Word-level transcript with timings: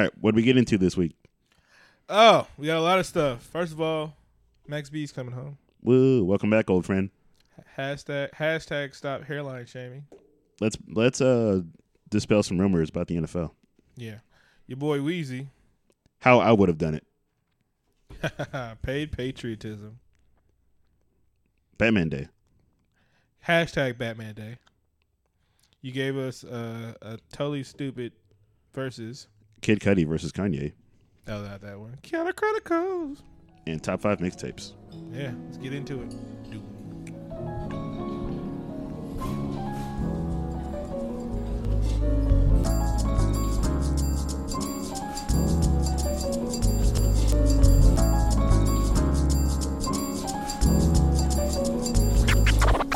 All 0.00 0.06
right, 0.06 0.12
what 0.18 0.30
did 0.30 0.36
we 0.36 0.42
get 0.44 0.56
into 0.56 0.78
this 0.78 0.96
week? 0.96 1.14
Oh, 2.08 2.46
we 2.56 2.66
got 2.66 2.78
a 2.78 2.80
lot 2.80 2.98
of 2.98 3.04
stuff. 3.04 3.42
First 3.42 3.70
of 3.70 3.82
all, 3.82 4.16
Max 4.66 4.88
B's 4.88 5.12
coming 5.12 5.34
home. 5.34 5.58
Woo! 5.82 6.24
Welcome 6.24 6.48
back, 6.48 6.70
old 6.70 6.86
friend. 6.86 7.10
Hashtag 7.76 8.30
hashtag 8.30 8.94
stop 8.94 9.24
hairline 9.24 9.66
shaming. 9.66 10.06
Let's 10.58 10.78
let's 10.88 11.20
uh 11.20 11.60
dispel 12.08 12.42
some 12.42 12.58
rumors 12.58 12.88
about 12.88 13.08
the 13.08 13.16
NFL. 13.16 13.50
Yeah, 13.94 14.20
your 14.66 14.78
boy 14.78 15.00
Weezy 15.00 15.48
How 16.20 16.38
I 16.38 16.52
would 16.52 16.70
have 16.70 16.78
done 16.78 16.94
it. 16.94 17.04
paid 18.82 19.12
patriotism. 19.12 19.98
Batman 21.76 22.08
Day. 22.08 22.28
Hashtag 23.46 23.98
Batman 23.98 24.34
Day. 24.34 24.56
You 25.82 25.92
gave 25.92 26.16
us 26.16 26.42
uh, 26.42 26.94
a 27.02 27.18
totally 27.34 27.64
stupid 27.64 28.14
versus. 28.72 29.26
Kid 29.60 29.80
Cudi 29.80 30.06
versus 30.06 30.32
Kanye. 30.32 30.72
Oh, 31.28 31.42
not 31.42 31.60
that 31.60 31.78
one. 31.78 31.98
Kiana 32.02 32.34
Chronicles. 32.34 33.22
And 33.66 33.82
top 33.82 34.00
five 34.00 34.18
mixtapes. 34.18 34.72
Yeah, 35.12 35.32
let's 35.44 35.58
get 35.58 35.72
into 35.72 36.02
it. 36.02 36.10
Dude. 36.50 36.62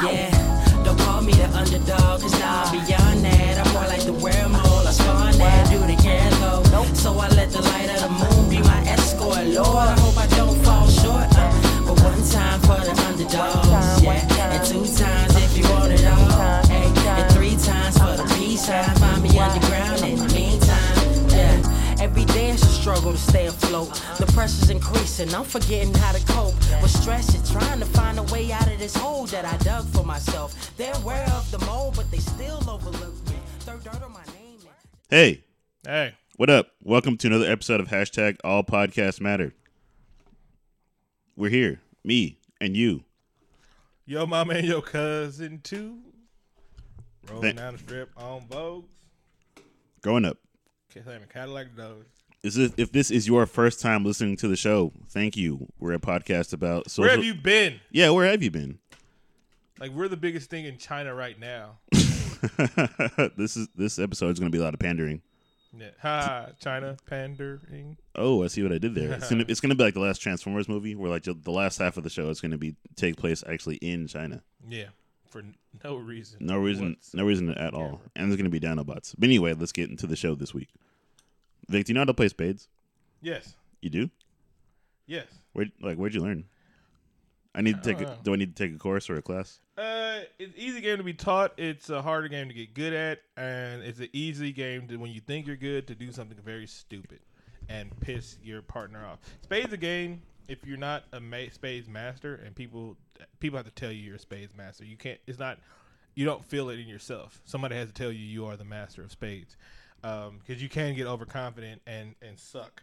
Yeah, 0.03 0.83
don't 0.85 0.99
call 0.99 1.23
me 1.23 1.33
the 1.33 1.49
underdog, 1.55 2.21
cause 2.21 2.39
now 2.39 2.65
I'm 2.65 2.87
beyond 2.87 3.04
to 23.15 23.21
stay 23.21 23.47
afloat. 23.47 23.89
The 24.19 24.27
pressure's 24.33 24.71
increasing, 24.71 25.33
I'm 25.35 25.45
forgetting 25.45 25.95
how 25.95 26.13
to 26.13 26.25
cope. 26.27 26.55
With 26.83 26.91
stress, 26.91 27.33
you're 27.35 27.61
trying 27.61 27.79
to 27.81 27.87
find 27.87 28.19
a 28.19 28.23
way 28.25 28.51
out 28.51 28.67
of 28.67 28.79
this 28.79 28.97
hole 28.97 29.27
that 29.27 29.45
I 29.45 29.57
dug 29.59 29.87
for 29.89 30.05
myself. 30.05 30.77
They're 30.77 30.95
aware 30.97 31.25
of 31.31 31.49
the 31.51 31.59
mold, 31.65 31.95
but 31.97 32.11
they 32.11 32.19
still 32.19 32.59
overlook 32.69 33.15
me. 33.29 33.37
Throw 33.61 33.79
dirt 33.79 34.03
on 34.03 34.13
my 34.13 34.25
name. 34.27 34.59
Hey, 35.11 35.45
Hey, 35.87 36.15
what 36.37 36.49
up? 36.49 36.69
Welcome 36.83 37.17
to 37.19 37.27
another 37.27 37.51
episode 37.51 37.79
of 37.79 37.89
hashtag 37.89 38.39
All 38.43 38.65
Podcasts 38.65 39.21
Matter. 39.21 39.53
We're 41.37 41.51
here, 41.51 41.81
me 42.03 42.39
and 42.61 42.75
you. 42.77 43.05
yo, 44.07 44.25
mama 44.27 44.55
and 44.55 44.67
your 44.67 44.81
cousin 44.83 45.61
too. 45.63 45.99
Rolling 47.29 47.43
Thank- 47.43 47.57
down 47.59 47.73
the 47.75 47.79
strip 47.81 48.11
on 48.17 48.43
Vogues. 48.49 48.87
Growing 50.03 50.25
up. 50.25 50.39
Saying 50.93 51.21
Cadillac 51.33 51.77
Doge. 51.77 52.07
Is 52.45 52.57
this, 52.57 52.73
if 52.77 52.93
this 52.93 53.11
is 53.11 53.27
your 53.27 53.47
first 53.47 53.81
time 53.81 54.05
listening 54.05 54.37
to 54.37 54.49
the 54.49 54.55
show, 54.55 54.93
thank 55.09 55.35
you. 55.35 55.67
We're 55.79 55.95
a 55.95 55.99
podcast 55.99 56.53
about 56.53 56.91
social. 56.91 57.05
Where 57.05 57.17
have 57.17 57.25
you 57.25 57.33
been? 57.33 57.81
Yeah, 57.91 58.11
where 58.11 58.31
have 58.31 58.43
you 58.43 58.51
been? 58.51 58.81
Like 59.81 59.93
we're 59.93 60.09
the 60.09 60.19
biggest 60.19 60.51
thing 60.51 60.67
in 60.67 60.77
China 60.77 61.15
right 61.15 61.41
now. 61.41 61.79
this 61.91 63.57
is 63.57 63.69
this 63.75 63.99
episode 63.99 64.29
is 64.33 64.39
going 64.39 64.53
to 64.53 64.57
be 64.57 64.61
a 64.61 64.63
lot 64.63 64.75
of 64.75 64.81
pandering. 64.81 65.23
Yeah. 65.75 65.89
Ha, 66.03 66.49
China 66.61 66.99
pandering. 67.07 67.97
Oh, 68.15 68.45
I 68.45 68.49
see 68.49 68.63
what 68.63 68.73
I 68.73 68.79
did 68.79 68.95
there. 68.95 69.15
It's 69.15 69.31
gonna 69.31 69.47
it's 69.49 69.61
gonna 69.61 69.75
be 69.75 69.83
like 69.83 69.95
the 69.95 70.01
last 70.01 70.19
Transformers 70.19 70.69
movie, 70.69 70.95
where 70.95 71.09
like 71.09 71.23
the 71.23 71.33
the 71.33 71.51
last 71.51 71.79
half 71.79 71.97
of 71.97 72.05
the 72.05 72.11
show 72.11 72.29
is 72.29 72.43
gonna 72.43 72.59
be 72.59 72.77
take 72.95 73.17
place 73.17 73.43
actually 73.49 73.77
in 73.77 74.07
China. 74.07 74.43
Yeah, 74.69 74.89
for 75.31 75.43
no 75.83 75.97
reason. 75.97 76.41
No 76.41 76.59
reason, 76.59 76.91
whatsoever. 76.91 77.23
no 77.23 77.27
reason 77.27 77.51
at 77.55 77.73
all. 77.73 78.03
And 78.15 78.31
there's 78.31 78.37
gonna 78.37 78.51
be 78.51 78.61
Dinobots. 78.61 79.15
But 79.17 79.25
anyway, 79.29 79.55
let's 79.55 79.73
get 79.73 79.89
into 79.89 80.07
the 80.07 80.15
show 80.15 80.35
this 80.35 80.53
week. 80.53 80.69
Vic, 81.69 81.87
do 81.87 81.91
you 81.91 81.95
know 81.95 82.01
how 82.01 82.05
to 82.07 82.15
play 82.15 82.29
spades? 82.29 82.69
Yes, 83.23 83.55
You 83.81 83.91
do? 83.91 84.11
yes. 85.07 85.27
Where 85.53 85.67
like 85.81 85.97
where'd 85.97 86.15
you 86.15 86.21
learn? 86.21 86.45
I 87.55 87.61
need 87.63 87.81
to 87.83 87.95
take. 87.95 88.01
A, 88.01 88.07
don't 88.07 88.23
do 88.25 88.33
I 88.33 88.37
need 88.37 88.57
to 88.57 88.65
take 88.67 88.75
a 88.75 88.79
course 88.79 89.09
or 89.09 89.17
a 89.17 89.23
class? 89.23 89.61
Uh, 89.79 90.21
it's 90.39 90.53
easy 90.57 90.81
game 90.81 90.99
to 90.99 91.05
be 91.05 91.15
taught. 91.15 91.53
It's 91.57 91.89
a 91.91 92.03
harder 92.03 92.27
game 92.29 92.49
to 92.49 92.55
get 92.55 92.75
good 92.75 92.93
at, 92.93 93.21
and 93.37 93.83
it's 93.83 94.01
an 94.01 94.09
easy 94.13 94.51
game 94.53 94.89
to 94.89 94.97
when 94.97 95.13
you 95.13 95.21
think 95.21 95.47
you're 95.47 95.55
good 95.57 95.87
to 95.87 95.95
do 95.95 96.11
something 96.11 96.37
very 96.45 96.67
stupid 96.67 97.21
and 97.69 97.89
piss 98.01 98.37
your 98.43 98.61
partner 98.63 99.07
off. 99.07 99.21
Spades 99.43 99.73
a 99.73 99.77
game. 99.77 100.23
If 100.49 100.67
you're 100.67 100.77
not 100.77 101.05
a 101.13 101.21
ma- 101.21 101.49
spades 101.53 101.89
master, 101.89 102.35
and 102.45 102.55
people 102.55 102.97
people 103.41 103.57
have 103.57 103.67
to 103.67 103.73
tell 103.73 103.93
you 103.93 104.03
you're 104.03 104.17
a 104.17 104.19
spades 104.19 104.53
master, 104.57 104.85
you 104.85 104.97
can't. 104.97 105.21
It's 105.27 105.39
not. 105.39 105.59
You 106.17 106.25
don't 106.25 106.45
feel 106.45 106.69
it 106.71 106.79
in 106.81 106.87
yourself. 106.89 107.41
Somebody 107.45 107.77
has 107.77 107.89
to 107.89 107.95
tell 107.95 108.11
you 108.13 108.19
you 108.25 108.47
are 108.47 108.57
the 108.57 108.65
master 108.65 109.03
of 109.03 109.11
spades, 109.13 109.57
because 110.05 110.63
you 110.63 110.69
can 110.69 110.95
get 110.95 111.07
overconfident 111.07 111.81
and 111.87 112.15
and 112.23 112.39
suck. 112.39 112.83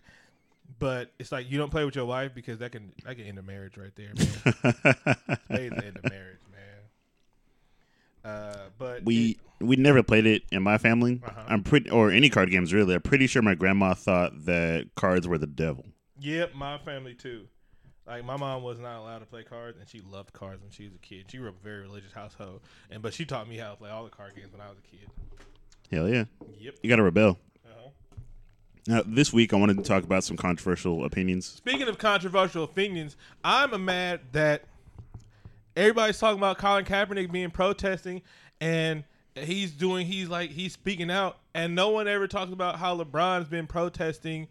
But 0.79 1.11
it's 1.19 1.31
like 1.31 1.51
you 1.51 1.57
don't 1.57 1.69
play 1.69 1.83
with 1.85 1.95
your 1.95 2.05
wife 2.05 2.33
because 2.33 2.59
that 2.59 2.71
can 2.71 2.91
that 3.05 3.15
can 3.17 3.25
end 3.25 3.37
a 3.37 3.41
marriage 3.43 3.77
right 3.77 3.91
there, 3.95 4.11
man. 4.15 4.75
Spades 5.45 5.75
end 5.83 5.99
a 6.03 6.09
marriage, 6.09 6.39
man. 6.51 8.31
Uh, 8.33 8.57
but 8.77 9.03
we 9.03 9.31
it- 9.31 9.37
we 9.65 9.75
never 9.75 10.01
played 10.01 10.25
it 10.25 10.43
in 10.51 10.63
my 10.63 10.77
family. 10.79 11.21
Uh-huh. 11.23 11.43
I'm 11.47 11.61
pretty 11.63 11.89
or 11.91 12.09
any 12.11 12.29
card 12.29 12.49
games 12.49 12.73
really. 12.73 12.95
I'm 12.95 13.01
pretty 13.01 13.27
sure 13.27 13.41
my 13.43 13.53
grandma 13.55 13.93
thought 13.93 14.45
that 14.45 14.87
cards 14.95 15.27
were 15.27 15.37
the 15.37 15.45
devil. 15.47 15.85
yep, 16.19 16.55
my 16.55 16.77
family 16.79 17.13
too. 17.13 17.47
Like 18.07 18.25
my 18.25 18.37
mom 18.37 18.63
was 18.63 18.79
not 18.79 18.99
allowed 18.99 19.19
to 19.19 19.25
play 19.25 19.43
cards, 19.43 19.77
and 19.79 19.87
she 19.87 20.01
loved 20.01 20.33
cards 20.33 20.61
when 20.61 20.71
she 20.71 20.85
was 20.85 20.95
a 20.95 20.99
kid. 20.99 21.25
She 21.29 21.37
grew 21.37 21.49
up 21.49 21.59
a 21.59 21.63
very 21.63 21.81
religious 21.81 22.11
household, 22.11 22.61
and 22.89 23.01
but 23.03 23.13
she 23.13 23.25
taught 23.25 23.47
me 23.47 23.57
how 23.57 23.71
to 23.71 23.75
play 23.75 23.89
all 23.91 24.03
the 24.03 24.09
card 24.09 24.35
games 24.35 24.51
when 24.51 24.61
I 24.61 24.69
was 24.69 24.77
a 24.79 24.81
kid. 24.81 25.09
Hell 25.91 26.07
yeah, 26.09 26.25
Yep. 26.59 26.75
you 26.81 26.89
got 26.89 26.95
to 26.97 27.03
rebel. 27.03 27.37
Uh-huh. 27.65 27.89
Now 28.87 29.03
this 29.05 29.33
week 29.33 29.53
I 29.53 29.57
wanted 29.57 29.77
to 29.77 29.83
talk 29.83 30.03
about 30.03 30.23
some 30.23 30.37
controversial 30.37 31.03
opinions. 31.05 31.45
Speaking 31.45 31.87
of 31.87 31.97
controversial 31.97 32.63
opinions, 32.63 33.17
I'm 33.43 33.83
mad 33.85 34.21
that 34.31 34.63
everybody's 35.75 36.17
talking 36.19 36.37
about 36.39 36.57
Colin 36.57 36.85
Kaepernick 36.85 37.31
being 37.31 37.51
protesting, 37.51 38.21
and 38.59 39.03
he's 39.35 39.71
doing 39.71 40.07
he's 40.07 40.29
like 40.29 40.51
he's 40.51 40.73
speaking 40.73 41.11
out, 41.11 41.37
and 41.53 41.75
no 41.75 41.89
one 41.89 42.07
ever 42.07 42.27
talks 42.27 42.51
about 42.53 42.77
how 42.77 42.97
LeBron's 42.97 43.49
been 43.49 43.67
protesting 43.67 44.47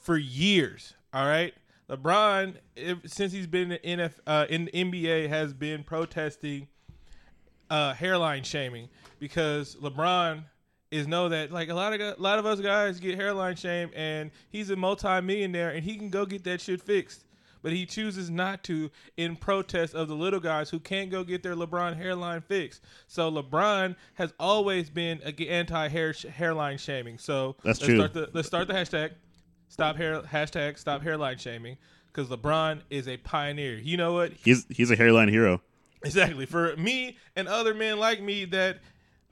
for 0.00 0.16
years. 0.18 0.94
All 1.12 1.26
right, 1.26 1.54
LeBron, 1.88 2.56
if, 2.76 2.98
since 3.06 3.32
he's 3.32 3.46
been 3.46 3.72
in 3.72 3.98
NF, 4.00 4.12
uh, 4.26 4.46
in 4.50 4.66
the 4.66 4.72
NBA, 4.72 5.28
has 5.28 5.54
been 5.54 5.84
protesting 5.84 6.68
uh, 7.70 7.94
hairline 7.94 8.42
shaming 8.42 8.88
because 9.18 9.76
LeBron 9.76 10.44
is 10.90 11.08
know 11.08 11.28
that 11.28 11.50
like 11.50 11.70
a 11.70 11.74
lot 11.74 11.92
of 11.92 12.00
a 12.00 12.20
lot 12.20 12.38
of 12.38 12.46
us 12.46 12.60
guys 12.60 13.00
get 13.00 13.16
hairline 13.16 13.56
shame, 13.56 13.90
and 13.94 14.30
he's 14.50 14.70
a 14.70 14.76
multi-millionaire 14.76 15.70
and 15.70 15.84
he 15.84 15.96
can 15.96 16.08
go 16.08 16.24
get 16.24 16.44
that 16.44 16.60
shit 16.60 16.80
fixed. 16.80 17.24
But 17.62 17.72
he 17.72 17.86
chooses 17.86 18.28
not 18.28 18.62
to 18.64 18.90
in 19.16 19.36
protest 19.36 19.94
of 19.94 20.06
the 20.08 20.14
little 20.14 20.38
guys 20.38 20.68
who 20.68 20.78
can't 20.78 21.10
go 21.10 21.24
get 21.24 21.42
their 21.42 21.56
LeBron 21.56 21.96
hairline 21.96 22.42
fixed. 22.42 22.82
So 23.06 23.32
LeBron 23.32 23.96
has 24.14 24.34
always 24.38 24.90
been 24.90 25.22
anti-hair 25.22 26.12
sh- 26.12 26.24
hairline 26.24 26.76
shaming. 26.76 27.16
So 27.16 27.56
That's 27.64 27.80
let's 27.80 27.86
true. 27.86 27.96
Start 27.96 28.12
the, 28.12 28.30
let's 28.34 28.46
start 28.46 28.68
the 28.68 28.74
hashtag. 28.74 29.12
Stop 29.68 29.96
hair 29.96 30.20
hashtag 30.20 30.78
stop 30.78 31.02
hairline 31.02 31.38
shaming 31.38 31.78
because 32.12 32.28
LeBron 32.28 32.82
is 32.90 33.08
a 33.08 33.16
pioneer. 33.16 33.78
You 33.78 33.96
know 33.96 34.12
what? 34.12 34.32
He's 34.32 34.66
he's 34.68 34.90
a 34.90 34.96
hairline 34.96 35.28
hero. 35.28 35.62
Exactly. 36.04 36.46
For 36.46 36.76
me 36.76 37.16
and 37.34 37.48
other 37.48 37.74
men 37.74 37.98
like 37.98 38.22
me 38.22 38.44
that 38.46 38.78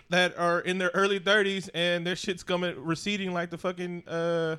that 0.08 0.36
are 0.36 0.60
in 0.60 0.78
their 0.78 0.90
early 0.94 1.18
thirties 1.18 1.68
and 1.74 2.06
their 2.06 2.16
shit's 2.16 2.42
coming 2.42 2.74
receding 2.82 3.32
like 3.32 3.50
the 3.50 3.58
fucking 3.58 4.02
uh, 4.06 4.56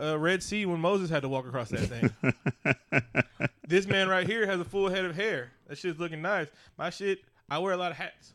uh, 0.00 0.18
Red 0.18 0.42
Sea 0.42 0.66
when 0.66 0.80
Moses 0.80 1.10
had 1.10 1.22
to 1.22 1.28
walk 1.28 1.46
across 1.46 1.70
that 1.70 1.80
thing. 1.80 2.34
this 3.66 3.86
man 3.86 4.08
right 4.08 4.26
here 4.26 4.46
has 4.46 4.60
a 4.60 4.64
full 4.64 4.88
head 4.88 5.04
of 5.04 5.16
hair. 5.16 5.52
That 5.68 5.78
shit's 5.78 5.98
looking 5.98 6.22
nice. 6.22 6.48
My 6.76 6.90
shit, 6.90 7.20
I 7.48 7.58
wear 7.58 7.72
a 7.72 7.76
lot 7.76 7.90
of 7.90 7.96
hats. 7.96 8.34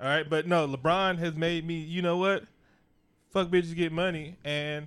All 0.00 0.06
right, 0.06 0.28
but 0.28 0.46
no, 0.46 0.66
LeBron 0.68 1.18
has 1.18 1.34
made 1.34 1.66
me. 1.66 1.74
You 1.74 2.02
know 2.02 2.18
what? 2.18 2.44
Fuck 3.30 3.48
bitches 3.48 3.74
get 3.74 3.92
money, 3.92 4.36
and 4.44 4.86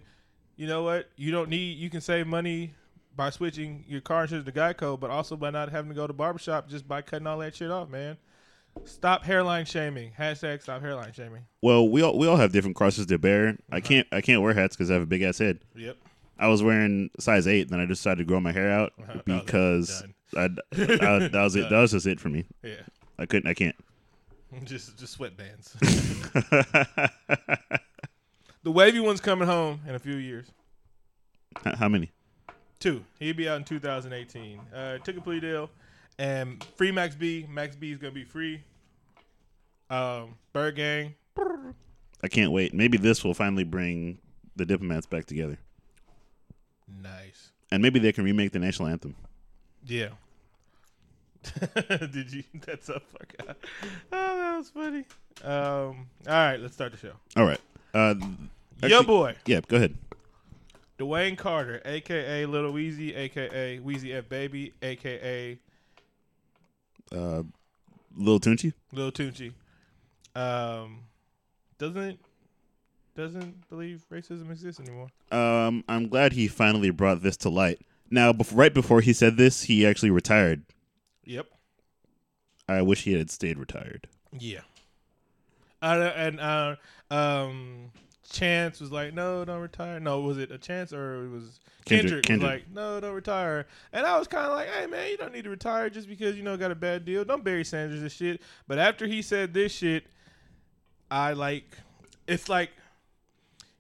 you 0.56 0.68
know 0.68 0.84
what? 0.84 1.10
You 1.16 1.32
don't 1.32 1.50
need. 1.50 1.78
You 1.78 1.90
can 1.90 2.02
save 2.02 2.28
money 2.28 2.74
by 3.20 3.30
switching 3.30 3.84
your 3.86 4.00
car 4.00 4.22
insurance 4.22 4.46
to 4.46 4.52
Geico, 4.54 4.98
but 4.98 5.10
also 5.10 5.36
by 5.36 5.50
not 5.50 5.68
having 5.70 5.90
to 5.90 5.96
go 5.96 6.08
to 6.08 6.14
barbershop 6.14 6.70
just 6.70 6.88
by 6.88 7.02
cutting 7.02 7.28
all 7.28 7.38
that 7.40 7.54
shit 7.54 7.70
off, 7.70 7.90
man. 7.90 8.16
Stop 8.86 9.26
hairline 9.26 9.66
shaming. 9.66 10.14
Hashtag 10.18 10.62
stop 10.62 10.80
hairline 10.82 11.12
shaming. 11.12 11.44
Well, 11.62 11.90
we 11.90 12.02
all 12.02 12.18
we 12.18 12.28
all 12.28 12.38
have 12.38 12.54
different 12.54 12.78
crosses 12.78 13.08
to 13.08 13.18
bear. 13.20 13.58
I 13.74 13.82
can't 13.82 14.08
I 14.14 14.22
can't 14.22 14.42
wear 14.42 14.54
hats 14.54 14.78
because 14.78 14.90
I 14.90 14.94
have 14.94 15.04
a 15.04 15.06
big 15.06 15.22
ass 15.22 15.38
head. 15.38 15.60
Yep. 15.76 15.98
I 16.38 16.48
was 16.48 16.64
wearing 16.64 17.10
size 17.20 17.46
eight, 17.46 17.68
then 17.70 17.82
I 17.82 17.86
decided 17.86 18.20
to 18.20 18.24
grow 18.24 18.40
my 18.40 18.54
hair 18.54 18.72
out 18.72 18.94
Uh-huh. 19.02 19.20
because 19.26 20.02
Done. 20.34 20.62
I, 20.72 20.76
that, 20.78 21.30
that 21.34 21.42
was 21.44 21.58
it. 21.58 21.64
That 21.70 21.80
was 21.82 21.92
just 21.92 22.08
it 22.08 22.22
for 22.22 22.30
me. 22.30 22.46
Yeah. 22.64 22.76
I 23.18 23.26
couldn't. 23.26 23.50
I 23.50 23.54
can't. 23.54 23.76
Just 24.64 24.98
just 24.98 25.20
sweatbands. 25.20 25.76
The 28.64 28.72
wavy 28.72 29.00
one's 29.00 29.22
coming 29.22 29.48
home 29.48 29.80
in 29.88 29.96
a 29.96 30.00
few 30.00 30.16
years. 30.16 30.48
How 31.66 31.88
many? 31.90 32.12
Two. 32.80 33.04
He'd 33.20 33.36
be 33.38 33.50
out 33.50 33.58
in 33.58 33.64
2018. 33.66 34.60
Uh, 34.74 34.98
took 35.00 35.18
a 35.18 35.22
plea 35.22 35.40
deal, 35.40 35.70
and 36.18 36.64
free 36.78 36.92
Max 36.92 37.16
B. 37.16 37.46
Max 37.50 37.76
B 37.76 37.92
is 37.92 37.98
gonna 37.98 38.14
be 38.14 38.24
free. 38.24 38.62
Um, 39.90 40.36
Byrd 40.54 40.76
Gang. 40.76 41.16
I 42.24 42.28
can't 42.28 42.52
wait. 42.52 42.74
Maybe 42.74 42.98
this 42.98 43.24
will 43.24 43.34
finally 43.34 43.64
bring 43.64 44.20
the 44.56 44.66
diplomats 44.66 45.06
back 45.06 45.26
together, 45.26 45.58
Nice. 47.02 47.52
and 47.72 47.82
maybe 47.82 48.00
they 48.00 48.12
can 48.12 48.24
remake 48.26 48.52
the 48.52 48.60
national 48.60 48.90
anthem. 48.90 49.16
Yeah. 49.86 50.10
Did 51.90 52.32
you? 52.34 52.44
That's 52.66 52.90
a 52.90 53.00
fuck. 53.00 53.34
Oh, 54.12 54.38
that 54.38 54.58
was 54.58 54.70
funny. 54.70 55.06
Um. 55.44 56.08
All 56.28 56.34
right, 56.34 56.58
let's 56.60 56.74
start 56.74 56.92
the 56.92 56.98
show. 56.98 57.14
All 57.38 57.46
right. 57.46 57.60
Uh, 57.94 58.16
actually- 58.84 59.06
boy, 59.06 59.36
Yeah, 59.46 59.62
go 59.68 59.78
ahead. 59.78 59.96
Dwayne 61.00 61.38
Carter, 61.38 61.82
aka 61.86 62.46
Little 62.46 62.74
Weezy, 62.74 63.16
aka 63.16 63.80
Weezy 63.80 64.14
F 64.14 64.28
Baby, 64.30 64.74
aka 64.82 65.58
Uh, 67.12 67.44
Lil 68.16 68.40
Tunechi. 68.40 68.74
Lil 68.92 69.12
Tunechi, 69.12 69.54
um, 70.36 71.00
doesn't 71.78 72.20
doesn't 73.16 73.68
believe 73.70 74.04
racism 74.12 74.52
exists 74.52 74.80
anymore. 74.80 75.08
Um, 75.32 75.84
I'm 75.88 76.08
glad 76.08 76.34
he 76.34 76.48
finally 76.48 76.90
brought 76.90 77.22
this 77.22 77.38
to 77.38 77.50
light. 77.50 77.82
Now, 78.12 78.32
bef- 78.34 78.56
right 78.56 78.74
before 78.74 79.02
he 79.02 79.14
said 79.14 79.38
this, 79.38 79.64
he 79.64 79.86
actually 79.86 80.12
retired. 80.12 80.64
Yep. 81.26 81.48
I 82.68 82.82
wish 82.82 83.04
he 83.04 83.14
had 83.14 83.30
stayed 83.30 83.58
retired. 83.58 84.08
Yeah. 84.38 84.62
Uh, 85.82 86.12
and 86.16 86.40
uh, 86.40 86.76
um, 87.12 87.92
Chance 88.32 88.80
was 88.80 88.92
like, 88.92 89.14
"No, 89.14 89.44
don't 89.46 89.62
retire." 89.62 90.00
No, 90.00 90.22
was 90.22 90.38
it 90.38 90.52
a 90.52 90.58
Chance 90.58 90.94
or 90.94 91.26
it 91.26 91.30
was 91.30 91.60
Kendrick- 91.86 92.24
Kendrick? 92.24 92.26
Kendrick. 92.26 92.42
Was 92.42 92.60
like, 92.60 92.72
"No, 92.74 93.00
don't 93.00 93.16
retire." 93.16 93.66
And 93.94 94.06
I 94.06 94.18
was 94.20 94.28
kind 94.28 94.46
of 94.46 94.52
like, 94.54 94.68
"Hey, 94.70 94.86
man, 94.88 95.10
you 95.10 95.18
don't 95.18 95.34
need 95.34 95.44
to 95.46 95.50
retire 95.50 95.90
just 95.90 96.08
because 96.08 96.36
you 96.38 96.44
know 96.44 96.56
got 96.58 96.72
a 96.72 96.76
bad 96.76 97.06
deal. 97.06 97.26
Don't 97.26 97.44
Barry 97.44 97.64
Sanders 97.66 98.02
and 98.02 98.12
shit." 98.12 98.42
But 98.68 98.78
after 98.80 99.08
he 99.08 99.22
said 99.22 99.54
this 99.54 99.72
shit, 99.72 100.06
I 101.10 101.34
like, 101.34 101.66
it's 102.28 102.48
like, 102.50 102.70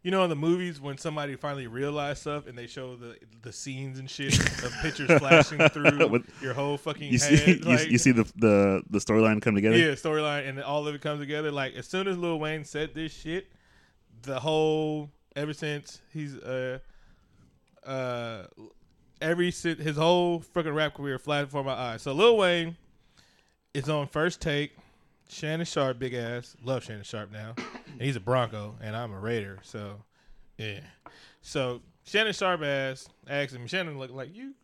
you 0.01 0.12
know, 0.12 0.24
in 0.24 0.30
the 0.30 0.36
movies 0.36 0.80
when 0.81 0.98
somebody 0.98 1.36
finally 1.36 1.68
realized 1.68 2.22
stuff 2.22 2.48
and 2.48 2.57
they 2.57 2.66
show 2.68 2.96
the 2.96 3.18
the 3.44 3.51
scenes 3.51 4.00
and 4.00 4.10
shit 4.10 4.34
of 4.63 4.74
pictures 4.81 5.12
flashing 5.19 5.60
through 5.69 6.07
With- 6.07 6.25
your 6.42 6.54
whole 6.54 6.78
fucking 6.78 7.12
You 7.12 7.19
head. 7.19 7.40
see, 7.40 7.51
you, 7.51 7.60
like- 7.60 7.90
you 7.90 7.98
see 7.98 8.12
the 8.13 8.24
the 8.38 8.81
the 8.90 9.00
storyline 9.00 9.42
come 9.42 9.54
together. 9.56 9.78
yeah, 9.78 9.92
storyline 9.92 10.48
and 10.50 10.60
all 10.63 10.88
of 10.88 10.96
it 10.96 11.01
comes 11.01 11.19
together. 11.19 11.51
Like 11.51 11.75
as 11.75 11.86
soon 11.88 12.07
as 12.07 12.18
Lil 12.18 12.40
Wayne 12.40 12.63
said 12.63 12.96
this 12.96 13.13
shit, 13.13 13.51
the 14.24 14.39
whole 14.39 15.10
ever 15.36 15.54
since 15.54 16.01
he's 16.12 16.36
uh 16.38 16.80
uh 17.86 18.44
every 19.21 19.51
his 19.51 19.98
whole 19.98 20.39
fucking 20.39 20.74
rap 20.74 20.95
career 20.95 21.18
flashed 21.18 21.48
before 21.48 21.63
my 21.63 21.74
eyes. 21.74 22.01
So 22.01 22.13
Lil 22.13 22.38
Wayne 22.38 22.77
is 23.74 23.89
on 23.89 24.07
first 24.07 24.42
take. 24.42 24.71
Shannon 25.31 25.66
Sharpe, 25.66 26.00
big 26.00 26.16
ass, 26.16 26.57
love 26.63 26.83
Shannon 26.83 27.04
Sharpe 27.04 27.31
now, 27.31 27.54
and 27.57 28.01
he's 28.01 28.16
a 28.16 28.19
Bronco, 28.19 28.75
and 28.81 28.95
I'm 28.95 29.13
a 29.13 29.19
Raider. 29.19 29.60
So 29.62 30.01
yeah, 30.57 30.80
so 31.42 31.81
Shannon 32.04 32.33
Sharpe 32.33 32.63
ass 32.63 33.07
asked 33.27 33.54
him. 33.54 33.68
Shannon 33.68 34.00
looked 34.00 34.13
like 34.13 34.36
you 34.36 34.56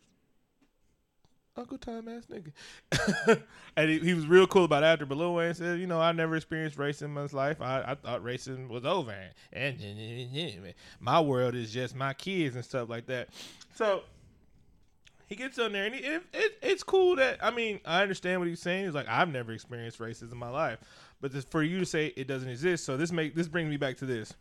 Uncle 1.58 1.78
Tom 1.78 2.08
ass 2.10 2.26
nigga. 2.26 3.42
and 3.78 3.90
he, 3.90 4.00
he 4.00 4.14
was 4.14 4.28
real 4.28 4.46
cool 4.46 4.66
about 4.66 4.84
it 4.84 4.88
after. 4.88 5.06
But 5.06 5.18
Lil 5.18 5.34
Wayne 5.34 5.54
said, 5.54 5.80
you 5.80 5.88
know, 5.88 6.02
I 6.02 6.12
never 6.12 6.36
experienced 6.36 6.78
racism 6.78 7.04
in 7.04 7.12
my 7.12 7.28
life. 7.32 7.62
I, 7.62 7.82
I 7.88 7.96
thought 7.96 8.24
racism 8.24 8.68
was 8.68 8.86
over. 8.86 9.16
And, 9.54 9.80
and 9.80 10.74
my 11.00 11.22
world 11.22 11.56
is 11.56 11.72
just 11.72 11.96
my 11.96 12.14
kids 12.14 12.56
and 12.56 12.66
stuff 12.66 12.90
like 12.90 13.06
that. 13.08 13.30
So 13.74 14.04
he 15.28 15.36
gets 15.36 15.58
on 15.58 15.72
there 15.72 15.86
and 15.86 15.96
he, 15.96 16.02
it, 16.02 16.24
it, 16.34 16.58
it's 16.62 16.84
cool 16.84 17.16
that, 17.16 17.38
I 17.42 17.52
mean, 17.52 17.80
I 17.86 18.02
understand 18.02 18.42
what 18.42 18.50
he's 18.50 18.62
saying. 18.62 18.86
He's 18.86 18.94
like, 18.94 19.08
I've 19.08 19.30
never 19.30 19.54
experienced 19.54 20.00
racism 20.00 20.34
in 20.34 20.38
my 20.38 20.50
life. 20.50 20.80
But 21.22 21.32
this, 21.32 21.46
for 21.46 21.64
you 21.64 21.80
to 21.80 21.86
say 21.86 22.08
it 22.18 22.28
doesn't 22.28 22.50
exist, 22.50 22.86
so 22.86 22.98
this 22.98 23.12
make 23.12 23.34
this 23.34 23.48
brings 23.48 23.70
me 23.70 23.78
back 23.78 23.98
to 23.98 24.06
this. 24.06 24.34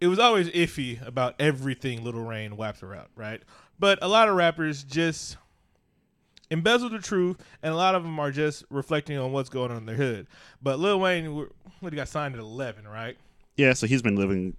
It 0.00 0.08
was 0.08 0.18
always 0.18 0.48
iffy 0.50 1.04
about 1.06 1.36
everything 1.38 2.02
Little 2.02 2.24
Rain 2.24 2.56
waps 2.56 2.82
around, 2.82 3.06
right? 3.14 3.40
But 3.78 4.00
a 4.02 4.08
lot 4.08 4.28
of 4.28 4.34
rappers 4.34 4.82
just 4.82 5.36
embezzle 6.52 6.90
the 6.90 6.98
truth, 6.98 7.42
and 7.62 7.72
a 7.72 7.76
lot 7.76 7.94
of 7.94 8.04
them 8.04 8.20
are 8.20 8.30
just 8.30 8.64
reflecting 8.70 9.18
on 9.18 9.32
what's 9.32 9.48
going 9.48 9.70
on 9.70 9.78
in 9.78 9.86
their 9.86 9.96
hood. 9.96 10.26
But 10.62 10.78
Lil 10.78 11.00
Wayne, 11.00 11.48
what 11.80 11.92
he 11.92 11.96
got 11.96 12.08
signed 12.08 12.34
at 12.34 12.40
eleven, 12.40 12.86
right? 12.86 13.16
Yeah, 13.56 13.72
so 13.72 13.86
he's 13.86 14.02
been 14.02 14.16
living 14.16 14.56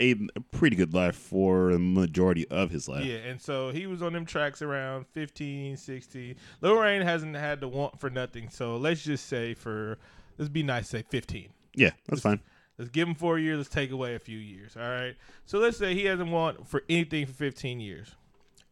a, 0.00 0.14
pretty 0.50 0.76
good 0.76 0.94
life 0.94 1.16
for 1.16 1.72
the 1.72 1.78
majority 1.78 2.46
of 2.48 2.70
his 2.70 2.88
life. 2.88 3.04
Yeah, 3.04 3.16
and 3.16 3.40
so 3.40 3.70
he 3.70 3.86
was 3.86 4.02
on 4.02 4.12
them 4.12 4.24
tracks 4.24 4.62
around 4.62 5.06
15, 5.08 5.76
16. 5.76 6.36
Lil 6.60 6.80
Wayne 6.80 7.02
hasn't 7.02 7.36
had 7.36 7.60
to 7.60 7.68
want 7.68 8.00
for 8.00 8.10
nothing, 8.10 8.48
so 8.50 8.76
let's 8.76 9.02
just 9.02 9.26
say 9.26 9.54
for 9.54 9.98
let's 10.38 10.48
be 10.48 10.62
nice, 10.62 10.88
say 10.88 11.04
fifteen. 11.08 11.50
Yeah, 11.74 11.90
that's 12.08 12.22
fine. 12.22 12.40
Let's 12.78 12.90
give 12.90 13.06
him 13.06 13.14
four 13.14 13.38
years. 13.38 13.58
Let's 13.58 13.68
take 13.68 13.90
away 13.90 14.14
a 14.14 14.18
few 14.18 14.38
years. 14.38 14.74
All 14.74 14.88
right. 14.88 15.14
So 15.44 15.58
let's 15.58 15.76
say 15.76 15.94
he 15.94 16.06
hasn't 16.06 16.30
want 16.30 16.66
for 16.66 16.82
anything 16.88 17.26
for 17.26 17.34
15 17.34 17.78
years, 17.78 18.14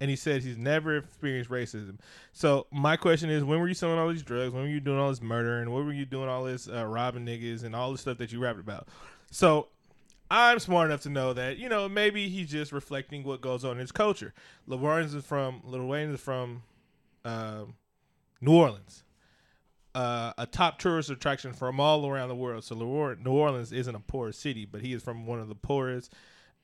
and 0.00 0.10
he 0.10 0.16
says 0.16 0.44
he's 0.44 0.56
never 0.56 0.98
experienced 0.98 1.50
racism. 1.50 1.98
So 2.32 2.66
my 2.70 2.96
question 2.96 3.30
is, 3.30 3.44
when 3.44 3.60
were 3.60 3.68
you 3.68 3.74
selling 3.74 3.98
all 3.98 4.08
these 4.08 4.22
drugs? 4.22 4.52
When 4.52 4.62
were 4.62 4.68
you 4.68 4.80
doing 4.80 4.98
all 4.98 5.10
this 5.10 5.22
murder? 5.22 5.60
And 5.60 5.72
when 5.72 5.86
were 5.86 5.92
you 5.92 6.06
doing 6.06 6.28
all 6.28 6.44
this 6.44 6.68
uh, 6.68 6.86
robbing 6.86 7.26
niggas 7.26 7.64
and 7.64 7.74
all 7.74 7.92
the 7.92 7.98
stuff 7.98 8.18
that 8.18 8.32
you 8.32 8.40
rapped 8.40 8.60
about? 8.60 8.88
So 9.30 9.68
I'm 10.30 10.58
smart 10.58 10.90
enough 10.90 11.02
to 11.02 11.10
know 11.10 11.32
that 11.32 11.58
you 11.58 11.68
know 11.68 11.88
maybe 11.88 12.28
he's 12.28 12.50
just 12.50 12.72
reflecting 12.72 13.24
what 13.24 13.40
goes 13.40 13.64
on 13.64 13.72
in 13.72 13.78
his 13.78 13.92
culture. 13.92 14.34
Wayne 14.66 15.04
is 15.04 15.14
from 15.24 15.62
Lil 15.64 15.86
Wayne 15.86 16.10
is 16.10 16.20
from 16.20 16.62
um, 17.24 17.74
New 18.40 18.52
Orleans 18.52 19.02
uh, 19.98 20.32
a 20.38 20.46
top 20.46 20.78
tourist 20.78 21.10
attraction 21.10 21.52
from 21.52 21.80
all 21.80 22.06
around 22.06 22.28
the 22.28 22.34
world. 22.34 22.62
So 22.62 22.76
New 22.76 23.32
Orleans 23.32 23.72
isn't 23.72 23.94
a 23.94 24.00
poor 24.00 24.30
city, 24.30 24.64
but 24.64 24.80
he 24.80 24.92
is 24.92 25.02
from 25.02 25.26
one 25.26 25.40
of 25.40 25.48
the 25.48 25.56
poorest, 25.56 26.12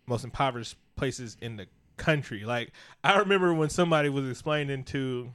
most 0.07 0.23
impoverished 0.23 0.77
places 0.95 1.37
in 1.41 1.57
the 1.57 1.67
country. 1.97 2.45
Like 2.45 2.73
I 3.03 3.19
remember 3.19 3.53
when 3.55 3.71
somebody 3.71 4.09
was 4.09 4.29
explaining 4.29 4.85
to 4.85 5.31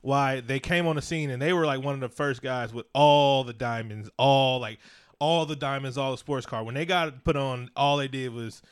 why 0.00 0.40
they 0.40 0.60
came 0.60 0.86
on 0.86 0.96
the 0.96 1.02
scene 1.02 1.30
and 1.30 1.42
they 1.42 1.52
were 1.52 1.66
like 1.66 1.82
one 1.82 1.94
of 1.94 2.00
the 2.00 2.08
first 2.08 2.42
guys 2.42 2.72
with 2.72 2.86
all 2.94 3.44
the 3.44 3.52
diamonds, 3.52 4.08
all 4.16 4.60
like 4.60 4.78
all 5.18 5.46
the 5.46 5.56
diamonds, 5.56 5.98
all 5.98 6.12
the 6.12 6.18
sports 6.18 6.46
car. 6.46 6.62
When 6.62 6.74
they 6.74 6.86
got 6.86 7.24
put 7.24 7.36
on, 7.36 7.70
all 7.76 7.96
they 7.96 8.08
did 8.08 8.32
was 8.32 8.62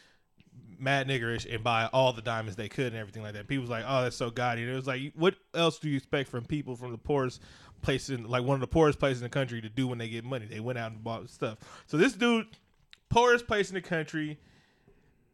mad 0.79 1.09
niggerish 1.09 1.53
and 1.53 1.65
buy 1.65 1.89
all 1.93 2.13
the 2.13 2.23
diamonds 2.23 2.57
they 2.57 2.69
could 2.69 2.89
and 2.89 2.97
everything 2.97 3.23
like 3.23 3.33
that. 3.35 3.49
People 3.49 3.63
was 3.63 3.71
like, 3.71 3.85
"Oh, 3.87 4.03
that's 4.03 4.17
so 4.17 4.31
gaudy." 4.31 4.63
And 4.63 4.71
it 4.71 4.75
was 4.75 4.87
like, 4.87 5.13
what 5.15 5.35
else 5.55 5.79
do 5.79 5.89
you 5.89 5.97
expect 5.97 6.29
from 6.29 6.45
people 6.45 6.77
from 6.77 6.93
the 6.93 6.99
poorest 6.99 7.43
place 7.83 8.09
in 8.09 8.25
like 8.29 8.45
one 8.45 8.55
of 8.55 8.61
the 8.61 8.67
poorest 8.67 8.99
places 8.99 9.21
in 9.21 9.25
the 9.25 9.31
country 9.31 9.61
to 9.61 9.69
do 9.69 9.87
when 9.87 9.99
they 9.99 10.09
get 10.09 10.25
money? 10.25 10.47
They 10.47 10.61
went 10.61 10.79
out 10.79 10.93
and 10.93 11.03
bought 11.03 11.29
stuff. 11.31 11.59
So 11.87 11.97
this 11.97 12.13
dude, 12.13 12.47
poorest 13.09 13.47
place 13.47 13.69
in 13.69 13.75
the 13.75 13.81
country, 13.83 14.39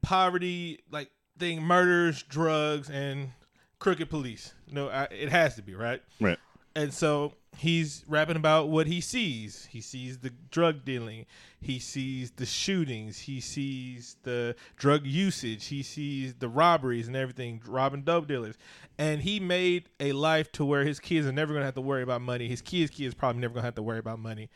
poverty, 0.00 0.80
like 0.90 1.10
thing, 1.42 1.60
murders, 1.60 2.22
drugs, 2.22 2.88
and 2.88 3.32
crooked 3.80 4.08
police. 4.08 4.54
No, 4.70 4.88
I, 4.88 5.08
it 5.10 5.28
has 5.28 5.56
to 5.56 5.62
be 5.62 5.74
right. 5.74 6.00
Right. 6.20 6.38
And 6.76 6.94
so 6.94 7.34
he's 7.56 8.04
rapping 8.06 8.36
about 8.36 8.68
what 8.68 8.86
he 8.86 9.00
sees. 9.00 9.66
He 9.68 9.80
sees 9.80 10.18
the 10.18 10.30
drug 10.52 10.84
dealing. 10.84 11.26
He 11.60 11.80
sees 11.80 12.30
the 12.30 12.46
shootings. 12.46 13.18
He 13.18 13.40
sees 13.40 14.16
the 14.22 14.54
drug 14.76 15.04
usage. 15.04 15.66
He 15.66 15.82
sees 15.82 16.34
the 16.34 16.48
robberies 16.48 17.08
and 17.08 17.16
everything, 17.16 17.60
robbing 17.66 18.02
dope 18.02 18.28
dealers. 18.28 18.54
And 18.96 19.20
he 19.20 19.40
made 19.40 19.88
a 19.98 20.12
life 20.12 20.52
to 20.52 20.64
where 20.64 20.84
his 20.84 21.00
kids 21.00 21.26
are 21.26 21.32
never 21.32 21.52
going 21.52 21.62
to 21.62 21.66
have 21.66 21.74
to 21.74 21.80
worry 21.80 22.04
about 22.04 22.22
money. 22.22 22.46
His 22.46 22.62
kids' 22.62 22.90
kids 22.90 23.14
probably 23.14 23.40
never 23.40 23.54
going 23.54 23.62
to 23.62 23.66
have 23.66 23.74
to 23.74 23.82
worry 23.82 23.98
about 23.98 24.20
money 24.20 24.48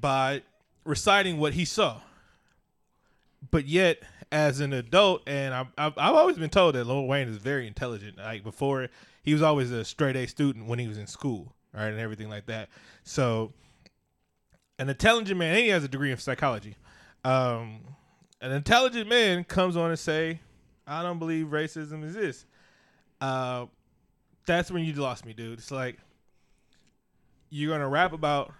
by 0.00 0.42
reciting 0.84 1.36
what 1.38 1.52
he 1.52 1.66
saw. 1.66 2.00
But 3.50 3.66
yet, 3.66 4.02
as 4.32 4.60
an 4.60 4.72
adult, 4.72 5.22
and 5.26 5.52
I've, 5.52 5.66
I've, 5.76 5.92
I've 5.98 6.14
always 6.14 6.38
been 6.38 6.50
told 6.50 6.74
that 6.74 6.84
Lil 6.84 7.06
Wayne 7.06 7.28
is 7.28 7.36
very 7.36 7.66
intelligent. 7.66 8.16
Like 8.16 8.42
before, 8.42 8.88
he 9.22 9.34
was 9.34 9.42
always 9.42 9.70
a 9.70 9.84
straight 9.84 10.16
A 10.16 10.26
student 10.26 10.66
when 10.66 10.78
he 10.78 10.88
was 10.88 10.96
in 10.96 11.06
school, 11.06 11.54
right, 11.74 11.88
and 11.88 12.00
everything 12.00 12.30
like 12.30 12.46
that. 12.46 12.70
So, 13.04 13.52
an 14.78 14.88
intelligent 14.88 15.38
man, 15.38 15.50
and 15.54 15.58
he 15.58 15.68
has 15.68 15.84
a 15.84 15.88
degree 15.88 16.10
in 16.10 16.16
psychology. 16.16 16.76
Um, 17.24 17.80
an 18.40 18.52
intelligent 18.52 19.08
man 19.08 19.44
comes 19.44 19.76
on 19.76 19.90
and 19.90 19.98
say, 19.98 20.40
"I 20.86 21.02
don't 21.02 21.18
believe 21.18 21.48
racism 21.48 22.02
exists." 22.02 22.46
Uh, 23.20 23.66
that's 24.46 24.70
when 24.70 24.82
you 24.82 24.94
lost 24.94 25.26
me, 25.26 25.34
dude. 25.34 25.58
It's 25.58 25.70
like 25.70 25.98
you're 27.50 27.70
gonna 27.70 27.88
rap 27.88 28.14
about 28.14 28.54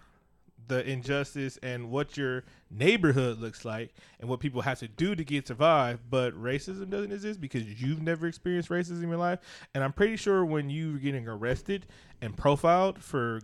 the 0.68 0.86
injustice 0.88 1.58
and 1.62 1.90
what 1.90 2.16
your 2.16 2.44
neighborhood 2.74 3.38
looks 3.38 3.64
like 3.64 3.92
and 4.20 4.28
what 4.28 4.40
people 4.40 4.62
have 4.62 4.78
to 4.78 4.88
do 4.88 5.14
to 5.14 5.22
get 5.24 5.46
survive 5.46 6.00
but 6.08 6.32
racism 6.34 6.88
doesn't 6.88 7.12
exist 7.12 7.40
because 7.40 7.64
you've 7.82 8.00
never 8.02 8.26
experienced 8.26 8.68
racism 8.70 9.02
in 9.02 9.08
your 9.08 9.18
life 9.18 9.38
and 9.74 9.84
i'm 9.84 9.92
pretty 9.92 10.16
sure 10.16 10.44
when 10.44 10.70
you 10.70 10.92
were 10.92 10.98
getting 10.98 11.28
arrested 11.28 11.86
and 12.22 12.36
profiled 12.36 12.98
for 12.98 13.40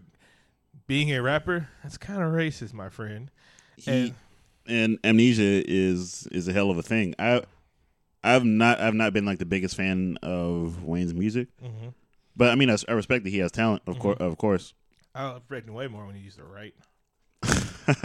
being 0.86 1.12
a 1.12 1.20
rapper 1.20 1.68
that's 1.82 1.98
kind 1.98 2.22
of 2.22 2.32
racist 2.32 2.72
my 2.72 2.88
friend 2.88 3.30
He 3.76 3.90
and 3.90 4.14
and 4.66 4.98
amnesia 5.04 5.62
is 5.70 6.26
is 6.30 6.46
a 6.48 6.52
hell 6.52 6.70
of 6.70 6.78
a 6.78 6.82
thing. 6.82 7.14
I 7.18 7.42
I've 8.22 8.44
not 8.44 8.80
I've 8.80 8.94
not 8.94 9.12
been 9.12 9.24
like 9.24 9.38
the 9.38 9.46
biggest 9.46 9.76
fan 9.76 10.18
of 10.22 10.84
Wayne's 10.84 11.14
music, 11.14 11.48
Mhm. 11.62 11.94
but 12.36 12.50
I 12.50 12.54
mean 12.54 12.68
I, 12.68 12.76
I 12.88 12.92
respect 12.92 13.24
that 13.24 13.30
he 13.30 13.38
has 13.38 13.50
talent, 13.50 13.82
of 13.86 13.98
course, 13.98 14.18
of 14.18 14.36
course. 14.36 14.74
I 15.14 15.24
was 15.32 15.40
breaking 15.48 15.72
way 15.72 15.86
more 15.88 16.04
when 16.04 16.14
he 16.16 16.20
used 16.20 16.36
to 16.36 16.44
write. 16.44 16.74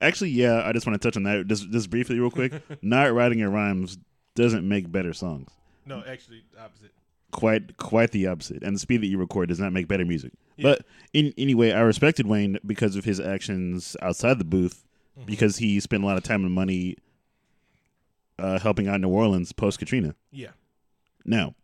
Actually, 0.00 0.30
yeah, 0.30 0.62
I 0.64 0.72
just 0.72 0.86
want 0.86 1.00
to 1.00 1.08
touch 1.08 1.16
on 1.16 1.24
that 1.24 1.46
just 1.48 1.70
just 1.70 1.90
briefly, 1.90 2.20
real 2.20 2.30
quick. 2.30 2.52
not 2.82 3.12
writing 3.12 3.38
your 3.38 3.50
rhymes 3.50 3.98
doesn't 4.34 4.66
make 4.66 4.90
better 4.92 5.12
songs. 5.12 5.50
No, 5.86 6.02
actually, 6.06 6.44
opposite. 6.58 6.92
Quite 7.32 7.76
quite 7.76 8.12
the 8.12 8.28
opposite. 8.28 8.62
And 8.62 8.76
the 8.76 8.80
speed 8.80 9.00
that 9.02 9.06
you 9.06 9.18
record 9.18 9.48
does 9.48 9.58
not 9.58 9.72
make 9.72 9.88
better 9.88 10.04
music. 10.04 10.32
But 10.60 10.84
in 11.12 11.32
anyway, 11.38 11.72
I 11.72 11.80
respected 11.80 12.26
Wayne 12.26 12.58
because 12.66 12.96
of 12.96 13.04
his 13.04 13.20
actions 13.20 13.96
outside 14.02 14.38
the 14.38 14.44
booth, 14.44 14.84
because 15.24 15.58
he 15.58 15.80
spent 15.80 16.02
a 16.02 16.06
lot 16.06 16.16
of 16.16 16.22
time 16.22 16.44
and 16.44 16.52
money 16.52 16.96
uh, 18.38 18.58
helping 18.58 18.88
out 18.88 19.00
New 19.00 19.08
Orleans 19.08 19.52
post 19.52 19.78
Katrina. 19.78 20.14
Yeah. 20.30 20.50
Now, 21.24 21.54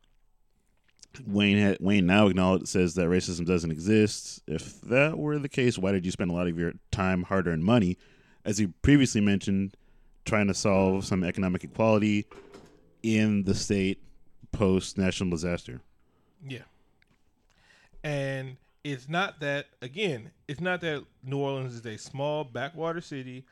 Wayne 1.27 1.61
ha- 1.61 1.77
Wayne 1.81 2.07
now 2.07 2.27
acknowledge 2.27 2.67
says 2.67 2.95
that 2.95 3.07
racism 3.07 3.47
doesn't 3.47 3.71
exist. 3.71 4.43
If 4.47 4.81
that 4.83 5.19
were 5.19 5.39
the 5.39 5.49
case, 5.49 5.79
why 5.79 5.93
did 5.93 6.05
you 6.05 6.13
spend 6.13 6.31
a 6.31 6.35
lot 6.35 6.49
of 6.49 6.59
your 6.59 6.73
time, 6.91 7.23
hard 7.25 7.47
earned 7.47 7.65
money, 7.65 7.99
as 8.45 8.61
you 8.61 8.75
previously 8.83 9.21
mentioned, 9.21 9.77
trying 10.25 10.47
to 10.49 10.55
solve 10.55 11.05
some 11.05 11.25
economic 11.25 11.65
equality 11.65 12.27
in 13.03 13.45
the 13.45 13.55
state 13.55 14.03
post 14.53 14.99
national 14.99 15.31
disaster? 15.31 15.81
Yeah. 16.47 16.63
And 18.03 18.57
it's 18.83 19.09
not 19.09 19.41
that 19.41 19.67
again, 19.81 20.31
it's 20.49 20.61
not 20.61 20.81
that 20.83 21.05
New 21.23 21.39
Orleans 21.39 21.75
is 21.75 21.87
a 21.87 21.97
small 21.97 22.45
backwater 22.45 23.01
city 23.01 23.45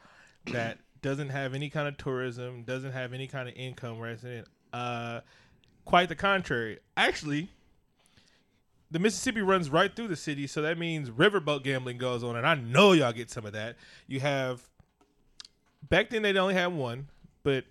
that 0.46 0.78
doesn't 1.00 1.30
have 1.30 1.54
any 1.54 1.70
kind 1.70 1.88
of 1.88 1.96
tourism, 1.96 2.62
doesn't 2.62 2.92
have 2.92 3.12
any 3.12 3.26
kind 3.26 3.48
of 3.48 3.54
income 3.54 3.98
resident. 3.98 4.46
Uh 4.72 5.20
quite 5.84 6.08
the 6.08 6.14
contrary. 6.14 6.78
Actually, 6.96 7.48
the 8.90 8.98
Mississippi 8.98 9.40
runs 9.40 9.70
right 9.70 9.94
through 9.94 10.08
the 10.08 10.16
city, 10.16 10.46
so 10.46 10.62
that 10.62 10.78
means 10.78 11.10
riverboat 11.10 11.62
gambling 11.64 11.98
goes 11.98 12.22
on, 12.22 12.36
and 12.36 12.46
I 12.46 12.54
know 12.54 12.92
y'all 12.92 13.12
get 13.12 13.30
some 13.30 13.46
of 13.46 13.52
that. 13.52 13.76
You 14.06 14.20
have 14.20 14.62
back 15.88 16.10
then 16.10 16.22
they 16.22 16.36
only 16.36 16.54
had 16.54 16.72
one, 16.72 17.08
but 17.42 17.64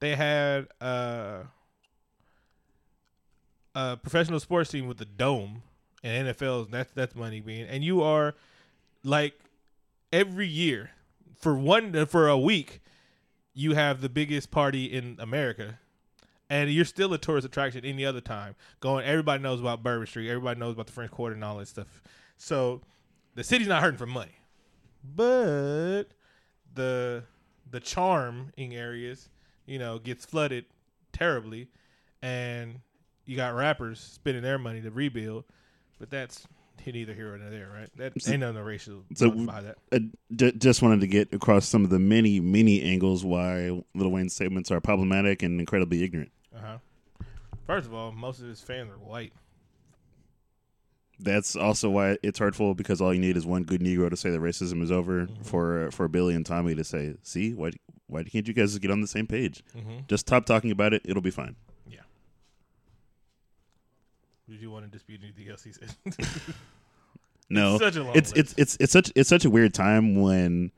they 0.00 0.14
had 0.14 0.68
uh 0.80 1.44
a 3.74 3.96
professional 3.96 4.38
sports 4.38 4.70
team 4.70 4.86
with 4.86 4.98
the 4.98 5.04
dome 5.04 5.62
and 6.02 6.28
NFL 6.28 6.70
that's 6.70 6.92
that's 6.92 7.14
money 7.14 7.40
being 7.40 7.66
and 7.66 7.82
you 7.82 8.02
are 8.02 8.34
like 9.02 9.38
every 10.12 10.46
year 10.46 10.90
for 11.36 11.56
one 11.56 12.06
for 12.06 12.28
a 12.28 12.38
week 12.38 12.80
you 13.52 13.74
have 13.74 14.00
the 14.00 14.08
biggest 14.08 14.50
party 14.50 14.84
in 14.84 15.16
America 15.18 15.78
and 16.50 16.70
you're 16.70 16.84
still 16.84 17.12
a 17.14 17.18
tourist 17.18 17.46
attraction 17.46 17.84
any 17.84 18.04
other 18.04 18.20
time 18.20 18.54
going 18.80 19.04
everybody 19.04 19.42
knows 19.42 19.60
about 19.60 19.82
Bourbon 19.82 20.06
Street 20.06 20.28
everybody 20.28 20.58
knows 20.60 20.74
about 20.74 20.86
the 20.86 20.92
French 20.92 21.10
Quarter 21.10 21.34
and 21.34 21.44
all 21.44 21.56
that 21.58 21.68
stuff 21.68 22.02
so 22.36 22.80
the 23.34 23.44
city's 23.44 23.68
not 23.68 23.82
hurting 23.82 23.98
for 23.98 24.06
money 24.06 24.36
but 25.16 26.04
the 26.74 27.24
the 27.70 27.80
charming 27.80 28.74
areas 28.74 29.28
you 29.66 29.78
know 29.78 29.98
gets 29.98 30.24
flooded 30.24 30.64
terribly 31.12 31.68
and 32.22 32.80
you 33.26 33.36
got 33.36 33.54
rappers 33.54 34.00
spending 34.00 34.42
their 34.42 34.58
money 34.58 34.82
to 34.82 34.90
rebuild, 34.90 35.44
but 35.98 36.10
that's 36.10 36.46
neither 36.86 37.14
here 37.14 37.34
nor 37.38 37.48
there, 37.50 37.70
right? 37.74 37.88
That 37.96 38.12
ain't 38.28 38.40
no 38.40 38.52
racial 38.60 39.04
So- 39.14 39.30
behind 39.30 39.66
that. 39.66 39.76
I 39.92 40.00
j- 40.34 40.52
just 40.52 40.82
wanted 40.82 41.00
to 41.00 41.06
get 41.06 41.32
across 41.32 41.66
some 41.66 41.84
of 41.84 41.90
the 41.90 41.98
many, 41.98 42.40
many 42.40 42.82
angles 42.82 43.24
why 43.24 43.82
Lil 43.94 44.10
Wayne's 44.10 44.34
statements 44.34 44.70
are 44.70 44.80
problematic 44.82 45.42
and 45.42 45.58
incredibly 45.58 46.02
ignorant. 46.02 46.32
Uh 46.54 46.58
huh. 46.60 46.78
First 47.66 47.86
of 47.86 47.94
all, 47.94 48.12
most 48.12 48.40
of 48.40 48.46
his 48.48 48.60
fans 48.60 48.90
are 48.90 48.98
white. 48.98 49.32
That's 51.20 51.54
also 51.56 51.88
why 51.90 52.18
it's 52.22 52.38
hurtful 52.38 52.74
because 52.74 53.00
all 53.00 53.14
you 53.14 53.20
need 53.20 53.36
is 53.36 53.46
one 53.46 53.62
good 53.62 53.80
Negro 53.80 54.10
to 54.10 54.16
say 54.16 54.30
that 54.30 54.40
racism 54.40 54.82
is 54.82 54.90
over 54.90 55.28
for 55.42 55.90
for 55.92 56.08
Billy 56.08 56.34
and 56.34 56.44
Tommy 56.44 56.74
to 56.74 56.84
say, 56.84 57.14
"See, 57.22 57.54
why 57.54 57.70
why 58.08 58.24
can't 58.24 58.46
you 58.46 58.52
guys 58.54 58.76
get 58.78 58.90
on 58.90 59.00
the 59.00 59.06
same 59.06 59.26
page? 59.26 59.62
Mm-hmm. 59.76 60.00
Just 60.08 60.26
stop 60.26 60.44
talking 60.44 60.70
about 60.70 60.92
it; 60.92 61.02
it'll 61.04 61.22
be 61.22 61.30
fine." 61.30 61.56
Yeah. 61.88 62.00
Did 64.48 64.60
you 64.60 64.70
want 64.70 64.84
to 64.84 64.90
dispute 64.90 65.20
anything 65.22 65.48
else 65.48 65.62
he 65.62 65.72
said? 65.72 65.94
No, 67.50 67.78
such 67.78 67.96
a 67.96 68.02
long 68.02 68.16
it's 68.16 68.34
list. 68.34 68.36
it's 68.38 68.54
it's 68.56 68.76
it's 68.80 68.92
such 68.92 69.12
it's 69.14 69.28
such 69.28 69.44
a 69.44 69.50
weird 69.50 69.74
time 69.74 70.20
when 70.20 70.72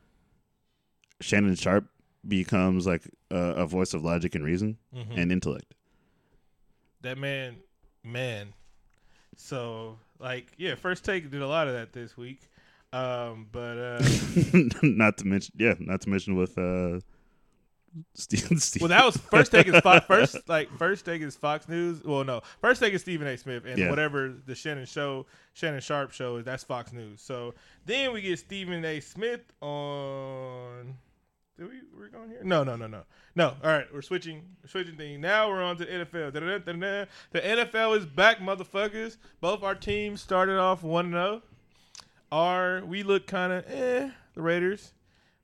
Shannon 1.21 1.55
Sharpe 1.55 1.89
becomes 2.29 2.87
like 2.87 3.03
a, 3.31 3.37
a 3.37 3.67
voice 3.67 3.95
of 3.95 4.03
logic 4.05 4.35
and 4.35 4.45
reason 4.45 4.79
Mhm. 4.95 5.17
and 5.19 5.33
intellect. 5.33 5.75
that 7.03 7.19
man, 7.19 7.57
man. 8.03 8.53
So, 9.37 9.99
like, 10.19 10.53
yeah, 10.57 10.75
first 10.75 11.05
take 11.05 11.31
did 11.31 11.43
a 11.43 11.47
lot 11.49 11.69
of 11.69 11.75
that 11.75 11.93
this 11.93 12.17
week. 12.17 12.41
Um, 12.93 13.47
but 13.53 13.77
uh, 13.79 14.09
not 14.83 15.19
to 15.19 15.27
mention, 15.27 15.55
yeah, 15.59 15.75
not 15.79 16.01
to 16.03 16.09
mention 16.09 16.35
with 16.37 16.57
uh, 16.57 17.01
Steve. 18.15 18.49
Steve. 18.61 18.81
well, 18.83 18.89
that 18.89 19.05
was 19.05 19.17
first 19.17 19.53
take 19.53 19.67
is 19.69 19.79
Fox, 19.81 20.07
first 20.07 20.37
like 20.49 20.71
first 20.79 21.05
take 21.05 21.21
is 21.21 21.37
Fox 21.37 21.69
News. 21.69 22.03
Well, 22.03 22.25
no, 22.25 22.41
first 22.61 22.81
take 22.81 22.95
is 22.95 23.03
Stephen 23.03 23.27
A. 23.27 23.37
Smith, 23.37 23.65
and 23.67 23.79
Yeah. 23.79 23.91
whatever 23.91 24.33
the 24.47 24.55
Shannon 24.55 24.87
show, 24.87 25.27
Shannon 25.53 25.81
Sharpe 25.81 26.13
show 26.13 26.37
is, 26.37 26.45
that's 26.45 26.65
Fox 26.65 26.93
News. 26.93 27.21
So 27.21 27.55
then 27.85 28.13
we 28.13 28.23
get 28.23 28.39
Stephen 28.39 28.85
A. 28.85 29.01
Smith 29.01 29.43
on. 29.61 30.97
Did 31.59 31.69
we 31.69 31.75
we're 31.99 32.09
going 32.09 32.29
here? 32.29 32.41
No, 32.43 32.65
no, 32.65 32.77
no, 32.77 32.87
no, 32.87 33.05
no. 33.35 33.55
All 33.65 33.71
right, 33.71 33.87
we're 33.93 34.03
switching, 34.03 34.43
we're 34.63 34.69
switching 34.69 34.97
thing. 34.97 35.23
Now 35.23 35.49
we're 35.49 35.63
on 35.63 35.79
to 35.79 35.87
the 35.87 35.91
NFL. 35.91 36.35
Da-da-da-da-da. 36.35 37.07
The 37.31 37.41
NFL 37.41 37.97
is 37.97 38.05
back, 38.05 38.41
motherfuckers. 38.41 39.17
Both 39.41 39.63
our 39.63 39.75
teams 39.75 40.21
started 40.21 40.59
off 40.59 40.83
one 40.83 41.13
zero. 41.13 41.43
Our 42.31 42.85
we 42.85 43.03
look 43.03 43.27
kind 43.27 43.53
of 43.53 43.65
eh. 43.69 44.11
The 44.35 44.43
Raiders. 44.43 44.93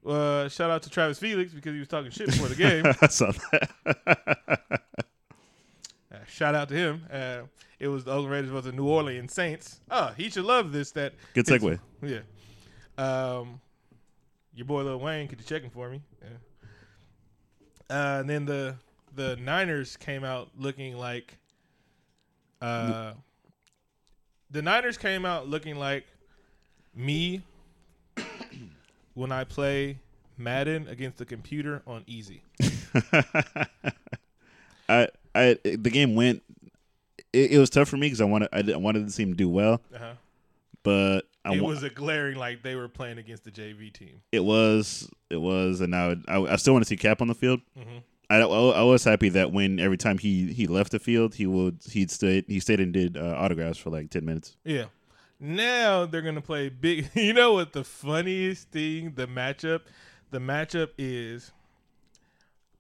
Uh, 0.07 0.49
shout 0.49 0.71
out 0.71 0.83
to 0.83 0.91
Travis 0.91 1.19
Felix 1.19 1.53
because 1.55 1.73
he 1.73 1.79
was 1.79 1.89
talking 1.89 2.11
shit 2.11 2.27
before 2.27 2.49
the 2.49 2.57
game. 2.57 2.85
I 3.01 3.07
saw 3.07 3.33
that. 3.51 4.61
Uh, 6.13 6.17
shout 6.29 6.55
out 6.55 6.69
to 6.69 6.75
him. 6.75 7.07
Uh, 7.11 7.39
it 7.81 7.89
was 7.89 8.05
the 8.05 8.11
Oakland 8.11 8.31
Raiders 8.33 8.51
was 8.51 8.67
the 8.67 8.73
New 8.73 8.87
Orleans 8.87 9.33
Saints. 9.33 9.81
Oh, 9.91 10.13
he 10.15 10.29
should 10.29 10.45
love 10.45 10.71
this. 10.71 10.91
That 10.91 11.15
Good 11.33 11.47
segue. 11.47 11.79
Yeah. 12.03 12.19
Um, 12.99 13.63
your 14.55 14.67
boy 14.67 14.83
Lil 14.83 14.99
Wayne, 15.01 15.29
could 15.29 15.39
you 15.41 15.47
check 15.47 15.63
him 15.63 15.71
for 15.71 15.89
me? 15.91 16.01
Yeah. 16.23 16.29
Uh, 17.91 18.21
and 18.21 18.31
then 18.31 18.45
the 18.47 18.77
the 19.15 19.37
Niners 19.37 19.97
came 19.97 20.25
out 20.25 20.49
looking 20.59 20.97
like. 20.97 21.37
Uh, 22.61 23.13
the 24.51 24.63
Niners 24.63 24.97
came 24.97 25.25
out 25.27 25.49
looking 25.49 25.77
like 25.77 26.07
me 26.95 27.43
when 29.15 29.33
I 29.33 29.45
play 29.45 29.99
Madden 30.39 30.87
against 30.89 31.19
the 31.19 31.25
computer 31.25 31.83
on 31.87 32.05
easy. 32.07 32.43
I, 34.89 35.09
I, 35.35 35.59
the 35.65 35.91
game 35.91 36.15
went. 36.15 36.43
It, 37.33 37.53
it 37.53 37.59
was 37.59 37.71
tough 37.71 37.89
for 37.89 37.97
me 37.97 38.07
because 38.07 38.21
I 38.21 38.25
wanted, 38.25 38.49
I, 38.53 38.63
did- 38.63 38.75
I 38.75 38.79
wanted 38.79 39.07
the 39.09 39.13
team 39.13 39.31
to 39.31 39.37
do 39.37 39.49
well, 39.49 39.81
Uh-huh. 39.95 40.13
but 40.83 41.23
I 41.45 41.55
It 41.55 41.63
wa- 41.63 41.69
was 41.71 41.83
a 41.83 41.91
glaring 41.91 42.37
like 42.37 42.63
they 42.63 42.75
were 42.77 42.89
playing 42.89 43.19
against 43.19 43.45
the 43.45 43.51
JV 43.51 43.93
team. 43.93 44.23
it 44.31 44.45
was, 44.45 45.11
it 45.31 45.41
was, 45.41 45.81
and 45.81 45.95
I, 45.95 46.09
would, 46.09 46.25
I, 46.29 46.37
I 46.41 46.57
still 46.57 46.73
want 46.75 46.85
to 46.85 46.89
see 46.89 46.97
Cap 46.97 47.21
on 47.21 47.29
the 47.29 47.35
field. 47.35 47.61
Mhm. 47.79 48.03
I, 48.31 48.37
I, 48.41 48.83
was 48.85 49.05
happy 49.05 49.29
that 49.31 49.53
when 49.53 49.79
every 49.79 49.99
time 49.99 50.17
he, 50.19 50.53
he 50.53 50.67
left 50.67 50.93
the 50.93 50.99
field, 50.99 51.35
he 51.35 51.47
would, 51.47 51.81
he'd 51.91 52.11
stay, 52.11 52.43
he 52.47 52.61
stayed 52.61 52.81
and 52.81 52.93
did 52.93 53.17
uh, 53.17 53.35
autographs 53.37 53.77
for 53.79 53.91
like 53.91 54.09
ten 54.11 54.25
minutes. 54.25 54.57
Yeah. 54.65 54.85
Now 55.39 56.07
they're 56.07 56.23
gonna 56.23 56.41
play 56.41 56.69
big. 56.69 57.11
You 57.15 57.33
know 57.35 57.53
what 57.55 57.73
the 57.73 57.83
funniest 57.85 58.71
thing? 58.71 59.13
The 59.17 59.27
matchup. 59.27 59.81
The 60.31 60.39
matchup 60.39 60.91
is 60.97 61.51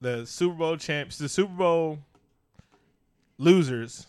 the 0.00 0.24
Super 0.24 0.54
Bowl 0.54 0.76
champs, 0.78 1.18
the 1.18 1.28
Super 1.28 1.52
Bowl 1.52 1.98
losers 3.38 4.06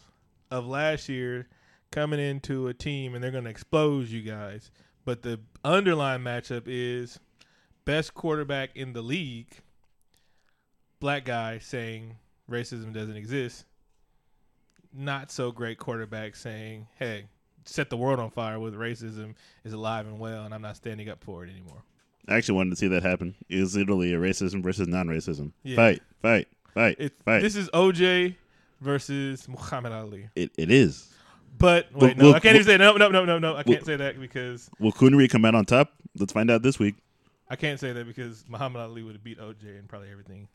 of 0.52 0.66
last 0.66 1.10
year 1.10 1.48
coming 1.94 2.20
into 2.20 2.68
a 2.68 2.74
team, 2.74 3.14
and 3.16 3.24
they're 3.24 3.32
gonna 3.32 3.50
expose 3.50 4.12
you 4.12 4.22
guys. 4.22 4.72
But 5.06 5.22
the 5.22 5.40
underlying 5.64 6.22
matchup 6.22 6.64
is 6.66 7.20
best 7.86 8.14
quarterback 8.14 8.76
in 8.76 8.94
the 8.94 9.02
league, 9.02 9.60
black 11.00 11.26
guy 11.26 11.60
saying 11.60 12.16
racism 12.50 12.94
doesn't 12.94 13.16
exist. 13.18 13.66
Not 14.94 15.32
so 15.32 15.52
great 15.52 15.78
quarterback 15.78 16.36
saying, 16.36 16.88
"Hey, 16.98 17.26
set 17.66 17.90
the 17.90 17.98
world 17.98 18.20
on 18.20 18.30
fire 18.32 18.60
with 18.60 18.76
racism 18.76 19.36
is 19.64 19.74
alive 19.74 20.08
and 20.08 20.20
well, 20.20 20.46
and 20.46 20.54
I'm 20.54 20.62
not 20.62 20.76
standing 20.78 21.10
up 21.10 21.24
for 21.24 21.44
it 21.46 21.50
anymore." 21.50 21.84
I 22.28 22.36
actually 22.38 22.56
wanted 22.56 22.70
to 22.72 22.76
see 22.78 22.88
that 22.88 23.04
happen. 23.04 23.36
It 23.50 23.60
was 23.60 23.76
literally 23.76 24.14
a 24.14 24.18
racism 24.18 24.64
versus 24.64 24.88
non-racism 24.88 25.52
Yeah. 25.64 25.76
fight, 25.76 26.02
fight, 26.22 26.48
fight, 26.74 26.96
It's 26.98 27.16
fight. 27.26 27.42
this 27.42 27.56
is 27.58 27.70
OJ 27.74 28.36
versus 28.80 29.48
Muhammad 29.50 29.92
Ali. 29.92 30.30
it, 30.36 30.52
it 30.58 30.72
is. 30.72 31.13
But 31.58 31.88
wait, 31.94 32.18
no, 32.18 32.26
Will- 32.26 32.36
I 32.36 32.40
can't 32.40 32.56
even 32.56 32.66
say 32.66 32.78
no, 32.78 32.98
no, 32.98 33.10
no, 33.10 33.26
no, 33.26 33.40
no. 33.40 33.56
I 33.56 33.64
can't 33.64 33.80
will- 33.80 33.86
say 33.86 33.96
that 33.96 34.20
because 34.20 34.70
Will 34.80 34.92
Coonery 34.92 35.30
come 35.30 35.46
out 35.46 35.56
on 35.56 35.66
top? 35.66 35.94
Let's 36.18 36.34
find 36.34 36.50
out 36.50 36.62
this 36.62 36.80
week. 36.80 36.96
I 37.50 37.56
can't 37.56 37.80
say 37.80 37.94
that 37.94 38.08
because 38.08 38.46
Muhammad 38.48 38.82
Ali 38.82 39.04
would 39.04 39.14
have 39.14 39.24
beat 39.24 39.40
OJ 39.40 39.78
and 39.78 39.88
probably 39.88 40.10
everything 40.12 40.48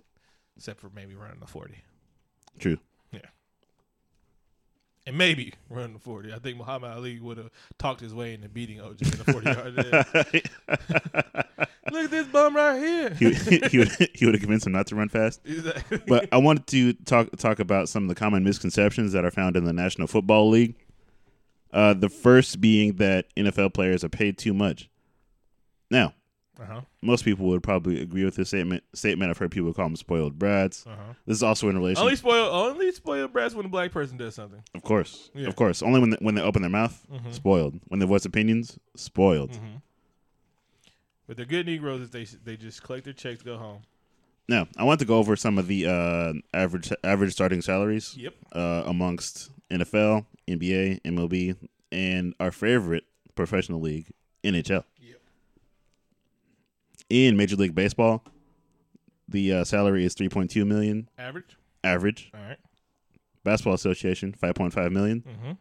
except 0.56 0.80
for 0.80 0.90
maybe 0.94 1.14
running 1.14 1.40
the 1.40 1.46
forty. 1.46 1.82
True. 2.58 2.78
Yeah. 3.12 3.20
And 5.06 5.16
maybe 5.16 5.54
running 5.70 5.94
the 5.94 6.00
40. 6.00 6.34
I 6.34 6.38
think 6.38 6.58
Muhammad 6.58 6.90
Ali 6.90 7.18
would 7.18 7.38
have 7.38 7.50
talked 7.78 8.00
his 8.00 8.12
way 8.12 8.34
into 8.34 8.48
beating 8.48 8.78
OJ 8.78 9.02
in 9.02 9.18
the 9.18 9.32
40 9.32 9.50
yard. 9.50 9.74
Look 11.90 12.04
at 12.04 12.10
this 12.10 12.26
bum 12.26 12.54
right 12.54 12.78
here. 12.78 13.10
he, 13.14 13.32
he 13.70 13.78
would 13.78 13.88
he 14.14 14.26
would 14.26 14.34
have 14.34 14.40
convinced 14.40 14.66
him 14.66 14.72
not 14.72 14.86
to 14.88 14.96
run 14.96 15.08
fast. 15.08 15.40
Exactly. 15.46 16.02
But 16.06 16.28
I 16.32 16.38
wanted 16.38 16.66
to 16.68 16.92
talk 16.92 17.34
talk 17.38 17.60
about 17.60 17.88
some 17.88 18.02
of 18.02 18.08
the 18.10 18.14
common 18.14 18.44
misconceptions 18.44 19.12
that 19.12 19.24
are 19.24 19.30
found 19.30 19.56
in 19.56 19.64
the 19.64 19.72
National 19.72 20.06
Football 20.06 20.50
League. 20.50 20.74
Uh, 21.72 21.94
the 21.94 22.08
first 22.08 22.60
being 22.60 22.94
that 22.96 23.26
NFL 23.36 23.74
players 23.74 24.02
are 24.04 24.08
paid 24.08 24.38
too 24.38 24.54
much. 24.54 24.88
Now, 25.90 26.14
uh-huh. 26.60 26.80
most 27.02 27.24
people 27.24 27.46
would 27.46 27.62
probably 27.62 28.00
agree 28.00 28.24
with 28.24 28.36
this 28.36 28.48
statement. 28.48 28.82
Statement 28.94 29.30
I've 29.30 29.38
heard 29.38 29.50
people 29.50 29.72
call 29.72 29.86
them 29.86 29.96
spoiled 29.96 30.38
brats. 30.38 30.86
Uh-huh. 30.86 31.12
This 31.26 31.36
is 31.36 31.42
also 31.42 31.68
in 31.68 31.76
relation, 31.76 32.02
Only 32.02 32.16
spoiled, 32.16 32.52
only 32.52 32.90
spoiled 32.92 33.32
brats 33.32 33.54
when 33.54 33.66
a 33.66 33.68
black 33.68 33.92
person 33.92 34.16
does 34.16 34.34
something. 34.34 34.62
of 34.74 34.82
course, 34.82 35.30
Yeah. 35.34 35.46
of 35.46 35.56
course. 35.56 35.82
Only 35.82 36.00
when 36.00 36.10
they, 36.10 36.16
when 36.20 36.34
they 36.34 36.42
open 36.42 36.62
their 36.62 36.70
mouth, 36.70 37.06
Mhm. 37.12 37.32
spoiled. 37.32 37.80
When 37.88 38.00
they 38.00 38.06
voice 38.06 38.24
opinions, 38.24 38.78
spoiled. 38.96 39.52
Mm-hmm. 39.52 39.76
But 41.26 41.36
they're 41.36 41.46
good 41.46 41.66
Negroes 41.66 42.00
if 42.02 42.10
they 42.10 42.24
they 42.24 42.56
just 42.56 42.82
collect 42.82 43.04
their 43.04 43.12
checks, 43.12 43.42
go 43.42 43.58
home. 43.58 43.82
Now, 44.48 44.66
I 44.78 44.84
want 44.84 44.98
to 45.00 45.06
go 45.06 45.18
over 45.18 45.36
some 45.36 45.58
of 45.58 45.66
the 45.66 45.86
uh, 45.86 46.32
average 46.56 46.90
average 47.04 47.32
starting 47.32 47.60
salaries 47.60 48.16
Yep. 48.16 48.34
uh, 48.52 48.82
amongst 48.86 49.50
NFL, 49.70 50.24
NBA, 50.48 51.02
MLB, 51.02 51.56
and 51.92 52.34
our 52.40 52.50
favorite 52.50 53.04
professional 53.34 53.80
league, 53.80 54.06
NHL. 54.42 54.84
Yep. 55.00 55.20
In 57.10 57.36
Major 57.36 57.56
League 57.56 57.74
Baseball, 57.74 58.24
the 59.28 59.52
uh, 59.52 59.64
salary 59.64 60.04
is 60.04 60.14
three 60.14 60.28
point 60.30 60.50
two 60.50 60.64
million 60.64 61.08
Average. 61.18 61.56
average. 61.84 62.30
All 62.34 62.40
right. 62.40 62.58
Basketball 63.44 63.74
Association 63.74 64.32
five 64.32 64.54
point 64.54 64.72
five 64.72 64.92
million. 64.92 65.22
Mm-hmm. 65.22 65.52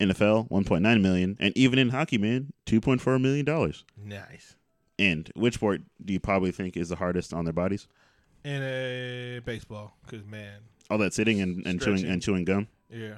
NFL 0.00 0.50
one 0.50 0.64
point 0.64 0.82
nine 0.82 1.02
million, 1.02 1.36
and 1.38 1.56
even 1.56 1.78
in 1.78 1.90
hockey, 1.90 2.18
man, 2.18 2.52
two 2.66 2.80
point 2.80 3.00
four 3.00 3.18
million 3.18 3.44
dollars. 3.44 3.84
Nice. 3.96 4.56
And 4.98 5.30
which 5.34 5.54
sport 5.54 5.82
do 6.04 6.12
you 6.12 6.20
probably 6.20 6.52
think 6.52 6.76
is 6.76 6.88
the 6.88 6.96
hardest 6.96 7.32
on 7.34 7.44
their 7.44 7.52
bodies? 7.52 7.86
In 8.44 8.62
a 8.62 9.40
baseball, 9.44 9.96
because 10.04 10.24
man, 10.26 10.58
All 10.90 10.98
that 10.98 11.14
sitting 11.14 11.40
and, 11.40 11.66
and 11.66 11.80
chewing 11.80 12.04
and 12.04 12.20
chewing 12.22 12.44
gum. 12.44 12.68
yeah. 12.90 13.14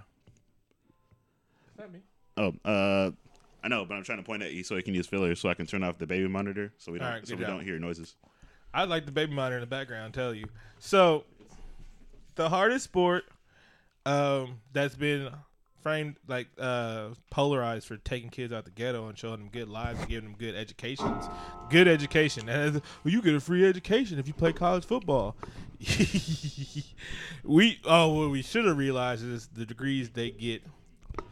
Is 1.68 1.76
that 1.78 1.92
me? 1.92 1.98
Oh, 2.36 2.52
uh, 2.64 3.10
I 3.64 3.68
know, 3.68 3.84
but 3.84 3.94
I'm 3.96 4.04
trying 4.04 4.18
to 4.18 4.24
point 4.24 4.42
at 4.44 4.52
you 4.52 4.62
so 4.62 4.76
I 4.76 4.82
can 4.82 4.94
use 4.94 5.06
fillers, 5.08 5.40
so 5.40 5.48
I 5.48 5.54
can 5.54 5.66
turn 5.66 5.82
off 5.82 5.98
the 5.98 6.06
baby 6.06 6.28
monitor, 6.28 6.72
so 6.78 6.92
we 6.92 6.98
don't, 6.98 7.08
All 7.08 7.14
right, 7.14 7.26
so 7.26 7.30
good 7.32 7.40
we 7.40 7.44
job. 7.44 7.56
don't 7.56 7.64
hear 7.64 7.78
noises. 7.80 8.14
I 8.72 8.84
like 8.84 9.04
the 9.04 9.10
baby 9.12 9.32
monitor 9.32 9.56
in 9.56 9.60
the 9.62 9.66
background. 9.66 10.14
Tell 10.14 10.32
you. 10.32 10.46
So, 10.78 11.24
the 12.36 12.48
hardest 12.48 12.84
sport 12.84 13.24
um, 14.04 14.60
that's 14.72 14.94
been 14.94 15.30
framed 15.86 16.16
like 16.26 16.48
uh, 16.58 17.10
polarized 17.30 17.86
for 17.86 17.96
taking 17.98 18.28
kids 18.28 18.52
out 18.52 18.64
the 18.64 18.72
ghetto 18.72 19.06
and 19.06 19.16
showing 19.16 19.38
them 19.38 19.48
good 19.52 19.68
lives 19.68 20.00
and 20.00 20.08
giving 20.08 20.28
them 20.28 20.36
good 20.36 20.56
educations, 20.56 21.26
good 21.70 21.86
education. 21.86 22.48
And 22.48 22.82
well, 23.04 23.14
you 23.14 23.22
get 23.22 23.36
a 23.36 23.40
free 23.40 23.64
education 23.64 24.18
if 24.18 24.26
you 24.26 24.34
play 24.34 24.52
college 24.52 24.84
football. 24.84 25.36
we 27.44 27.78
oh 27.84 28.08
what 28.08 28.30
we 28.30 28.42
should 28.42 28.64
have 28.64 28.76
realized 28.76 29.24
is 29.24 29.46
the 29.46 29.64
degrees 29.64 30.10
they 30.10 30.32
get 30.32 30.64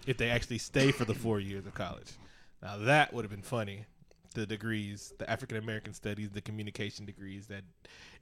if 0.07 0.19
they 0.19 0.31
actually 0.31 0.59
stay 0.59 0.93
for 0.93 1.05
the 1.05 1.15
four 1.15 1.41
years 1.41 1.67
of 1.67 1.75
college. 1.75 2.13
Now 2.63 2.77
that 2.77 3.13
would 3.13 3.25
have 3.25 3.33
been 3.33 3.43
funny. 3.43 3.87
The 4.35 4.47
degrees, 4.47 5.13
the 5.19 5.29
African 5.29 5.57
American 5.57 5.95
studies, 5.95 6.31
the 6.31 6.41
communication 6.41 7.07
degrees 7.07 7.49
that 7.49 7.65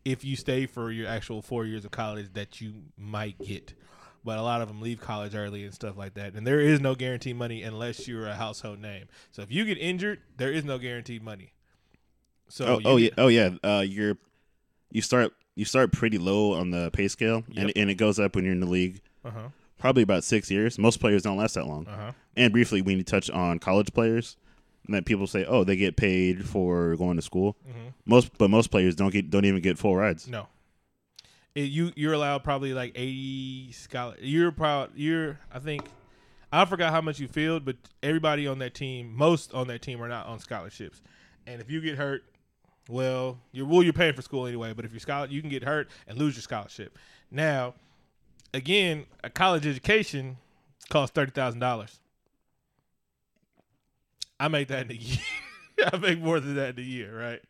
if 0.07 0.25
you 0.25 0.37
stay 0.37 0.65
for 0.65 0.91
your 0.91 1.09
actual 1.09 1.43
four 1.43 1.67
years 1.67 1.85
of 1.85 1.91
college 1.91 2.33
that 2.33 2.59
you 2.63 2.73
might 2.97 3.39
get. 3.39 3.75
But 4.25 4.39
a 4.39 4.43
lot 4.43 4.61
of 4.63 4.69
them 4.69 4.81
leave 4.81 5.01
college 5.01 5.35
early 5.35 5.65
and 5.65 5.75
stuff 5.75 5.97
like 5.97 6.15
that. 6.15 6.35
And 6.35 6.47
there 6.47 6.61
is 6.61 6.81
no 6.81 6.95
guaranteed 6.95 7.37
money 7.37 7.63
unless 7.63 8.07
you're 8.07 8.29
a 8.29 8.35
household 8.35 8.79
name. 8.79 9.07
So 9.33 9.43
if 9.43 9.51
you 9.51 9.65
get 9.65 9.79
injured, 9.79 10.21
there 10.37 10.53
is 10.53 10.65
no 10.65 10.79
guaranteed 10.79 11.23
money. 11.25 11.53
So 12.49 12.67
Oh, 12.67 12.81
oh 12.85 12.97
yeah, 12.97 13.11
oh 13.19 13.29
yeah. 13.29 13.51
Uh, 13.65 13.85
you're 13.87 14.17
you 14.91 15.03
start 15.03 15.33
you 15.55 15.65
start 15.65 15.93
pretty 15.93 16.19
low 16.19 16.53
on 16.53 16.71
the 16.71 16.91
pay 16.93 17.09
scale, 17.09 17.45
and 17.57 17.69
Yep. 17.69 17.73
and 17.77 17.91
it 17.91 17.95
goes 17.95 18.19
up 18.21 18.37
when 18.37 18.45
you're 18.45 18.55
in 18.55 18.61
the 18.61 18.67
league. 18.67 19.01
Uh-huh. 19.25 19.49
Probably 19.79 20.03
about 20.03 20.23
six 20.23 20.51
years. 20.51 20.79
Most 20.79 21.01
players 21.01 21.23
don't 21.23 21.37
last 21.37 21.55
that 21.55 21.67
long. 21.67 21.87
Uh-huh. 21.89 22.13
And 22.37 22.53
briefly, 22.53 22.81
we 22.83 22.95
need 22.95 23.07
to 23.07 23.11
touch 23.11 23.29
on 23.31 23.59
college 23.59 23.93
players. 23.93 24.37
And 24.87 24.95
that 24.95 25.05
people 25.05 25.27
say, 25.27 25.45
oh, 25.45 25.63
they 25.65 25.77
get 25.77 25.97
paid 25.97 26.45
for 26.49 26.97
going 26.97 27.17
to 27.17 27.23
school. 27.23 27.57
Mm-hmm. 27.69 27.89
Most, 28.05 28.37
but 28.37 28.51
most 28.51 28.71
players 28.71 28.95
don't 28.97 29.13
get 29.13 29.31
don't 29.31 29.45
even 29.45 29.61
get 29.63 29.79
full 29.79 29.97
rides. 29.97 30.29
No. 30.29 30.47
It, 31.55 31.71
you 31.71 31.93
you're 31.97 32.15
allowed 32.15 32.45
probably 32.45 32.73
like 32.73 32.93
eighty 32.95 33.73
scholar. 33.73 34.17
You're 34.21 34.53
proud. 34.53 34.91
You're 34.95 35.39
I 35.53 35.59
think 35.59 35.89
I 36.53 36.65
forgot 36.65 36.93
how 36.93 37.01
much 37.01 37.19
you 37.19 37.29
filled, 37.29 37.65
but 37.65 37.77
everybody 38.03 38.47
on 38.47 38.59
that 38.59 38.75
team, 38.75 39.15
most 39.15 39.55
on 39.55 39.69
that 39.69 39.83
team, 39.83 40.03
are 40.03 40.09
not 40.09 40.27
on 40.27 40.39
scholarships. 40.39 41.03
And 41.47 41.61
if 41.61 41.71
you 41.71 41.81
get 41.81 41.97
hurt, 41.97 42.25
well, 42.89 43.39
you're 43.53 43.67
well 43.67 43.83
you're 43.83 43.93
paying 43.93 44.15
for 44.15 44.23
school 44.23 44.47
anyway. 44.47 44.73
But 44.73 44.85
if 44.85 44.93
you're 44.93 45.01
scholar, 45.01 45.27
you 45.27 45.41
can 45.41 45.51
get 45.51 45.65
hurt 45.65 45.89
and 46.07 46.19
lose 46.19 46.35
your 46.35 46.43
scholarship. 46.43 46.99
Now, 47.31 47.75
again, 48.55 49.07
a 49.25 49.31
college 49.31 49.67
education 49.67 50.39
costs 50.89 51.15
thirty 51.15 51.33
thousand 51.33 51.61
dollars. 51.61 52.01
I 54.39 54.49
make 54.49 54.69
that 54.69 54.87
in 54.87 54.91
a 54.91 54.95
year. 55.01 55.19
I 55.93 55.97
make 55.99 56.21
more 56.21 56.41
than 56.41 56.57
that 56.57 56.79
in 56.79 56.85
a 56.85 56.87
year, 56.87 57.19
right? 57.19 57.41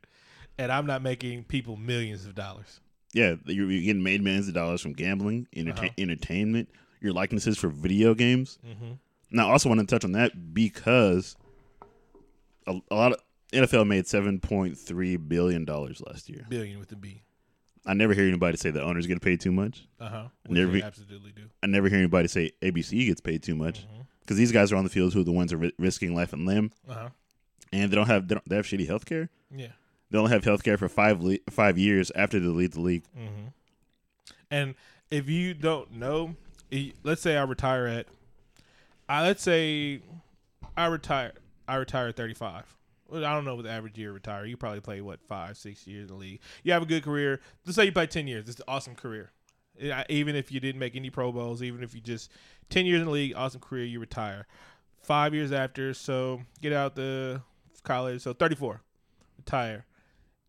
And 0.59 0.71
I'm 0.71 0.87
not 0.87 1.03
making 1.03 1.45
people 1.45 1.77
millions 1.77 2.27
of 2.27 2.35
dollars. 2.35 2.81
Yeah, 3.15 3.35
you're, 3.45 3.71
you're 3.71 3.83
getting 3.83 4.03
made 4.03 4.23
millions 4.23 4.49
of 4.49 4.55
dollars 4.55 4.81
from 4.81 4.93
gambling, 4.95 5.47
entertain, 5.55 5.85
Uh-huh. 5.91 5.95
entertainment, 5.99 6.69
your 7.01 7.13
likenesses 7.13 7.59
for 7.59 7.69
video 7.69 8.15
games. 8.15 8.59
Mm-hmm. 8.67 8.93
Now, 9.31 9.49
I 9.49 9.53
also 9.53 9.69
want 9.69 9.81
to 9.81 9.87
touch 9.87 10.05
on 10.05 10.13
that 10.13 10.55
because 10.55 11.37
a, 12.67 12.79
a 12.91 12.95
lot 12.95 13.13
of 13.13 13.19
NFL 13.53 13.87
made 13.87 14.07
seven 14.07 14.41
point 14.41 14.79
three 14.79 15.17
billion 15.17 15.65
dollars 15.65 16.03
last 16.07 16.29
year. 16.31 16.47
Billion 16.49 16.79
with 16.79 16.89
the 16.89 16.97
B. 16.97 17.23
I 17.85 17.95
never 17.95 18.15
hear 18.15 18.27
anybody 18.29 18.57
say 18.57 18.71
the 18.71 18.83
owners 18.83 19.07
get 19.07 19.21
paid 19.21 19.41
too 19.41 19.53
much. 19.53 19.87
Uh 20.01 20.09
huh. 20.09 20.25
Never 20.49 20.73
they 20.73 20.83
absolutely 20.83 21.33
do. 21.33 21.43
I 21.63 21.67
never 21.67 21.89
hear 21.89 21.99
anybody 21.99 22.29
say 22.29 22.53
ABC 22.63 23.07
gets 23.07 23.21
paid 23.21 23.43
too 23.43 23.57
much 23.57 23.87
because 24.21 24.37
these 24.37 24.53
guys 24.53 24.71
are 24.73 24.77
on 24.77 24.85
the 24.85 24.91
field 24.91 25.13
who 25.13 25.21
are 25.21 25.25
the 25.25 25.33
ones 25.33 25.51
who 25.51 25.57
are 25.59 25.61
ri- 25.61 25.73
risking 25.79 26.15
life 26.15 26.33
and 26.33 26.47
limb, 26.47 26.71
Uh 26.89 26.95
huh. 26.95 27.09
and 27.73 27.91
they 27.91 27.97
don't 27.97 28.07
have 28.07 28.29
they, 28.29 28.37
don't, 28.37 28.49
they 28.49 28.57
have 28.57 28.67
shitty 28.67 28.87
health 28.87 29.05
care. 29.05 29.29
Yeah. 29.55 29.69
They 30.13 30.19
only 30.19 30.31
have 30.31 30.45
health 30.45 30.63
care 30.63 30.77
for 30.77 30.91
five 30.91 31.23
le- 31.23 31.39
five 31.49 31.79
years 31.79 32.13
after 32.15 32.39
they 32.39 32.47
leave 32.47 32.73
the 32.73 32.83
league. 32.83 33.05
Mm-hmm. 33.19 33.47
And 34.51 34.75
if 35.11 35.29
you 35.31 35.55
don't 35.55 35.93
know, 35.93 36.37
let's 37.03 37.23
say 37.23 37.39
I 37.39 37.45
retire 37.45 37.87
at, 37.87 38.07
I 39.09 39.23
let's 39.23 39.43
say 39.43 40.03
I 40.77 40.87
retire, 40.87 41.33
I 41.67 41.77
retire 41.77 42.09
at 42.09 42.17
35. 42.17 42.77
I 43.11 43.21
don't 43.21 43.47
know 43.47 43.55
what 43.55 43.65
the 43.65 43.71
average 43.71 43.97
year 43.97 44.13
retire. 44.13 44.45
You 44.45 44.59
probably 44.59 44.81
play 44.81 45.01
what 45.01 45.21
five, 45.27 45.57
six 45.57 45.87
years 45.87 46.11
in 46.11 46.15
the 46.15 46.21
league. 46.21 46.41
You 46.63 46.75
have 46.75 46.83
a 46.83 46.87
good 46.87 47.03
career. 47.03 47.41
Let's 47.65 47.77
say 47.77 47.87
you 47.87 47.93
play 47.93 48.07
10 48.07 48.27
years. 48.27 48.49
It's 48.51 48.59
an 48.59 48.65
awesome 48.69 48.95
career. 48.95 49.33
Even 50.11 50.37
if 50.37 50.53
you 50.53 50.61
didn't 50.61 50.79
make 50.79 50.95
any 50.95 51.09
Pro 51.09 51.33
Bowls, 51.33 51.63
even 51.63 51.83
if 51.83 51.95
you 51.95 52.03
just 52.03 52.31
10 52.69 52.85
years 52.85 53.01
in 53.01 53.07
the 53.07 53.13
league, 53.13 53.33
awesome 53.35 53.63
career, 53.63 53.87
you 53.87 53.99
retire. 53.99 54.47
Five 55.03 55.33
years 55.35 55.53
after, 55.53 55.95
so 55.95 56.43
get 56.61 56.75
out 56.75 56.97
the 56.97 57.41
college, 57.83 58.21
so 58.21 58.35
34, 58.35 58.83
retire 59.39 59.87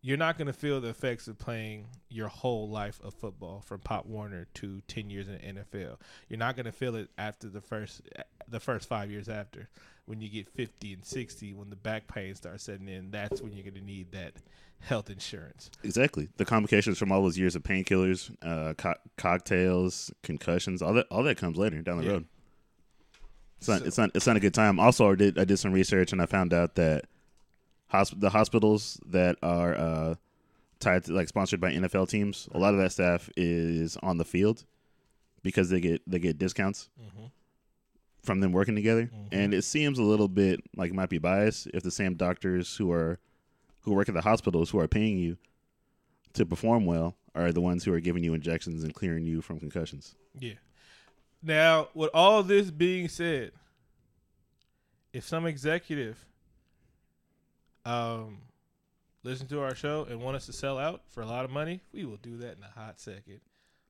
you're 0.06 0.18
not 0.18 0.36
going 0.36 0.46
to 0.48 0.52
feel 0.52 0.82
the 0.82 0.88
effects 0.90 1.28
of 1.28 1.38
playing 1.38 1.86
your 2.10 2.28
whole 2.28 2.68
life 2.68 3.00
of 3.02 3.14
football 3.14 3.62
from 3.64 3.80
Pop 3.80 4.04
Warner 4.04 4.46
to 4.52 4.82
10 4.86 5.08
years 5.08 5.28
in 5.28 5.32
the 5.34 5.62
NFL. 5.62 5.96
You're 6.28 6.38
not 6.38 6.56
going 6.56 6.66
to 6.66 6.72
feel 6.72 6.94
it 6.94 7.08
after 7.16 7.48
the 7.48 7.62
first 7.62 8.02
the 8.46 8.60
first 8.60 8.86
5 8.86 9.10
years 9.10 9.30
after 9.30 9.70
when 10.04 10.20
you 10.20 10.28
get 10.28 10.46
50 10.50 10.92
and 10.92 11.02
60 11.06 11.54
when 11.54 11.70
the 11.70 11.76
back 11.76 12.06
pain 12.06 12.34
starts 12.34 12.64
setting 12.64 12.86
in. 12.86 13.10
That's 13.10 13.40
when 13.40 13.52
you're 13.54 13.62
going 13.62 13.74
to 13.76 13.80
need 13.80 14.12
that 14.12 14.34
health 14.80 15.08
insurance. 15.08 15.70
Exactly. 15.82 16.28
The 16.36 16.44
complications 16.44 16.98
from 16.98 17.10
all 17.10 17.22
those 17.22 17.38
years 17.38 17.56
of 17.56 17.62
painkillers, 17.62 18.30
uh, 18.42 18.74
co- 18.74 18.92
cocktails, 19.16 20.12
concussions, 20.22 20.82
all 20.82 20.92
that 20.92 21.06
all 21.10 21.22
that 21.22 21.38
comes 21.38 21.56
later 21.56 21.80
down 21.80 21.96
the 21.96 22.04
Yeah. 22.04 22.10
road. 22.10 22.26
It's 23.58 23.68
not 23.68 23.78
So- 23.80 23.86
it's 23.86 23.96
not 23.96 24.10
it's 24.14 24.26
not 24.26 24.36
a 24.36 24.40
good 24.40 24.52
time. 24.52 24.78
Also, 24.78 25.10
I 25.10 25.14
did 25.14 25.38
I 25.38 25.44
did 25.44 25.56
some 25.56 25.72
research 25.72 26.12
and 26.12 26.20
I 26.20 26.26
found 26.26 26.52
out 26.52 26.74
that 26.74 27.06
hosp- 27.94 28.20
the 28.20 28.30
hospitals 28.30 29.00
that 29.06 29.36
are 29.42 29.74
uh, 29.74 30.14
tied 30.80 31.04
to 31.04 31.12
like 31.12 31.28
sponsored 31.28 31.60
by 31.60 31.72
NFL 31.72 32.08
teams, 32.08 32.48
a 32.52 32.58
lot 32.58 32.74
of 32.74 32.80
that 32.80 32.92
staff 32.92 33.30
is 33.36 33.96
on 34.02 34.18
the 34.18 34.24
field 34.24 34.64
because 35.42 35.70
they 35.70 35.80
get 35.80 36.02
they 36.06 36.18
get 36.18 36.38
discounts 36.38 36.88
Mm-hmm. 37.00 37.26
from 38.22 38.40
them 38.40 38.52
working 38.52 38.74
together, 38.74 39.04
Mhm. 39.14 39.28
and 39.32 39.54
it 39.54 39.62
seems 39.62 39.98
a 39.98 40.02
little 40.02 40.28
bit 40.28 40.60
like 40.76 40.90
it 40.90 40.94
might 40.94 41.10
be 41.10 41.18
biased 41.18 41.68
if 41.74 41.82
the 41.82 41.90
same 41.90 42.14
doctors 42.14 42.76
who 42.76 42.90
are 42.90 43.18
who 43.82 43.92
work 43.92 44.08
at 44.08 44.14
the 44.14 44.22
hospitals 44.22 44.70
who 44.70 44.78
are 44.80 44.88
paying 44.88 45.18
you 45.18 45.36
to 46.32 46.46
perform 46.46 46.86
well 46.86 47.14
are 47.34 47.52
the 47.52 47.60
ones 47.60 47.84
who 47.84 47.92
are 47.92 48.00
giving 48.00 48.24
you 48.24 48.32
injections 48.32 48.82
and 48.82 48.94
clearing 48.94 49.24
you 49.24 49.42
from 49.42 49.58
concussions. 49.60 50.14
Yeah. 50.38 50.54
Now, 51.42 51.88
with 51.92 52.10
all 52.14 52.42
this 52.42 52.70
being 52.70 53.08
said, 53.08 53.52
if 55.12 55.24
some 55.24 55.44
executive 55.46 56.24
um 57.84 58.38
listen 59.24 59.48
to 59.48 59.62
our 59.62 59.74
show 59.74 60.06
and 60.08 60.20
want 60.20 60.36
us 60.36 60.46
to 60.46 60.52
sell 60.52 60.78
out 60.78 61.02
for 61.10 61.22
a 61.22 61.26
lot 61.26 61.44
of 61.44 61.50
money, 61.50 61.80
we 61.92 62.04
will 62.04 62.18
do 62.18 62.36
that 62.38 62.56
in 62.56 62.62
a 62.62 62.78
hot 62.78 63.00
second. 63.00 63.40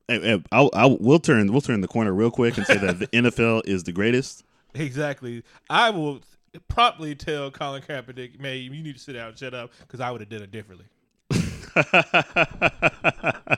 Hey, 0.07 0.21
hey, 0.21 0.43
I'll, 0.51 0.69
I'll, 0.73 0.97
we'll 0.97 1.19
turn 1.19 1.51
we'll 1.51 1.61
turn 1.61 1.81
the 1.81 1.87
corner 1.87 2.13
real 2.13 2.31
quick 2.31 2.57
and 2.57 2.65
say 2.65 2.77
that 2.77 2.99
the 2.99 3.07
NFL 3.13 3.63
is 3.65 3.83
the 3.83 3.91
greatest. 3.91 4.43
Exactly. 4.73 5.43
I 5.69 5.89
will 5.89 6.21
promptly 6.67 7.15
tell 7.15 7.51
Colin 7.51 7.81
Kaepernick, 7.81 8.39
"Man, 8.39 8.57
you 8.57 8.69
need 8.69 8.93
to 8.93 8.99
sit 8.99 9.13
down 9.13 9.29
and 9.29 9.37
shut 9.37 9.53
up," 9.53 9.71
because 9.79 9.99
I 9.99 10.11
would 10.11 10.21
have 10.21 10.29
done 10.29 10.43
it 10.43 10.51
differently. 10.51 10.85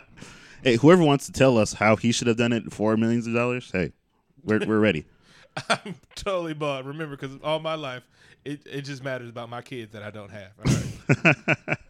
hey, 0.63 0.77
whoever 0.77 1.03
wants 1.03 1.25
to 1.25 1.31
tell 1.31 1.57
us 1.57 1.73
how 1.73 1.95
he 1.95 2.11
should 2.11 2.27
have 2.27 2.37
done 2.37 2.53
it 2.53 2.71
for 2.71 2.95
millions 2.97 3.27
of 3.27 3.33
dollars, 3.33 3.69
hey, 3.71 3.91
we're 4.43 4.65
we're 4.65 4.79
ready. 4.79 5.05
I'm 5.69 5.95
totally 6.15 6.53
bought. 6.53 6.85
Remember, 6.85 7.15
because 7.15 7.37
all 7.43 7.59
my 7.59 7.75
life, 7.75 8.03
it, 8.45 8.61
it 8.65 8.81
just 8.81 9.03
matters 9.03 9.29
about 9.29 9.49
my 9.49 9.61
kids 9.61 9.91
that 9.93 10.03
I 10.03 10.11
don't 10.11 10.31
have. 10.31 10.51
Right? 10.57 11.35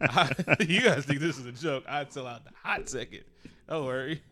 I- 0.00 0.56
you 0.68 0.80
guys 0.82 1.04
think 1.04 1.20
this 1.20 1.38
is 1.38 1.46
a 1.46 1.52
joke? 1.52 1.84
I'd 1.88 2.12
sell 2.12 2.26
out 2.26 2.42
in 2.46 2.52
a 2.52 2.68
hot 2.68 2.88
second. 2.88 3.22
Don't 3.68 3.84
worry. 3.84 4.22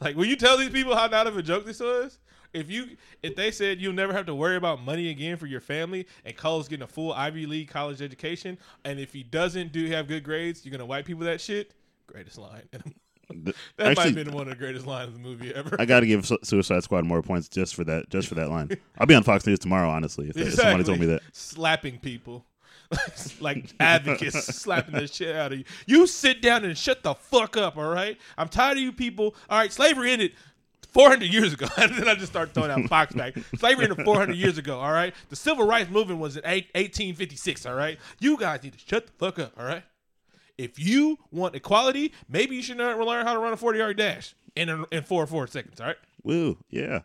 Like, 0.00 0.16
will 0.16 0.24
you 0.26 0.36
tell 0.36 0.56
these 0.58 0.70
people 0.70 0.94
how 0.96 1.06
not 1.06 1.26
of 1.26 1.36
a 1.36 1.42
joke 1.42 1.64
this 1.64 1.80
was? 1.80 2.18
If 2.52 2.70
you 2.70 2.96
if 3.22 3.34
they 3.34 3.50
said 3.50 3.80
you'll 3.80 3.92
never 3.94 4.12
have 4.12 4.26
to 4.26 4.34
worry 4.34 4.54
about 4.56 4.80
money 4.80 5.10
again 5.10 5.36
for 5.36 5.46
your 5.46 5.60
family, 5.60 6.06
and 6.24 6.36
Cole's 6.36 6.68
getting 6.68 6.84
a 6.84 6.88
full 6.88 7.12
Ivy 7.12 7.46
League 7.46 7.68
college 7.68 8.00
education, 8.00 8.58
and 8.84 9.00
if 9.00 9.12
he 9.12 9.22
doesn't 9.24 9.72
do 9.72 9.86
have 9.86 10.06
good 10.06 10.22
grades, 10.22 10.64
you're 10.64 10.70
gonna 10.70 10.86
white 10.86 11.04
people 11.04 11.24
that 11.24 11.40
shit. 11.40 11.74
Greatest 12.06 12.38
line. 12.38 12.62
The- 12.70 12.92
that 13.44 13.54
might 13.78 13.86
Actually, 13.86 14.04
have 14.04 14.14
been 14.14 14.32
one 14.32 14.42
of 14.42 14.50
the 14.50 14.56
greatest 14.56 14.86
lines 14.86 15.08
of 15.08 15.14
the 15.14 15.20
movie 15.20 15.54
ever. 15.54 15.76
I 15.78 15.84
got 15.84 16.00
to 16.00 16.06
give 16.06 16.26
Su- 16.26 16.38
Suicide 16.42 16.82
Squad 16.82 17.04
more 17.04 17.22
points 17.22 17.48
just 17.48 17.74
for 17.74 17.84
that 17.84 18.08
just 18.10 18.28
for 18.28 18.34
that 18.36 18.50
line. 18.50 18.70
I'll 18.98 19.06
be 19.06 19.14
on 19.14 19.22
Fox 19.22 19.46
News 19.46 19.58
tomorrow, 19.58 19.88
honestly, 19.88 20.28
if, 20.28 20.36
if 20.36 20.54
somebody 20.54 20.84
told 20.84 21.00
me 21.00 21.06
that. 21.06 21.22
Slapping 21.32 21.98
people. 21.98 22.44
like 23.40 23.72
advocates 23.80 24.44
slapping 24.56 24.94
the 24.94 25.06
shit 25.06 25.34
out 25.34 25.52
of 25.52 25.58
you. 25.58 25.64
You 25.86 26.06
sit 26.06 26.42
down 26.42 26.64
and 26.64 26.76
shut 26.76 27.02
the 27.02 27.14
fuck 27.14 27.56
up, 27.56 27.76
all 27.76 27.88
right? 27.88 28.18
I'm 28.36 28.48
tired 28.48 28.76
of 28.76 28.82
you 28.82 28.92
people. 28.92 29.34
All 29.48 29.58
right, 29.58 29.72
slavery 29.72 30.12
ended 30.12 30.32
400 30.94 31.24
years 31.32 31.52
ago. 31.52 31.66
and 31.76 31.94
then 31.94 32.08
I 32.08 32.14
just 32.14 32.30
start 32.30 32.54
throwing 32.54 32.70
out 32.70 32.88
Fox 32.88 33.14
back. 33.14 33.34
Slavery 33.58 33.86
ended 33.86 34.04
400 34.04 34.36
years 34.36 34.58
ago, 34.58 34.78
all 34.78 34.92
right? 34.92 35.14
The 35.28 35.36
civil 35.36 35.66
rights 35.66 35.90
movement 35.90 36.20
was 36.20 36.36
in 36.36 36.44
1856, 36.44 37.66
all 37.66 37.74
right? 37.74 37.98
You 38.20 38.36
guys 38.36 38.62
need 38.62 38.74
to 38.74 38.78
shut 38.78 39.06
the 39.06 39.12
fuck 39.18 39.38
up, 39.38 39.52
all 39.58 39.64
right? 39.64 39.82
If 40.56 40.78
you 40.78 41.18
want 41.30 41.54
equality, 41.54 42.12
maybe 42.28 42.56
you 42.56 42.62
should 42.62 42.76
learn 42.76 43.00
learn 43.00 43.26
how 43.26 43.34
to 43.34 43.38
run 43.40 43.52
a 43.52 43.56
40 43.56 43.78
yard 43.78 43.96
dash 43.96 44.34
in, 44.56 44.68
a, 44.68 44.84
in 44.92 45.02
four 45.02 45.22
or 45.22 45.26
four 45.26 45.46
seconds, 45.46 45.80
all 45.80 45.88
right? 45.88 45.96
Woo, 46.22 46.56
yeah. 46.70 47.00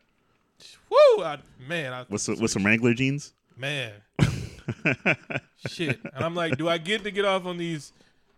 Woo! 0.89 1.23
I, 1.23 1.39
man, 1.67 1.93
I, 1.93 2.15
some, 2.17 2.39
with 2.39 2.51
some 2.51 2.65
Wrangler 2.65 2.93
jeans. 2.93 3.33
Man. 3.57 3.93
Shit. 5.67 5.99
And 6.13 6.23
I'm 6.23 6.35
like, 6.35 6.57
do 6.57 6.69
I 6.69 6.77
get 6.77 7.03
to 7.03 7.11
get 7.11 7.25
off 7.25 7.45
on 7.45 7.57
these 7.57 7.91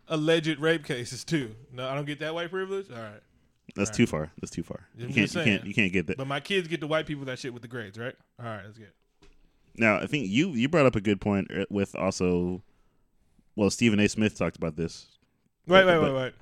alleged 0.08 0.60
rape 0.60 0.86
cases 0.86 1.24
too? 1.24 1.56
No, 1.72 1.88
I 1.88 1.96
don't 1.96 2.06
get 2.06 2.20
that 2.20 2.34
white 2.34 2.50
privilege? 2.50 2.90
All 2.90 3.02
right. 3.02 3.22
That's 3.76 3.90
too 3.90 4.06
far. 4.06 4.32
That's 4.42 4.52
too 4.52 4.64
far. 4.64 4.88
You 4.98 5.08
can't. 5.08 5.34
You 5.34 5.44
can't. 5.44 5.66
You 5.66 5.74
can't 5.74 5.94
get 5.94 6.08
that. 6.08 6.18
But 6.18 6.28
my 6.28 6.40
kids 6.40 6.68
get 6.68 6.82
the 6.82 6.88
white 6.88 7.06
people 7.06 7.26
that 7.26 7.40
shit 7.40 7.54
with 7.54 7.62
the 7.62 7.68
grades, 7.68 7.98
right? 7.98 8.16
All 8.40 8.46
right, 8.46 8.64
that's 8.66 8.78
good. 8.78 8.92
Now, 9.78 9.98
I 9.98 10.08
think 10.08 10.28
you 10.28 10.50
you 10.50 10.68
brought 10.68 10.86
up 10.86 10.96
a 10.96 11.02
good 11.02 11.22
point 11.22 11.50
uh, 11.56 11.66
with 11.70 11.96
also. 11.96 12.62
Well, 13.62 13.70
Stephen 13.70 14.00
A. 14.00 14.10
Smith 14.10 14.36
talked 14.36 14.56
about 14.56 14.76
this. 14.76 15.06
Wait, 15.68 15.86
wait, 15.86 16.02
wait, 16.02 16.16
wait. 16.16 16.34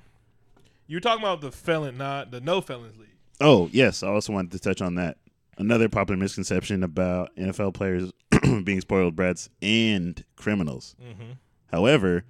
You 0.88 0.95
were 0.95 1.01
talking 1.01 1.21
about 1.21 1.41
the 1.41 1.51
felon, 1.51 1.97
not 1.97 2.32
the 2.32 2.39
no 2.39 2.62
felons 2.62 2.97
league. 2.97 3.10
Oh 3.41 3.69
yes, 3.73 4.03
I 4.03 4.08
also 4.08 4.32
wanted 4.32 4.53
to 4.53 4.60
touch 4.60 4.82
on 4.82 4.95
that. 4.95 5.17
Another 5.58 5.89
popular 5.89 6.17
misconception 6.17 6.82
about 6.82 7.36
NFL 7.36 7.73
players 7.73 8.13
being 8.63 8.79
spoiled 8.79 9.17
brats 9.17 9.49
and 9.62 10.23
criminals. 10.38 10.95
Mm-hmm. 11.03 11.32
However, 11.69 12.23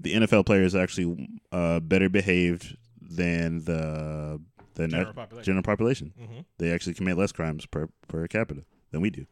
the 0.00 0.14
NFL 0.14 0.46
players 0.46 0.76
are 0.76 0.82
actually 0.84 1.28
uh, 1.50 1.80
better 1.80 2.08
behaved 2.08 2.76
than 3.02 3.64
the 3.64 4.40
the 4.74 4.86
General 4.86 5.12
population. 5.12 5.44
general 5.44 5.62
population. 5.64 6.12
Mm-hmm. 6.22 6.40
They 6.58 6.70
actually 6.70 6.94
commit 6.94 7.18
less 7.18 7.32
crimes 7.32 7.66
per 7.66 7.88
per 8.06 8.28
capita 8.28 8.62
than 8.92 9.00
we 9.00 9.10
do. 9.10 9.26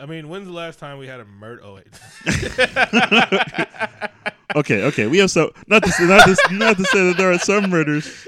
Yeah. 0.00 0.04
I 0.04 0.06
mean, 0.06 0.28
when's 0.28 0.46
the 0.46 0.52
last 0.52 0.78
time 0.78 0.98
we 0.98 1.06
had 1.06 1.20
a 1.20 1.24
murder? 1.24 1.62
Oh, 1.64 1.74
wait. 1.74 1.86
Okay, 4.56 4.82
okay, 4.86 5.06
we 5.06 5.18
have 5.18 5.30
so 5.30 5.52
not 5.68 5.84
to 5.84 5.92
say, 5.92 6.04
not 6.08 6.24
to, 6.26 6.36
not 6.54 6.76
to 6.76 6.82
say 6.86 7.06
that 7.06 7.16
there 7.16 7.30
are 7.30 7.38
some 7.38 7.70
murders, 7.70 8.26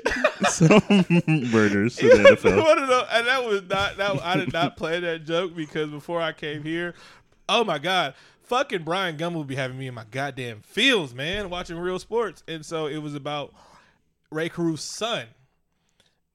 some 0.48 0.80
murders 1.26 1.98
in 1.98 2.11
the 2.11 2.14
NFL. 2.40 2.62
One 2.62 2.78
of 2.78 2.87
those- 2.88 3.06
and 3.11 3.26
that 3.26 3.44
was 3.44 3.62
not 3.62 3.96
that 3.96 4.22
I 4.24 4.37
did 4.37 4.52
not 4.52 4.76
play 4.76 5.00
that 5.00 5.24
joke 5.24 5.56
because 5.56 5.90
before 5.90 6.20
I 6.22 6.30
came 6.30 6.62
here, 6.62 6.94
oh 7.48 7.64
my 7.64 7.78
god, 7.78 8.14
fucking 8.44 8.85
Bryant 8.85 9.18
Gumbel 9.18 9.38
would 9.38 9.48
be 9.48 9.56
having 9.56 9.76
me 9.76 9.88
in 9.88 9.94
my 9.94 10.04
goddamn 10.12 10.61
feels, 10.61 11.12
man, 11.12 11.50
watching 11.50 11.76
real 11.76 11.98
sports, 11.98 12.44
and 12.46 12.64
so 12.64 12.87
it 12.87 12.98
was 12.98 13.16
about 13.16 13.52
Rae 14.30 14.48
Carruth's 14.48 14.85
son, 14.85 15.26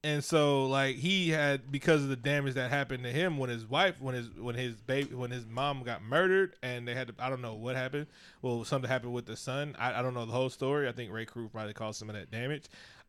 and 0.04 0.22
so 0.22 0.66
like 0.66 0.96
he 0.96 1.30
had 1.30 1.72
because 1.72 2.02
of 2.02 2.08
the 2.08 2.16
damage 2.16 2.54
that 2.54 2.70
happened 2.70 3.02
to 3.02 3.10
him 3.10 3.36
when 3.36 3.50
his 3.50 3.66
wife 3.66 4.00
when 4.00 4.14
his 4.14 4.30
when 4.38 4.54
his 4.54 4.74
baby 4.74 5.14
when 5.14 5.30
his 5.30 5.44
mom 5.46 5.82
got 5.82 6.02
murdered 6.02 6.54
and 6.62 6.86
they 6.86 6.94
had 6.94 7.08
to 7.08 7.14
I 7.18 7.28
don't 7.28 7.42
know 7.42 7.54
what 7.54 7.74
happened. 7.74 8.06
Well, 8.40 8.64
something 8.64 8.88
happened 8.88 9.12
with 9.12 9.26
the 9.26 9.36
son. 9.36 9.74
I, 9.78 9.98
I 9.98 10.02
don't 10.02 10.14
know 10.14 10.24
the 10.24 10.32
whole 10.32 10.50
story. 10.50 10.88
I 10.88 10.92
think 10.92 11.12
Rae 11.12 11.26
Carruth 11.26 11.52
probably 11.52 11.74
caused 11.74 11.98
some 11.98 12.08
of 12.08 12.14
that 12.14 12.30
damage. 12.30 12.66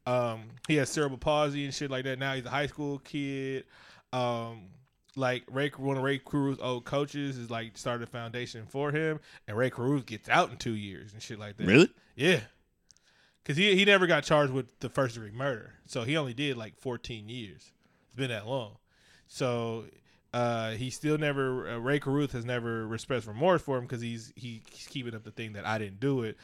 Um, 0.07 0.45
he 0.67 0.75
has 0.77 0.89
cerebral 0.89 1.19
palsy 1.19 1.65
and 1.65 1.73
shit 1.73 1.91
like 1.91 2.05
that. 2.05 2.17
Now 2.17 2.33
he's 2.33 2.45
a 2.45 2.49
high 2.49 2.67
school 2.67 2.99
kid. 2.99 3.65
Um, 4.11 4.69
like 5.15 5.43
Ray, 5.51 5.69
one 5.77 5.97
of 5.97 6.03
Rae 6.03 6.17
Carruth's 6.17 6.61
old 6.61 6.85
coaches 6.85 7.37
is 7.37 7.51
like 7.51 7.77
started 7.77 8.07
a 8.07 8.11
foundation 8.11 8.65
for 8.67 8.91
him, 8.91 9.19
and 9.47 9.55
Ray 9.55 9.69
Cruz 9.69 10.03
gets 10.03 10.29
out 10.29 10.49
in 10.49 10.57
two 10.57 10.75
years 10.75 11.13
and 11.13 11.21
shit 11.21 11.37
like 11.37 11.57
that. 11.57 11.67
Really? 11.67 11.89
Yeah. 12.15 12.39
Cause 13.45 13.57
he 13.57 13.75
he 13.75 13.83
never 13.83 14.05
got 14.05 14.23
charged 14.23 14.53
with 14.53 14.79
the 14.79 14.89
first 14.89 15.15
degree 15.15 15.31
murder, 15.31 15.73
so 15.85 16.03
he 16.03 16.15
only 16.17 16.33
did 16.33 16.55
like 16.55 16.77
14 16.77 17.29
years. 17.29 17.71
It's 18.05 18.15
been 18.15 18.29
that 18.29 18.45
long, 18.45 18.77
so 19.27 19.85
uh, 20.33 20.71
he 20.71 20.89
still 20.89 21.17
never 21.17 21.69
uh, 21.69 21.77
Rae 21.77 21.99
Carruth 21.99 22.33
has 22.33 22.45
never 22.45 22.93
expressed 22.93 23.27
remorse 23.27 23.61
for 23.61 23.77
him 23.77 23.85
because 23.85 24.01
he's 24.01 24.31
he, 24.35 24.61
he's 24.71 24.87
keeping 24.87 25.15
up 25.15 25.23
the 25.23 25.31
thing 25.31 25.53
that 25.53 25.65
I 25.65 25.77
didn't 25.77 25.99
do 25.99 26.23
it. 26.23 26.37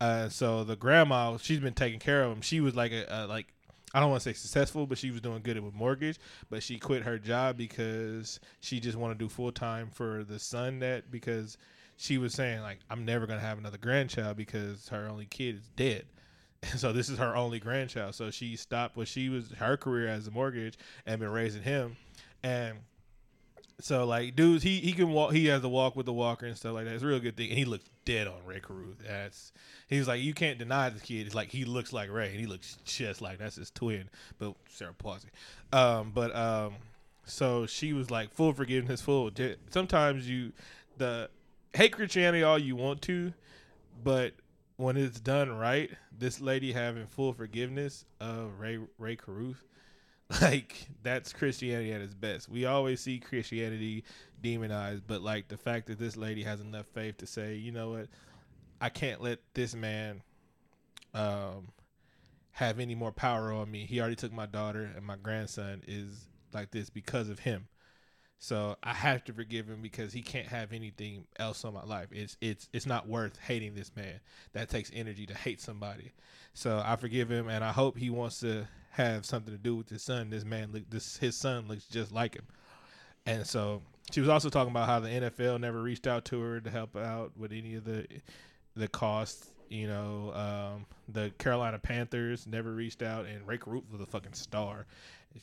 Uh, 0.00 0.28
so 0.28 0.64
the 0.64 0.76
grandma, 0.76 1.36
she's 1.36 1.60
been 1.60 1.74
taking 1.74 1.98
care 1.98 2.22
of 2.22 2.32
him. 2.32 2.40
She 2.40 2.60
was 2.60 2.74
like 2.74 2.92
a, 2.92 3.04
a 3.08 3.26
like 3.26 3.46
I 3.94 4.00
don't 4.00 4.10
want 4.10 4.22
to 4.22 4.28
say 4.28 4.34
successful, 4.34 4.86
but 4.86 4.98
she 4.98 5.10
was 5.10 5.20
doing 5.20 5.42
good 5.42 5.58
with 5.60 5.74
mortgage. 5.74 6.18
But 6.50 6.62
she 6.62 6.78
quit 6.78 7.02
her 7.02 7.18
job 7.18 7.56
because 7.56 8.40
she 8.60 8.80
just 8.80 8.98
wanted 8.98 9.18
to 9.18 9.24
do 9.24 9.28
full 9.28 9.52
time 9.52 9.90
for 9.90 10.24
the 10.24 10.38
son 10.38 10.80
that 10.80 11.10
because 11.10 11.58
she 11.96 12.18
was 12.18 12.34
saying 12.34 12.60
like 12.62 12.78
I'm 12.90 13.04
never 13.04 13.26
gonna 13.26 13.40
have 13.40 13.58
another 13.58 13.78
grandchild 13.78 14.36
because 14.36 14.88
her 14.88 15.08
only 15.08 15.26
kid 15.26 15.56
is 15.56 15.68
dead. 15.76 16.06
So 16.76 16.92
this 16.92 17.08
is 17.08 17.18
her 17.18 17.36
only 17.36 17.60
grandchild. 17.60 18.14
So 18.14 18.30
she 18.30 18.56
stopped 18.56 18.96
what 18.96 19.08
she 19.08 19.28
was 19.28 19.50
her 19.58 19.76
career 19.76 20.08
as 20.08 20.26
a 20.26 20.30
mortgage 20.30 20.76
and 21.06 21.20
been 21.20 21.30
raising 21.30 21.62
him. 21.62 21.96
And 22.42 22.78
so 23.80 24.04
like 24.04 24.34
dudes, 24.34 24.62
he 24.64 24.80
he 24.80 24.92
can 24.92 25.10
walk. 25.10 25.32
He 25.32 25.46
has 25.46 25.62
to 25.62 25.68
walk 25.68 25.94
with 25.94 26.06
the 26.06 26.12
walker 26.12 26.46
and 26.46 26.56
stuff 26.56 26.74
like 26.74 26.84
that. 26.86 26.94
It's 26.94 27.04
a 27.04 27.06
real 27.06 27.20
good 27.20 27.36
thing. 27.36 27.50
And 27.50 27.58
he 27.58 27.64
looks 27.64 27.84
dead 28.04 28.26
on 28.26 28.34
Rae 28.44 28.60
Carruth. 28.60 28.98
That's 29.06 29.52
he's 29.86 30.08
like 30.08 30.20
you 30.20 30.34
can't 30.34 30.58
deny 30.58 30.88
this 30.88 31.02
kid. 31.02 31.26
It's 31.26 31.34
like 31.34 31.50
he 31.50 31.64
looks 31.64 31.92
like 31.92 32.10
Ray, 32.10 32.30
and 32.30 32.40
he 32.40 32.46
looks 32.46 32.78
just 32.84 33.20
like 33.20 33.38
that's 33.38 33.56
his 33.56 33.70
twin, 33.70 34.08
but 34.38 34.54
Sarah 34.68 34.94
Palsy. 34.94 35.28
Um, 35.72 36.10
but 36.12 36.34
um, 36.34 36.74
so 37.24 37.66
she 37.66 37.92
was 37.92 38.10
like 38.10 38.32
full 38.32 38.52
forgiveness, 38.52 39.00
full. 39.00 39.30
Sometimes 39.70 40.28
you 40.28 40.52
the 40.96 41.30
hate 41.72 41.92
Christianity 41.92 42.42
all 42.42 42.58
you 42.58 42.74
want 42.74 43.02
to, 43.02 43.32
but 44.02 44.32
when 44.78 44.96
it's 44.96 45.18
done 45.18 45.50
right, 45.50 45.90
this 46.16 46.40
lady 46.40 46.72
having 46.72 47.04
full 47.06 47.32
forgiveness 47.32 48.04
of 48.20 48.60
Ray 48.60 48.78
Rae 48.96 49.16
Carruth, 49.16 49.64
like 50.40 50.86
that's 51.02 51.32
Christianity 51.32 51.92
at 51.92 52.00
its 52.00 52.14
best. 52.14 52.48
We 52.48 52.64
always 52.64 53.00
see 53.00 53.18
Christianity 53.18 54.04
demonized, 54.40 55.02
but 55.06 55.20
like 55.20 55.48
the 55.48 55.56
fact 55.56 55.88
that 55.88 55.98
this 55.98 56.16
lady 56.16 56.44
has 56.44 56.60
enough 56.60 56.86
faith 56.94 57.18
to 57.18 57.26
say, 57.26 57.56
you 57.56 57.72
know 57.72 57.90
what, 57.90 58.06
I 58.80 58.88
can't 58.88 59.20
let 59.20 59.40
this 59.52 59.74
man 59.74 60.22
um 61.12 61.68
have 62.52 62.78
any 62.78 62.94
more 62.94 63.12
power 63.12 63.52
on 63.52 63.70
me. 63.70 63.84
He 63.84 64.00
already 64.00 64.16
took 64.16 64.32
my 64.32 64.46
daughter 64.46 64.90
and 64.94 65.04
my 65.04 65.16
grandson 65.16 65.82
is 65.88 66.28
like 66.52 66.70
this 66.70 66.88
because 66.88 67.28
of 67.28 67.40
him. 67.40 67.66
So 68.40 68.76
I 68.84 68.92
have 68.94 69.24
to 69.24 69.32
forgive 69.32 69.66
him 69.66 69.82
because 69.82 70.12
he 70.12 70.22
can't 70.22 70.46
have 70.46 70.72
anything 70.72 71.24
else 71.38 71.64
on 71.64 71.74
my 71.74 71.82
life. 71.82 72.08
It's 72.12 72.36
it's 72.40 72.68
it's 72.72 72.86
not 72.86 73.08
worth 73.08 73.36
hating 73.38 73.74
this 73.74 73.90
man. 73.96 74.20
That 74.52 74.68
takes 74.68 74.90
energy 74.94 75.26
to 75.26 75.34
hate 75.34 75.60
somebody. 75.60 76.12
So 76.54 76.80
I 76.84 76.96
forgive 76.96 77.28
him, 77.30 77.48
and 77.48 77.64
I 77.64 77.72
hope 77.72 77.98
he 77.98 78.10
wants 78.10 78.40
to 78.40 78.68
have 78.90 79.26
something 79.26 79.52
to 79.52 79.58
do 79.58 79.74
with 79.76 79.88
his 79.88 80.02
son. 80.02 80.30
This 80.30 80.44
man, 80.44 80.70
look, 80.72 80.88
this 80.88 81.16
his 81.16 81.34
son 81.36 81.66
looks 81.68 81.84
just 81.86 82.12
like 82.12 82.36
him. 82.36 82.46
And 83.26 83.44
so 83.46 83.82
she 84.12 84.20
was 84.20 84.28
also 84.28 84.48
talking 84.48 84.70
about 84.70 84.86
how 84.88 85.00
the 85.00 85.08
NFL 85.08 85.60
never 85.60 85.82
reached 85.82 86.06
out 86.06 86.24
to 86.26 86.40
her 86.40 86.60
to 86.60 86.70
help 86.70 86.96
out 86.96 87.32
with 87.36 87.52
any 87.52 87.74
of 87.74 87.84
the 87.84 88.06
the 88.76 88.88
costs. 88.88 89.50
You 89.68 89.86
know, 89.88 90.32
um, 90.34 90.86
the 91.08 91.30
Carolina 91.38 91.78
Panthers 91.78 92.46
never 92.46 92.72
reached 92.72 93.02
out, 93.02 93.26
and 93.26 93.46
Rae 93.46 93.58
Carruth 93.58 93.84
was 93.92 94.00
a 94.00 94.06
fucking 94.06 94.32
star. 94.32 94.86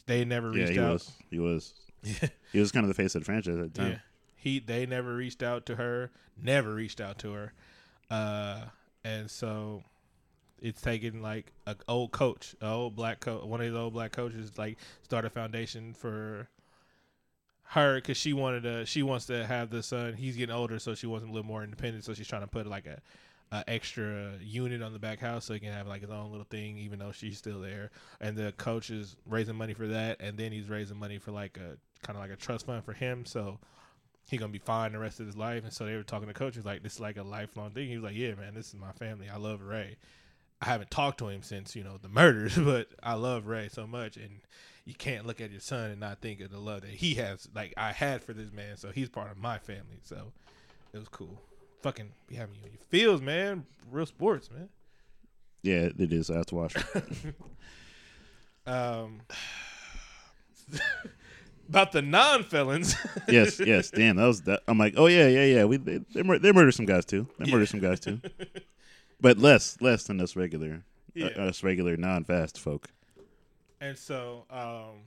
They 0.07 0.25
never 0.25 0.51
Yeah, 0.51 0.61
reached 0.63 0.71
he 0.73 0.79
out. 0.79 0.93
was. 0.93 1.11
He 1.29 1.39
was. 1.39 1.73
Yeah. 2.03 2.29
He 2.51 2.59
was 2.59 2.71
kind 2.71 2.85
of 2.85 2.87
the 2.87 2.93
face 2.93 3.15
of 3.15 3.21
the 3.21 3.25
franchise 3.25 3.57
at 3.57 3.73
the 3.73 3.81
time. 3.81 3.91
Yeah. 3.91 3.97
he 4.37 4.59
they 4.59 4.85
never 4.85 5.13
reached 5.15 5.43
out 5.43 5.65
to 5.65 5.75
her, 5.75 6.09
never 6.41 6.73
reached 6.73 7.01
out 7.01 7.19
to 7.19 7.33
her, 7.33 7.53
uh, 8.09 8.61
and 9.03 9.29
so 9.29 9.83
it's 10.61 10.79
taken 10.79 11.21
like 11.21 11.51
an 11.67 11.75
old 11.89 12.11
coach, 12.11 12.55
an 12.61 12.67
old 12.69 12.95
black 12.95 13.19
coach, 13.19 13.43
one 13.43 13.59
of 13.59 13.67
these 13.67 13.75
old 13.75 13.91
black 13.93 14.13
coaches, 14.13 14.57
like 14.57 14.77
start 15.03 15.25
a 15.25 15.29
foundation 15.29 15.93
for 15.93 16.47
her 17.69 17.95
because 17.95 18.15
she 18.17 18.31
wanted 18.31 18.63
to. 18.63 18.85
She 18.85 19.03
wants 19.03 19.25
to 19.25 19.45
have 19.45 19.69
the 19.69 19.83
son. 19.83 20.13
He's 20.13 20.37
getting 20.37 20.55
older, 20.55 20.79
so 20.79 20.95
she 20.95 21.07
wants 21.07 21.23
him 21.25 21.31
a 21.31 21.33
little 21.33 21.47
more 21.47 21.63
independent. 21.63 22.05
So 22.05 22.13
she's 22.13 22.27
trying 22.27 22.41
to 22.43 22.47
put 22.47 22.67
like 22.67 22.85
a, 22.85 23.01
a 23.61 23.69
extra 23.69 24.33
unit 24.41 24.81
on 24.81 24.93
the 24.93 24.99
back 24.99 25.19
house 25.19 25.45
so 25.45 25.53
he 25.53 25.59
can 25.59 25.71
have 25.71 25.87
like 25.87 26.01
his 26.01 26.09
own 26.09 26.31
little 26.31 26.45
thing, 26.49 26.77
even 26.77 26.99
though 26.99 27.11
she's 27.11 27.37
still 27.37 27.59
there. 27.59 27.91
And 28.19 28.37
the 28.37 28.53
coach 28.53 28.89
is 28.89 29.15
raising 29.27 29.55
money 29.55 29.73
for 29.73 29.87
that, 29.87 30.17
and 30.19 30.37
then 30.37 30.51
he's 30.51 30.69
raising 30.69 30.97
money 30.97 31.17
for 31.17 31.31
like 31.31 31.57
a 31.57 31.77
kind 32.05 32.17
of 32.17 32.17
like 32.17 32.31
a 32.31 32.35
trust 32.35 32.65
fund 32.65 32.83
for 32.83 32.93
him. 32.93 33.25
So 33.25 33.59
he 34.29 34.37
gonna 34.37 34.51
be 34.51 34.59
fine 34.59 34.91
the 34.91 34.99
rest 34.99 35.19
of 35.19 35.25
his 35.25 35.37
life. 35.37 35.63
And 35.63 35.73
so 35.73 35.85
they 35.85 35.95
were 35.95 36.03
talking 36.03 36.27
to 36.27 36.33
coach. 36.33 36.55
He's 36.55 36.65
like, 36.65 36.83
"This 36.83 36.95
is 36.95 36.99
like 36.99 37.17
a 37.17 37.23
lifelong 37.23 37.71
thing." 37.71 37.87
He 37.87 37.95
was 37.95 38.03
like, 38.03 38.15
"Yeah, 38.15 38.35
man, 38.35 38.53
this 38.53 38.69
is 38.69 38.75
my 38.75 38.91
family. 38.93 39.29
I 39.29 39.37
love 39.37 39.61
Ray. 39.61 39.97
I 40.61 40.65
haven't 40.65 40.89
talked 40.89 41.19
to 41.19 41.27
him 41.27 41.43
since 41.43 41.75
you 41.75 41.83
know 41.83 41.97
the 42.01 42.09
murders, 42.09 42.57
but 42.57 42.89
I 43.03 43.13
love 43.13 43.47
Ray 43.47 43.69
so 43.69 43.85
much, 43.85 44.17
and 44.17 44.41
you 44.85 44.93
can't 44.93 45.25
look 45.25 45.41
at 45.41 45.51
your 45.51 45.59
son 45.59 45.91
and 45.91 45.99
not 45.99 46.21
think 46.21 46.41
of 46.41 46.51
the 46.51 46.59
love 46.59 46.81
that 46.81 46.91
he 46.91 47.15
has, 47.15 47.47
like 47.53 47.73
I 47.75 47.91
had 47.91 48.23
for 48.23 48.33
this 48.33 48.51
man. 48.51 48.77
So 48.77 48.91
he's 48.91 49.09
part 49.09 49.31
of 49.31 49.37
my 49.37 49.57
family. 49.57 49.99
So 50.03 50.31
it 50.93 50.99
was 50.99 51.09
cool. 51.09 51.41
Fucking 51.85 52.11
be 52.25 52.33
having 52.33 52.55
you 52.55 52.61
in 52.65 52.71
your 52.71 52.81
feels, 52.89 53.21
man. 53.21 53.63
Real 53.91 54.07
sports, 54.07 54.49
man. 54.49 54.69
Yeah, 55.61 55.89
it 55.95 56.11
is. 56.11 56.31
I 56.31 56.37
have 56.37 56.47
to 56.47 56.55
watch. 56.55 56.75
Um, 58.67 59.21
about 61.69 61.91
the 61.91 62.01
non-felons. 62.01 62.95
yes, 63.27 63.59
yes. 63.59 63.91
Damn, 63.91 64.15
that 64.15 64.25
was 64.25 64.41
that. 64.41 64.63
I'm 64.67 64.79
like, 64.79 64.95
oh 64.97 65.05
yeah, 65.05 65.27
yeah, 65.27 65.43
yeah. 65.45 65.65
We 65.65 65.77
they 65.77 65.99
they, 65.99 66.23
mur- 66.23 66.39
they 66.39 66.51
murdered 66.51 66.71
some 66.71 66.87
guys 66.87 67.05
too. 67.05 67.27
They 67.37 67.51
murdered 67.51 67.67
some 67.69 67.79
guys 67.79 67.99
too, 67.99 68.19
but 69.21 69.37
less 69.37 69.79
less 69.81 70.05
than 70.05 70.19
us 70.19 70.35
regular 70.35 70.81
Yeah. 71.13 71.27
uh, 71.37 71.41
us 71.49 71.61
regular 71.61 71.95
non-fast 71.95 72.59
folk. 72.59 72.89
And 73.79 73.95
so, 73.95 74.45
um, 74.49 75.03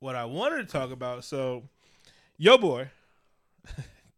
what 0.00 0.16
I 0.16 0.24
wanted 0.24 0.66
to 0.66 0.72
talk 0.72 0.90
about, 0.90 1.22
so, 1.22 1.62
yo 2.36 2.58
boy, 2.58 2.90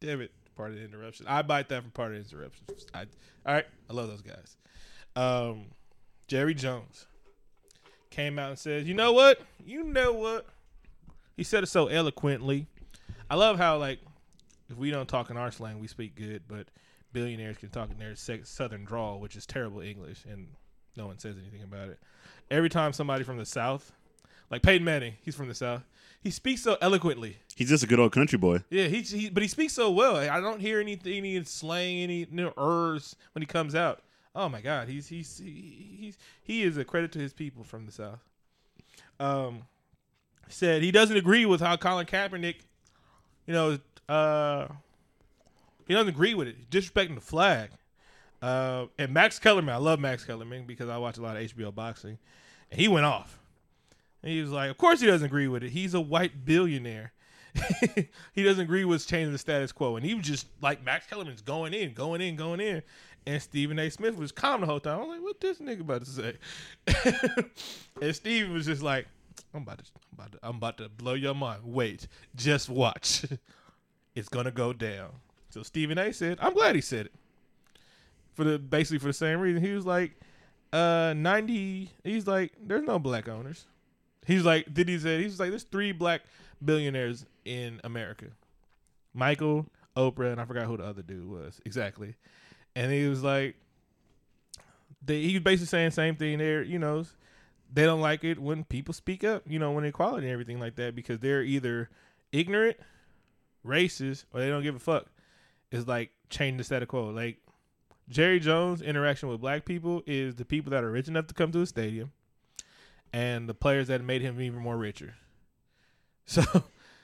damn 0.00 0.22
it, 0.22 0.32
part 0.56 0.70
of 0.70 0.76
the 0.76 0.84
interruption. 0.84 1.26
I 1.28 1.42
bite 1.42 1.68
that 1.68 1.82
from 1.82 1.90
part 1.92 2.14
of 2.14 2.28
the 2.28 2.36
interruption. 2.36 2.64
I, 2.94 3.00
all 3.46 3.54
right, 3.54 3.66
I 3.88 3.92
love 3.92 4.08
those 4.08 4.22
guys. 4.22 4.56
Um, 5.14 5.66
Jerry 6.26 6.54
Jones 6.54 7.06
came 8.10 8.38
out 8.38 8.50
and 8.50 8.58
says, 8.58 8.86
"You 8.86 8.94
know 8.94 9.12
what? 9.12 9.40
You 9.64 9.84
know 9.84 10.12
what?" 10.12 10.46
He 11.36 11.44
said 11.44 11.62
it 11.62 11.66
so 11.66 11.86
eloquently. 11.86 12.66
I 13.28 13.34
love 13.36 13.58
how 13.58 13.78
like 13.78 14.00
if 14.70 14.76
we 14.76 14.90
don't 14.90 15.08
talk 15.08 15.30
in 15.30 15.36
our 15.36 15.50
slang, 15.50 15.78
we 15.78 15.86
speak 15.86 16.16
good, 16.16 16.42
but 16.48 16.66
billionaires 17.12 17.58
can 17.58 17.70
talk 17.70 17.90
in 17.90 17.98
their 17.98 18.14
southern 18.16 18.84
drawl, 18.84 19.20
which 19.20 19.36
is 19.36 19.46
terrible 19.46 19.80
English, 19.80 20.24
and 20.28 20.48
no 20.96 21.06
one 21.06 21.18
says 21.18 21.36
anything 21.38 21.62
about 21.62 21.88
it. 21.88 21.98
Every 22.50 22.68
time 22.68 22.92
somebody 22.92 23.24
from 23.24 23.38
the 23.38 23.46
South, 23.46 23.92
like 24.50 24.62
Peyton 24.62 24.84
Manning, 24.84 25.14
he's 25.22 25.34
from 25.34 25.48
the 25.48 25.54
South, 25.54 25.82
he 26.22 26.30
speaks 26.30 26.62
so 26.62 26.76
eloquently. 26.80 27.38
He's 27.54 27.68
just 27.68 27.84
a 27.84 27.86
good 27.86 28.00
old 28.00 28.12
country 28.12 28.38
boy. 28.38 28.64
Yeah, 28.70 28.84
he, 28.86 29.00
he 29.02 29.30
but 29.30 29.42
he 29.42 29.48
speaks 29.48 29.72
so 29.72 29.90
well. 29.90 30.16
I 30.16 30.40
don't 30.40 30.60
hear 30.60 30.80
anything, 30.80 31.18
any 31.18 31.42
slang, 31.44 31.98
any 31.98 32.18
you 32.18 32.26
know, 32.30 32.52
ers 32.58 33.16
when 33.32 33.42
he 33.42 33.46
comes 33.46 33.74
out. 33.74 34.02
Oh 34.34 34.48
my 34.48 34.60
God, 34.60 34.88
he's 34.88 35.08
he's 35.08 35.38
he, 35.38 35.96
he's 36.00 36.18
he 36.42 36.62
is 36.62 36.76
a 36.76 36.84
credit 36.84 37.12
to 37.12 37.18
his 37.18 37.32
people 37.32 37.64
from 37.64 37.86
the 37.86 37.92
South. 37.92 38.18
Um, 39.18 39.62
said 40.48 40.82
he 40.82 40.90
doesn't 40.90 41.16
agree 41.16 41.46
with 41.46 41.60
how 41.60 41.76
Colin 41.76 42.06
Kaepernick, 42.06 42.56
you 43.46 43.54
know, 43.54 43.78
uh, 44.08 44.68
he 45.86 45.94
doesn't 45.94 46.08
agree 46.08 46.34
with 46.34 46.48
it, 46.48 46.70
disrespecting 46.70 47.14
the 47.14 47.20
flag. 47.20 47.70
Uh, 48.42 48.86
and 48.98 49.12
Max 49.12 49.38
Kellerman, 49.38 49.74
I 49.74 49.78
love 49.78 49.98
Max 49.98 50.24
Kellerman 50.24 50.64
because 50.66 50.88
I 50.88 50.98
watch 50.98 51.16
a 51.16 51.22
lot 51.22 51.36
of 51.36 51.42
HBO 51.42 51.74
boxing, 51.74 52.18
and 52.70 52.80
he 52.80 52.88
went 52.88 53.06
off. 53.06 53.38
And 54.26 54.34
he 54.34 54.40
was 54.40 54.50
like, 54.50 54.72
"Of 54.72 54.76
course 54.76 55.00
he 55.00 55.06
doesn't 55.06 55.24
agree 55.24 55.46
with 55.46 55.62
it. 55.62 55.70
He's 55.70 55.94
a 55.94 56.00
white 56.00 56.44
billionaire." 56.44 57.12
he 58.34 58.42
doesn't 58.42 58.64
agree 58.64 58.84
with 58.84 59.06
changing 59.06 59.30
the 59.30 59.38
status 59.38 59.70
quo. 59.70 59.94
And 59.94 60.04
he 60.04 60.14
was 60.14 60.26
just 60.26 60.48
like 60.60 60.82
Max 60.82 61.06
Kellerman's 61.06 61.42
going 61.42 61.72
in, 61.72 61.94
going 61.94 62.20
in, 62.20 62.34
going 62.34 62.58
in. 62.58 62.82
And 63.24 63.40
Stephen 63.40 63.78
A. 63.78 63.88
Smith 63.88 64.16
was 64.16 64.32
calm 64.32 64.62
the 64.62 64.66
whole 64.66 64.80
time. 64.80 64.98
I 64.98 65.04
was 65.04 65.08
like, 65.10 65.22
what 65.22 65.40
this 65.40 65.58
nigga 65.58 65.82
about 65.82 66.04
to 66.04 66.10
say? 66.10 67.44
and 68.02 68.16
Stephen 68.16 68.52
was 68.52 68.66
just 68.66 68.82
like, 68.82 69.06
I'm 69.54 69.62
about 69.62 69.78
to 69.78 69.84
I'm 69.94 70.18
about 70.18 70.32
to 70.32 70.38
I'm 70.42 70.56
about 70.56 70.78
to 70.78 70.88
blow 70.88 71.14
your 71.14 71.34
mind. 71.36 71.60
Wait, 71.62 72.08
just 72.34 72.68
watch. 72.68 73.26
it's 74.16 74.28
gonna 74.28 74.50
go 74.50 74.72
down. 74.72 75.10
So 75.50 75.62
Stephen 75.62 75.98
A 75.98 76.12
said, 76.12 76.38
I'm 76.40 76.52
glad 76.52 76.74
he 76.74 76.80
said 76.80 77.06
it. 77.06 77.14
For 78.34 78.42
the 78.42 78.58
basically 78.58 78.98
for 78.98 79.06
the 79.06 79.12
same 79.12 79.38
reason. 79.38 79.62
He 79.62 79.70
was 79.70 79.86
like, 79.86 80.18
uh 80.72 81.14
90 81.16 81.92
he's 82.02 82.26
like, 82.26 82.54
there's 82.60 82.82
no 82.82 82.98
black 82.98 83.28
owners. 83.28 83.66
He's 84.26 84.44
like, 84.44 84.72
did 84.72 84.88
he 84.88 84.98
say 84.98 85.22
he's 85.22 85.38
like, 85.38 85.50
there's 85.50 85.62
three 85.62 85.92
black 85.92 86.22
billionaires 86.64 87.26
in 87.44 87.80
America. 87.84 88.26
Michael, 89.14 89.66
Oprah, 89.96 90.32
and 90.32 90.40
I 90.40 90.44
forgot 90.44 90.66
who 90.66 90.76
the 90.76 90.84
other 90.84 91.02
dude 91.02 91.28
was 91.28 91.60
exactly. 91.64 92.14
And 92.74 92.92
he 92.92 93.08
was 93.08 93.22
like, 93.22 93.56
they, 95.04 95.22
he 95.22 95.34
was 95.34 95.42
basically 95.42 95.66
saying 95.66 95.90
same 95.92 96.16
thing 96.16 96.38
there. 96.38 96.62
You 96.62 96.78
know, 96.78 97.04
they 97.72 97.84
don't 97.84 98.00
like 98.00 98.24
it 98.24 98.38
when 98.38 98.64
people 98.64 98.92
speak 98.92 99.24
up. 99.24 99.42
You 99.46 99.58
know, 99.58 99.70
when 99.72 99.84
equality 99.84 100.26
and 100.26 100.32
everything 100.32 100.60
like 100.60 100.76
that 100.76 100.94
because 100.94 101.20
they're 101.20 101.42
either 101.42 101.88
ignorant, 102.32 102.76
racist, 103.64 104.24
or 104.34 104.40
they 104.40 104.48
don't 104.48 104.62
give 104.62 104.74
a 104.74 104.80
fuck. 104.80 105.06
It's 105.70 105.86
like 105.86 106.10
changing 106.30 106.58
the 106.58 106.64
status 106.64 106.88
quo. 106.88 107.10
Like 107.10 107.38
Jerry 108.08 108.40
Jones' 108.40 108.82
interaction 108.82 109.28
with 109.28 109.40
black 109.40 109.64
people 109.64 110.02
is 110.06 110.34
the 110.34 110.44
people 110.44 110.70
that 110.70 110.84
are 110.84 110.90
rich 110.90 111.08
enough 111.08 111.26
to 111.28 111.34
come 111.34 111.52
to 111.52 111.62
a 111.62 111.66
stadium, 111.66 112.12
and 113.12 113.48
the 113.48 113.54
players 113.54 113.88
that 113.88 114.02
made 114.02 114.22
him 114.22 114.40
even 114.40 114.60
more 114.60 114.76
richer. 114.76 115.14
So, 116.28 116.42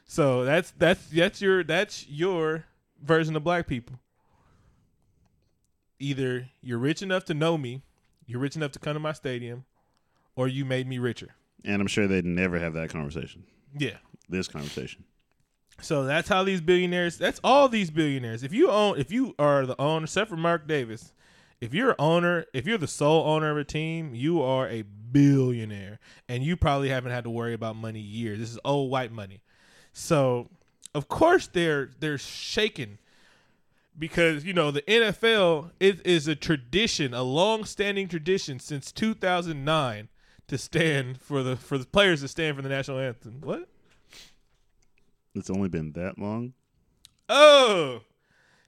so 0.04 0.44
that's 0.44 0.72
that's 0.72 1.06
that's 1.06 1.40
your 1.40 1.62
that's 1.62 2.08
your 2.08 2.64
version 3.00 3.36
of 3.36 3.44
black 3.44 3.68
people. 3.68 4.00
Either 6.00 6.48
you're 6.60 6.78
rich 6.78 7.02
enough 7.02 7.24
to 7.26 7.34
know 7.34 7.56
me, 7.56 7.82
you're 8.26 8.40
rich 8.40 8.56
enough 8.56 8.72
to 8.72 8.80
come 8.80 8.94
to 8.94 9.00
my 9.00 9.12
stadium, 9.12 9.64
or 10.34 10.48
you 10.48 10.64
made 10.64 10.88
me 10.88 10.98
richer. 10.98 11.36
And 11.64 11.80
I'm 11.80 11.86
sure 11.86 12.08
they'd 12.08 12.24
never 12.24 12.58
have 12.58 12.74
that 12.74 12.90
conversation. 12.90 13.44
Yeah. 13.78 13.98
This 14.28 14.48
conversation. 14.48 15.04
So 15.80 16.04
that's 16.04 16.28
how 16.28 16.44
these 16.44 16.60
billionaires. 16.60 17.18
That's 17.18 17.40
all 17.42 17.68
these 17.68 17.90
billionaires. 17.90 18.42
If 18.42 18.52
you 18.52 18.70
own, 18.70 18.98
if 18.98 19.10
you 19.10 19.34
are 19.38 19.66
the 19.66 19.80
owner, 19.80 20.04
except 20.04 20.30
for 20.30 20.36
Mark 20.36 20.66
Davis, 20.66 21.12
if 21.62 21.72
you're 21.72 21.94
owner, 21.96 22.44
if 22.52 22.66
you're 22.66 22.76
the 22.76 22.88
sole 22.88 23.24
owner 23.24 23.52
of 23.52 23.56
a 23.56 23.62
team, 23.62 24.16
you 24.16 24.42
are 24.42 24.68
a 24.68 24.82
billionaire, 24.82 26.00
and 26.28 26.42
you 26.42 26.56
probably 26.56 26.88
haven't 26.88 27.12
had 27.12 27.22
to 27.22 27.30
worry 27.30 27.54
about 27.54 27.76
money 27.76 28.00
years. 28.00 28.40
This 28.40 28.50
is 28.50 28.58
old 28.64 28.90
white 28.90 29.12
money. 29.12 29.42
So, 29.92 30.50
of 30.92 31.06
course, 31.06 31.46
they're 31.46 31.90
they're 32.00 32.18
shaking 32.18 32.98
because 33.96 34.44
you 34.44 34.52
know 34.52 34.72
the 34.72 34.82
NFL 34.82 35.70
is, 35.78 36.00
is 36.00 36.26
a 36.26 36.34
tradition, 36.34 37.14
a 37.14 37.22
long-standing 37.22 38.08
tradition 38.08 38.58
since 38.58 38.90
2009 38.90 40.08
to 40.48 40.58
stand 40.58 41.20
for 41.20 41.44
the 41.44 41.54
for 41.54 41.78
the 41.78 41.86
players 41.86 42.22
to 42.22 42.28
stand 42.28 42.56
for 42.56 42.62
the 42.62 42.70
national 42.70 42.98
anthem. 42.98 43.40
What? 43.40 43.68
It's 45.36 45.48
only 45.48 45.68
been 45.68 45.92
that 45.92 46.18
long. 46.18 46.54
Oh, 47.28 48.00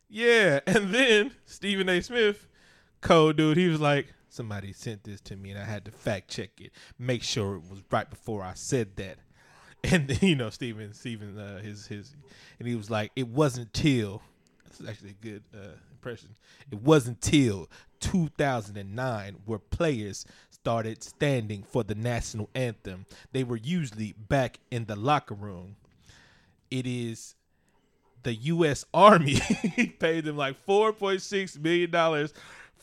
yeah. 0.08 0.60
And 0.64 0.94
then 0.94 1.32
Stephen 1.44 1.88
A. 1.88 2.00
Smith, 2.00 2.46
code 3.04 3.36
dude, 3.36 3.56
he 3.56 3.68
was 3.68 3.80
like, 3.80 4.12
somebody 4.28 4.72
sent 4.72 5.04
this 5.04 5.20
to 5.20 5.36
me 5.36 5.50
and 5.50 5.60
I 5.60 5.64
had 5.64 5.84
to 5.84 5.92
fact 5.92 6.28
check 6.28 6.50
it, 6.60 6.72
make 6.98 7.22
sure 7.22 7.56
it 7.56 7.62
was 7.70 7.82
right 7.90 8.08
before 8.08 8.42
I 8.42 8.54
said 8.54 8.96
that. 8.96 9.18
And 9.92 10.22
you 10.22 10.34
know, 10.34 10.48
Stephen, 10.48 10.94
Stephen, 10.94 11.38
uh, 11.38 11.60
his 11.60 11.86
his, 11.86 12.16
and 12.58 12.66
he 12.66 12.74
was 12.74 12.90
like, 12.90 13.12
it 13.16 13.28
wasn't 13.28 13.70
till. 13.74 14.22
This 14.66 14.80
is 14.80 14.88
actually 14.88 15.10
a 15.10 15.22
good 15.22 15.42
uh, 15.54 15.76
impression. 15.92 16.36
It 16.72 16.80
wasn't 16.80 17.20
till 17.20 17.68
2009 18.00 19.36
where 19.44 19.58
players 19.58 20.24
started 20.48 21.02
standing 21.02 21.64
for 21.64 21.84
the 21.84 21.94
national 21.94 22.48
anthem. 22.54 23.04
They 23.32 23.44
were 23.44 23.58
usually 23.58 24.14
back 24.16 24.58
in 24.70 24.86
the 24.86 24.96
locker 24.96 25.34
room. 25.34 25.76
It 26.70 26.86
is 26.86 27.34
the 28.22 28.34
U.S. 28.34 28.86
Army 28.94 29.38
paid 29.98 30.24
them 30.24 30.38
like 30.38 30.56
four 30.64 30.94
point 30.94 31.20
six 31.20 31.58
million 31.58 31.90
dollars 31.90 32.32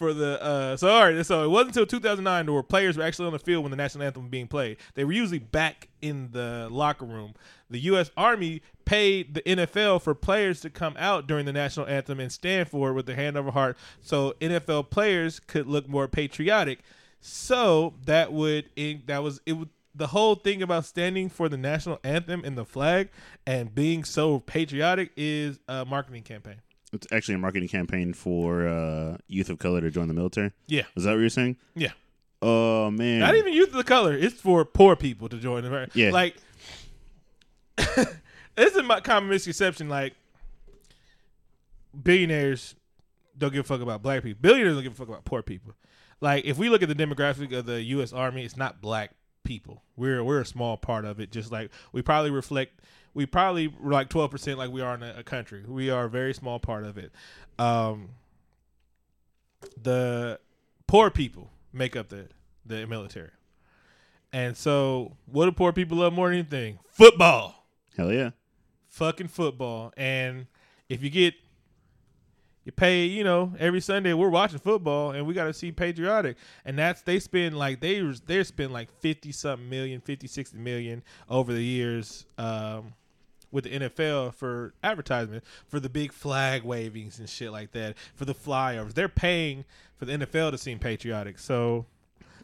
for 0.02 0.16
the. 0.16 0.42
Uh, 0.42 0.76
so 0.76 0.90
all 0.90 1.04
right, 1.06 1.24
so 1.24 1.44
it 1.44 1.48
wasn't 1.48 1.70
until 1.70 1.86
2009 1.86 2.52
where 2.52 2.64
players 2.64 2.98
were 2.98 3.04
actually 3.04 3.28
on 3.28 3.34
the 3.34 3.40
field 3.40 3.64
when 3.64 3.70
the 3.70 3.78
national 3.78 4.04
anthem 4.04 4.24
was 4.24 4.32
being 4.32 4.48
played. 4.48 4.78
They 4.96 5.06
were 5.06 5.12
usually 5.12 5.38
back 5.38 5.90
in 6.02 6.32
the 6.32 6.68
locker 6.72 7.06
room. 7.06 7.36
The 7.70 7.80
U.S. 7.82 8.10
Army 8.18 8.64
paid 8.84 9.36
the 9.36 9.42
NFL 9.42 10.02
for 10.02 10.16
players 10.16 10.60
to 10.62 10.72
come 10.72 10.96
out 10.98 11.28
during 11.28 11.46
the 11.46 11.54
national 11.54 11.86
anthem 11.86 12.20
and 12.20 12.32
stand 12.32 12.68
for 12.68 12.90
it 12.90 12.94
with 12.94 13.06
their 13.06 13.16
hand 13.16 13.38
over 13.38 13.52
heart, 13.52 13.78
so 14.02 14.34
NFL 14.42 14.90
players 14.90 15.40
could 15.40 15.68
look 15.68 15.88
more 15.88 16.08
patriotic. 16.08 16.80
So 17.20 17.94
that 18.06 18.34
would 18.34 18.70
that 19.06 19.22
was 19.22 19.40
it 19.46 19.54
would 19.54 19.70
the 19.94 20.08
whole 20.08 20.34
thing 20.34 20.64
about 20.64 20.86
standing 20.86 21.30
for 21.30 21.48
the 21.48 21.58
national 21.58 22.00
anthem 22.04 22.44
and 22.44 22.58
the 22.58 22.66
flag 22.66 23.10
and 23.46 23.76
being 23.76 24.04
so 24.04 24.40
patriotic 24.40 25.12
is 25.16 25.60
a 25.68 25.86
marketing 25.86 26.24
campaign. 26.24 26.62
It's 26.93 27.08
actually 27.12 27.36
a 27.36 27.39
marketing 27.39 27.69
campaign 27.69 28.13
for 28.13 28.67
uh, 28.67 29.17
youth 29.27 29.49
of 29.49 29.60
color 29.60 29.82
to 29.82 29.89
join 29.89 30.08
the 30.08 30.13
military. 30.13 30.51
Yeah. 30.67 30.84
Is 30.95 31.06
that 31.06 31.12
what 31.12 31.19
you're 31.19 31.30
saying? 31.30 31.58
Yeah. 31.75 31.91
Oh 32.41 32.91
man. 32.91 33.19
Not 33.19 33.36
even 33.36 33.54
youth 33.54 33.69
of 33.69 33.75
the 33.75 33.84
color. 33.84 34.13
It's 34.13 34.39
for 34.41 34.65
poor 34.65 34.95
people 34.95 35.30
to 35.30 35.38
join 35.38 35.63
the 35.63 35.69
military. 35.69 36.06
Yeah. 36.06 36.12
Like 36.12 36.36
this 38.56 38.75
is 38.75 38.84
my 38.84 38.99
common 38.99 39.30
misconception. 39.30 39.89
Like 39.89 40.15
billionaires 42.04 42.75
don't 43.38 43.54
give 43.54 43.65
a 43.65 43.67
fuck 43.67 43.82
about 43.82 44.01
black 44.01 44.23
people. 44.23 44.39
Billionaires 44.41 44.75
don't 44.75 44.84
give 44.84 44.93
a 44.93 44.95
fuck 44.95 45.08
about 45.08 45.25
poor 45.25 45.41
people. 45.41 45.73
Like 46.19 46.45
if 46.45 46.58
we 46.58 46.69
look 46.69 46.84
at 46.84 46.89
the 46.89 46.95
demographic 46.95 47.56
of 47.58 47.65
the 47.65 47.82
U.S. 47.84 48.13
Army, 48.13 48.43
it's 48.43 48.58
not 48.58 48.82
black 48.82 49.12
people. 49.43 49.82
We're 49.95 50.23
we're 50.23 50.41
a 50.41 50.45
small 50.45 50.77
part 50.77 51.06
of 51.06 51.19
it. 51.19 51.32
Just 51.32 51.51
like 51.51 51.71
we 51.91 52.01
probably 52.01 52.32
reflect. 52.32 52.82
We 53.13 53.26
probably 53.26 53.67
were 53.67 53.91
like 53.91 54.10
twelve 54.10 54.32
percent, 54.32 54.58
like 54.58 54.71
we 54.71 54.82
are 54.82 54.95
in 54.95 55.04
a, 55.04 55.15
a 55.19 55.24
country. 55.24 55.63
We 55.67 55.89
are 55.89 56.06
a 56.06 56.10
very 56.10 56.34
small 56.34 56.60
part 56.60 56.86
of 56.86 56.97
it. 56.97 57.12
Um, 57.60 58.10
the 59.82 60.39
poor 60.88 61.10
people 61.10 61.52
make 61.74 61.95
up 61.95 62.10
the 62.10 62.28
the 62.65 62.86
military. 62.88 63.32
And 64.34 64.56
so, 64.56 65.17
what 65.26 65.45
do 65.45 65.52
poor 65.52 65.74
people 65.74 65.97
love 65.97 66.13
more 66.13 66.30
than 66.30 66.39
anything? 66.39 66.80
Football. 66.89 67.65
Hell 67.97 68.13
yeah. 68.13 68.32
Fucking 68.88 69.28
football. 69.28 69.93
And 69.97 70.47
if 70.88 71.04
you 71.04 71.10
get 71.10 71.34
you 72.63 72.71
pay, 72.71 73.06
you 73.06 73.24
know, 73.24 73.54
every 73.60 73.82
Sunday 73.82 74.13
we're 74.13 74.30
watching 74.30 74.60
football 74.60 75.12
and 75.12 75.26
we 75.26 75.34
got 75.34 75.45
to 75.45 75.54
see 75.54 75.71
patriotic. 75.71 76.38
And 76.63 76.78
that's 76.78 77.02
they 77.02 77.19
spend 77.19 77.58
like 77.58 77.82
they 77.82 78.00
they 78.26 78.43
spend 78.43 78.71
like 78.71 78.91
50 79.00 79.32
something 79.32 79.67
million, 79.69 80.00
50 80.00 80.28
60 80.28 80.58
million 80.58 81.04
over 81.30 81.52
the 81.54 81.63
years 81.63 82.26
um 82.38 82.93
with 83.52 83.66
the 83.66 83.72
NFL 83.72 84.34
for 84.34 84.74
advertisement, 84.84 85.44
for 85.68 85.80
the 85.80 85.90
big 85.90 86.12
flag 86.12 86.64
wavings 86.64 87.20
and 87.20 87.30
shit 87.30 87.52
like 87.52 87.72
that, 87.72 87.96
for 88.16 88.26
the 88.26 88.34
flyovers. 88.34 88.94
They're 88.94 89.10
paying 89.10 89.66
for 89.98 90.06
the 90.06 90.14
NFL 90.14 90.52
to 90.52 90.58
seem 90.58 90.80
patriotic. 90.80 91.40
So 91.40 91.86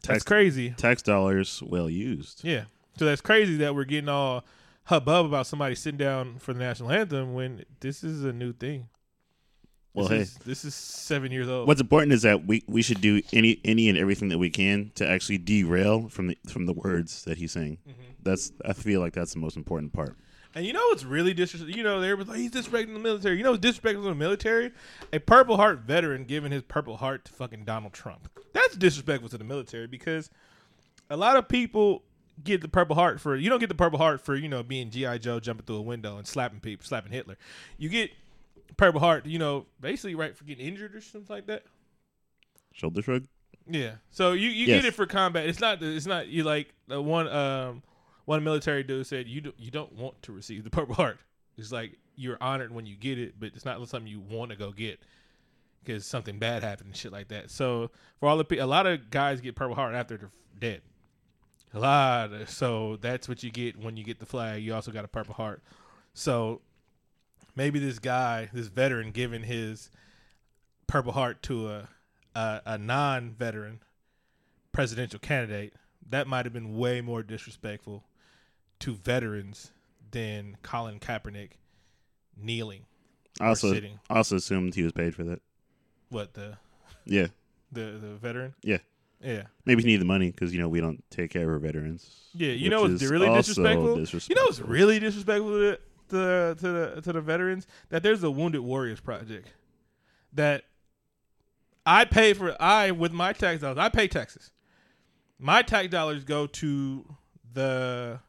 that's 0.03 0.23
crazy. 0.23 0.71
Tax 0.71 1.01
dollars 1.01 1.61
well 1.63 1.89
used. 1.89 2.43
Yeah. 2.43 2.65
So 2.97 3.05
that's 3.05 3.21
crazy 3.21 3.57
that 3.57 3.75
we're 3.75 3.85
getting 3.85 4.09
all 4.09 4.43
hubbub 4.85 5.25
about 5.25 5.47
somebody 5.47 5.75
sitting 5.75 5.97
down 5.97 6.39
for 6.39 6.53
the 6.53 6.59
national 6.59 6.91
anthem 6.91 7.33
when 7.33 7.63
this 7.79 8.03
is 8.03 8.23
a 8.23 8.33
new 8.33 8.53
thing. 8.53 8.87
Well, 9.93 10.07
this 10.07 10.15
hey. 10.15 10.21
is, 10.21 10.33
this 10.45 10.65
is 10.65 10.75
seven 10.75 11.31
years 11.31 11.49
old. 11.49 11.67
What's 11.67 11.81
important 11.81 12.13
is 12.13 12.21
that 12.21 12.45
we, 12.45 12.63
we 12.67 12.83
should 12.83 13.01
do 13.01 13.21
any 13.33 13.59
any 13.65 13.89
and 13.89 13.97
everything 13.97 14.29
that 14.29 14.37
we 14.37 14.51
can 14.51 14.91
to 14.95 15.07
actually 15.07 15.39
derail 15.39 16.07
from 16.09 16.27
the 16.27 16.37
from 16.47 16.67
the 16.67 16.73
words 16.73 17.23
that 17.23 17.39
he's 17.39 17.51
saying. 17.51 17.79
Mm-hmm. 17.87 18.01
That's 18.21 18.51
I 18.63 18.73
feel 18.73 19.01
like 19.01 19.13
that's 19.13 19.33
the 19.33 19.39
most 19.39 19.57
important 19.57 19.93
part. 19.93 20.15
And 20.57 20.65
you 20.65 20.73
know 20.73 20.83
what's 20.87 21.03
really 21.03 21.35
disrespectful? 21.35 21.77
You 21.77 21.83
know, 21.83 22.01
everybody's 22.01 22.27
like, 22.29 22.39
he's 22.39 22.51
disrespecting 22.51 22.93
the 22.93 22.99
military. 22.99 23.37
You 23.37 23.43
know 23.43 23.51
what's 23.51 23.61
disrespectful 23.61 24.01
to 24.05 24.09
the 24.09 24.15
military? 24.15 24.71
A 25.13 25.19
Purple 25.19 25.55
Heart 25.55 25.81
veteran 25.81 26.23
giving 26.23 26.51
his 26.51 26.63
Purple 26.63 26.97
Heart 26.97 27.25
to 27.25 27.31
fucking 27.33 27.63
Donald 27.63 27.93
Trump. 27.93 28.27
That's 28.53 28.75
disrespectful 28.75 29.29
to 29.29 29.37
the 29.37 29.43
military 29.43 29.85
because 29.85 30.31
a 31.11 31.15
lot 31.15 31.37
of 31.37 31.47
people 31.47 32.01
get 32.43 32.61
the 32.61 32.67
Purple 32.67 32.95
Heart 32.95 33.21
for, 33.21 33.35
you 33.35 33.51
don't 33.51 33.59
get 33.59 33.69
the 33.69 33.75
Purple 33.75 33.99
Heart 33.99 34.19
for, 34.21 34.35
you 34.35 34.49
know, 34.49 34.63
being 34.63 34.89
G.I. 34.89 35.19
Joe 35.19 35.39
jumping 35.39 35.67
through 35.67 35.75
a 35.75 35.81
window 35.81 36.17
and 36.17 36.25
slapping 36.25 36.59
people, 36.59 36.87
slapping 36.87 37.11
Hitler. 37.11 37.37
You 37.77 37.89
get 37.89 38.09
Purple 38.77 38.99
Heart, 38.99 39.27
you 39.27 39.37
know, 39.37 39.67
basically, 39.79 40.15
right, 40.15 40.35
for 40.35 40.43
getting 40.43 40.65
injured 40.65 40.95
or 40.95 41.01
something 41.01 41.35
like 41.35 41.45
that. 41.45 41.65
Shoulder 42.73 43.03
shrug. 43.03 43.25
Yeah. 43.69 43.91
So 44.09 44.31
you, 44.31 44.49
you 44.49 44.65
Yes. 44.65 44.81
get 44.81 44.85
it 44.85 44.95
for 44.95 45.05
combat. 45.05 45.47
It's 45.47 45.59
not 45.59 45.83
it's 45.83 46.07
not 46.07 46.27
you 46.29 46.43
like 46.43 46.73
the 46.87 46.99
one 46.99 47.27
um 47.27 47.83
one 48.27 48.43
military 48.43 48.83
dude 48.83 49.07
said 49.07 49.25
you 49.25 49.39
do, 49.39 49.53
you 49.57 49.71
don't 49.71 49.93
want 49.93 50.21
to 50.23 50.33
receive 50.33 50.65
the 50.65 50.69
Purple 50.69 50.95
Heart. 50.95 51.17
It's 51.57 51.71
like 51.71 51.97
you're 52.17 52.37
honored 52.41 52.73
when 52.73 52.85
you 52.85 52.97
get 52.97 53.17
it, 53.17 53.35
but 53.39 53.51
it's 53.55 53.63
not 53.63 53.79
something 53.87 54.05
you 54.05 54.19
want 54.19 54.51
to 54.51 54.57
go 54.57 54.71
get 54.71 54.99
because 55.81 56.05
something 56.05 56.37
bad 56.37 56.61
happened 56.61 56.87
and 56.87 56.95
shit 56.97 57.13
like 57.13 57.29
that. 57.29 57.49
So 57.49 57.89
for 58.19 58.27
all 58.27 58.37
the 58.37 58.59
a 58.59 58.67
lot 58.67 58.85
of 58.85 59.09
guys 59.09 59.39
get 59.39 59.55
Purple 59.55 59.75
Heart 59.75 59.95
after 59.95 60.17
they're 60.17 60.29
dead. 60.59 60.81
A 61.73 61.79
lot. 61.79 62.33
Of, 62.33 62.49
so 62.49 62.97
that's 62.97 63.29
what 63.29 63.43
you 63.43 63.49
get 63.49 63.77
when 63.77 63.95
you 63.95 64.03
get 64.03 64.19
the 64.19 64.25
flag. 64.25 64.61
You 64.61 64.73
also 64.73 64.91
got 64.91 65.05
a 65.05 65.07
Purple 65.07 65.33
Heart. 65.33 65.63
So 66.13 66.59
maybe 67.55 67.79
this 67.79 67.97
guy, 67.97 68.49
this 68.51 68.67
veteran, 68.67 69.11
giving 69.11 69.43
his 69.43 69.89
Purple 70.85 71.13
Heart 71.13 71.43
to 71.43 71.69
a 71.69 71.87
a, 72.35 72.61
a 72.65 72.77
non-veteran 72.77 73.79
presidential 74.73 75.19
candidate, 75.19 75.73
that 76.09 76.27
might 76.27 76.45
have 76.45 76.53
been 76.53 76.77
way 76.77 77.01
more 77.01 77.23
disrespectful 77.23 78.03
to 78.79 78.95
veterans 78.95 79.71
than 80.11 80.57
Colin 80.63 80.99
Kaepernick 80.99 81.51
kneeling. 82.39 82.85
I 83.39 83.47
also 83.49 83.73
sitting. 83.73 83.99
Also 84.09 84.35
assumed 84.37 84.75
he 84.75 84.83
was 84.83 84.91
paid 84.93 85.13
for 85.15 85.23
that. 85.25 85.41
What 86.09 86.33
the 86.33 86.57
Yeah, 87.05 87.27
the 87.71 87.81
the 88.01 88.15
veteran? 88.15 88.53
yeah. 88.63 88.77
Yeah, 89.19 89.43
Maybe 89.65 89.81
he 89.81 89.87
needed 89.87 90.01
the 90.01 90.05
money 90.05 90.29
because 90.29 90.53
you 90.53 90.59
know 90.61 90.69
we 90.69 90.79
don't 90.79 91.03
take 91.09 91.31
care 91.31 91.41
of 91.41 91.49
our 91.49 91.57
veterans. 91.57 92.27
yeah. 92.35 92.51
You 92.51 92.69
know 92.69 92.83
what's 92.83 93.01
really 93.01 93.27
also 93.27 93.39
disrespectful? 93.97 93.97
You 94.29 94.35
know 94.35 94.43
what's 94.43 94.59
really 94.59 94.99
disrespectful 94.99 95.49
to 95.49 95.79
the 96.09 96.55
to 96.59 96.67
the 96.95 97.01
to 97.01 97.13
the 97.13 97.21
veterans? 97.21 97.65
That 97.89 98.03
there's 98.03 98.21
a 98.23 98.29
Wounded 98.29 98.61
Warriors 98.61 98.99
project 98.99 99.47
that 100.33 100.65
I 101.83 102.05
pay 102.05 102.33
for. 102.33 102.55
I 102.61 102.91
with 102.91 103.11
my 103.11 103.33
tax 103.33 103.61
dollars, 103.61 103.79
I 103.79 103.89
pay 103.89 104.07
taxes. 104.07 104.51
My 105.39 105.63
tax 105.63 105.87
dollars 105.89 106.23
go 106.23 106.45
to 106.45 107.15
the 107.53 108.19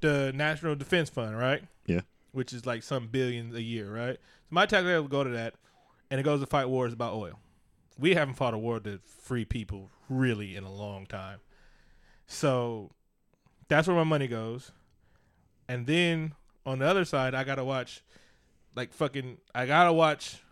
the 0.00 0.32
National 0.34 0.74
Defense 0.74 1.10
Fund, 1.10 1.38
right? 1.38 1.62
Yeah. 1.86 2.00
Which 2.32 2.52
is 2.52 2.66
like 2.66 2.82
some 2.82 3.08
billions 3.08 3.54
a 3.54 3.62
year, 3.62 3.90
right? 3.92 4.16
So 4.16 4.48
my 4.50 4.66
tax 4.66 4.84
dollars 4.84 5.08
go 5.08 5.24
to 5.24 5.30
that, 5.30 5.54
and 6.10 6.20
it 6.20 6.22
goes 6.22 6.40
to 6.40 6.46
fight 6.46 6.68
wars 6.68 6.92
about 6.92 7.14
oil. 7.14 7.38
We 7.98 8.14
haven't 8.14 8.34
fought 8.34 8.54
a 8.54 8.58
war 8.58 8.80
to 8.80 9.00
free 9.04 9.44
people 9.44 9.90
really 10.08 10.56
in 10.56 10.64
a 10.64 10.72
long 10.72 11.06
time. 11.06 11.40
So 12.26 12.90
that's 13.68 13.86
where 13.88 13.96
my 13.96 14.04
money 14.04 14.26
goes. 14.26 14.72
And 15.68 15.86
then 15.86 16.34
on 16.64 16.78
the 16.78 16.86
other 16.86 17.04
side, 17.04 17.34
I 17.34 17.44
gotta 17.44 17.64
watch 17.64 18.02
like 18.74 18.92
fucking 18.92 19.38
I 19.54 19.66
gotta 19.66 19.92
watch 19.92 20.42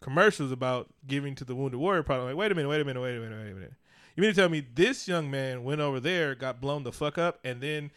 commercials 0.00 0.52
about 0.52 0.88
giving 1.06 1.34
to 1.34 1.44
the 1.44 1.54
Wounded 1.54 1.80
Warrior 1.80 2.02
Project. 2.02 2.26
Like, 2.26 2.36
wait 2.36 2.52
a 2.52 2.54
minute, 2.54 2.68
wait 2.68 2.80
a 2.80 2.84
minute, 2.84 3.00
wait 3.00 3.16
a 3.16 3.20
minute, 3.20 3.38
wait 3.42 3.50
a 3.50 3.54
minute. 3.54 3.72
You 4.16 4.20
mean 4.20 4.30
to 4.30 4.36
tell 4.36 4.48
me 4.48 4.64
this 4.74 5.08
young 5.08 5.30
man 5.30 5.64
went 5.64 5.80
over 5.80 5.98
there, 5.98 6.34
got 6.34 6.60
blown 6.60 6.84
the 6.84 6.92
fuck 6.92 7.18
up, 7.18 7.40
and 7.42 7.60
then 7.60 7.90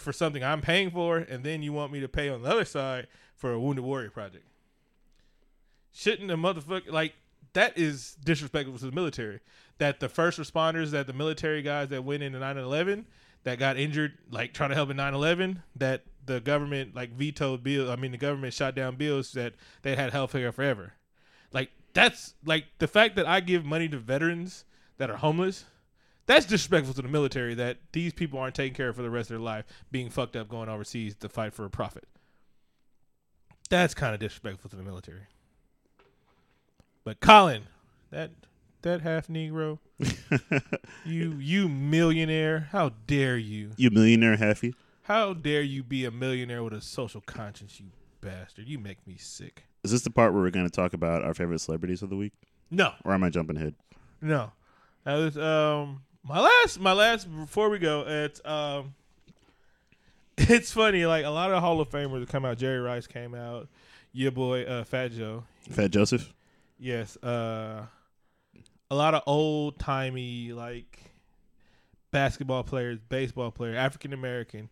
for 0.00 0.12
something 0.12 0.42
I'm 0.42 0.60
paying 0.60 0.90
for, 0.90 1.18
and 1.18 1.44
then 1.44 1.62
you 1.62 1.72
want 1.72 1.92
me 1.92 2.00
to 2.00 2.08
pay 2.08 2.28
on 2.28 2.42
the 2.42 2.50
other 2.50 2.64
side 2.64 3.06
for 3.34 3.52
a 3.52 3.60
Wounded 3.60 3.84
Warrior 3.84 4.10
Project? 4.10 4.44
Shouldn't 5.92 6.28
the 6.28 6.36
motherfucker 6.36 6.90
like 6.90 7.14
that 7.52 7.76
is 7.76 8.16
disrespectful 8.24 8.78
to 8.78 8.86
the 8.86 8.92
military. 8.92 9.40
That 9.78 10.00
the 10.00 10.08
first 10.08 10.38
responders, 10.38 10.90
that 10.90 11.06
the 11.06 11.12
military 11.12 11.62
guys 11.62 11.88
that 11.88 12.04
went 12.04 12.22
into 12.22 12.38
9/11, 12.38 13.04
that 13.44 13.58
got 13.58 13.76
injured, 13.76 14.18
like 14.30 14.52
trying 14.52 14.70
to 14.70 14.74
help 14.74 14.90
in 14.90 14.96
9/11, 14.96 15.62
that 15.76 16.04
the 16.24 16.40
government 16.40 16.94
like 16.94 17.12
vetoed 17.12 17.62
bill. 17.62 17.90
I 17.90 17.96
mean, 17.96 18.12
the 18.12 18.18
government 18.18 18.54
shot 18.54 18.74
down 18.74 18.96
bills 18.96 19.32
that 19.32 19.54
they 19.82 19.96
had 19.96 20.12
health 20.12 20.32
care 20.32 20.52
forever. 20.52 20.94
Like 21.52 21.70
that's 21.94 22.34
like 22.44 22.66
the 22.78 22.88
fact 22.88 23.16
that 23.16 23.26
I 23.26 23.40
give 23.40 23.64
money 23.64 23.88
to 23.88 23.98
veterans 23.98 24.64
that 24.98 25.10
are 25.10 25.16
homeless. 25.16 25.64
That's 26.28 26.46
disrespectful 26.46 26.94
to 26.94 27.02
the 27.02 27.08
military. 27.08 27.54
That 27.54 27.78
these 27.92 28.12
people 28.12 28.38
aren't 28.38 28.54
taken 28.54 28.76
care 28.76 28.90
of 28.90 28.96
for 28.96 29.02
the 29.02 29.10
rest 29.10 29.30
of 29.30 29.36
their 29.36 29.44
life, 29.44 29.64
being 29.90 30.10
fucked 30.10 30.36
up, 30.36 30.48
going 30.48 30.68
overseas 30.68 31.16
to 31.16 31.28
fight 31.28 31.52
for 31.54 31.64
a 31.64 31.70
profit. 31.70 32.04
That's 33.70 33.94
kind 33.94 34.14
of 34.14 34.20
disrespectful 34.20 34.70
to 34.70 34.76
the 34.76 34.82
military. 34.82 35.22
But 37.04 37.20
Colin, 37.20 37.62
that 38.10 38.30
that 38.82 39.00
half 39.00 39.28
Negro, 39.28 39.78
you 41.04 41.32
you 41.38 41.68
millionaire, 41.68 42.68
how 42.72 42.90
dare 43.06 43.36
you? 43.38 43.70
you 43.76 43.90
millionaire 43.90 44.36
halfy. 44.36 44.74
How 45.02 45.32
dare 45.32 45.62
you 45.62 45.82
be 45.82 46.04
a 46.04 46.10
millionaire 46.10 46.62
with 46.62 46.74
a 46.74 46.82
social 46.82 47.22
conscience, 47.22 47.80
you 47.80 47.86
bastard? 48.20 48.68
You 48.68 48.78
make 48.78 49.06
me 49.06 49.16
sick. 49.18 49.64
Is 49.82 49.90
this 49.92 50.02
the 50.02 50.10
part 50.10 50.34
where 50.34 50.42
we're 50.42 50.50
going 50.50 50.66
to 50.66 50.70
talk 50.70 50.92
about 50.92 51.24
our 51.24 51.32
favorite 51.32 51.60
celebrities 51.60 52.02
of 52.02 52.10
the 52.10 52.16
week, 52.16 52.34
No, 52.70 52.92
or 53.04 53.14
am 53.14 53.24
I 53.24 53.30
jumping 53.30 53.56
ahead? 53.56 53.74
no. 54.20 54.52
That 55.04 55.14
was 55.14 55.38
um 55.38 56.02
my 56.28 56.40
last 56.40 56.78
my 56.78 56.92
last 56.92 57.24
before 57.24 57.70
we 57.70 57.78
go, 57.78 58.04
it's 58.06 58.40
um 58.44 58.94
it's 60.38 60.72
funny, 60.72 61.06
like 61.06 61.24
a 61.24 61.30
lot 61.30 61.50
of 61.50 61.60
Hall 61.62 61.80
of 61.80 61.88
Famers 61.90 62.20
have 62.20 62.28
come 62.28 62.44
out. 62.44 62.58
Jerry 62.58 62.80
Rice 62.80 63.06
came 63.06 63.34
out, 63.34 63.68
your 64.12 64.30
boy 64.30 64.64
uh 64.64 64.84
Fat 64.84 65.12
Joe. 65.12 65.44
Fat 65.70 65.90
Joseph. 65.90 66.32
Yes, 66.78 67.16
uh 67.22 67.86
a 68.90 68.94
lot 68.94 69.14
of 69.14 69.22
old 69.26 69.78
timey 69.78 70.52
like 70.52 71.12
basketball 72.10 72.62
players, 72.62 72.98
baseball 73.08 73.50
players, 73.50 73.76
African 73.76 74.12
American 74.12 74.68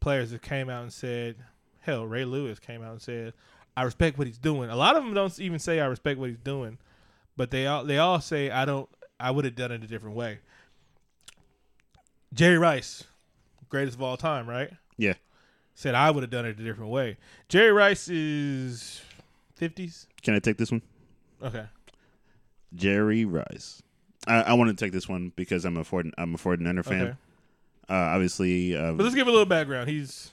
players 0.00 0.30
that 0.30 0.42
came 0.42 0.68
out 0.68 0.82
and 0.82 0.92
said, 0.92 1.36
hell, 1.80 2.06
Ray 2.06 2.24
Lewis 2.24 2.58
came 2.58 2.82
out 2.82 2.92
and 2.92 3.02
said, 3.02 3.34
I 3.76 3.82
respect 3.84 4.18
what 4.18 4.26
he's 4.26 4.38
doing. 4.38 4.68
A 4.68 4.76
lot 4.76 4.96
of 4.96 5.04
them 5.04 5.14
don't 5.14 5.38
even 5.40 5.58
say 5.58 5.80
I 5.80 5.86
respect 5.86 6.18
what 6.18 6.28
he's 6.28 6.38
doing, 6.38 6.78
but 7.36 7.50
they 7.50 7.66
all 7.66 7.84
they 7.84 7.98
all 7.98 8.20
say 8.20 8.50
I 8.50 8.64
don't 8.64 8.88
I 9.18 9.30
would 9.30 9.44
have 9.44 9.54
done 9.54 9.72
it 9.72 9.82
a 9.82 9.86
different 9.86 10.16
way. 10.16 10.38
Jerry 12.32 12.58
Rice, 12.58 13.04
greatest 13.68 13.96
of 13.96 14.02
all 14.02 14.16
time, 14.16 14.48
right? 14.48 14.70
Yeah. 14.96 15.14
Said 15.74 15.94
I 15.94 16.10
would 16.10 16.22
have 16.22 16.30
done 16.30 16.44
it 16.46 16.58
a 16.58 16.62
different 16.62 16.90
way. 16.90 17.16
Jerry 17.48 17.72
Rice 17.72 18.08
is 18.08 19.00
fifties. 19.54 20.06
Can 20.22 20.34
I 20.34 20.38
take 20.38 20.56
this 20.58 20.70
one? 20.70 20.82
Okay. 21.42 21.64
Jerry 22.74 23.24
Rice. 23.24 23.82
I, 24.26 24.42
I 24.42 24.52
want 24.54 24.70
to 24.70 24.84
take 24.84 24.92
this 24.92 25.08
one 25.08 25.32
because 25.34 25.64
I'm 25.64 25.76
a 25.76 25.84
Ford 25.84 26.12
I'm 26.18 26.34
a 26.34 26.38
Forty 26.38 26.62
Niner 26.62 26.82
fan. 26.82 27.02
Okay. 27.02 27.16
Uh, 27.88 27.94
obviously, 27.94 28.76
uh, 28.76 28.92
But 28.92 29.02
let's 29.04 29.14
give 29.14 29.26
a 29.26 29.30
little 29.30 29.46
background. 29.46 29.88
He's 29.90 30.30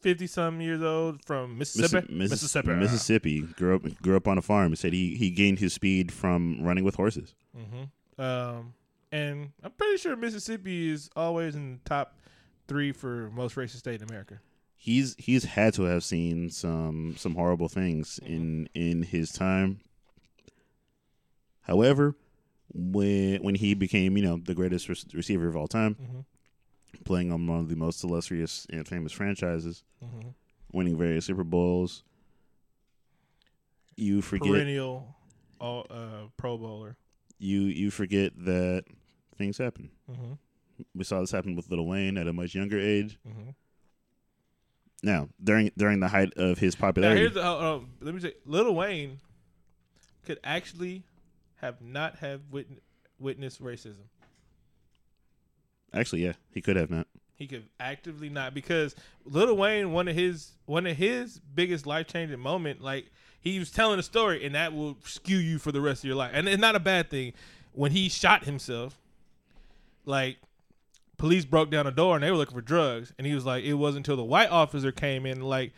fifty 0.00 0.26
some 0.26 0.60
years 0.60 0.82
old 0.82 1.24
from 1.24 1.56
Mississippi. 1.58 2.06
Missi- 2.12 2.30
Mississippi. 2.30 2.68
Mississippi. 2.70 3.40
Grew 3.42 3.76
up 3.76 4.02
grew 4.02 4.16
up 4.16 4.26
on 4.26 4.38
a 4.38 4.42
farm. 4.42 4.74
Said 4.74 4.92
he 4.92 5.14
he 5.14 5.30
gained 5.30 5.58
his 5.60 5.72
speed 5.72 6.10
from 6.10 6.58
running 6.62 6.84
with 6.84 6.96
horses. 6.96 7.34
Mm-hmm. 7.56 8.20
Um, 8.20 8.74
and 9.12 9.52
I'm 9.62 9.72
pretty 9.72 9.96
sure 9.98 10.16
Mississippi 10.16 10.90
is 10.90 11.10
always 11.16 11.54
in 11.56 11.74
the 11.82 11.88
top 11.88 12.18
three 12.68 12.92
for 12.92 13.30
most 13.30 13.56
racist 13.56 13.78
state 13.78 14.00
in 14.02 14.08
America. 14.08 14.40
He's 14.76 15.14
he's 15.18 15.44
had 15.44 15.74
to 15.74 15.82
have 15.82 16.04
seen 16.04 16.50
some 16.50 17.14
some 17.18 17.34
horrible 17.34 17.68
things 17.68 18.18
in 18.24 18.68
in 18.74 19.02
his 19.02 19.30
time. 19.32 19.80
However, 21.62 22.16
when 22.72 23.42
when 23.42 23.54
he 23.56 23.74
became 23.74 24.16
you 24.16 24.22
know 24.22 24.36
the 24.42 24.54
greatest 24.54 24.88
re- 24.88 24.96
receiver 25.12 25.48
of 25.48 25.56
all 25.56 25.68
time, 25.68 25.96
Mhm. 25.96 27.04
playing 27.04 27.32
on 27.32 27.46
one 27.46 27.58
of 27.60 27.68
the 27.68 27.76
most 27.76 28.02
illustrious 28.04 28.66
and 28.70 28.86
famous 28.88 29.12
franchises, 29.12 29.82
Mm-hmm. 30.02 30.28
winning 30.72 30.96
various 30.96 31.26
Super 31.26 31.44
Bowls, 31.44 32.02
you 33.96 34.22
forget 34.22 34.48
Perennial 34.52 35.14
all, 35.60 35.86
uh, 35.90 36.28
Pro 36.36 36.56
Bowler. 36.56 36.96
you 37.38 37.62
you 37.62 37.90
forget 37.90 38.32
that 38.44 38.84
things 39.40 39.56
happen. 39.58 39.90
Mm-hmm. 40.10 40.32
We 40.94 41.04
saw 41.04 41.20
this 41.20 41.30
happen 41.30 41.56
with 41.56 41.70
Lil 41.70 41.86
Wayne 41.86 42.18
at 42.18 42.28
a 42.28 42.32
much 42.32 42.54
younger 42.54 42.78
age. 42.78 43.18
Mm-hmm. 43.26 43.50
Now, 45.02 45.28
during 45.42 45.70
during 45.76 46.00
the 46.00 46.08
height 46.08 46.34
of 46.36 46.58
his 46.58 46.74
Now 46.76 46.80
popularity, 46.82 47.20
here's 47.20 47.34
the, 47.34 47.44
uh, 47.44 47.76
uh, 47.76 47.80
let 48.02 48.14
me 48.14 48.20
say, 48.20 48.34
Lil 48.44 48.74
Wayne 48.74 49.18
could 50.26 50.38
actually 50.44 51.04
have 51.56 51.80
not 51.80 52.16
have 52.16 52.42
witn- 52.52 52.80
witnessed 53.18 53.62
racism. 53.62 54.04
actually, 55.94 56.22
yeah, 56.22 56.34
he 56.52 56.60
could 56.60 56.76
have 56.76 56.90
not. 56.90 57.06
He 57.34 57.46
could 57.46 57.64
actively 57.78 58.28
not 58.28 58.52
because 58.52 58.94
Lil 59.24 59.56
Wayne 59.56 59.92
one 59.92 60.06
of 60.06 60.14
his 60.14 60.52
one 60.66 60.86
of 60.86 60.98
his 60.98 61.40
biggest 61.54 61.86
life 61.86 62.06
changing 62.06 62.38
moment 62.38 62.82
like 62.82 63.10
he 63.40 63.58
was 63.58 63.70
telling 63.70 63.98
a 63.98 64.02
story 64.02 64.44
and 64.44 64.54
that 64.54 64.74
will 64.74 64.98
skew 65.02 65.38
you 65.38 65.58
for 65.58 65.72
the 65.72 65.80
rest 65.80 66.04
of 66.04 66.08
your 66.08 66.16
life 66.16 66.32
and 66.34 66.46
it's 66.46 66.60
not 66.60 66.76
a 66.76 66.80
bad 66.80 67.08
thing 67.08 67.32
when 67.72 67.92
he 67.92 68.10
shot 68.10 68.44
himself 68.44 69.00
like 70.10 70.38
police 71.16 71.44
broke 71.44 71.70
down 71.70 71.86
a 71.86 71.90
door 71.90 72.14
and 72.14 72.24
they 72.24 72.30
were 72.30 72.36
looking 72.36 72.56
for 72.56 72.62
drugs. 72.62 73.12
And 73.18 73.26
he 73.26 73.34
was 73.34 73.46
like 73.46 73.64
it 73.64 73.74
wasn't 73.74 74.06
until 74.06 74.16
the 74.16 74.24
white 74.24 74.50
officer 74.50 74.92
came 74.92 75.24
in 75.24 75.40
like 75.40 75.72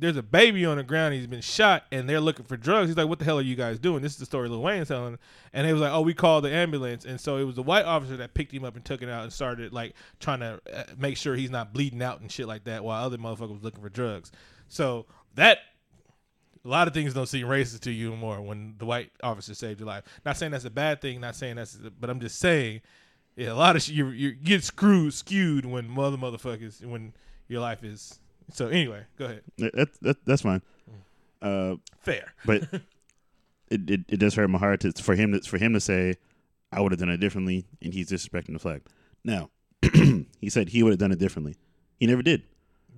there's 0.00 0.16
a 0.16 0.22
baby 0.22 0.64
on 0.64 0.76
the 0.76 0.84
ground. 0.84 1.14
He's 1.14 1.26
been 1.26 1.40
shot 1.40 1.84
and 1.90 2.08
they're 2.08 2.20
looking 2.20 2.44
for 2.44 2.56
drugs. 2.56 2.88
He's 2.88 2.96
like 2.96 3.08
what 3.08 3.18
the 3.18 3.24
hell 3.24 3.38
are 3.38 3.42
you 3.42 3.56
guys 3.56 3.78
doing? 3.78 4.02
This 4.02 4.12
is 4.12 4.18
the 4.18 4.26
story 4.26 4.48
Lil 4.48 4.62
Wayne's 4.62 4.88
telling. 4.88 5.18
And 5.52 5.66
they 5.66 5.72
was 5.72 5.80
like 5.82 5.92
oh 5.92 6.00
we 6.00 6.14
called 6.14 6.44
the 6.44 6.52
ambulance. 6.52 7.04
And 7.04 7.20
so 7.20 7.36
it 7.36 7.44
was 7.44 7.56
the 7.56 7.62
white 7.62 7.84
officer 7.84 8.16
that 8.18 8.34
picked 8.34 8.52
him 8.52 8.64
up 8.64 8.76
and 8.76 8.84
took 8.84 9.00
him 9.00 9.08
out 9.08 9.22
and 9.22 9.32
started 9.32 9.72
like 9.72 9.94
trying 10.20 10.40
to 10.40 10.60
uh, 10.74 10.84
make 10.98 11.16
sure 11.16 11.34
he's 11.34 11.50
not 11.50 11.72
bleeding 11.72 12.02
out 12.02 12.20
and 12.20 12.30
shit 12.30 12.48
like 12.48 12.64
that 12.64 12.84
while 12.84 13.04
other 13.04 13.18
motherfuckers 13.18 13.54
was 13.54 13.62
looking 13.62 13.82
for 13.82 13.88
drugs. 13.88 14.32
So 14.68 15.06
that 15.34 15.58
a 16.68 16.70
lot 16.70 16.86
of 16.86 16.92
things 16.92 17.14
don't 17.14 17.26
seem 17.26 17.46
racist 17.46 17.80
to 17.80 17.90
you 17.90 18.12
anymore 18.12 18.42
when 18.42 18.74
the 18.76 18.84
white 18.84 19.10
officer 19.22 19.54
saved 19.54 19.80
your 19.80 19.86
life. 19.86 20.04
Not 20.26 20.36
saying 20.36 20.52
that's 20.52 20.66
a 20.66 20.70
bad 20.70 21.00
thing. 21.00 21.18
Not 21.20 21.34
saying 21.34 21.56
that's, 21.56 21.76
but 21.76 22.10
I'm 22.10 22.20
just 22.20 22.38
saying, 22.38 22.82
yeah, 23.36 23.52
a 23.52 23.54
lot 23.54 23.74
of 23.74 23.82
sh- 23.82 23.88
you 23.88 24.08
you 24.08 24.32
get 24.32 24.62
screwed 24.62 25.14
skewed 25.14 25.64
when 25.64 25.88
mother 25.88 26.18
motherfuckers 26.18 26.84
when 26.84 27.14
your 27.48 27.62
life 27.62 27.82
is. 27.82 28.18
So 28.52 28.68
anyway, 28.68 29.04
go 29.18 29.24
ahead. 29.24 29.42
That, 29.56 29.88
that 30.02 30.26
that's 30.26 30.42
fine. 30.42 30.60
Uh, 31.40 31.76
Fair. 32.00 32.34
but 32.44 32.62
it, 33.70 33.90
it 33.90 34.00
it 34.08 34.16
does 34.18 34.34
hurt 34.34 34.50
my 34.50 34.58
heart 34.58 34.80
to, 34.80 34.92
for 34.92 35.14
him 35.14 35.32
to, 35.32 35.40
for 35.40 35.56
him 35.56 35.72
to 35.72 35.80
say 35.80 36.16
I 36.70 36.82
would 36.82 36.92
have 36.92 36.98
done 36.98 37.08
it 37.08 37.18
differently, 37.18 37.64
and 37.80 37.94
he's 37.94 38.10
disrespecting 38.10 38.52
the 38.52 38.58
flag. 38.58 38.82
Now, 39.24 39.48
he 39.82 40.50
said 40.50 40.68
he 40.68 40.82
would 40.82 40.90
have 40.90 40.98
done 40.98 41.12
it 41.12 41.18
differently. 41.18 41.56
He 41.98 42.06
never 42.06 42.22
did. 42.22 42.42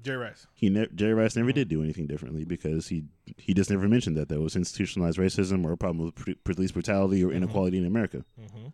Jerry 0.03 0.19
Rice. 0.19 0.47
He 0.55 0.69
ne- 0.69 0.89
Jerry 0.95 1.15
Rice 1.15 1.37
never 1.37 1.53
did 1.53 1.69
do 1.69 1.83
anything 1.83 2.07
differently 2.07 2.45
because 2.45 2.89
he 2.89 3.05
he 3.37 3.55
just 3.55 3.71
never 3.71 3.89
mentioned 3.89 4.17
that 4.17 4.29
there 4.29 4.41
was 4.41 4.57
institutionalized 4.57 5.19
racism 5.19 5.65
or 5.65 5.73
a 5.73 5.77
problem 5.77 6.05
with 6.07 6.15
pr- 6.15 6.31
police 6.45 6.73
brutality 6.73 7.25
or 7.25 7.33
inequality 7.33 7.79
in 7.79 7.87
America. 7.87 8.25
Mm-hmm. 8.41 8.69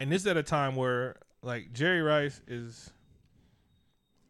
And 0.00 0.12
this 0.12 0.22
is 0.22 0.26
at 0.26 0.36
a 0.36 0.42
time 0.42 0.76
where 0.76 1.16
like 1.42 1.72
Jerry 1.72 2.02
Rice 2.02 2.40
is 2.46 2.92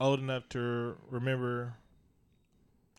old 0.00 0.20
enough 0.20 0.48
to 0.50 0.96
remember 1.10 1.74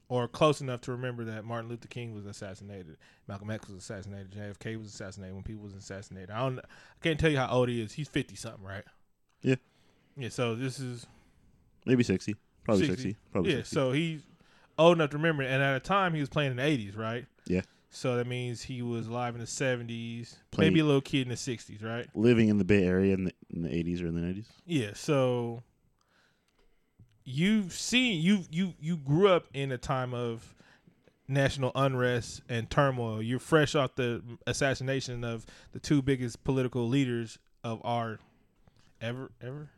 or 0.08 0.28
close 0.28 0.62
enough 0.62 0.82
to 0.82 0.92
remember 0.92 1.26
that 1.26 1.46
Martin 1.46 1.70
Luther 1.70 1.88
King 1.88 2.14
was 2.14 2.26
assassinated, 2.26 2.98
Malcolm 3.28 3.50
X 3.50 3.68
was 3.68 3.78
assassinated, 3.78 4.32
JFK 4.32 4.78
was 4.78 4.88
assassinated 4.88 5.34
when 5.34 5.44
people 5.44 5.64
was 5.64 5.74
assassinated. 5.74 6.30
I 6.30 6.40
don't 6.40 6.60
I 6.60 6.64
can't 7.02 7.20
tell 7.20 7.32
you 7.32 7.38
how 7.38 7.50
old 7.50 7.70
he 7.70 7.82
is. 7.82 7.94
He's 7.94 8.08
50 8.08 8.36
something, 8.36 8.64
right? 8.64 8.84
Yeah. 9.42 9.56
Yeah, 10.18 10.30
so 10.30 10.56
this 10.56 10.80
is 10.80 11.08
Maybe 11.86 12.04
sixty, 12.04 12.36
probably 12.66 12.88
60. 12.88 13.02
sixty, 13.04 13.20
probably 13.32 13.52
yeah, 13.52 13.58
60. 13.60 13.74
so 13.76 13.92
he's 13.94 14.22
old 14.78 14.98
enough 14.98 15.12
to 15.12 15.18
remember 15.18 15.44
and 15.44 15.64
at 15.64 15.76
a 15.76 15.80
time 15.80 16.14
he 16.14 16.20
was 16.20 16.28
playing 16.30 16.52
in 16.52 16.58
the 16.58 16.64
80s, 16.64 16.98
right? 16.98 17.26
Yeah. 17.48 17.62
So 17.92 18.18
that 18.18 18.28
means 18.28 18.62
he 18.64 18.82
was 18.82 19.08
alive 19.08 19.36
in 19.36 19.40
the 19.40 19.48
70s, 19.48 20.36
Playing- 20.52 20.74
maybe 20.74 20.82
a 20.82 20.86
little 20.86 21.00
kid 21.00 21.22
in 21.22 21.30
the 21.30 21.36
60s, 21.36 21.82
right? 21.82 22.08
living 22.14 22.50
in 22.50 22.58
the 22.58 22.66
Bay 22.66 22.84
Area 22.84 23.14
in 23.14 23.24
the 23.26 23.32
in 23.52 23.62
the 23.62 23.74
eighties 23.74 24.02
or 24.02 24.08
in 24.08 24.16
the 24.16 24.22
nineties. 24.22 24.50
Yeah, 24.66 24.90
so 24.94 25.64
you've 27.24 27.74
seen 27.74 28.22
you 28.22 28.40
you 28.52 28.74
you 28.80 28.98
grew 28.98 29.30
up 29.30 29.46
in 29.54 29.72
a 29.72 29.78
time 29.78 30.14
of 30.14 30.54
national 31.28 31.72
unrest 31.74 32.42
and 32.50 32.70
turmoil. 32.70 33.22
You're 33.22 33.40
fresh 33.40 33.76
off 33.76 33.96
the 33.96 34.22
assassination 34.46 35.24
of 35.24 35.46
the 35.72 35.80
two 35.80 36.02
biggest 36.02 36.44
political 36.44 36.88
leaders 36.88 37.40
of 37.64 37.82
our 37.84 38.20
ever 39.02 39.32
ever. 39.42 39.70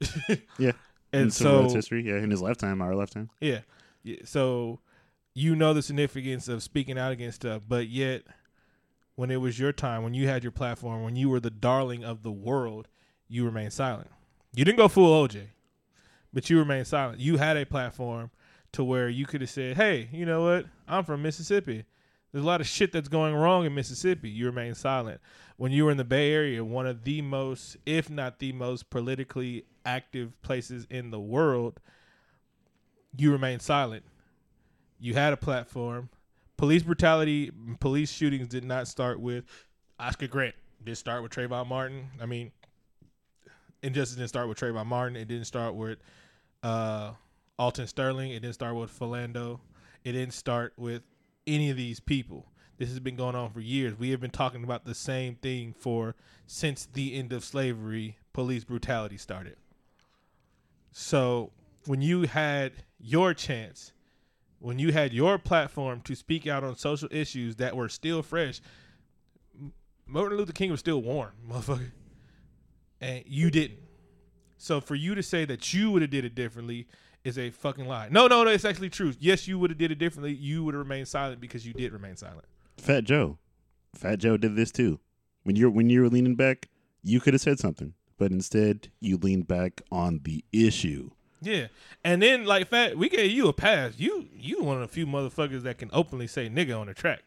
Yeah. 0.58 0.72
And 1.12 1.24
in 1.24 1.30
so 1.30 1.68
history, 1.68 2.06
yeah, 2.06 2.16
in 2.16 2.30
his 2.30 2.40
lifetime, 2.40 2.80
our 2.80 2.94
lifetime. 2.94 3.30
yeah. 3.40 3.60
yeah, 4.02 4.16
so 4.24 4.80
you 5.34 5.54
know 5.56 5.74
the 5.74 5.82
significance 5.82 6.48
of 6.48 6.62
speaking 6.62 6.98
out 6.98 7.12
against 7.12 7.36
stuff, 7.36 7.62
but 7.66 7.88
yet 7.88 8.22
when 9.14 9.30
it 9.30 9.36
was 9.36 9.58
your 9.58 9.72
time, 9.72 10.02
when 10.02 10.14
you 10.14 10.26
had 10.26 10.42
your 10.42 10.52
platform, 10.52 11.02
when 11.02 11.16
you 11.16 11.28
were 11.28 11.40
the 11.40 11.50
darling 11.50 12.04
of 12.04 12.22
the 12.22 12.32
world, 12.32 12.88
you 13.28 13.44
remained 13.44 13.72
silent. 13.72 14.10
You 14.54 14.64
didn't 14.64 14.78
go 14.78 14.88
full 14.88 15.26
OJ, 15.26 15.48
but 16.32 16.48
you 16.50 16.58
remained 16.58 16.86
silent. 16.86 17.20
You 17.20 17.36
had 17.36 17.56
a 17.56 17.64
platform 17.64 18.30
to 18.72 18.84
where 18.84 19.08
you 19.08 19.26
could 19.26 19.40
have 19.42 19.50
said, 19.50 19.76
"Hey, 19.76 20.08
you 20.12 20.24
know 20.26 20.42
what? 20.42 20.66
I'm 20.88 21.04
from 21.04 21.22
Mississippi. 21.22 21.84
There's 22.32 22.44
a 22.44 22.46
lot 22.46 22.60
of 22.60 22.66
shit 22.66 22.92
that's 22.92 23.08
going 23.08 23.34
wrong 23.34 23.66
in 23.66 23.74
Mississippi." 23.74 24.30
You 24.30 24.46
remain 24.46 24.74
silent. 24.74 25.20
When 25.56 25.70
you 25.70 25.84
were 25.84 25.90
in 25.90 25.98
the 25.98 26.04
Bay 26.04 26.32
Area, 26.32 26.64
one 26.64 26.86
of 26.86 27.04
the 27.04 27.22
most, 27.22 27.76
if 27.86 28.10
not 28.10 28.38
the 28.38 28.52
most 28.52 28.90
politically 28.90 29.64
active 29.84 30.40
places 30.42 30.86
in 30.90 31.10
the 31.10 31.20
world, 31.20 31.80
you 33.16 33.30
remain 33.30 33.60
silent. 33.60 34.04
You 34.98 35.14
had 35.14 35.32
a 35.32 35.36
platform. 35.36 36.08
Police 36.56 36.82
brutality, 36.82 37.50
police 37.80 38.10
shootings 38.10 38.48
did 38.48 38.64
not 38.64 38.88
start 38.88 39.20
with 39.20 39.44
Oscar 39.98 40.28
Grant. 40.28 40.54
Did 40.84 40.96
start 40.96 41.22
with 41.22 41.32
Trayvon 41.32 41.66
Martin. 41.66 42.08
I 42.20 42.26
mean, 42.26 42.52
injustice 43.82 44.16
didn't 44.16 44.28
start 44.28 44.48
with 44.48 44.58
Trayvon 44.58 44.86
Martin. 44.86 45.16
It 45.16 45.28
didn't 45.28 45.46
start 45.46 45.74
with 45.74 45.98
uh, 46.62 47.12
Alton 47.58 47.86
Sterling. 47.86 48.30
It 48.30 48.40
didn't 48.40 48.54
start 48.54 48.74
with 48.74 48.96
Philando. 48.96 49.60
It 50.04 50.12
didn't 50.12 50.34
start 50.34 50.72
with 50.76 51.02
any 51.46 51.70
of 51.70 51.76
these 51.76 52.00
people. 52.00 52.46
This 52.78 52.88
has 52.88 53.00
been 53.00 53.16
going 53.16 53.34
on 53.34 53.50
for 53.50 53.60
years. 53.60 53.98
We 53.98 54.10
have 54.10 54.20
been 54.20 54.30
talking 54.30 54.64
about 54.64 54.84
the 54.84 54.94
same 54.94 55.36
thing 55.36 55.74
for 55.78 56.14
since 56.46 56.86
the 56.92 57.14
end 57.14 57.32
of 57.32 57.44
slavery. 57.44 58.18
Police 58.32 58.64
brutality 58.64 59.18
started. 59.18 59.56
So 60.90 61.52
when 61.86 62.02
you 62.02 62.22
had 62.22 62.72
your 62.98 63.34
chance, 63.34 63.92
when 64.58 64.78
you 64.78 64.92
had 64.92 65.12
your 65.12 65.38
platform 65.38 66.00
to 66.02 66.14
speak 66.14 66.46
out 66.46 66.64
on 66.64 66.76
social 66.76 67.08
issues 67.10 67.56
that 67.56 67.76
were 67.76 67.88
still 67.88 68.22
fresh, 68.22 68.60
Martin 70.06 70.38
Luther 70.38 70.52
King 70.52 70.70
was 70.70 70.80
still 70.80 71.02
warm, 71.02 71.32
motherfucker, 71.48 71.92
and 73.00 73.24
you 73.26 73.50
didn't. 73.50 73.80
So 74.58 74.80
for 74.80 74.94
you 74.94 75.14
to 75.14 75.22
say 75.22 75.44
that 75.44 75.74
you 75.74 75.90
would 75.90 76.02
have 76.02 76.10
did 76.10 76.24
it 76.24 76.34
differently 76.34 76.86
is 77.24 77.38
a 77.38 77.50
fucking 77.50 77.86
lie. 77.86 78.08
No, 78.10 78.26
no, 78.26 78.44
no, 78.44 78.50
it's 78.50 78.64
actually 78.64 78.90
true. 78.90 79.14
Yes, 79.18 79.46
you 79.46 79.58
would 79.58 79.70
have 79.70 79.78
did 79.78 79.90
it 79.90 79.98
differently. 79.98 80.32
You 80.32 80.64
would 80.64 80.74
have 80.74 80.82
remained 80.82 81.08
silent 81.08 81.40
because 81.40 81.66
you 81.66 81.72
did 81.72 81.92
remain 81.92 82.16
silent. 82.16 82.44
Fat 82.78 83.04
Joe, 83.04 83.38
Fat 83.94 84.18
Joe 84.18 84.36
did 84.36 84.56
this 84.56 84.70
too. 84.70 85.00
When 85.44 85.56
you're 85.56 85.70
when 85.70 85.90
you 85.90 86.02
were 86.02 86.08
leaning 86.08 86.34
back, 86.34 86.68
you 87.02 87.20
could 87.20 87.34
have 87.34 87.40
said 87.40 87.58
something, 87.58 87.94
but 88.18 88.30
instead 88.30 88.88
you 89.00 89.16
leaned 89.16 89.48
back 89.48 89.82
on 89.90 90.20
the 90.24 90.44
issue. 90.52 91.10
Yeah, 91.40 91.66
and 92.04 92.22
then 92.22 92.44
like 92.44 92.68
fat, 92.68 92.96
we 92.96 93.08
gave 93.08 93.32
you 93.32 93.48
a 93.48 93.52
pass. 93.52 93.94
You 93.98 94.28
you 94.32 94.62
one 94.62 94.76
of 94.76 94.82
the 94.82 94.94
few 94.94 95.06
motherfuckers 95.06 95.62
that 95.62 95.78
can 95.78 95.90
openly 95.92 96.28
say 96.28 96.48
nigga 96.48 96.78
on 96.78 96.86
the 96.86 96.94
track. 96.94 97.22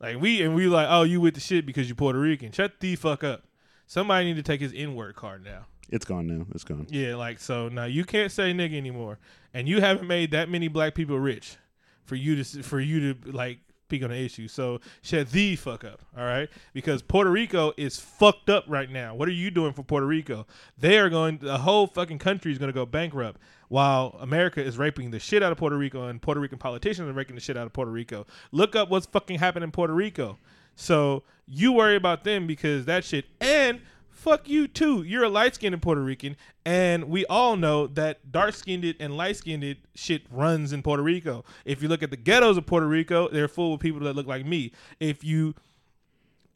Like 0.00 0.20
we 0.20 0.42
and 0.42 0.54
we 0.54 0.66
like, 0.66 0.86
oh, 0.88 1.02
you 1.02 1.20
with 1.20 1.34
the 1.34 1.40
shit 1.40 1.66
because 1.66 1.88
you 1.88 1.94
Puerto 1.94 2.18
Rican. 2.20 2.52
Shut 2.52 2.78
the 2.80 2.94
fuck 2.96 3.24
up. 3.24 3.44
Somebody 3.86 4.26
need 4.26 4.36
to 4.36 4.42
take 4.42 4.60
his 4.60 4.72
N 4.74 4.94
word 4.94 5.16
card 5.16 5.44
now. 5.44 5.66
It's 5.90 6.04
gone 6.04 6.26
now. 6.26 6.46
It's 6.54 6.64
gone. 6.64 6.86
Yeah, 6.90 7.16
like 7.16 7.38
so 7.38 7.68
now 7.68 7.84
you 7.84 8.04
can't 8.04 8.32
say 8.32 8.52
nigga 8.52 8.76
anymore, 8.76 9.18
and 9.54 9.68
you 9.68 9.80
haven't 9.80 10.08
made 10.08 10.30
that 10.32 10.48
many 10.48 10.68
black 10.68 10.94
people 10.94 11.18
rich 11.18 11.56
for 12.04 12.16
you 12.16 12.42
to 12.42 12.62
for 12.62 12.80
you 12.80 13.14
to 13.14 13.32
like 13.32 13.58
speak 13.86 14.02
on 14.02 14.10
the 14.10 14.16
issue. 14.16 14.48
So 14.48 14.80
shut 15.02 15.30
the 15.30 15.54
fuck 15.54 15.84
up, 15.84 16.02
all 16.16 16.24
right? 16.24 16.48
Because 16.72 17.02
Puerto 17.02 17.30
Rico 17.30 17.72
is 17.76 18.00
fucked 18.00 18.50
up 18.50 18.64
right 18.66 18.90
now. 18.90 19.14
What 19.14 19.28
are 19.28 19.32
you 19.32 19.50
doing 19.50 19.72
for 19.72 19.84
Puerto 19.84 20.06
Rico? 20.06 20.46
They 20.76 20.98
are 20.98 21.08
going. 21.08 21.38
The 21.38 21.58
whole 21.58 21.86
fucking 21.86 22.18
country 22.18 22.50
is 22.50 22.58
going 22.58 22.68
to 22.68 22.74
go 22.74 22.84
bankrupt. 22.84 23.40
While 23.68 24.16
America 24.20 24.62
is 24.62 24.78
raping 24.78 25.10
the 25.10 25.18
shit 25.18 25.42
out 25.42 25.50
of 25.50 25.58
Puerto 25.58 25.76
Rico 25.76 26.06
and 26.06 26.22
Puerto 26.22 26.40
Rican 26.40 26.58
politicians 26.58 27.08
are 27.08 27.12
raping 27.12 27.34
the 27.34 27.40
shit 27.40 27.56
out 27.56 27.66
of 27.66 27.72
Puerto 27.72 27.90
Rico. 27.90 28.26
Look 28.52 28.76
up 28.76 28.90
what's 28.90 29.06
fucking 29.06 29.38
happening 29.38 29.64
in 29.64 29.72
Puerto 29.72 29.92
Rico. 29.92 30.38
So 30.76 31.24
you 31.46 31.72
worry 31.72 31.96
about 31.96 32.22
them 32.24 32.46
because 32.46 32.84
that 32.84 33.04
shit 33.04 33.24
and 33.40 33.80
fuck 34.16 34.48
you 34.48 34.66
too. 34.66 35.02
You're 35.02 35.24
a 35.24 35.28
light 35.28 35.54
skinned 35.54 35.80
Puerto 35.80 36.00
Rican, 36.00 36.36
and 36.64 37.04
we 37.08 37.24
all 37.26 37.56
know 37.56 37.86
that 37.88 38.32
dark 38.32 38.54
skinned 38.54 38.96
and 38.98 39.16
light 39.16 39.36
skinned 39.36 39.76
shit 39.94 40.22
runs 40.30 40.72
in 40.72 40.82
Puerto 40.82 41.02
Rico. 41.02 41.44
If 41.64 41.82
you 41.82 41.88
look 41.88 42.02
at 42.02 42.10
the 42.10 42.16
ghettos 42.16 42.56
of 42.56 42.66
Puerto 42.66 42.86
Rico, 42.86 43.28
they're 43.28 43.48
full 43.48 43.74
of 43.74 43.80
people 43.80 44.00
that 44.00 44.16
look 44.16 44.26
like 44.26 44.44
me. 44.44 44.72
If 44.98 45.22
you 45.22 45.54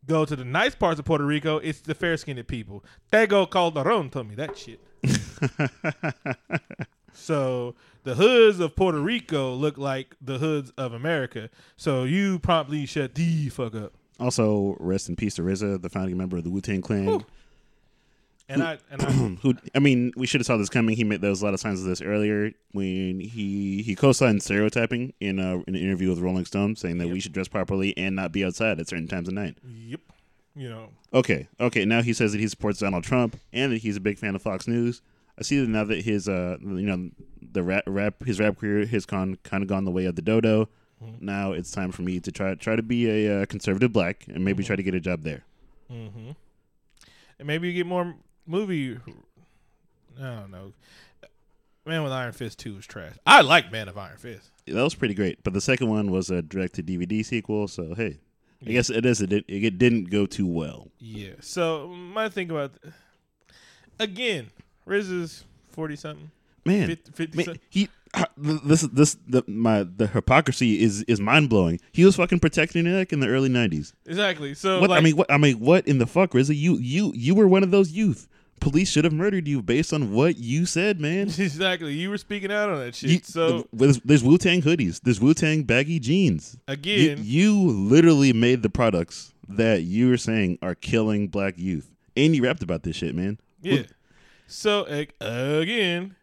go 0.07 0.25
to 0.25 0.35
the 0.35 0.45
nice 0.45 0.75
parts 0.75 0.99
of 0.99 1.05
Puerto 1.05 1.25
Rico, 1.25 1.59
it's 1.59 1.81
the 1.81 1.95
fair 1.95 2.17
skinned 2.17 2.47
people. 2.49 2.85
Tego 3.13 3.49
Calderon 3.49 4.11
told 4.11 4.29
me 4.29 4.35
that 4.37 4.57
shit. 4.57 4.81
so 7.13 7.75
the 8.05 8.15
hoods 8.15 8.61
of 8.61 8.75
Puerto 8.75 9.01
Rico 9.01 9.55
look 9.55 9.79
like 9.79 10.17
the 10.21 10.39
hoods 10.39 10.73
of 10.77 10.93
America. 10.93 11.51
So 11.77 12.05
you 12.05 12.39
promptly 12.39 12.87
shut 12.87 13.15
the 13.15 13.49
fuck 13.51 13.75
up. 13.75 13.93
Also, 14.19 14.77
rest 14.79 15.09
in 15.09 15.17
peace 15.17 15.35
to 15.37 15.43
RZA, 15.43 15.81
the 15.81 15.89
founding 15.89 16.19
member 16.19 16.37
of 16.37 16.45
the 16.45 16.51
Wu 16.51 16.61
Tang 16.61 16.83
Clan. 16.83 17.07
Whew. 17.07 17.25
And 18.51 18.65
I 18.65 18.79
and 18.91 19.01
I 19.01 19.11
Who 19.43 19.55
I 19.75 19.79
mean, 19.79 20.13
we 20.17 20.27
should 20.27 20.41
have 20.41 20.47
saw 20.47 20.57
this 20.57 20.69
coming. 20.69 20.97
He 20.97 21.05
made 21.05 21.21
there 21.21 21.31
was 21.31 21.41
a 21.41 21.45
lot 21.45 21.55
of 21.55 21.61
signs 21.61 21.81
of 21.81 21.87
this 21.87 22.03
earlier 22.03 22.51
when 22.73 23.21
he 23.21 23.83
he 23.83 23.95
co-signed 23.95 24.43
stereotyping 24.43 25.13
in, 25.21 25.39
a, 25.39 25.59
in 25.59 25.65
an 25.69 25.77
interview 25.77 26.11
with 26.11 26.19
Rolling 26.19 26.45
Stone, 26.45 26.77
saying 26.77 26.99
that 26.99 27.09
we 27.09 27.21
should 27.21 27.33
dress 27.33 27.47
properly 27.47 27.97
and 27.97 28.17
not 28.17 28.33
be 28.33 28.45
outside 28.45 28.81
at 28.81 28.89
certain 28.89 29.07
times 29.07 29.29
of 29.29 29.35
night. 29.35 29.57
Yep. 29.65 30.01
You 30.57 30.69
know. 30.69 30.89
Okay, 31.15 31.47
okay. 31.61 31.85
Now 31.85 32.03
he 32.03 32.13
says 32.13 32.33
that 32.33 32.41
he 32.41 32.49
supports 32.49 32.81
Donald 32.81 33.05
Trump 33.05 33.39
and 33.53 33.73
that 33.73 33.79
he's 33.79 33.97
a 33.97 34.01
big 34.01 34.19
fan 34.19 34.35
of 34.35 34.43
Fox 34.43 34.67
News. 34.67 35.01
I 35.39 35.43
see 35.43 35.61
that 35.61 35.69
now 35.69 35.85
that 35.85 36.03
his 36.03 36.29
uh 36.29 36.59
you 36.61 36.83
know 36.83 37.11
the 37.41 37.63
rap, 37.63 37.85
rap 37.87 38.25
his 38.25 38.41
rap 38.41 38.59
career 38.59 38.85
has 38.85 39.07
gone 39.07 39.39
kind 39.45 39.63
of 39.63 39.69
gone 39.69 39.85
the 39.85 39.93
way 39.93 40.07
of 40.07 40.17
the 40.17 40.23
dodo. 40.23 40.69
Now 41.19 41.53
it's 41.53 41.71
time 41.71 41.93
for 41.93 42.03
me 42.03 42.21
to 42.21 42.33
try 42.33 42.55
try 42.57 42.77
to 42.77 42.83
be 42.83 43.09
a 43.09 43.43
uh, 43.43 43.47
conservative 43.47 43.93
black 43.93 44.27
and 44.29 44.45
maybe 44.45 44.65
try 44.65 44.77
to 44.77 44.83
get 44.83 44.95
a 44.95 45.01
job 45.01 45.23
there. 45.23 45.45
Mm-hmm. 45.91 46.33
And 47.39 47.47
maybe 47.47 47.69
you 47.69 47.75
get 47.75 47.87
more 47.87 48.15
movie. 48.51 48.99
I 50.19 50.23
don't 50.23 50.51
know. 50.51 50.73
Man 51.87 52.03
with 52.03 52.13
Iron 52.13 52.33
Fist 52.33 52.59
two 52.59 52.77
is 52.77 52.87
trash. 52.87 53.15
I 53.27 53.41
like 53.41 53.73
Man 53.73 53.89
of 53.89 53.97
Iron 53.97 54.17
Fist. 54.19 54.51
That 54.67 54.83
was 54.83 54.95
pretty 54.95 55.15
great, 55.15 55.43
but 55.43 55.55
the 55.55 55.61
second 55.61 55.89
one 55.89 56.11
was 56.11 56.31
a 56.31 56.43
direct 56.43 56.75
to 56.75 56.83
DVD 56.83 57.25
sequel. 57.25 57.69
So 57.69 57.95
hey, 57.95 58.19
I 58.67 58.71
guess 58.71 58.91
it 58.91 59.07
is. 59.07 59.21
It, 59.23 59.31
did, 59.31 59.45
it 59.49 59.79
didn't 59.79 60.11
go 60.11 60.27
too 60.27 60.47
well. 60.47 60.89
Yeah. 60.99 61.33
So 61.41 61.89
my 61.89 62.29
thing 62.29 62.51
about 62.51 62.73
again, 63.99 64.51
Riz 64.85 65.11
is 65.11 65.45
forty 65.71 65.97
something. 65.97 66.31
Man, 66.67 66.89
50, 66.89 67.13
50 67.13 67.37
man, 67.37 67.45
something. 67.47 67.63
he 67.71 67.89
uh, 68.13 68.25
this 68.37 68.83
this 68.83 69.17
the 69.27 69.43
my 69.47 69.83
the 69.85 70.07
hypocrisy 70.09 70.83
is 70.83 71.03
is 71.05 71.21
mind 71.21 71.49
blowing. 71.49 71.81
He 71.93 72.05
was 72.05 72.17
fucking 72.17 72.41
protecting 72.41 72.85
Nick 72.85 73.13
in 73.13 73.21
the 73.21 73.29
early 73.29 73.49
nineties. 73.49 73.95
Exactly. 74.05 74.53
So 74.55 74.81
What 74.81 74.91
like, 74.91 74.99
I 74.99 75.03
mean, 75.03 75.17
what 75.17 75.33
I 75.33 75.39
mean, 75.39 75.61
what 75.61 75.89
in 75.89 75.99
the 75.99 76.07
fuck, 76.07 76.33
RZA? 76.33 76.55
You 76.55 76.77
you 76.77 77.13
you 77.15 77.35
were 77.35 77.49
one 77.49 77.63
of 77.63 77.71
those 77.71 77.93
youth. 77.93 78.29
Police 78.61 78.91
should 78.91 79.05
have 79.05 79.13
murdered 79.13 79.49
you 79.49 79.63
based 79.63 79.93
on 79.93 80.13
what 80.13 80.37
you 80.37 80.67
said, 80.67 81.01
man. 81.01 81.29
exactly. 81.39 81.95
You 81.95 82.11
were 82.11 82.19
speaking 82.19 82.53
out 82.53 82.69
on 82.71 82.79
that 82.81 82.95
shit. 82.95 83.11
You- 83.11 83.21
so 83.23 83.67
there's, 83.73 83.99
there's 84.01 84.23
Wu 84.23 84.39
Tang 84.39 84.63
hoodies. 84.63 85.01
There's 85.03 85.21
Wu 85.21 85.33
Tang 85.35 85.63
baggy 85.63 85.99
jeans. 85.99 86.57
You, 86.69 86.75
again, 86.75 87.19
you 87.23 87.55
literally 87.69 88.33
made 88.33 88.63
the 88.63 88.71
products 88.71 89.33
that 89.49 89.83
you 89.83 90.09
were 90.09 90.17
saying 90.19 90.59
are 90.63 90.75
killing 90.75 91.29
black 91.29 91.55
youth, 91.59 91.91
and 92.17 92.37
you 92.37 92.45
rapped 92.45 92.63
about 92.63 92.83
this 92.83 92.97
shit, 92.97 93.15
man. 93.15 93.39
yeah. 93.63 93.83
So 94.47 94.85
again, 95.21 96.17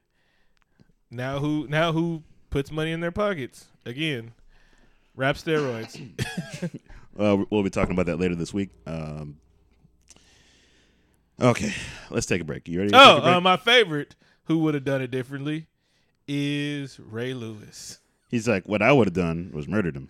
now 1.10 1.40
who 1.40 1.66
now 1.70 1.92
who 1.94 2.24
puts 2.50 2.72
money 2.72 2.92
in 2.92 3.00
their 3.00 3.12
pockets 3.12 3.66
again? 3.86 4.34
Rap 5.16 5.36
steroids. 5.38 6.00
Uh, 7.20 7.44
we'll 7.50 7.64
be 7.64 7.70
talking 7.72 7.94
about 7.94 8.06
that 8.06 8.20
later 8.20 8.36
this 8.36 8.54
week. 8.54 8.70
Um, 8.86 9.38
okay, 11.42 11.74
let's 12.10 12.26
take 12.26 12.42
a 12.42 12.46
break. 12.46 12.68
You 12.68 12.80
ready? 12.80 12.92
To 12.92 12.98
take 12.98 13.06
a 13.08 13.26
Oh, 13.26 13.38
uh, 13.38 13.42
my 13.42 13.58
favorite, 13.58 14.16
who 14.46 14.60
would 14.60 14.74
have 14.74 14.84
done 14.84 15.02
it 15.02 15.12
differently, 15.12 15.68
is 16.28 17.00
Ray 17.00 17.34
Lewis. 17.34 18.00
He's 18.30 18.48
like, 18.48 18.68
what 18.68 18.82
I 18.82 18.92
would 18.92 19.08
have 19.08 19.14
done 19.14 19.52
was 19.54 19.68
murdered 19.68 19.96
him 19.96 20.10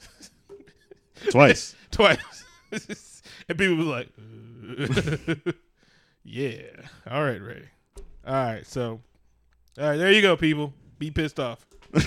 twice. 1.29 1.75
Twice. 1.91 2.43
and 3.49 3.57
people 3.57 3.75
was 3.77 3.87
like, 3.87 4.09
yeah. 6.23 6.61
All 7.09 7.23
right, 7.23 7.41
Ray. 7.41 7.69
All 8.25 8.33
right, 8.33 8.67
so, 8.67 8.99
all 9.79 9.89
right, 9.89 9.97
there 9.97 10.11
you 10.11 10.21
go, 10.21 10.35
people. 10.35 10.73
Be 10.99 11.11
pissed 11.11 11.39
off. 11.39 11.65
uh, 11.93 12.01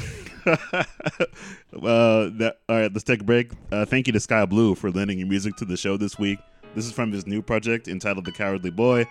that, 1.73 2.59
all 2.69 2.77
right, 2.77 2.93
let's 2.93 3.05
take 3.05 3.23
a 3.23 3.25
break. 3.25 3.53
Uh, 3.73 3.85
thank 3.87 4.07
you 4.07 4.13
to 4.13 4.21
Sky 4.21 4.45
Blue 4.45 4.75
for 4.75 4.91
lending 4.91 5.19
your 5.19 5.29
music 5.29 5.57
to 5.57 5.65
the 5.65 5.77
show 5.77 5.97
this 5.97 6.19
week. 6.19 6.39
This 6.75 6.87
is 6.87 6.93
from 6.93 7.11
his 7.11 7.27
new 7.27 7.43
project 7.43 7.89
entitled 7.89 8.25
"The 8.25 8.33
Cowardly 8.33 8.71
Boy." 8.71 9.07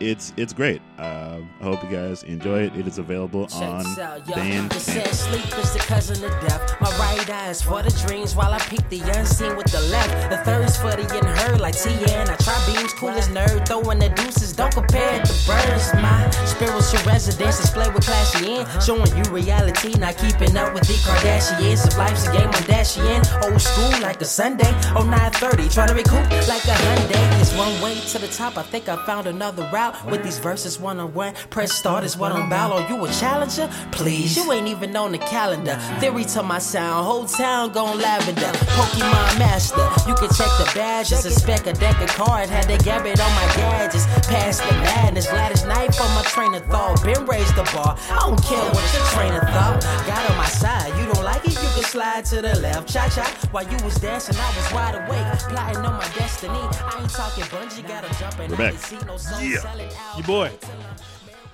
It's 0.00 0.32
it's 0.36 0.52
great. 0.52 0.82
Uh, 0.98 1.38
I 1.60 1.64
hope 1.64 1.82
you 1.82 1.88
guys 1.90 2.22
enjoy 2.24 2.64
it. 2.64 2.76
It 2.76 2.86
is 2.86 2.98
available 2.98 3.48
on 3.54 3.84
Checks 3.84 3.98
out, 3.98 4.28
yo. 4.28 4.34
They 4.34 4.42
Bandcamp. 4.42 5.14
sleep 5.14 5.58
is 5.58 5.72
the 5.72 5.78
cousin 5.80 6.22
of 6.24 6.30
death. 6.42 6.76
My 6.80 6.90
right 6.98 7.30
eye 7.30 7.50
is 7.50 7.62
for 7.62 7.82
the 7.82 7.90
dreams 8.06 8.34
while 8.34 8.52
I 8.52 8.58
peek 8.58 8.86
the 8.90 9.00
unseen 9.16 9.56
with 9.56 9.70
the 9.72 9.80
left. 9.88 10.30
The 10.30 10.38
third 10.38 10.64
is 10.66 10.76
for 10.76 10.90
the 10.90 11.06
unheard, 11.18 11.60
like 11.60 11.74
TN. 11.74 12.28
I 12.28 12.36
try 12.36 12.56
beams, 12.66 12.92
cool 12.94 13.10
as 13.10 13.28
nerd. 13.28 13.66
Throwing 13.66 13.98
the 13.98 14.10
deuces, 14.10 14.52
don't 14.52 14.72
compare 14.72 15.20
it 15.20 15.24
to 15.26 15.32
birds. 15.46 15.94
My 15.94 16.28
spiritual 16.44 17.00
residence 17.06 17.58
display 17.60 17.88
with 17.90 18.04
classy 18.04 18.52
in. 18.56 18.66
Showing 18.80 19.08
you 19.16 19.22
reality, 19.32 19.94
not 19.98 20.18
keeping 20.18 20.56
up 20.56 20.74
with 20.74 20.86
the 20.88 20.94
Kardashians. 21.08 21.86
If 21.86 21.96
life's 21.96 22.26
a 22.26 22.32
game, 22.32 22.50
I'm 22.52 22.62
dashing 22.64 23.04
in. 23.06 23.22
Old 23.44 23.60
school 23.60 23.90
like 24.02 24.20
a 24.20 24.26
Sunday. 24.26 24.70
Oh, 24.94 25.04
930, 25.08 25.68
trying 25.70 25.88
to 25.88 25.94
recoup 25.94 26.28
like 26.48 26.64
a 26.64 26.76
Hyundai. 26.84 27.40
It's 27.40 27.56
one 27.56 27.80
way 27.80 27.94
to 28.12 28.18
the 28.18 28.28
top. 28.28 28.58
I 28.58 28.62
think 28.62 28.88
I 28.88 28.96
found 29.06 29.26
another 29.26 29.62
route 29.72 29.85
with 30.08 30.22
these 30.22 30.38
verses 30.38 30.78
one 30.78 30.98
on 30.98 31.12
one. 31.14 31.34
Press 31.50 31.72
start 31.72 32.04
is 32.04 32.16
what 32.16 32.32
I'm 32.32 32.46
about. 32.46 32.72
Are 32.72 32.88
you 32.88 33.04
a 33.04 33.10
challenger? 33.12 33.68
Please, 33.92 34.36
you 34.36 34.50
ain't 34.52 34.68
even 34.68 34.94
on 34.96 35.12
the 35.12 35.18
calendar. 35.18 35.76
Theory 36.00 36.24
to 36.24 36.42
my 36.42 36.58
sound, 36.58 37.06
whole 37.06 37.26
town 37.26 37.72
gone 37.72 37.98
lavender. 37.98 38.52
Pokemon 38.76 39.38
master, 39.38 39.84
you 40.08 40.14
can 40.14 40.28
check 40.28 40.50
the 40.58 40.70
badges. 40.74 41.20
Suspect 41.20 41.66
a 41.66 41.72
deck 41.72 42.00
of 42.00 42.08
cards, 42.08 42.50
had 42.50 42.68
to 42.68 42.76
grab 42.84 43.06
it 43.06 43.20
on 43.20 43.32
my 43.34 43.46
gadgets. 43.56 44.06
Past 44.26 44.62
the 44.62 44.72
madness, 44.72 45.28
Gladys 45.28 45.64
Knight 45.64 45.98
on 46.00 46.14
my 46.14 46.22
train 46.22 46.54
of 46.54 46.64
thought. 46.66 47.02
Been 47.02 47.26
raised 47.26 47.54
the 47.56 47.64
bar, 47.74 47.96
I 48.10 48.18
don't 48.20 48.42
care 48.42 48.64
what 48.72 48.84
your 48.94 49.04
train 49.14 49.32
of 49.32 49.42
thought. 49.50 49.82
Got 50.06 50.30
on 50.30 50.36
my 50.36 50.46
side, 50.46 50.88
you 50.98 51.06
don't 51.12 51.24
like 51.24 51.44
it, 51.44 51.54
you 51.54 51.68
slide 51.86 52.24
to 52.26 52.42
the 52.42 52.58
left. 52.60 52.92
Cha 52.92 53.08
cha, 53.08 53.24
while 53.50 53.64
you 53.70 53.76
was 53.84 53.94
dancing, 53.96 54.36
I 54.38 54.56
was 54.56 54.72
wide 54.72 54.94
awake, 54.94 55.38
plotting 55.48 55.78
on 55.78 55.94
my 55.94 56.08
destiny. 56.14 56.52
I 56.52 56.98
ain't 57.00 57.10
talking 57.10 57.44
bungee, 57.44 57.86
gotta 57.86 58.18
jump 58.18 58.38
and 58.40 58.50
We're 58.50 58.56
back. 58.58 58.74
see 58.74 58.98
no 59.06 59.16
sun 59.16 59.48
Yeah. 59.50 59.58
selling. 59.58 59.90
Your 60.16 60.26
boy, 60.26 60.50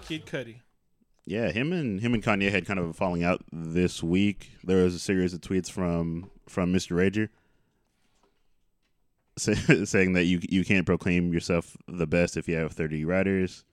Kid 0.07 0.27
Cudi. 0.27 0.57
Yeah, 1.25 1.53
him 1.53 1.73
and 1.73 2.01
him 2.01 2.15
and 2.15 2.23
Kanye 2.23 2.51
had 2.51 2.67
kind 2.67 2.81
of 2.81 2.87
a 2.89 2.93
falling 2.93 3.23
out 3.23 3.45
this 3.53 4.03
week. 4.03 4.51
There 4.65 4.83
was 4.83 4.95
a 4.95 4.99
series 4.99 5.35
of 5.35 5.41
tweets 5.41 5.71
from 5.71 6.31
from 6.49 6.73
Mr. 6.73 6.97
Rager 6.97 7.29
say, 9.39 9.55
saying 9.85 10.15
that 10.15 10.25
you 10.25 10.41
you 10.49 10.65
can't 10.65 10.85
proclaim 10.87 11.33
yourself 11.33 11.77
the 11.87 12.07
best 12.07 12.37
if 12.37 12.49
you 12.49 12.57
have 12.57 12.73
30 12.73 13.05
writers. 13.05 13.65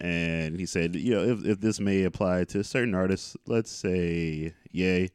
And 0.00 0.58
he 0.58 0.66
said, 0.66 0.96
you 0.96 1.14
know, 1.14 1.22
if, 1.22 1.44
if 1.44 1.60
this 1.60 1.78
may 1.78 2.02
apply 2.02 2.42
to 2.44 2.64
certain 2.64 2.92
artists, 2.92 3.36
let's 3.46 3.70
say 3.70 4.52
Ye, 4.72 5.10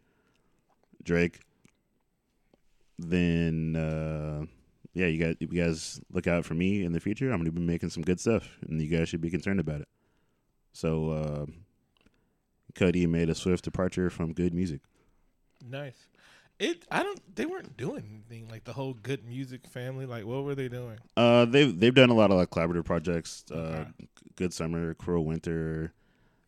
Drake, 1.07 1.39
then 2.99 3.75
uh, 3.75 4.45
yeah, 4.93 5.07
you 5.07 5.23
got 5.23 5.41
you 5.41 5.47
guys 5.47 5.99
look 6.11 6.27
out 6.27 6.45
for 6.45 6.53
me 6.53 6.83
in 6.83 6.91
the 6.91 6.99
future. 6.99 7.31
I'm 7.31 7.37
going 7.39 7.45
to 7.45 7.51
be 7.51 7.61
making 7.61 7.89
some 7.89 8.03
good 8.03 8.19
stuff, 8.19 8.47
and 8.67 8.81
you 8.81 8.95
guys 8.95 9.09
should 9.09 9.21
be 9.21 9.29
concerned 9.29 9.59
about 9.59 9.81
it. 9.81 9.87
So 10.73 11.09
uh, 11.11 11.45
Cudi 12.75 13.07
made 13.07 13.29
a 13.29 13.35
swift 13.35 13.63
departure 13.63 14.09
from 14.09 14.33
good 14.33 14.53
music. 14.53 14.81
Nice. 15.67 16.07
It. 16.59 16.85
I 16.91 17.03
don't. 17.03 17.35
They 17.35 17.45
weren't 17.45 17.77
doing 17.77 18.23
anything 18.29 18.49
like 18.49 18.63
the 18.63 18.73
whole 18.73 18.93
good 18.93 19.23
music 19.25 19.67
family. 19.67 20.05
Like, 20.07 20.25
what 20.25 20.43
were 20.43 20.55
they 20.55 20.67
doing? 20.67 20.97
Uh, 21.15 21.45
they've 21.45 21.79
they've 21.79 21.93
done 21.93 22.09
a 22.09 22.15
lot 22.15 22.31
of 22.31 22.37
like 22.37 22.49
collaborative 22.49 22.85
projects. 22.85 23.45
Uh, 23.51 23.55
Okay. 23.55 23.85
Good 24.35 24.53
Summer, 24.53 24.93
Cruel 24.93 25.25
Winter. 25.25 25.93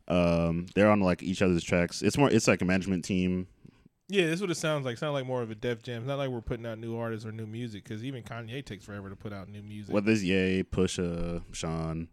Um, 0.07 0.67
they're 0.75 0.89
on 0.91 1.01
like 1.01 1.23
each 1.23 1.41
other's 1.41 1.63
tracks. 1.63 2.01
It's 2.01 2.17
more. 2.17 2.29
It's 2.29 2.47
like 2.47 2.61
a 2.61 2.65
management 2.65 3.05
team. 3.05 3.47
Yeah, 4.11 4.25
this 4.25 4.35
is 4.35 4.41
what 4.41 4.49
it 4.49 4.55
sounds 4.55 4.85
like. 4.85 4.97
Sound 4.97 5.13
like 5.13 5.27
more 5.27 5.43
of 5.43 5.51
a 5.51 5.55
Def 5.55 5.83
Jam. 5.83 6.01
It's 6.01 6.07
not 6.07 6.17
like 6.17 6.29
we're 6.29 6.41
putting 6.41 6.65
out 6.65 6.79
new 6.79 6.97
artists 6.97 7.27
or 7.27 7.31
new 7.31 7.45
music 7.45 7.83
because 7.83 8.03
even 8.03 8.23
Kanye 8.23 8.65
takes 8.65 8.83
forever 8.83 9.07
to 9.07 9.15
put 9.15 9.31
out 9.31 9.47
new 9.49 9.61
music. 9.61 9.93
What 9.93 10.03
there's 10.05 10.23
Ye, 10.23 10.63
Pusha, 10.63 11.43
Sean. 11.51 12.07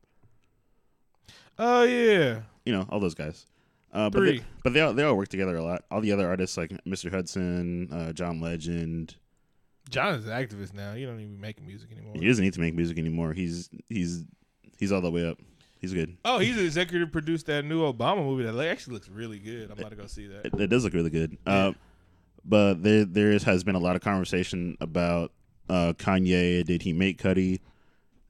Oh 1.58 1.84
yeah. 1.84 2.42
You 2.66 2.72
know, 2.74 2.86
all 2.90 3.00
those 3.00 3.14
guys. 3.14 3.46
Uh, 3.94 4.10
but 4.10 4.18
Three. 4.18 4.38
they, 4.38 4.44
but 4.62 4.72
they 4.74 4.80
all 4.82 4.92
they 4.92 5.02
all 5.04 5.16
work 5.16 5.28
together 5.28 5.56
a 5.56 5.64
lot. 5.64 5.84
All 5.90 6.02
the 6.02 6.12
other 6.12 6.28
artists 6.28 6.58
like 6.58 6.70
Mr. 6.86 7.10
Hudson, 7.10 7.90
uh, 7.90 8.12
John 8.12 8.42
Legend. 8.42 9.16
John 9.88 10.14
is 10.16 10.26
an 10.26 10.32
activist 10.32 10.74
now. 10.74 10.92
He 10.92 11.06
don't 11.06 11.20
even 11.20 11.40
make 11.40 11.64
music 11.64 11.92
anymore. 11.92 12.12
He 12.14 12.26
doesn't 12.26 12.44
need 12.44 12.52
to 12.54 12.60
make 12.60 12.74
music 12.74 12.98
anymore. 12.98 13.32
He's 13.32 13.70
he's 13.88 14.24
he's 14.78 14.92
all 14.92 15.00
the 15.00 15.10
way 15.10 15.26
up. 15.26 15.38
He's 15.86 15.94
good. 15.94 16.16
Oh, 16.24 16.40
he's 16.40 16.56
the 16.56 16.64
executive 16.64 17.12
produced 17.12 17.46
that 17.46 17.64
new 17.64 17.80
Obama 17.80 18.24
movie 18.24 18.42
that 18.42 18.66
actually 18.66 18.94
looks 18.94 19.08
really 19.08 19.38
good. 19.38 19.70
I'm 19.70 19.78
about 19.78 19.90
to 19.90 19.96
go 19.96 20.08
see 20.08 20.26
that. 20.26 20.46
It, 20.46 20.60
it 20.62 20.66
does 20.66 20.82
look 20.82 20.94
really 20.94 21.10
good. 21.10 21.38
Yeah. 21.46 21.54
Uh, 21.54 21.72
but 22.44 22.82
there 22.82 23.04
there 23.04 23.30
is, 23.30 23.44
has 23.44 23.62
been 23.62 23.76
a 23.76 23.78
lot 23.80 23.94
of 23.94 24.02
conversation 24.02 24.76
about 24.80 25.30
uh, 25.68 25.92
Kanye. 25.96 26.64
Did 26.64 26.82
he 26.82 26.92
make 26.92 27.22
Cudi, 27.22 27.60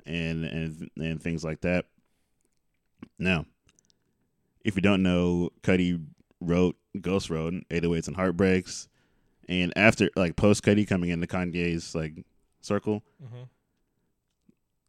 and 0.05 0.45
and 0.45 0.91
and 0.99 1.23
things 1.23 1.43
like 1.45 1.63
that. 1.63 1.87
Now, 3.19 3.47
if 4.63 4.77
you 4.77 4.83
don't 4.83 5.03
know, 5.03 5.49
Cudi 5.63 6.05
wrote 6.43 6.77
Ghost 7.01 7.31
Road, 7.31 7.65
808s 7.71 8.09
and 8.09 8.17
Heartbreaks, 8.17 8.89
and 9.49 9.73
after 9.77 10.11
like 10.15 10.37
post 10.37 10.63
Cudi 10.63 10.87
coming 10.87 11.09
into 11.09 11.27
Kanye's 11.27 11.95
like 11.95 12.27
circle, 12.61 13.03
hmm 13.19 13.45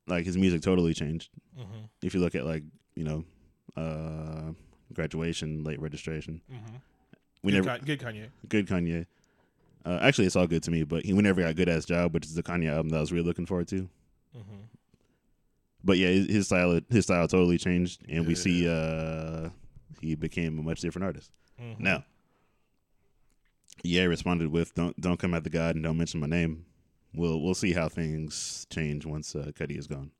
like 0.08 0.26
his 0.26 0.38
music 0.38 0.62
totally 0.62 0.93
changed. 0.93 1.30
hmm 1.55 1.86
If 2.01 2.14
you 2.14 2.20
look 2.20 2.36
at 2.36 2.45
like 2.45 2.64
you 2.95 3.03
know, 3.03 3.24
uh, 3.76 4.53
graduation, 4.93 5.64
late 5.64 5.80
registration, 5.82 6.41
hmm 6.49 6.76
we 7.43 7.51
good, 7.51 7.66
never 7.66 7.78
Ka- 7.80 7.86
good 7.86 7.99
Kanye. 7.99 8.30
good 8.49 8.68
Kanye. 8.68 9.05
Uh, 9.86 9.99
actually, 10.01 10.26
it's 10.26 10.36
all 10.36 10.47
good 10.47 10.64
to 10.64 10.72
me, 10.72 10.84
but 10.84 11.05
he 11.05 11.14
we 11.14 11.22
never 11.22 11.41
got 11.41 11.55
good 11.55 11.70
ass 11.70 11.86
job, 11.86 12.14
which 12.14 12.26
is 12.26 12.34
the 12.36 12.43
Kanye 12.43 12.70
album 12.70 12.89
that 12.89 12.97
I 12.97 13.01
was 13.01 13.12
really 13.12 13.26
looking 13.26 13.45
forward 13.45 13.68
to. 13.70 13.88
hmm 14.34 14.64
But 15.84 15.97
yeah, 15.97 16.08
his, 16.10 16.28
his 16.28 16.45
style 16.47 16.80
his 16.89 17.05
style 17.05 17.28
totally 17.28 17.58
changed, 17.58 18.01
and 18.10 18.26
we 18.28 18.36
see 18.36 18.68
uh, 18.68 19.49
he 20.01 20.16
became 20.16 20.60
a 20.60 20.64
much 20.64 20.82
different 20.82 21.05
artist. 21.05 21.32
hmm 21.60 21.74
Now, 21.80 22.03
yeah, 23.84 24.03
responded 24.05 24.51
with 24.51 24.74
"Don't 24.74 24.99
don't 24.99 25.20
come 25.20 25.34
at 25.34 25.43
the 25.43 25.49
God 25.49 25.76
and 25.76 25.84
don't 25.84 25.97
mention 25.97 26.20
my 26.20 26.28
name." 26.28 26.66
We'll 27.14 27.41
we'll 27.41 27.55
see 27.55 27.74
how 27.74 27.89
things 27.89 28.68
change 28.70 29.05
once 29.05 29.36
uh, 29.36 29.51
Cudi 29.58 29.78
is 29.78 29.88
gone, 29.88 30.12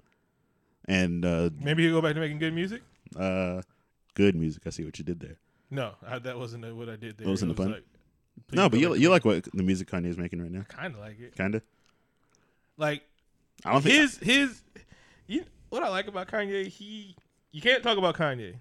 and 0.86 1.24
uh, 1.26 1.50
maybe 1.60 1.84
he'll 1.84 1.94
go 1.94 2.02
back 2.02 2.16
to 2.16 2.20
making 2.20 2.40
good 2.40 2.54
music. 2.54 2.82
uh, 3.20 3.62
good 4.16 4.36
music. 4.36 4.64
I 4.66 4.70
see 4.72 4.84
what 4.84 4.98
you 4.98 5.06
did 5.06 5.20
there. 5.20 5.38
No, 5.70 5.92
I, 6.06 6.18
that 6.20 6.38
wasn't 6.38 6.76
what 6.76 6.88
I 6.90 6.96
did 6.96 7.18
there. 7.18 7.26
That 7.26 7.30
wasn't 7.30 7.52
It 7.52 7.56
the 7.58 7.62
was 7.62 7.68
pun? 7.68 7.74
like, 7.74 7.84
no, 8.54 8.70
but 8.70 8.80
you 8.80 8.96
you 8.96 9.10
like 9.10 9.26
what 9.26 9.48
the 9.54 9.64
music 9.64 9.90
Kanye 9.90 10.08
is 10.08 10.18
making 10.18 10.42
right 10.42 10.52
now, 10.52 10.62
kind 10.70 10.94
of 10.96 11.02
like 11.02 11.20
it. 11.20 11.36
kinda. 11.36 11.62
Like 12.78 13.04
I 13.66 13.74
don't 13.74 13.82
think 13.82 13.96
his 13.96 14.18
his 14.18 14.62
you 15.28 15.44
what 15.70 15.84
I 15.84 15.90
like 15.90 16.08
about 16.08 16.28
Kanye, 16.30 16.68
he 16.68 17.16
you 17.52 17.62
can't 17.62 17.84
talk 17.84 17.98
about 17.98 18.16
Kanye. 18.16 18.56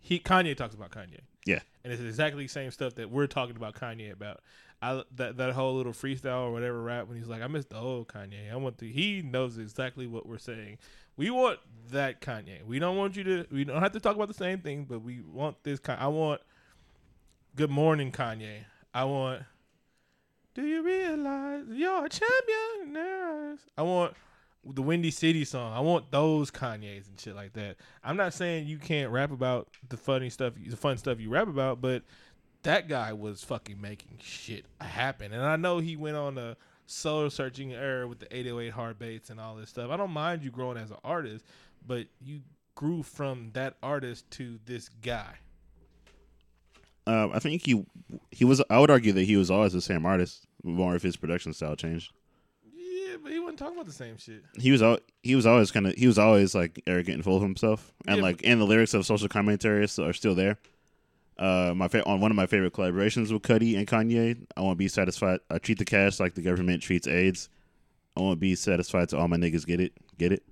He 0.00 0.18
Kanye 0.18 0.56
talks 0.56 0.74
about 0.74 0.90
Kanye. 0.90 1.20
Yeah. 1.48 1.60
And 1.82 1.90
it's 1.90 2.02
exactly 2.02 2.44
the 2.44 2.48
same 2.50 2.70
stuff 2.70 2.96
that 2.96 3.10
we're 3.10 3.26
talking 3.26 3.56
about 3.56 3.74
Kanye 3.74 4.12
about. 4.12 4.42
I 4.82 5.02
that 5.16 5.38
that 5.38 5.54
whole 5.54 5.76
little 5.76 5.94
freestyle 5.94 6.42
or 6.42 6.52
whatever 6.52 6.82
rap 6.82 7.08
when 7.08 7.16
he's 7.16 7.26
like, 7.26 7.40
I 7.40 7.46
miss 7.46 7.64
the 7.64 7.78
old 7.78 8.08
Kanye. 8.08 8.52
I 8.52 8.56
want 8.56 8.76
the 8.76 8.92
he 8.92 9.22
knows 9.22 9.56
exactly 9.56 10.06
what 10.06 10.26
we're 10.26 10.36
saying. 10.36 10.76
We 11.16 11.30
want 11.30 11.58
that 11.90 12.20
Kanye. 12.20 12.66
We 12.66 12.78
don't 12.78 12.98
want 12.98 13.16
you 13.16 13.24
to 13.24 13.46
we 13.50 13.64
don't 13.64 13.80
have 13.80 13.92
to 13.92 14.00
talk 14.00 14.14
about 14.14 14.28
the 14.28 14.34
same 14.34 14.60
thing, 14.60 14.84
but 14.84 15.00
we 15.00 15.22
want 15.22 15.56
this 15.64 15.80
kind 15.80 15.98
I 15.98 16.08
want 16.08 16.42
Good 17.56 17.70
morning, 17.70 18.12
Kanye. 18.12 18.64
I 18.92 19.04
want 19.04 19.44
Do 20.54 20.66
you 20.66 20.82
realize 20.82 21.64
you're 21.70 22.04
a 22.04 22.08
champion? 22.10 22.94
I 23.78 23.82
want 23.82 24.14
the 24.64 24.82
Windy 24.82 25.10
City 25.10 25.44
song. 25.44 25.72
I 25.72 25.80
want 25.80 26.10
those 26.10 26.50
Kanyes 26.50 27.08
and 27.08 27.18
shit 27.18 27.34
like 27.34 27.52
that. 27.54 27.76
I'm 28.02 28.16
not 28.16 28.34
saying 28.34 28.66
you 28.66 28.78
can't 28.78 29.10
rap 29.10 29.30
about 29.30 29.68
the 29.88 29.96
funny 29.96 30.30
stuff, 30.30 30.54
the 30.56 30.76
fun 30.76 30.98
stuff 30.98 31.20
you 31.20 31.30
rap 31.30 31.48
about, 31.48 31.80
but 31.80 32.02
that 32.62 32.88
guy 32.88 33.12
was 33.12 33.42
fucking 33.44 33.80
making 33.80 34.18
shit 34.22 34.66
happen. 34.80 35.32
And 35.32 35.42
I 35.44 35.56
know 35.56 35.78
he 35.78 35.96
went 35.96 36.16
on 36.16 36.38
a 36.38 36.56
soul 36.86 37.30
searching 37.30 37.72
era 37.72 38.06
with 38.08 38.18
the 38.18 38.36
808 38.36 38.70
Heartbreaks 38.70 39.30
and 39.30 39.40
all 39.40 39.54
this 39.54 39.70
stuff. 39.70 39.90
I 39.90 39.96
don't 39.96 40.10
mind 40.10 40.42
you 40.42 40.50
growing 40.50 40.76
as 40.76 40.90
an 40.90 40.98
artist, 41.04 41.44
but 41.86 42.06
you 42.20 42.40
grew 42.74 43.02
from 43.02 43.50
that 43.54 43.76
artist 43.82 44.30
to 44.32 44.58
this 44.64 44.88
guy. 45.02 45.34
Uh, 47.06 47.28
I 47.32 47.38
think 47.38 47.64
he 47.64 47.86
he 48.30 48.44
was. 48.44 48.62
I 48.68 48.78
would 48.78 48.90
argue 48.90 49.12
that 49.12 49.24
he 49.24 49.36
was 49.36 49.50
always 49.50 49.72
the 49.72 49.80
same 49.80 50.04
artist. 50.04 50.46
More 50.62 50.94
if 50.94 51.02
his 51.02 51.16
production 51.16 51.54
style 51.54 51.74
changed. 51.74 52.12
Yeah, 53.08 53.16
but 53.22 53.32
he 53.32 53.38
wasn't 53.38 53.58
talking 53.58 53.74
about 53.74 53.86
the 53.86 53.92
same 53.92 54.16
shit. 54.18 54.42
He 54.58 54.70
was 54.70 54.82
al- 54.82 54.98
he 55.22 55.34
was 55.34 55.46
always 55.46 55.70
kind 55.70 55.86
of 55.86 55.94
he 55.94 56.06
was 56.06 56.18
always 56.18 56.54
like 56.54 56.82
arrogant 56.86 57.16
and 57.16 57.24
full 57.24 57.36
of 57.36 57.42
himself, 57.42 57.92
and 58.06 58.16
Yeah, 58.16 58.22
like 58.22 58.40
and 58.44 58.60
the 58.60 58.66
lyrics 58.66 58.94
of 58.94 59.06
social 59.06 59.28
commentaries 59.28 59.98
are 59.98 60.12
still 60.12 60.34
there. 60.34 60.58
Uh, 61.38 61.72
my 61.76 61.86
fa- 61.86 62.04
on 62.04 62.20
one 62.20 62.32
of 62.32 62.36
my 62.36 62.46
favorite 62.46 62.72
collaborations 62.72 63.32
with 63.32 63.42
Cudi 63.42 63.76
and 63.78 63.86
Kanye, 63.86 64.44
I 64.56 64.60
won't 64.60 64.76
be 64.78 64.88
satisfied. 64.88 65.38
I 65.48 65.58
treat 65.58 65.78
the 65.78 65.84
cash 65.84 66.18
like 66.18 66.34
the 66.34 66.42
government 66.42 66.82
treats 66.82 67.06
AIDS. 67.06 67.48
I 68.16 68.20
won't 68.20 68.40
be 68.40 68.56
satisfied 68.56 69.08
till 69.10 69.20
all 69.20 69.28
my 69.28 69.36
niggas 69.36 69.64
get 69.64 69.80
it, 69.80 69.92
get 70.18 70.32
it. 70.32 70.42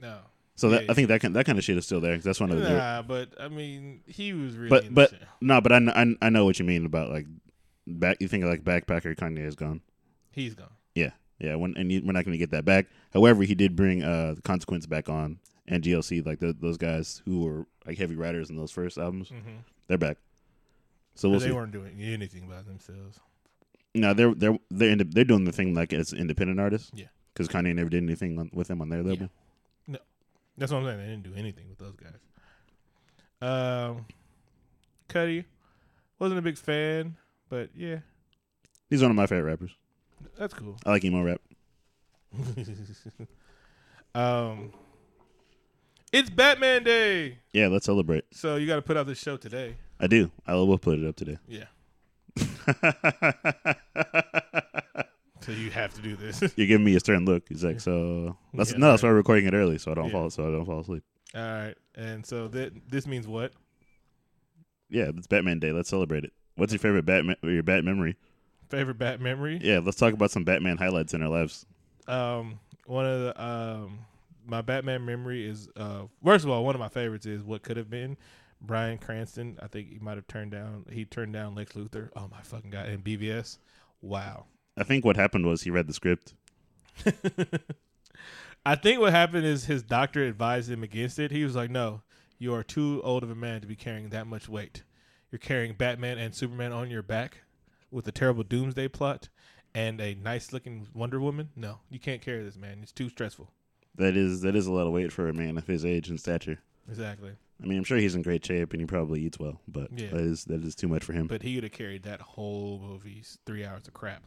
No. 0.00 0.18
So 0.54 0.70
that 0.70 0.84
Yeah. 0.84 0.92
I 0.92 0.94
think 0.94 1.08
that 1.08 1.20
kind 1.20 1.36
that 1.36 1.44
kind 1.44 1.58
of 1.58 1.64
shit 1.64 1.76
is 1.76 1.84
still 1.84 2.00
there. 2.00 2.14
'cause 2.16 2.24
that's 2.24 2.40
one 2.40 2.50
of 2.50 2.60
the 2.60 2.68
Nah, 2.70 3.02
but 3.02 3.34
I 3.38 3.48
mean, 3.48 4.00
he 4.06 4.32
was 4.32 4.56
really. 4.56 4.70
but 4.70 4.94
but 4.94 5.10
shit. 5.10 5.22
no, 5.42 5.60
but 5.60 5.70
I, 5.72 5.78
kn- 5.80 5.90
I 5.90 6.04
kn- 6.04 6.18
I 6.22 6.30
know 6.30 6.44
what 6.46 6.58
you 6.58 6.64
mean 6.64 6.86
about 6.86 7.10
like 7.10 7.26
back. 7.86 8.16
You 8.20 8.28
think 8.28 8.44
like 8.44 8.64
backpacker 8.64 9.14
Kanye 9.16 9.44
is 9.46 9.54
gone. 9.54 9.82
he's 10.30 10.54
gone. 10.54 10.70
Yeah, 10.94 11.10
yeah. 11.42 11.56
When, 11.56 11.74
and 11.76 11.90
you, 11.90 12.02
we're 12.04 12.12
not 12.12 12.24
going 12.24 12.32
to 12.32 12.38
get 12.38 12.50
that 12.52 12.64
back. 12.64 12.86
However, 13.12 13.42
he 13.42 13.54
did 13.54 13.76
bring 13.76 14.02
uh, 14.02 14.34
the 14.34 14.42
consequence 14.42 14.86
back 14.86 15.08
on 15.08 15.38
and 15.66 15.82
GLC, 15.82 16.24
like 16.24 16.40
the, 16.40 16.52
those 16.58 16.76
guys 16.76 17.22
who 17.24 17.44
were 17.44 17.66
like 17.86 17.98
heavy 17.98 18.16
writers 18.16 18.50
in 18.50 18.56
those 18.56 18.70
first 18.70 18.98
albums. 18.98 19.28
Mm-hmm. 19.28 19.58
They're 19.88 19.98
back. 19.98 20.18
So 21.14 21.28
we'll 21.28 21.40
they 21.40 21.48
see. 21.48 21.52
weren't 21.52 21.72
doing 21.72 22.00
anything 22.00 22.48
by 22.48 22.62
themselves. 22.62 23.20
No, 23.94 24.14
they're 24.14 24.34
they're 24.34 24.58
they're 24.70 24.96
they're 24.96 25.24
doing 25.24 25.44
the 25.44 25.52
thing 25.52 25.74
like 25.74 25.92
as 25.92 26.14
independent 26.14 26.58
artists. 26.58 26.90
Yeah. 26.94 27.06
because 27.34 27.48
Kanye 27.48 27.74
never 27.74 27.90
did 27.90 28.02
anything 28.02 28.38
on, 28.38 28.50
with 28.54 28.68
them 28.68 28.80
on 28.80 28.88
their 28.88 29.02
label. 29.02 29.28
No. 29.86 29.98
That's 30.56 30.72
what 30.72 30.78
I'm 30.78 30.86
saying. 30.86 30.98
They 30.98 31.06
didn't 31.06 31.22
do 31.24 31.34
anything 31.36 31.68
with 31.68 31.78
those 31.78 31.96
guys. 31.96 32.20
Um, 33.42 34.06
Cudi 35.08 35.44
wasn't 36.18 36.38
a 36.38 36.42
big 36.42 36.56
fan, 36.56 37.16
but 37.50 37.70
yeah, 37.74 37.98
He's 38.88 39.00
one 39.00 39.10
of 39.10 39.16
my 39.16 39.26
favorite 39.26 39.50
rappers. 39.50 39.74
That's 40.38 40.54
cool. 40.54 40.76
I 40.86 40.90
like 40.90 41.04
emo 41.04 41.22
rap. 41.22 41.40
um, 44.14 44.72
it's 46.12 46.30
Batman 46.30 46.82
Day, 46.84 47.38
Yeah, 47.52 47.68
let's 47.68 47.84
celebrate. 47.86 48.24
so 48.32 48.56
you 48.56 48.66
got 48.66 48.76
to 48.76 48.82
put 48.82 48.96
out 48.96 49.06
this 49.06 49.18
show 49.18 49.36
today. 49.36 49.76
I 50.00 50.06
do. 50.06 50.30
I 50.46 50.54
will 50.54 50.78
put 50.78 50.98
it 50.98 51.06
up 51.06 51.16
today. 51.16 51.38
Yeah, 51.46 51.64
so 55.40 55.52
you 55.52 55.70
have 55.70 55.92
to 55.94 56.00
do 56.02 56.16
this. 56.16 56.40
You're 56.56 56.66
giving 56.66 56.84
me 56.84 56.94
a 56.96 57.00
stern 57.00 57.24
look. 57.24 57.48
He's 57.48 57.64
like, 57.64 57.80
so 57.80 58.36
that's 58.54 58.70
Yeah, 58.72 58.78
no, 58.78 58.90
that's 58.90 59.02
right. 59.02 59.08
why 59.08 59.12
we're 59.12 59.16
recording 59.18 59.46
it 59.46 59.54
early, 59.54 59.78
so 59.78 59.90
I 59.90 59.94
don't 59.94 60.06
Yeah. 60.06 60.12
fall, 60.12 60.30
so 60.30 60.46
I 60.46 60.50
don't 60.50 60.64
fall 60.64 60.80
asleep. 60.80 61.04
All 61.34 61.40
right, 61.40 61.74
and 61.94 62.24
so 62.26 62.48
that 62.48 62.72
this 62.90 63.06
means 63.06 63.26
what? 63.26 63.52
Yeah, 64.90 65.10
it's 65.16 65.26
Batman 65.26 65.58
Day. 65.58 65.72
Let's 65.72 65.88
celebrate 65.88 66.24
it. 66.24 66.32
What's 66.56 66.72
your 66.72 66.78
favorite 66.80 67.04
Batman? 67.06 67.36
Or 67.42 67.50
your 67.50 67.62
Bat 67.62 67.84
memory? 67.84 68.16
Favorite 68.72 68.98
Bat 68.98 69.20
memory? 69.20 69.60
Yeah, 69.62 69.80
let's 69.84 69.98
talk 69.98 70.14
about 70.14 70.30
some 70.30 70.44
Batman 70.44 70.78
highlights 70.78 71.12
in 71.12 71.22
our 71.22 71.28
lives. 71.28 71.66
um 72.08 72.58
one 72.86 73.06
of 73.06 73.20
the 73.20 73.44
um 73.44 73.98
my 74.46 74.62
Batman 74.62 75.04
memory 75.04 75.46
is 75.46 75.68
uh 75.76 76.04
first 76.24 76.44
of 76.44 76.50
all 76.50 76.64
one 76.64 76.74
of 76.74 76.80
my 76.80 76.88
favorites 76.88 77.26
is 77.26 77.42
what 77.44 77.62
could 77.62 77.76
have 77.76 77.90
been 77.90 78.16
Bryan 78.62 78.96
Cranston. 78.96 79.58
I 79.62 79.66
think 79.68 79.90
he 79.90 79.98
might 79.98 80.16
have 80.16 80.26
turned 80.26 80.52
down 80.52 80.86
he 80.90 81.04
turned 81.04 81.34
down 81.34 81.54
Lex 81.54 81.74
Luthor. 81.74 82.08
Oh 82.16 82.28
my 82.30 82.40
fucking 82.42 82.70
god! 82.70 82.88
In 82.88 83.02
BVS, 83.02 83.58
wow. 84.00 84.46
I 84.78 84.84
think 84.84 85.04
what 85.04 85.16
happened 85.16 85.44
was 85.46 85.62
he 85.62 85.70
read 85.70 85.86
the 85.86 85.92
script. 85.92 86.32
I 88.64 88.74
think 88.76 89.00
what 89.00 89.12
happened 89.12 89.44
is 89.44 89.66
his 89.66 89.82
doctor 89.82 90.24
advised 90.24 90.70
him 90.70 90.82
against 90.82 91.18
it. 91.18 91.30
He 91.30 91.44
was 91.44 91.54
like, 91.54 91.70
"No, 91.70 92.02
you 92.38 92.54
are 92.54 92.62
too 92.62 93.02
old 93.04 93.22
of 93.22 93.30
a 93.30 93.34
man 93.34 93.60
to 93.60 93.66
be 93.66 93.76
carrying 93.76 94.08
that 94.10 94.26
much 94.26 94.48
weight. 94.48 94.82
You're 95.30 95.38
carrying 95.40 95.74
Batman 95.74 96.18
and 96.18 96.34
Superman 96.34 96.72
on 96.72 96.90
your 96.90 97.02
back 97.02 97.42
with 97.92 98.08
a 98.08 98.12
terrible 98.12 98.42
doomsday 98.42 98.88
plot 98.88 99.28
and 99.74 100.00
a 100.00 100.14
nice 100.14 100.52
looking 100.52 100.88
Wonder 100.94 101.20
Woman. 101.20 101.50
No, 101.54 101.78
you 101.90 101.98
can't 102.00 102.20
carry 102.22 102.42
this, 102.42 102.56
man. 102.56 102.78
It's 102.82 102.92
too 102.92 103.08
stressful." 103.08 103.50
That 103.96 104.16
is 104.16 104.40
that 104.40 104.56
is 104.56 104.66
a 104.66 104.72
lot 104.72 104.86
of 104.86 104.92
weight 104.92 105.12
for 105.12 105.28
a 105.28 105.34
man 105.34 105.58
of 105.58 105.66
his 105.66 105.84
age 105.84 106.08
and 106.08 106.18
stature. 106.18 106.58
Exactly. 106.88 107.32
I 107.62 107.66
mean, 107.66 107.78
I'm 107.78 107.84
sure 107.84 107.98
he's 107.98 108.14
in 108.16 108.22
great 108.22 108.44
shape 108.44 108.72
and 108.72 108.80
he 108.80 108.86
probably 108.86 109.20
eats 109.20 109.38
well, 109.38 109.60
but 109.68 109.88
Yeah. 109.96 110.08
that 110.10 110.20
is 110.20 110.44
that 110.46 110.64
is 110.64 110.74
too 110.74 110.88
much 110.88 111.04
for 111.04 111.12
him. 111.12 111.26
But 111.28 111.42
he 111.42 111.54
would 111.54 111.62
have 111.64 111.72
carried 111.72 112.02
that 112.04 112.20
whole 112.20 112.80
movie's 112.80 113.38
three 113.46 113.64
hours 113.64 113.86
of 113.86 113.94
crap. 113.94 114.24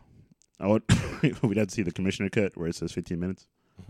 I 0.59 0.67
would 0.67 0.83
we'd 1.41 1.57
have 1.57 1.67
to 1.67 1.73
see 1.73 1.81
the 1.81 1.91
commissioner 1.91 2.29
cut 2.29 2.55
where 2.55 2.67
it 2.69 2.75
says 2.75 2.91
15 2.93 3.19
minutes. 3.19 3.47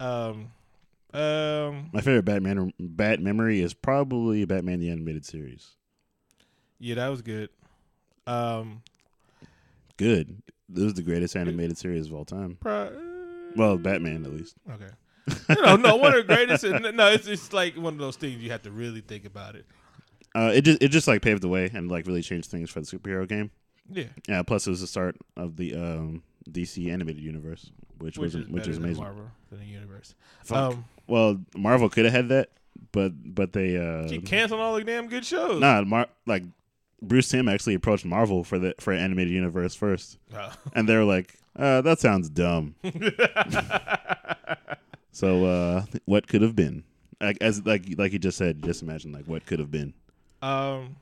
um, 0.00 0.50
um, 1.14 1.90
My 1.92 2.00
favorite 2.02 2.24
Batman 2.24 2.72
Bat 2.78 3.20
memory 3.20 3.60
is 3.60 3.72
probably 3.74 4.44
Batman 4.44 4.80
the 4.80 4.90
animated 4.90 5.24
series. 5.24 5.70
yeah, 6.78 6.96
that 6.96 7.08
was 7.08 7.22
good. 7.22 7.48
Um, 8.26 8.82
Good. 9.96 10.42
This 10.68 10.84
is 10.84 10.94
the 10.94 11.02
greatest 11.02 11.36
animated 11.36 11.78
series 11.78 12.06
of 12.08 12.14
all 12.14 12.24
time. 12.24 12.58
pro- 12.60 12.92
Well, 13.54 13.78
Batman 13.78 14.24
at 14.24 14.32
least. 14.32 14.56
Okay. 14.70 14.90
no, 15.62 15.76
no, 15.76 15.96
one 15.96 16.14
of 16.14 16.26
the 16.26 16.34
greatest. 16.34 16.64
No, 16.94 17.08
it's 17.10 17.26
it's 17.26 17.52
like 17.52 17.76
one 17.76 17.94
of 17.94 17.98
those 17.98 18.16
things 18.16 18.40
you 18.42 18.50
have 18.50 18.62
to 18.62 18.70
really 18.70 19.00
think 19.00 19.24
about 19.24 19.54
it. 19.56 19.64
Uh, 20.34 20.52
it 20.54 20.62
just 20.62 20.82
it 20.82 20.88
just 20.88 21.08
like 21.08 21.22
paved 21.22 21.42
the 21.42 21.48
way 21.48 21.70
and 21.72 21.90
like 21.90 22.06
really 22.06 22.22
changed 22.22 22.50
things 22.50 22.68
for 22.70 22.80
the 22.80 22.86
superhero 22.86 23.26
game. 23.28 23.50
Yeah, 23.90 24.04
Yeah. 24.28 24.42
Plus, 24.42 24.66
it 24.66 24.70
was 24.70 24.80
the 24.80 24.86
start 24.86 25.16
of 25.36 25.56
the 25.56 25.74
um, 25.76 26.22
DC 26.50 26.92
animated 26.92 27.22
universe, 27.22 27.70
which, 27.98 28.18
which 28.18 28.34
was 28.34 28.34
is 28.34 28.48
which 28.48 28.68
is 28.68 28.76
amazing. 28.78 29.02
Marvel 29.02 29.30
than 29.50 29.60
the 29.60 29.66
universe. 29.66 30.14
Um, 30.50 30.84
Well, 31.06 31.40
Marvel 31.56 31.88
could 31.88 32.04
have 32.04 32.14
had 32.14 32.28
that, 32.30 32.50
but 32.92 33.12
but 33.34 33.52
they 33.52 33.76
uh, 33.78 34.08
keep 34.08 34.26
canceling 34.26 34.60
all 34.60 34.74
the 34.74 34.84
damn 34.84 35.08
good 35.08 35.24
shows. 35.24 35.60
nah, 35.60 35.82
Mar- 35.82 36.08
like 36.26 36.42
Bruce 37.02 37.28
Timm 37.28 37.48
actually 37.48 37.74
approached 37.74 38.04
Marvel 38.04 38.42
for 38.44 38.58
the 38.58 38.74
for 38.80 38.92
animated 38.92 39.32
universe 39.32 39.74
first, 39.74 40.18
Oh. 40.34 40.52
and 40.74 40.88
they're 40.88 41.04
like, 41.04 41.38
uh, 41.56 41.80
"That 41.82 41.98
sounds 42.00 42.28
dumb." 42.30 42.74
so, 45.12 45.44
uh, 45.44 45.84
what 46.04 46.26
could 46.28 46.42
have 46.42 46.56
been? 46.56 46.84
Like 47.20 47.38
as 47.40 47.64
like 47.64 47.84
like 47.96 48.12
you 48.12 48.18
just 48.18 48.36
said, 48.38 48.62
just 48.62 48.82
imagine 48.82 49.12
like 49.12 49.24
what 49.26 49.46
could 49.46 49.58
have 49.58 49.70
been. 49.70 49.94
Um, 50.42 50.96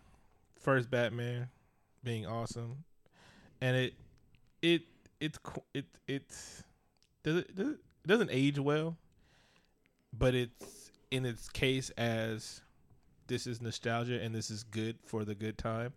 first 0.60 0.90
Batman 0.90 1.48
being 2.04 2.26
awesome, 2.26 2.84
and 3.60 3.76
it 3.76 3.94
it 4.62 4.82
it's 5.20 5.38
it 5.74 5.86
it's 6.06 6.62
does 7.24 7.36
it, 7.38 7.54
does 7.56 7.68
it 7.68 7.78
it 8.04 8.08
doesn't 8.08 8.30
age 8.30 8.58
well, 8.58 8.96
but 10.16 10.34
it's 10.34 10.90
in 11.10 11.24
its 11.26 11.48
case 11.48 11.90
as 11.90 12.60
this 13.26 13.46
is 13.46 13.60
nostalgia 13.60 14.20
and 14.22 14.34
this 14.34 14.50
is 14.50 14.62
good 14.64 14.96
for 15.04 15.24
the 15.24 15.34
good 15.34 15.58
time. 15.58 15.92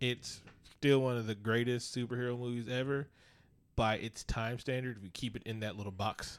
It's 0.00 0.40
still 0.78 1.00
one 1.00 1.16
of 1.16 1.26
the 1.26 1.34
greatest 1.34 1.94
superhero 1.94 2.38
movies 2.38 2.68
ever 2.68 3.08
by 3.76 3.96
its 3.96 4.24
time 4.24 4.58
standard. 4.58 4.96
If 4.98 5.04
you 5.04 5.10
keep 5.12 5.36
it 5.36 5.42
in 5.44 5.60
that 5.60 5.76
little 5.76 5.92
box, 5.92 6.38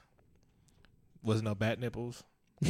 was 1.23 1.41
no 1.41 1.55
bat 1.55 1.79
nipples. 1.79 2.23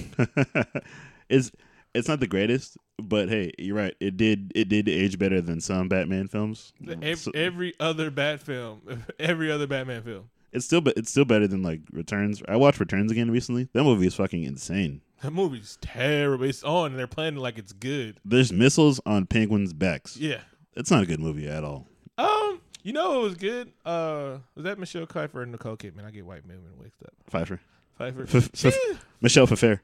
it's 1.29 1.51
it's 1.95 2.07
not 2.07 2.19
the 2.19 2.27
greatest, 2.27 2.77
but 3.01 3.29
hey, 3.29 3.51
you're 3.57 3.75
right. 3.75 3.95
It 3.99 4.17
did 4.17 4.51
it 4.55 4.69
did 4.69 4.87
age 4.89 5.17
better 5.19 5.41
than 5.41 5.61
some 5.61 5.87
Batman 5.89 6.27
films. 6.27 6.73
Mm, 6.83 6.93
every, 7.03 7.15
So- 7.15 7.31
every 7.33 7.73
other 7.79 8.11
Bat 8.11 8.39
film, 8.41 8.81
every 9.19 9.51
other 9.51 9.67
Batman 9.67 10.03
film. 10.03 10.29
it's 10.51 10.65
still 10.65 10.81
it's 10.95 11.11
still 11.11 11.25
better 11.25 11.47
than 11.47 11.61
like 11.63 11.81
Returns. 11.91 12.41
I 12.47 12.55
watched 12.55 12.79
Returns 12.79 13.11
again 13.11 13.31
recently. 13.31 13.69
That 13.73 13.83
movie 13.83 14.07
is 14.07 14.15
fucking 14.15 14.43
insane. 14.43 15.01
That 15.21 15.31
movie's 15.31 15.77
terrible. 15.81 16.45
It's 16.45 16.63
on, 16.63 16.91
and 16.91 16.99
they're 16.99 17.07
playing 17.07 17.35
it 17.37 17.39
like 17.39 17.57
it's 17.57 17.73
good. 17.73 18.19
There's 18.23 18.51
missiles 18.53 19.01
on 19.05 19.25
penguins' 19.25 19.73
backs. 19.73 20.15
Yeah. 20.17 20.39
It's 20.75 20.89
not 20.91 21.03
a 21.03 21.05
good 21.05 21.19
movie 21.19 21.47
at 21.47 21.63
all. 21.63 21.87
Um, 22.17 22.61
you 22.83 22.93
know 22.93 23.11
what 23.11 23.21
was 23.21 23.35
good? 23.35 23.71
Uh, 23.85 24.37
was 24.55 24.63
that 24.63 24.79
Michelle 24.79 25.05
Pfeiffer 25.05 25.41
and 25.41 25.51
Nicole 25.51 25.75
Kidman? 25.75 26.05
I 26.05 26.11
get 26.11 26.25
white 26.25 26.43
women 26.45 26.61
mixed 26.81 27.03
up. 27.03 27.11
Pfeiffer, 27.29 27.59
Pfeiffer. 27.97 28.25
F- 28.37 28.49
she, 28.53 28.67
f- 28.69 29.05
Michelle 29.19 29.45
Pfeiffer. 29.45 29.81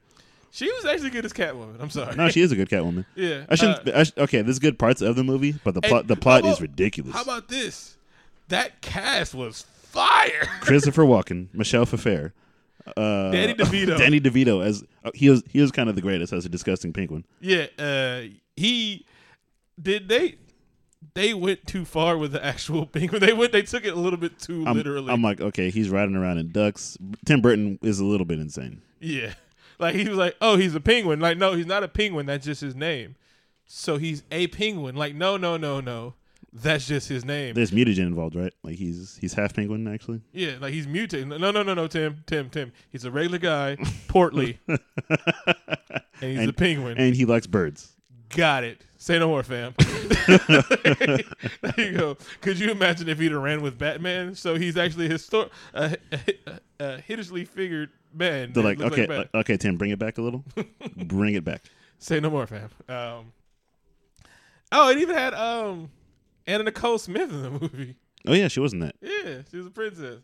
she 0.50 0.70
was 0.72 0.86
actually 0.86 1.10
good 1.10 1.24
as 1.26 1.32
Catwoman. 1.34 1.80
I'm 1.82 1.90
sorry. 1.90 2.16
No, 2.16 2.28
she 2.30 2.40
is 2.40 2.50
a 2.52 2.56
good 2.56 2.70
Catwoman. 2.70 3.04
yeah. 3.14 3.44
I 3.50 3.54
shouldn't. 3.56 3.86
uh, 3.88 3.92
I 3.98 4.02
sh- 4.04 4.12
okay, 4.16 4.40
there's 4.42 4.58
good 4.58 4.78
parts 4.78 5.02
of 5.02 5.16
the 5.16 5.24
movie, 5.24 5.54
but 5.64 5.74
the 5.74 5.82
plot 5.82 6.06
the 6.06 6.16
plot 6.16 6.44
how 6.44 6.50
is 6.50 6.56
about- 6.58 6.62
ridiculous. 6.70 7.14
How 7.14 7.22
about 7.22 7.48
this? 7.48 7.98
That 8.48 8.80
cast 8.80 9.34
was 9.34 9.62
fire. 9.82 10.46
Christopher 10.60 11.02
Walken, 11.02 11.48
Michelle 11.52 11.84
Pfeiffer, 11.84 12.32
uh, 12.96 13.30
Danny 13.30 13.54
DeVito. 13.54 13.98
Danny 13.98 14.20
DeVito 14.20 14.64
as 14.64 14.84
uh, 15.04 15.10
he 15.14 15.30
was 15.30 15.42
he 15.48 15.60
was 15.60 15.70
kind 15.72 15.88
of 15.88 15.94
the 15.94 16.02
greatest 16.02 16.32
as 16.32 16.44
a 16.44 16.48
disgusting 16.48 16.92
penguin. 16.92 17.24
yeah. 17.40 17.66
Uh, 17.78 18.22
he 18.56 19.04
did 19.80 20.08
they. 20.08 20.36
They 21.14 21.32
went 21.34 21.66
too 21.66 21.84
far 21.84 22.18
with 22.18 22.32
the 22.32 22.44
actual 22.44 22.84
penguin. 22.92 23.20
They 23.20 23.32
went. 23.32 23.52
They 23.52 23.62
took 23.62 23.84
it 23.84 23.92
a 23.94 23.98
little 24.00 24.18
bit 24.18 24.38
too 24.38 24.64
I'm, 24.66 24.76
literally. 24.76 25.10
I'm 25.12 25.22
like, 25.22 25.40
okay, 25.40 25.70
he's 25.70 25.88
riding 25.88 26.16
around 26.16 26.38
in 26.38 26.50
ducks. 26.52 26.98
Tim 27.24 27.40
Burton 27.40 27.78
is 27.82 28.00
a 28.00 28.04
little 28.04 28.26
bit 28.26 28.38
insane. 28.38 28.82
Yeah. 29.00 29.34
Like 29.78 29.94
he 29.94 30.08
was 30.08 30.16
like, 30.16 30.34
"Oh, 30.40 30.56
he's 30.56 30.74
a 30.74 30.80
penguin." 30.80 31.20
Like, 31.20 31.36
no, 31.36 31.52
he's 31.52 31.66
not 31.66 31.82
a 31.82 31.88
penguin. 31.88 32.24
That's 32.24 32.46
just 32.46 32.62
his 32.62 32.74
name. 32.74 33.14
So 33.66 33.98
he's 33.98 34.22
a 34.30 34.46
penguin. 34.46 34.96
Like, 34.96 35.14
no, 35.14 35.36
no, 35.36 35.58
no, 35.58 35.80
no. 35.80 36.14
That's 36.62 36.86
just 36.86 37.08
his 37.08 37.24
name. 37.24 37.54
There's 37.54 37.70
mutagen 37.70 38.06
involved, 38.06 38.34
right? 38.34 38.52
Like 38.62 38.76
he's 38.76 39.18
he's 39.20 39.34
half 39.34 39.54
penguin 39.54 39.86
actually. 39.86 40.22
yeah, 40.32 40.54
like 40.60 40.72
he's 40.72 40.86
mutated. 40.86 41.28
No, 41.28 41.36
no, 41.50 41.62
no, 41.62 41.74
no, 41.74 41.86
Tim, 41.86 42.24
Tim, 42.26 42.48
Tim. 42.48 42.72
He's 42.90 43.04
a 43.04 43.10
regular 43.10 43.38
guy, 43.38 43.76
portly, 44.08 44.58
and 44.68 44.78
he's 46.20 46.48
a 46.48 46.52
penguin. 46.52 46.96
and 46.98 47.14
he 47.14 47.24
likes 47.26 47.46
birds. 47.46 47.92
Got 48.30 48.64
it. 48.64 48.80
Say 48.96 49.18
no 49.18 49.28
more, 49.28 49.42
fam. 49.42 49.74
there 50.26 51.20
you 51.76 51.92
go. 51.92 52.16
Could 52.40 52.58
you 52.58 52.70
imagine 52.70 53.08
if 53.08 53.18
he'd 53.18 53.30
have 53.32 53.40
ran 53.42 53.60
with 53.60 53.78
Batman? 53.78 54.34
So 54.34 54.56
he's 54.56 54.76
actually 54.76 55.06
a 55.06 55.10
histor- 55.10 55.50
a, 55.74 55.96
a, 56.10 56.60
a 56.80 57.00
hideously 57.02 57.44
figured 57.44 57.90
man. 58.12 58.52
They're 58.52 58.64
like, 58.64 58.80
okay, 58.80 59.06
Batman. 59.06 59.28
uh, 59.32 59.38
okay, 59.38 59.56
Tim, 59.56 59.76
bring 59.76 59.90
it 59.90 59.98
back 59.98 60.18
a 60.18 60.22
little. 60.22 60.44
bring 60.96 61.34
it 61.34 61.44
back. 61.44 61.62
Say 61.98 62.18
no 62.18 62.30
more, 62.30 62.46
fam. 62.46 62.70
Um, 62.88 63.32
oh, 64.72 64.90
it 64.90 64.98
even 64.98 65.14
had 65.14 65.34
um 65.34 65.90
Anna 66.46 66.64
Nicole 66.64 66.98
Smith 66.98 67.30
in 67.30 67.42
the 67.42 67.50
movie. 67.50 67.96
Oh 68.26 68.32
yeah, 68.34 68.48
she 68.48 68.60
wasn't 68.60 68.82
that. 68.82 68.96
Yeah, 69.00 69.42
she 69.50 69.56
was 69.56 69.66
a 69.66 69.70
princess. 69.70 70.22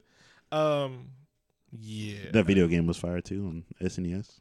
Um, 0.50 1.08
yeah, 1.72 2.30
That 2.32 2.44
video 2.46 2.66
game 2.66 2.86
was 2.86 2.96
fire 2.98 3.20
too 3.20 3.46
on 3.46 3.64
SNES. 3.80 4.40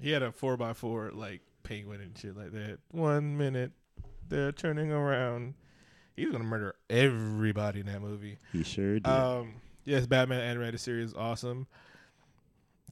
he 0.00 0.10
had 0.10 0.22
a 0.22 0.32
four 0.32 0.60
x 0.62 0.78
four 0.78 1.10
like 1.14 1.40
penguin 1.62 2.00
and 2.00 2.16
shit 2.18 2.36
like 2.36 2.52
that. 2.52 2.78
One 2.90 3.36
minute, 3.36 3.72
they're 4.28 4.52
turning 4.52 4.90
around. 4.92 5.54
He's 6.16 6.30
gonna 6.30 6.44
murder 6.44 6.74
everybody 6.90 7.80
in 7.80 7.86
that 7.86 8.02
movie. 8.02 8.38
He 8.52 8.62
sure 8.64 8.94
did. 8.94 9.06
Um, 9.06 9.54
yes, 9.84 10.06
Batman 10.06 10.40
animated 10.40 10.80
series 10.80 11.10
is 11.10 11.14
awesome. 11.14 11.66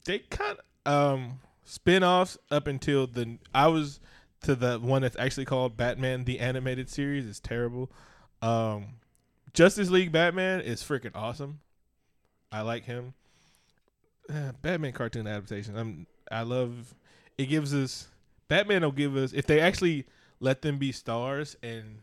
They 0.05 0.19
of 0.39 0.57
um 0.85 1.39
spin-offs 1.63 2.37
up 2.49 2.67
until 2.67 3.07
the 3.07 3.37
I 3.53 3.67
was 3.67 3.99
to 4.43 4.55
the 4.55 4.79
one 4.79 5.01
that's 5.03 5.15
actually 5.17 5.45
called 5.45 5.77
Batman 5.77 6.23
the 6.23 6.39
animated 6.39 6.89
series 6.89 7.25
is 7.25 7.39
terrible. 7.39 7.91
Um 8.41 8.87
Justice 9.53 9.89
League 9.89 10.11
Batman 10.11 10.61
is 10.61 10.81
freaking 10.81 11.11
awesome. 11.13 11.59
I 12.51 12.61
like 12.61 12.85
him. 12.85 13.13
Uh, 14.29 14.53
Batman 14.61 14.93
cartoon 14.93 15.27
adaptation. 15.27 15.77
I'm 15.77 16.07
I 16.31 16.43
love 16.43 16.93
it 17.37 17.45
gives 17.45 17.73
us 17.73 18.07
Batman 18.47 18.81
will 18.81 18.91
give 18.91 19.15
us 19.15 19.33
if 19.33 19.45
they 19.45 19.59
actually 19.59 20.05
let 20.39 20.61
them 20.61 20.77
be 20.77 20.91
stars 20.91 21.55
and 21.61 21.99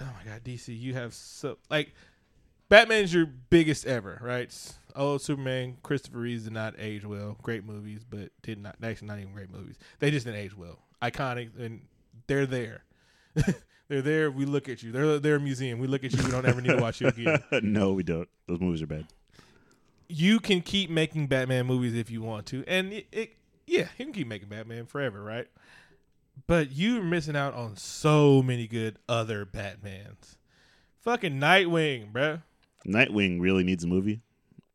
oh 0.00 0.04
my 0.04 0.30
god 0.30 0.44
DC 0.44 0.78
you 0.78 0.94
have 0.94 1.14
so 1.14 1.58
like 1.70 1.94
Batman's 2.68 3.12
your 3.12 3.26
biggest 3.26 3.86
ever, 3.86 4.18
right? 4.22 4.52
Oh, 4.96 5.18
Superman, 5.18 5.76
Christopher 5.82 6.18
Reeves 6.18 6.44
did 6.44 6.54
not 6.54 6.74
age 6.78 7.04
well. 7.04 7.36
Great 7.42 7.64
movies, 7.64 8.00
but 8.08 8.30
did 8.42 8.58
not 8.58 8.76
actually 8.82 9.08
not 9.08 9.18
even 9.18 9.32
great 9.32 9.52
movies. 9.52 9.76
They 9.98 10.10
just 10.10 10.26
didn't 10.26 10.40
age 10.40 10.56
well. 10.56 10.78
Iconic, 11.02 11.50
and 11.58 11.82
they're 12.26 12.46
there. 12.46 12.84
they're 13.88 14.02
there. 14.02 14.30
We 14.30 14.44
look 14.44 14.68
at 14.68 14.82
you. 14.82 14.92
They're 14.92 15.18
they're 15.18 15.36
a 15.36 15.40
museum. 15.40 15.78
We 15.78 15.86
look 15.86 16.04
at 16.04 16.12
you. 16.12 16.22
We 16.24 16.30
don't 16.30 16.46
ever 16.46 16.60
need 16.60 16.76
to 16.76 16.80
watch 16.80 17.00
you 17.00 17.08
again. 17.08 17.42
no, 17.62 17.92
we 17.92 18.02
don't. 18.02 18.28
Those 18.46 18.60
movies 18.60 18.82
are 18.82 18.86
bad. 18.86 19.06
You 20.08 20.38
can 20.38 20.60
keep 20.60 20.90
making 20.90 21.28
Batman 21.28 21.66
movies 21.66 21.94
if 21.94 22.10
you 22.10 22.22
want 22.22 22.46
to, 22.46 22.64
and 22.66 22.92
it, 22.92 23.06
it 23.10 23.36
yeah, 23.66 23.88
you 23.98 24.04
can 24.04 24.14
keep 24.14 24.26
making 24.26 24.48
Batman 24.48 24.86
forever, 24.86 25.22
right? 25.22 25.48
But 26.46 26.72
you're 26.72 27.02
missing 27.02 27.36
out 27.36 27.54
on 27.54 27.76
so 27.76 28.42
many 28.42 28.66
good 28.66 28.98
other 29.08 29.46
Batmans. 29.46 30.36
Fucking 31.02 31.38
Nightwing, 31.38 32.12
bruh. 32.12 32.42
Nightwing 32.86 33.40
really 33.40 33.64
needs 33.64 33.84
a 33.84 33.86
movie. 33.86 34.20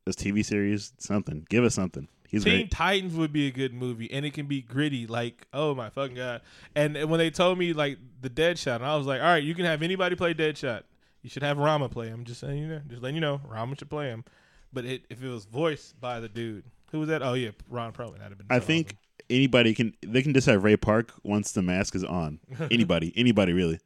This 0.06 0.16
TV 0.16 0.44
series, 0.44 0.94
something. 0.98 1.46
Give 1.50 1.64
us 1.64 1.76
something. 1.76 2.08
He's 2.30 2.44
Teen 2.44 2.54
great. 2.62 2.72
Titans 2.72 3.16
would 3.16 3.34
be 3.34 3.48
a 3.48 3.52
good 3.52 3.74
movie, 3.74 4.12
and 4.12 4.24
it 4.26 4.34
can 4.34 4.46
be 4.46 4.62
gritty. 4.62 5.08
Like, 5.08 5.48
oh 5.54 5.74
my 5.74 5.90
fucking 5.90 6.16
god! 6.16 6.42
And 6.76 6.96
and 6.96 7.10
when 7.10 7.18
they 7.18 7.32
told 7.32 7.58
me 7.58 7.74
like 7.74 7.98
the 8.22 8.30
Deadshot, 8.30 8.76
and 8.76 8.86
I 8.86 8.96
was 8.96 9.08
like, 9.08 9.20
all 9.22 9.28
right, 9.28 9.44
you 9.44 9.56
can 9.56 9.66
have 9.66 9.82
anybody 9.82 10.16
play 10.16 10.34
Deadshot. 10.34 10.84
You 11.24 11.30
should 11.30 11.44
have 11.44 11.58
Rama 11.58 11.90
play 11.90 12.08
him. 12.08 12.24
Just 12.26 12.40
saying, 12.40 12.58
you 12.60 12.68
know, 12.68 12.82
just 12.88 13.02
letting 13.02 13.16
you 13.16 13.22
know, 13.22 13.42
Rama 13.48 13.76
should 13.76 13.90
play 13.90 14.10
him. 14.10 14.24
But 14.72 14.86
it, 14.86 15.06
if 15.10 15.24
it 15.24 15.28
was 15.28 15.46
voiced 15.46 16.00
by 16.00 16.20
the 16.20 16.30
dude, 16.30 16.64
who 16.92 17.00
was 17.00 17.10
that? 17.10 17.24
Oh 17.24 17.34
yeah, 17.34 17.50
Ron 17.68 17.92
Perlman. 17.94 18.20
That'd 18.20 18.38
have 18.38 18.38
been. 18.38 18.48
I 18.50 18.60
think 18.60 18.96
anybody 19.30 19.74
can. 19.74 19.96
They 20.06 20.22
can 20.22 20.34
just 20.36 20.46
have 20.46 20.64
Ray 20.64 20.78
Park 20.78 21.12
once 21.24 21.52
the 21.54 21.64
mask 21.64 21.96
is 21.96 22.04
on. 22.04 22.40
Anybody, 22.72 23.12
anybody 23.16 23.54
really. 23.54 23.80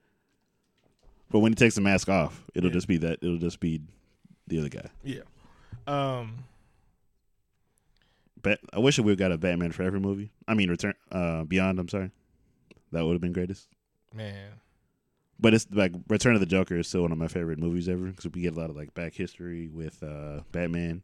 But 1.32 1.40
when 1.40 1.54
he 1.54 1.56
takes 1.56 1.76
the 1.76 1.82
mask 1.82 2.10
off, 2.10 2.44
it'll 2.54 2.70
Yeah. 2.70 2.74
just 2.74 2.88
be 2.90 2.98
that. 2.98 3.20
It'll 3.24 3.38
just 3.38 3.60
be 3.62 3.82
the 4.48 4.60
other 4.60 4.70
guy. 4.70 4.90
yeah. 5.04 5.22
Um, 5.88 6.44
Bat, 8.44 8.60
I 8.74 8.80
wish 8.80 9.00
we 9.00 9.16
got 9.16 9.32
a 9.32 9.38
Batman 9.38 9.72
Forever 9.72 10.00
movie. 10.00 10.32
I 10.48 10.54
mean, 10.54 10.70
Return 10.70 10.94
uh, 11.12 11.44
Beyond. 11.44 11.80
I'm 11.80 11.90
sorry, 11.90 12.12
that 12.92 13.04
would 13.06 13.14
have 13.14 13.22
been 13.22 13.34
greatest. 13.34 13.68
man, 14.14 14.52
But 15.40 15.54
it's 15.54 15.66
like 15.72 15.94
Return 16.10 16.36
of 16.36 16.40
the 16.42 16.46
Joker 16.46 16.76
is 16.78 16.88
still 16.88 17.02
one 17.04 17.12
of 17.12 17.18
my 17.18 17.28
favorite 17.28 17.58
movies 17.60 17.88
ever 17.90 18.06
because 18.06 18.28
we 18.32 18.42
get 18.42 18.56
a 18.56 18.60
lot 18.60 18.70
of 18.70 18.76
like 18.76 18.94
back 18.94 19.14
history 19.14 19.68
with 19.70 20.04
uh, 20.04 20.42
Batman 20.52 21.04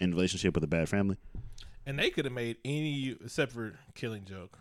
in 0.00 0.10
relationship 0.12 0.54
with 0.54 0.62
the 0.62 0.66
bad 0.68 0.88
family. 0.88 1.16
and 1.86 1.98
they 1.98 2.10
could 2.10 2.24
have 2.24 2.34
made 2.34 2.56
any 2.64 3.16
except 3.24 3.52
for 3.52 3.74
Killing 3.94 4.24
Joke. 4.24 4.58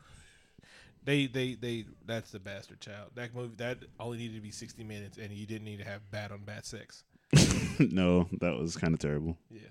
They, 1.05 1.25
they, 1.27 1.53
they. 1.53 1.85
That's 2.05 2.31
the 2.31 2.39
bastard 2.39 2.81
child. 2.81 3.11
That 3.15 3.33
movie 3.33 3.53
that 3.57 3.77
only 3.97 4.17
needed 4.17 4.35
to 4.35 4.41
be 4.41 4.51
sixty 4.51 4.83
minutes, 4.83 5.17
and 5.17 5.31
you 5.31 5.45
didn't 5.45 5.63
need 5.63 5.77
to 5.79 5.85
have 5.85 6.01
bat 6.11 6.33
on 6.33 6.39
bat 6.43 6.65
sex. 6.65 7.05
no, 7.79 8.27
that 8.41 8.57
was 8.57 8.75
kind 8.75 8.93
of 8.93 8.99
terrible. 8.99 9.37
Yeah. 9.49 9.61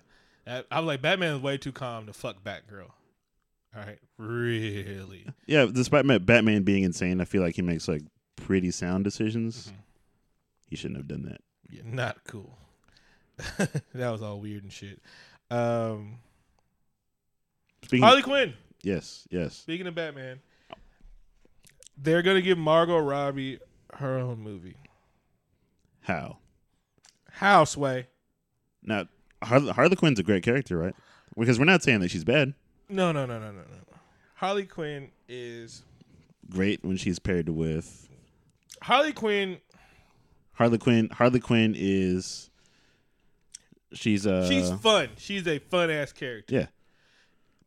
I, 0.47 0.63
was 0.81 0.87
like, 0.87 1.03
Batman 1.03 1.35
is 1.37 1.43
way 1.43 1.59
too 1.59 1.73
calm 1.73 2.07
to 2.07 2.13
fuck 2.13 2.43
Batgirl. 2.45 2.91
All 3.75 3.83
right, 3.83 3.99
really. 4.17 5.27
Yeah, 5.47 5.67
despite 5.67 6.07
Batman 6.25 6.63
being 6.63 6.83
insane, 6.85 7.21
I 7.21 7.25
feel 7.25 7.43
like 7.43 7.57
he 7.57 7.63
makes 7.63 7.89
like 7.89 8.03
pretty 8.37 8.71
sound 8.71 9.05
decisions. 9.05 9.67
Mhm. 9.69 9.75
He 10.71 10.77
shouldn't 10.77 10.99
have 10.99 11.09
done 11.09 11.23
that. 11.25 11.41
Yeah, 11.71 11.83
not 11.85 12.25
cool. 12.25 12.57
that 13.95 14.11
was 14.11 14.23
all 14.23 14.41
weird 14.41 14.63
and 14.63 14.73
shit. 14.73 15.01
Um, 15.51 16.19
Speaking, 17.83 18.03
Harley 18.05 18.23
Quinn. 18.23 18.55
yes, 18.83 19.27
yes. 19.31 19.55
Speaking 19.55 19.87
of 19.87 19.95
Batman, 19.95 20.41
they're 21.99 22.23
gonna 22.23 22.41
give 22.43 22.57
Margot 22.59 22.99
Robbie 22.99 23.59
her 23.95 24.17
own 24.17 24.39
movie. 24.41 24.77
How 26.01 26.39
Houseway. 27.33 28.07
now? 28.83 29.07
Harley, 29.47 29.73
Harley 29.73 29.97
Quinn's 29.97 30.19
a 30.19 30.23
great 30.23 30.43
character, 30.43 30.77
right? 30.79 30.95
Because 31.39 31.59
we're 31.59 31.65
not 31.65 31.83
saying 31.83 32.01
that 32.01 32.11
she's 32.11 32.25
bad. 32.25 32.55
No, 32.89 33.13
no, 33.13 33.27
no, 33.27 33.39
no, 33.39 33.47
no, 33.47 33.61
no. 33.61 33.65
Harley 34.35 34.65
Quinn 34.67 35.11
is 35.29 35.83
Great 36.51 36.85
when 36.85 36.97
she's 36.97 37.19
paired 37.19 37.49
with 37.49 38.09
Harley 38.83 39.13
Quinn. 39.13 39.59
Harley 40.53 40.79
Quinn. 40.79 41.09
Harley 41.11 41.41
Quinn 41.41 41.75
is 41.77 42.51
she's 43.93 44.27
uh 44.27 44.47
She's 44.49 44.71
fun. 44.71 45.09
She's 45.17 45.47
a 45.47 45.59
fun 45.59 45.91
ass 45.91 46.13
character. 46.13 46.55
yeah 46.55 46.67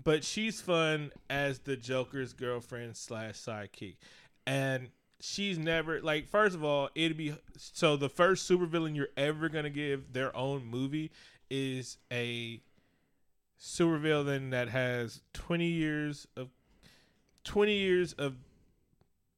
but 0.03 0.23
she's 0.23 0.61
fun 0.61 1.11
as 1.29 1.59
the 1.59 1.75
Joker's 1.75 2.31
girlfriend 2.33 2.95
slash 2.95 3.35
sidekick, 3.35 3.97
and 4.47 4.89
she's 5.19 5.57
never 5.57 6.01
like. 6.01 6.29
First 6.29 6.55
of 6.55 6.63
all, 6.63 6.89
it'd 6.95 7.17
be 7.17 7.35
so 7.57 7.97
the 7.97 8.09
first 8.09 8.49
supervillain 8.49 8.95
you're 8.95 9.09
ever 9.17 9.49
gonna 9.49 9.69
give 9.69 10.13
their 10.13 10.35
own 10.35 10.65
movie 10.65 11.11
is 11.49 11.97
a 12.11 12.61
supervillain 13.59 14.51
that 14.51 14.69
has 14.69 15.21
20 15.33 15.65
years 15.65 16.27
of 16.37 16.49
20 17.43 17.73
years 17.73 18.13
of 18.13 18.35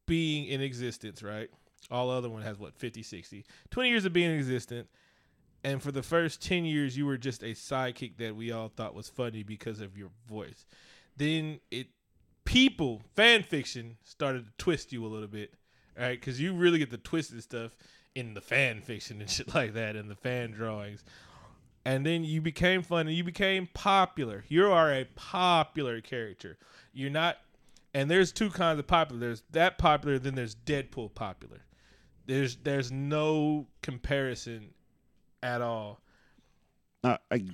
being 0.05 0.45
in 0.45 0.62
existence, 0.62 1.24
right? 1.24 1.49
All 1.89 2.09
other 2.09 2.30
one 2.30 2.41
has 2.41 2.57
what 2.59 2.76
50, 2.76 3.03
60. 3.03 3.45
20 3.70 3.89
years 3.89 4.05
of 4.05 4.14
being 4.14 4.32
in 4.32 4.38
existence. 4.38 4.89
And 5.64 5.82
for 5.82 5.91
the 5.91 6.03
first 6.03 6.41
10 6.41 6.66
years, 6.66 6.97
you 6.97 7.05
were 7.05 7.18
just 7.18 7.43
a 7.43 7.53
sidekick 7.53 8.18
that 8.18 8.36
we 8.36 8.51
all 8.51 8.70
thought 8.70 8.95
was 8.95 9.07
funny 9.07 9.43
because 9.43 9.80
of 9.80 9.97
your 9.97 10.09
voice. 10.28 10.66
Then 11.16 11.59
it, 11.70 11.88
people, 12.45 13.01
fan 13.16 13.43
fiction 13.43 13.97
started 14.03 14.45
to 14.45 14.51
twist 14.57 14.91
you 14.91 15.05
a 15.05 15.07
little 15.07 15.28
bit, 15.28 15.53
right? 15.97 16.20
Because 16.20 16.41
you 16.41 16.53
really 16.53 16.80
get 16.80 16.89
the 16.89 16.97
twisted 16.97 17.43
stuff 17.43 17.78
in 18.16 18.34
the 18.34 18.41
fan 18.41 18.82
fiction 18.82 19.22
and 19.22 19.30
shit 19.30 19.53
like 19.53 19.74
that, 19.74 19.95
and 19.95 20.09
the 20.09 20.16
fan 20.16 20.51
drawings. 20.51 21.03
And 21.84 22.05
then 22.05 22.23
you 22.23 22.41
became 22.41 22.84
fun 22.84 23.07
and 23.07 23.15
you 23.15 23.23
became 23.23 23.67
popular. 23.73 24.43
You 24.47 24.71
are 24.71 24.93
a 24.93 25.05
popular 25.15 25.99
character. 25.99 26.57
You're 26.93 27.09
not, 27.09 27.38
and 27.93 28.09
there's 28.09 28.32
two 28.32 28.49
kinds 28.49 28.79
of 28.79 28.88
popular. 28.88 29.19
There's 29.19 29.43
that 29.51 29.77
popular, 29.77 30.19
then 30.19 30.36
there's 30.36 30.55
Deadpool 30.55 31.15
popular. 31.15 31.61
There's 32.27 32.57
there's 32.57 32.91
no 32.91 33.67
comparison 33.82 34.69
at 35.41 35.61
all. 35.61 36.01
Uh, 37.03 37.17
I, 37.32 37.45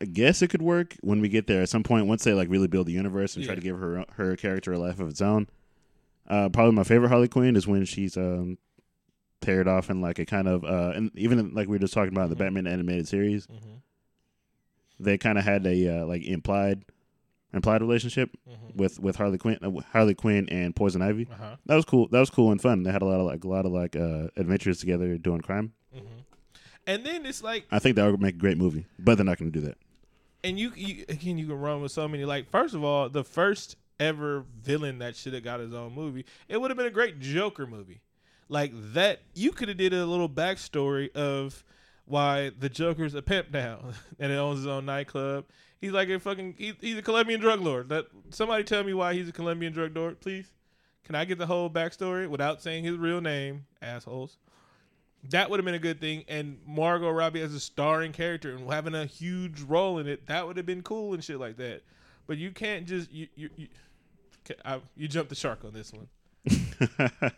I 0.00 0.04
guess 0.04 0.42
it 0.42 0.48
could 0.48 0.62
work 0.62 0.96
when 1.02 1.20
we 1.20 1.28
get 1.28 1.46
there 1.46 1.62
at 1.62 1.68
some 1.68 1.84
point. 1.84 2.06
Once 2.06 2.24
they 2.24 2.34
like 2.34 2.50
really 2.50 2.66
build 2.66 2.88
the 2.88 2.92
universe 2.92 3.36
and 3.36 3.44
try 3.44 3.54
to 3.54 3.60
give 3.60 3.78
her 3.78 4.04
her 4.16 4.36
character 4.36 4.72
a 4.72 4.78
life 4.78 4.98
of 4.98 5.08
its 5.08 5.22
own. 5.22 5.46
Uh, 6.28 6.48
probably 6.48 6.72
my 6.72 6.82
favorite 6.82 7.08
Harley 7.08 7.28
Quinn 7.28 7.54
is 7.54 7.68
when 7.68 7.84
she's 7.84 8.16
um, 8.16 8.58
paired 9.40 9.68
off 9.68 9.90
in 9.90 10.00
like 10.00 10.18
a 10.18 10.24
kind 10.26 10.48
of 10.48 10.64
uh, 10.64 10.92
and 10.94 11.10
even 11.14 11.38
in, 11.38 11.54
like 11.54 11.68
we 11.68 11.72
were 11.76 11.78
just 11.80 11.94
talking 11.94 12.12
about 12.12 12.24
in 12.24 12.30
the 12.30 12.36
Mhm. 12.36 12.40
Batman 12.40 12.66
animated 12.66 13.06
series, 13.08 13.46
Mm-hmm. 13.46 13.76
they 15.00 15.18
kind 15.18 15.38
of 15.38 15.44
had 15.44 15.66
a 15.66 16.00
uh, 16.00 16.06
like 16.06 16.22
implied 16.24 16.84
implied 17.52 17.80
relationship 17.80 18.30
Mm-hmm. 18.48 18.76
with 18.78 18.98
with 19.00 19.16
Harley 19.16 19.38
Quinn, 19.38 19.58
uh, 19.62 19.70
Harley 19.92 20.14
Quinn 20.14 20.48
and 20.48 20.74
Poison 20.74 21.02
Ivy. 21.02 21.28
Uh 21.30 21.36
huh. 21.36 21.56
That 21.66 21.76
was 21.76 21.84
cool. 21.84 22.08
That 22.08 22.20
was 22.20 22.30
cool 22.30 22.50
and 22.52 22.60
fun. 22.60 22.82
They 22.82 22.90
had 22.92 23.02
a 23.02 23.06
lot 23.06 23.20
of 23.20 23.26
like 23.26 23.44
a 23.44 23.48
lot 23.48 23.66
of 23.66 23.72
like 23.72 23.94
uh, 23.96 24.28
adventures 24.36 24.78
together 24.80 25.16
doing 25.18 25.40
crime. 25.40 25.72
Mm-hmm. 25.94 26.06
And 26.88 27.04
then 27.04 27.26
it's 27.26 27.42
like, 27.42 27.66
I 27.72 27.78
think 27.80 27.96
that 27.96 28.08
would 28.10 28.20
make 28.20 28.36
a 28.36 28.38
great 28.38 28.58
movie, 28.58 28.86
but 28.98 29.16
they're 29.16 29.24
not 29.24 29.38
going 29.38 29.50
to 29.50 29.60
do 29.60 29.66
that. 29.66 29.76
and 30.44 30.56
you, 30.58 30.72
you 30.76 31.04
again, 31.08 31.36
you 31.36 31.46
can 31.48 31.58
run 31.58 31.82
with 31.82 31.90
so 31.90 32.06
many. 32.06 32.24
Like, 32.24 32.48
first 32.48 32.74
of 32.76 32.84
all, 32.84 33.08
the 33.08 33.24
first 33.24 33.76
ever 33.98 34.44
villain 34.62 34.98
that 34.98 35.16
should 35.16 35.34
have 35.34 35.42
got 35.42 35.58
his 35.58 35.74
own 35.74 35.92
movie, 35.94 36.24
it 36.48 36.60
would 36.60 36.70
have 36.70 36.76
been 36.78 36.86
a 36.86 36.90
great 36.90 37.18
Joker 37.18 37.66
movie. 37.66 38.02
Like 38.48 38.72
that, 38.92 39.20
you 39.34 39.52
could 39.52 39.68
have 39.68 39.76
did 39.76 39.92
a 39.92 40.06
little 40.06 40.28
backstory 40.28 41.14
of 41.14 41.64
why 42.04 42.52
the 42.58 42.68
Joker's 42.68 43.14
a 43.14 43.22
pimp 43.22 43.50
now 43.52 43.80
and 44.18 44.30
he 44.30 44.38
owns 44.38 44.58
his 44.58 44.66
own 44.66 44.86
nightclub. 44.86 45.44
He's 45.80 45.92
like 45.92 46.08
a 46.08 46.18
fucking, 46.18 46.54
he, 46.56 46.72
he's 46.80 46.98
a 46.98 47.02
Colombian 47.02 47.40
drug 47.40 47.60
lord. 47.60 47.88
That 47.88 48.06
somebody 48.30 48.64
tell 48.64 48.84
me 48.84 48.94
why 48.94 49.14
he's 49.14 49.28
a 49.28 49.32
Colombian 49.32 49.72
drug 49.72 49.94
lord, 49.94 50.20
please. 50.20 50.50
Can 51.04 51.14
I 51.14 51.24
get 51.24 51.38
the 51.38 51.46
whole 51.46 51.70
backstory 51.70 52.28
without 52.28 52.62
saying 52.62 52.84
his 52.84 52.96
real 52.96 53.20
name, 53.20 53.66
assholes? 53.80 54.38
That 55.30 55.50
would 55.50 55.58
have 55.58 55.64
been 55.64 55.74
a 55.74 55.80
good 55.80 56.00
thing, 56.00 56.24
and 56.28 56.58
Margot 56.66 57.10
Robbie 57.10 57.40
as 57.40 57.54
a 57.54 57.60
starring 57.60 58.12
character 58.12 58.54
and 58.54 58.70
having 58.70 58.94
a 58.94 59.06
huge 59.06 59.60
role 59.60 59.98
in 59.98 60.06
it, 60.06 60.26
that 60.26 60.46
would 60.46 60.56
have 60.56 60.66
been 60.66 60.82
cool 60.82 61.14
and 61.14 61.22
shit 61.22 61.38
like 61.38 61.56
that. 61.56 61.82
But 62.26 62.38
you 62.38 62.50
can't 62.50 62.86
just 62.86 63.12
you 63.12 63.28
you 63.36 63.50
you, 63.56 63.68
I, 64.64 64.80
you 64.96 65.08
jumped 65.08 65.30
the 65.30 65.34
shark 65.36 65.64
on 65.64 65.72
this 65.72 65.92
one. 65.92 66.08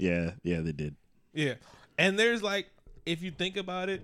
yeah, 0.00 0.32
yeah, 0.42 0.60
they 0.60 0.72
did. 0.72 0.96
Yeah, 1.32 1.54
and 1.98 2.18
there's 2.18 2.42
like, 2.42 2.68
if 3.06 3.22
you 3.22 3.30
think 3.30 3.56
about 3.56 3.88
it, 3.88 4.02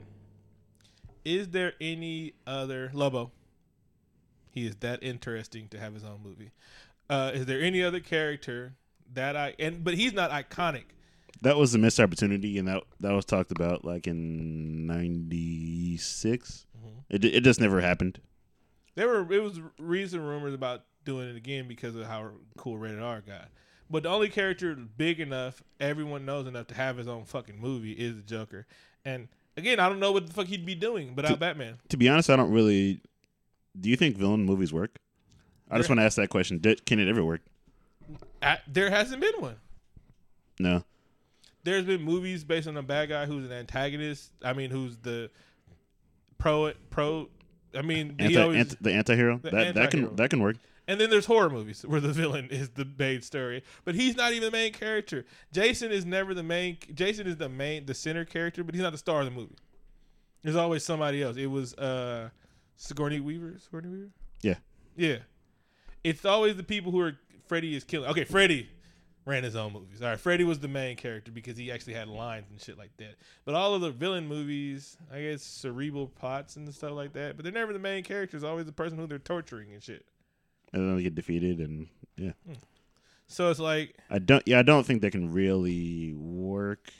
is 1.24 1.48
there 1.48 1.72
any 1.80 2.34
other 2.46 2.90
Lobo? 2.92 3.32
He 4.50 4.66
is 4.66 4.76
that 4.76 5.02
interesting 5.02 5.68
to 5.68 5.78
have 5.78 5.94
his 5.94 6.04
own 6.04 6.20
movie. 6.22 6.50
Uh, 7.10 7.30
is 7.34 7.46
there 7.46 7.60
any 7.60 7.82
other 7.82 8.00
character 8.00 8.74
that 9.14 9.36
I 9.36 9.54
and 9.58 9.84
but 9.84 9.94
he's 9.94 10.12
not 10.12 10.30
iconic. 10.30 10.84
That 11.42 11.56
was 11.56 11.74
a 11.74 11.78
missed 11.78 12.00
opportunity, 12.00 12.58
and 12.58 12.66
that 12.68 12.82
that 13.00 13.12
was 13.12 13.24
talked 13.24 13.52
about 13.52 13.84
like 13.84 14.06
in 14.06 14.86
'96. 14.86 16.66
Mhm. 16.76 16.90
It 17.10 17.24
it 17.24 17.44
just 17.44 17.60
never 17.60 17.80
happened. 17.80 18.20
There 18.94 19.08
were 19.08 19.32
it 19.32 19.42
was 19.42 19.60
recent 19.78 20.22
rumors 20.22 20.54
about 20.54 20.84
doing 21.04 21.28
it 21.28 21.36
again 21.36 21.68
because 21.68 21.94
of 21.94 22.06
how 22.06 22.30
cool 22.56 22.78
Rated 22.78 23.02
R 23.02 23.20
got. 23.20 23.48
But 23.88 24.02
the 24.02 24.08
only 24.08 24.28
character 24.28 24.74
big 24.74 25.20
enough, 25.20 25.62
everyone 25.78 26.24
knows 26.24 26.46
enough 26.46 26.66
to 26.68 26.74
have 26.74 26.96
his 26.96 27.06
own 27.06 27.24
fucking 27.24 27.60
movie 27.60 27.92
is 27.92 28.16
the 28.16 28.22
Joker. 28.22 28.66
And 29.04 29.28
again, 29.56 29.78
I 29.78 29.88
don't 29.88 30.00
know 30.00 30.10
what 30.12 30.26
the 30.26 30.32
fuck 30.32 30.46
he'd 30.46 30.66
be 30.66 30.74
doing 30.74 31.14
without 31.14 31.38
Batman. 31.38 31.78
To 31.90 31.96
be 31.96 32.08
honest, 32.08 32.28
I 32.30 32.36
don't 32.36 32.50
really. 32.50 33.00
Do 33.78 33.88
you 33.88 33.96
think 33.96 34.16
villain 34.16 34.44
movies 34.44 34.72
work? 34.72 34.98
I 35.70 35.76
just 35.76 35.88
There- 35.88 35.94
want 35.96 36.00
to 36.00 36.04
ask 36.06 36.16
that 36.16 36.28
question. 36.30 36.58
Did, 36.58 36.84
can 36.86 36.98
it 36.98 37.08
ever 37.08 37.24
work? 37.24 37.42
I, 38.42 38.58
there 38.66 38.90
hasn't 38.90 39.20
been 39.20 39.34
one. 39.38 39.56
No. 40.58 40.84
There's 41.64 41.84
been 41.84 42.02
movies 42.02 42.44
based 42.44 42.68
on 42.68 42.76
a 42.76 42.82
bad 42.82 43.08
guy 43.08 43.26
who's 43.26 43.44
an 43.46 43.52
antagonist. 43.52 44.30
I 44.42 44.52
mean, 44.52 44.70
who's 44.70 44.96
the 44.98 45.30
pro 46.38 46.72
pro. 46.90 47.28
I 47.74 47.82
mean, 47.82 48.14
he 48.18 48.26
Anti, 48.26 48.36
always, 48.40 48.56
anti, 48.58 48.76
the 48.80 48.92
anti-hero 48.92 49.38
The 49.38 49.50
that 49.50 49.74
that 49.74 49.82
anti-hero. 49.84 50.08
can 50.08 50.16
that 50.16 50.30
can 50.30 50.40
work. 50.40 50.56
And 50.88 51.00
then 51.00 51.10
there's 51.10 51.26
horror 51.26 51.50
movies 51.50 51.84
where 51.86 52.00
the 52.00 52.12
villain 52.12 52.48
is 52.50 52.70
the 52.70 52.88
main 52.98 53.20
story, 53.22 53.64
but 53.84 53.94
he's 53.94 54.16
not 54.16 54.32
even 54.32 54.44
the 54.44 54.50
main 54.50 54.72
character. 54.72 55.24
Jason 55.52 55.90
is 55.90 56.06
never 56.06 56.32
the 56.32 56.44
main. 56.44 56.78
Jason 56.94 57.26
is 57.26 57.36
the 57.36 57.48
main, 57.48 57.86
the 57.86 57.94
center 57.94 58.24
character, 58.24 58.62
but 58.62 58.74
he's 58.74 58.82
not 58.82 58.92
the 58.92 58.98
star 58.98 59.20
of 59.20 59.24
the 59.24 59.32
movie. 59.32 59.56
There's 60.42 60.56
always 60.56 60.84
somebody 60.84 61.22
else. 61.22 61.36
It 61.36 61.46
was 61.46 61.74
uh, 61.74 62.30
Sigourney 62.76 63.18
Weaver. 63.18 63.56
Sigourney 63.58 63.88
Weaver. 63.88 64.10
Yeah. 64.42 64.56
Yeah. 64.96 65.18
It's 66.04 66.24
always 66.24 66.56
the 66.56 66.62
people 66.62 66.92
who 66.92 67.00
are 67.00 67.18
Freddy 67.46 67.74
is 67.74 67.82
killing. 67.82 68.08
Okay, 68.10 68.24
Freddy 68.24 68.68
ran 69.24 69.42
his 69.42 69.56
own 69.56 69.72
movies. 69.72 70.00
All 70.02 70.08
right, 70.08 70.20
Freddy 70.20 70.44
was 70.44 70.60
the 70.60 70.68
main 70.68 70.96
character 70.96 71.32
because 71.32 71.56
he 71.56 71.72
actually 71.72 71.94
had 71.94 72.06
lines 72.06 72.46
and 72.50 72.60
shit 72.60 72.78
like 72.78 72.96
that. 72.98 73.16
But 73.44 73.54
all 73.54 73.74
of 73.74 73.80
the 73.80 73.90
villain 73.90 74.26
movies, 74.28 74.96
I 75.12 75.22
guess 75.22 75.42
cerebral 75.42 76.06
plots 76.06 76.54
and 76.54 76.72
stuff 76.72 76.92
like 76.92 77.12
that. 77.14 77.36
But 77.36 77.42
they're 77.42 77.52
never 77.52 77.72
the 77.72 77.80
main 77.80 78.04
character. 78.04 78.36
It's 78.36 78.44
always 78.44 78.66
the 78.66 78.72
person 78.72 78.98
who 78.98 79.06
they're 79.06 79.18
torturing 79.18 79.72
and 79.72 79.82
shit. 79.82 80.06
And 80.72 80.88
then 80.88 80.96
they 80.96 81.02
get 81.02 81.14
defeated, 81.14 81.60
and 81.60 81.86
yeah, 82.16 82.32
hmm. 82.46 82.54
So 83.28 83.50
it's 83.50 83.60
like, 83.60 83.96
I 84.10 84.18
don't. 84.18 84.42
Yeah, 84.46 84.58
I 84.58 84.62
don't 84.62 84.84
think 84.84 85.02
they 85.02 85.10
can 85.10 85.32
really 85.32 86.12
work. 86.14 86.90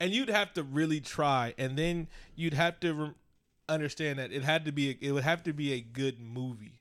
and 0.00 0.12
you'd 0.12 0.28
have 0.28 0.52
to 0.54 0.62
really 0.62 1.00
try, 1.00 1.54
and 1.58 1.76
then 1.76 2.08
you'd 2.34 2.54
have 2.54 2.80
to 2.80 2.94
re- 2.94 3.14
understand 3.68 4.18
that 4.18 4.32
it 4.32 4.42
had 4.42 4.64
to 4.66 4.72
be, 4.72 4.90
a, 4.90 4.96
it 5.00 5.12
would 5.12 5.24
have 5.24 5.42
to 5.44 5.52
be 5.52 5.72
a 5.72 5.80
good 5.80 6.20
movie 6.20 6.80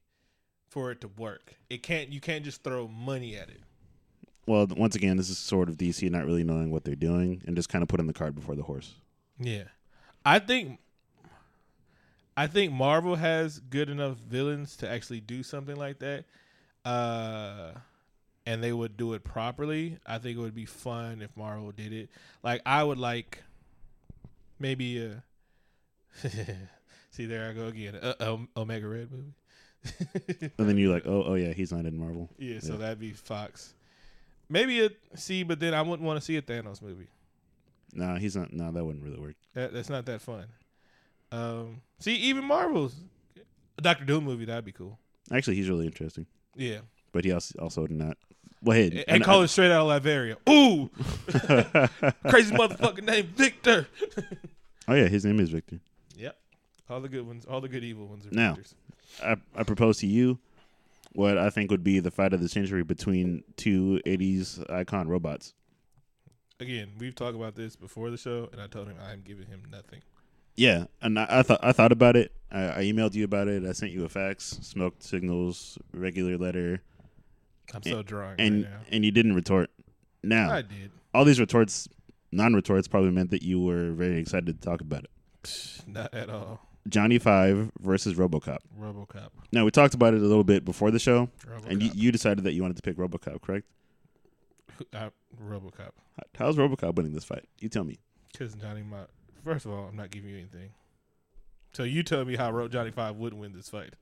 for 0.69 0.91
it 0.91 0.99
to 1.01 1.07
work. 1.07 1.55
It 1.69 1.84
can't, 1.84 2.09
you 2.11 2.19
can't 2.19 2.43
just 2.43 2.63
throw 2.63 2.88
money 2.88 3.36
at 3.38 3.49
it. 3.49 3.61
Well, 4.45 4.67
once 4.76 4.95
again, 4.95 5.15
this 5.15 5.30
is 5.30 5.38
sort 5.38 5.69
of 5.69 5.78
DC 5.78 6.09
not 6.11 6.26
really 6.26 6.43
knowing 6.43 6.69
what 6.71 6.84
they're 6.84 6.95
doing 6.95 7.41
and 7.45 7.55
just 7.55 7.69
kind 7.69 7.82
of 7.84 7.88
putting 7.88 8.07
the 8.07 8.13
cart 8.13 8.36
before 8.36 8.55
the 8.55 8.63
horse. 8.63 8.95
Yeah, 9.39 9.63
I 10.26 10.39
think, 10.39 10.80
I 12.36 12.47
think 12.47 12.73
Marvel 12.73 13.15
has 13.15 13.59
good 13.59 13.89
enough 13.89 14.17
villains 14.17 14.75
to 14.77 14.89
actually 14.89 15.21
do 15.21 15.43
something 15.43 15.75
like 15.75 15.99
that, 15.99 16.25
uh, 16.84 17.71
and 18.45 18.63
they 18.63 18.73
would 18.73 18.97
do 18.97 19.13
it 19.13 19.23
properly. 19.23 19.99
I 20.05 20.17
think 20.17 20.38
it 20.38 20.41
would 20.41 20.55
be 20.55 20.65
fun 20.65 21.21
if 21.21 21.36
Marvel 21.38 21.71
did 21.71 21.93
it. 21.93 22.09
Like 22.41 22.61
I 22.65 22.84
would 22.84 22.97
like 22.97 23.43
maybe 24.59 25.03
a 25.03 25.23
See, 27.11 27.25
there 27.25 27.49
I 27.49 27.53
go 27.53 27.67
again. 27.67 27.95
Uh, 27.95 28.38
Omega 28.57 28.88
Red 28.88 29.09
movie. 29.11 29.34
And 30.57 30.69
then 30.69 30.77
you're 30.77 30.93
like, 30.93 31.05
oh, 31.05 31.23
oh 31.27 31.36
yeah, 31.36 31.53
he's 31.53 31.71
not 31.71 31.86
in 31.86 31.97
Marvel. 31.97 32.29
yeah, 32.38 32.59
so 32.59 32.77
that'd 32.77 32.99
be 32.99 33.11
Fox. 33.11 33.73
Maybe 34.49 34.86
a 34.86 34.89
see, 35.15 35.43
but 35.43 35.59
then 35.59 35.73
I 35.73 35.81
wouldn't 35.81 36.01
want 36.01 36.19
to 36.19 36.25
see 36.25 36.38
a 36.38 36.41
Thanos 36.41 36.81
movie. 36.81 37.07
Nah, 37.93 38.17
he's 38.17 38.36
not. 38.36 38.53
Nah, 38.53 38.71
that 38.71 38.84
wouldn't 38.84 39.03
really 39.03 39.19
work. 39.19 39.36
That 39.53 39.73
that's 39.73 39.89
not 39.89 40.05
that 40.05 40.21
fun. 40.21 40.45
Um, 41.34 41.81
see, 41.99 42.15
even 42.15 42.43
Marvel's 42.45 42.95
a 43.77 43.81
Doctor 43.81 44.05
Doom 44.05 44.23
movie 44.23 44.45
that'd 44.45 44.65
be 44.65 44.71
cool. 44.71 44.99
Actually, 45.31 45.55
he's 45.55 45.67
really 45.67 45.88
interesting, 45.88 46.27
Yeah, 46.55 46.79
but 47.11 47.25
he 47.25 47.31
also 47.31 47.57
also 47.59 47.88
did 47.88 47.97
not. 47.97 48.17
Well, 48.61 48.77
hey, 48.77 49.03
and, 49.07 49.23
call 49.23 49.41
it 49.41 49.47
straight 49.47 49.71
out 49.71 49.89
of 49.89 50.03
Latveria. 50.03 50.38
Ooh, 50.47 50.89
crazy 52.29 52.55
motherfucking 52.55 53.03
name, 53.03 53.27
Victor. 53.36 53.88
oh 54.88 54.93
yeah, 54.93 55.07
his 55.07 55.25
name 55.25 55.39
is 55.39 55.49
Victor. 55.49 55.79
yep, 56.15 56.38
all 56.88 57.01
the 57.01 57.09
good 57.09 57.25
ones, 57.25 57.45
all 57.45 57.61
the 57.61 57.67
good 57.67 57.84
evil 57.84 58.05
ones 58.05 58.27
are 58.27 58.31
Now. 58.31 58.53
Victors. 58.53 58.75
I, 59.23 59.36
I 59.55 59.63
propose 59.63 59.97
to 59.99 60.07
you 60.07 60.38
what 61.13 61.38
I 61.38 61.49
think 61.49 61.71
would 61.71 61.84
be 61.84 61.99
the 61.99 62.11
fight 62.11 62.34
of 62.34 62.41
the 62.41 62.49
century 62.49 62.84
between 62.84 63.43
two 63.57 64.01
80s 64.05 64.69
icon 64.71 65.07
robots. 65.07 65.53
Again, 66.59 66.91
we've 66.99 67.15
talked 67.15 67.36
about 67.36 67.55
this 67.55 67.75
before 67.75 68.09
the 68.11 68.17
show, 68.17 68.49
and 68.51 68.61
I 68.61 68.67
told 68.67 68.88
him 68.88 68.97
I'm 69.03 69.21
giving 69.21 69.47
him 69.47 69.63
nothing. 69.71 70.01
Yeah, 70.55 70.85
and 71.01 71.17
I, 71.19 71.25
I 71.29 71.43
thought 71.43 71.59
I 71.63 71.71
thought 71.71 71.91
about 71.91 72.15
it. 72.15 72.31
I, 72.51 72.63
I 72.79 72.83
emailed 72.83 73.15
you 73.15 73.23
about 73.25 73.47
it. 73.47 73.65
I 73.65 73.71
sent 73.71 73.91
you 73.91 74.05
a 74.05 74.09
fax, 74.09 74.45
smoke 74.61 74.95
signals, 74.99 75.77
regular 75.93 76.37
letter, 76.37 76.81
I'm 77.73 77.83
so 77.83 78.03
drunk 78.03 78.35
and 78.39 78.63
right 78.63 78.71
now. 78.71 78.77
and 78.91 79.05
you 79.05 79.11
didn't 79.11 79.33
retort. 79.35 79.69
Now, 80.23 80.51
I 80.51 80.61
did. 80.61 80.91
all 81.13 81.25
these 81.25 81.39
retorts, 81.39 81.87
non-retorts, 82.31 82.87
probably 82.87 83.11
meant 83.11 83.31
that 83.31 83.43
you 83.43 83.59
were 83.59 83.91
very 83.91 84.19
excited 84.19 84.47
to 84.47 84.53
talk 84.67 84.81
about 84.81 85.05
it. 85.05 85.81
Not 85.87 86.13
at 86.13 86.29
all. 86.29 86.61
Johnny 86.87 87.17
Five 87.17 87.71
versus 87.79 88.15
RoboCop. 88.15 88.59
RoboCop. 88.79 89.29
Now 89.51 89.65
we 89.65 89.71
talked 89.71 89.93
about 89.93 90.13
it 90.13 90.21
a 90.21 90.25
little 90.25 90.43
bit 90.43 90.65
before 90.65 90.91
the 90.91 90.99
show, 90.99 91.29
RoboCop. 91.45 91.69
and 91.69 91.81
you, 91.81 91.91
you 91.93 92.11
decided 92.11 92.43
that 92.43 92.53
you 92.53 92.61
wanted 92.61 92.77
to 92.77 92.83
pick 92.83 92.97
RoboCop, 92.97 93.41
correct? 93.41 93.65
uh, 94.93 95.09
RoboCop. 95.41 95.91
How's 96.37 96.57
RoboCop 96.57 96.95
winning 96.95 97.13
this 97.13 97.23
fight? 97.23 97.45
You 97.59 97.69
tell 97.69 97.83
me. 97.83 97.99
Because 98.31 98.53
Johnny, 98.55 98.83
my 98.83 99.03
first 99.43 99.65
of 99.65 99.71
all, 99.71 99.85
I'm 99.87 99.95
not 99.95 100.11
giving 100.11 100.29
you 100.29 100.37
anything. 100.37 100.71
So 101.73 101.83
you 101.83 102.03
tell 102.03 102.23
me 102.25 102.35
how 102.35 102.51
Ro- 102.51 102.67
Johnny 102.67 102.91
Five 102.91 103.15
would 103.17 103.33
win 103.33 103.53
this 103.53 103.69
fight. 103.69 103.93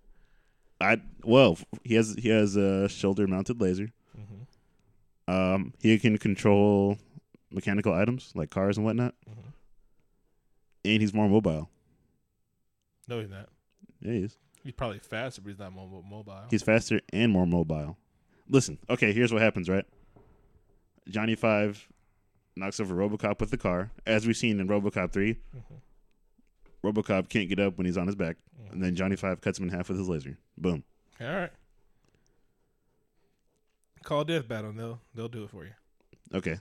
I 0.79 1.01
well, 1.23 1.57
he 1.83 1.95
has 1.95 2.15
he 2.17 2.29
has 2.29 2.55
a 2.55 2.89
shoulder 2.89 3.27
mounted 3.27 3.61
laser. 3.61 3.89
Mm-hmm. 4.17 5.31
Um, 5.33 5.73
he 5.79 5.97
can 5.99 6.17
control 6.17 6.97
mechanical 7.51 7.93
items 7.93 8.31
like 8.35 8.49
cars 8.49 8.77
and 8.77 8.85
whatnot, 8.85 9.13
Mhm. 9.29 9.53
and 10.85 11.01
he's 11.01 11.13
more 11.13 11.29
mobile. 11.29 11.69
No, 13.07 13.19
he's 13.19 13.29
not. 13.29 13.49
Yeah, 14.01 14.13
he 14.13 14.23
is. 14.23 14.37
He's 14.63 14.73
probably 14.73 14.99
faster, 14.99 15.41
but 15.41 15.49
he's 15.49 15.59
not 15.59 15.73
mo- 15.73 16.03
mobile. 16.09 16.43
He's 16.49 16.61
faster 16.63 16.99
and 17.13 17.31
more 17.31 17.45
mobile. 17.47 17.97
Listen, 18.49 18.77
okay, 18.89 19.11
here's 19.13 19.31
what 19.31 19.41
happens, 19.41 19.69
right? 19.69 19.85
Johnny 21.09 21.35
Five 21.35 21.87
knocks 22.55 22.79
over 22.79 22.95
RoboCop 22.95 23.39
with 23.39 23.49
the 23.51 23.57
car, 23.57 23.91
as 24.05 24.25
we've 24.27 24.35
seen 24.37 24.59
in 24.59 24.67
RoboCop 24.67 25.11
3 25.11 25.35
Mhm. 25.55 25.81
RoboCop 26.83 27.29
can't 27.29 27.47
get 27.49 27.59
up 27.59 27.77
when 27.77 27.85
he's 27.85 27.97
on 27.97 28.07
his 28.07 28.15
back, 28.15 28.37
Mhm. 28.59 28.71
and 28.73 28.83
then 28.83 28.95
Johnny 28.95 29.15
Five 29.15 29.39
cuts 29.41 29.59
him 29.59 29.67
in 29.69 29.73
half 29.75 29.89
with 29.89 29.97
his 29.97 30.09
laser. 30.09 30.37
Boom. 30.57 30.83
All 31.19 31.27
right. 31.27 31.51
Call 34.03 34.23
death 34.23 34.47
battle. 34.47 34.71
and 34.71 34.79
They'll 34.79 35.01
they'll 35.13 35.27
do 35.29 35.43
it 35.43 35.49
for 35.51 35.63
you. 35.65 35.71
Okay. 36.33 36.59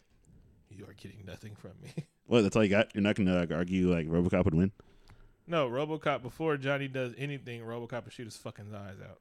You 0.68 0.84
are 0.86 0.92
getting 0.94 1.24
nothing 1.24 1.54
from 1.56 1.72
me. 1.82 1.90
Well, 2.26 2.44
that's 2.44 2.54
all 2.54 2.62
you 2.62 2.70
got. 2.70 2.94
You're 2.94 3.02
not 3.02 3.16
gonna 3.16 3.34
like, 3.34 3.50
argue 3.50 3.92
like 3.92 4.06
RoboCop 4.06 4.44
would 4.44 4.54
win. 4.54 4.70
no, 5.48 5.68
RoboCop. 5.68 6.22
Before 6.22 6.56
Johnny 6.56 6.86
does 6.86 7.12
anything, 7.18 7.60
RoboCop 7.62 8.04
will 8.04 8.10
shoot 8.12 8.26
his 8.26 8.36
fucking 8.36 8.72
eyes 8.72 8.98
out. 9.00 9.18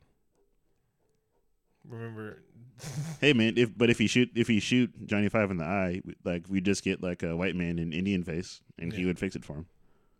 Remember? 1.89 2.41
Hey 3.19 3.33
man, 3.33 3.55
if 3.57 3.77
but 3.77 3.89
if 3.89 3.97
he 3.97 4.07
shoot 4.07 4.31
if 4.35 4.47
he 4.47 4.61
shoot 4.61 4.89
Johnny 5.05 5.27
Five 5.27 5.51
in 5.51 5.57
the 5.57 5.65
eye, 5.65 6.01
like 6.23 6.45
we 6.47 6.61
just 6.61 6.81
get 6.81 7.03
like 7.03 7.23
a 7.23 7.35
white 7.35 7.53
man 7.53 7.77
in 7.77 7.91
Indian 7.91 8.23
face, 8.23 8.61
and 8.77 8.93
he 8.93 9.03
would 9.05 9.19
fix 9.19 9.35
it 9.35 9.43
for 9.43 9.51
him. 9.55 9.65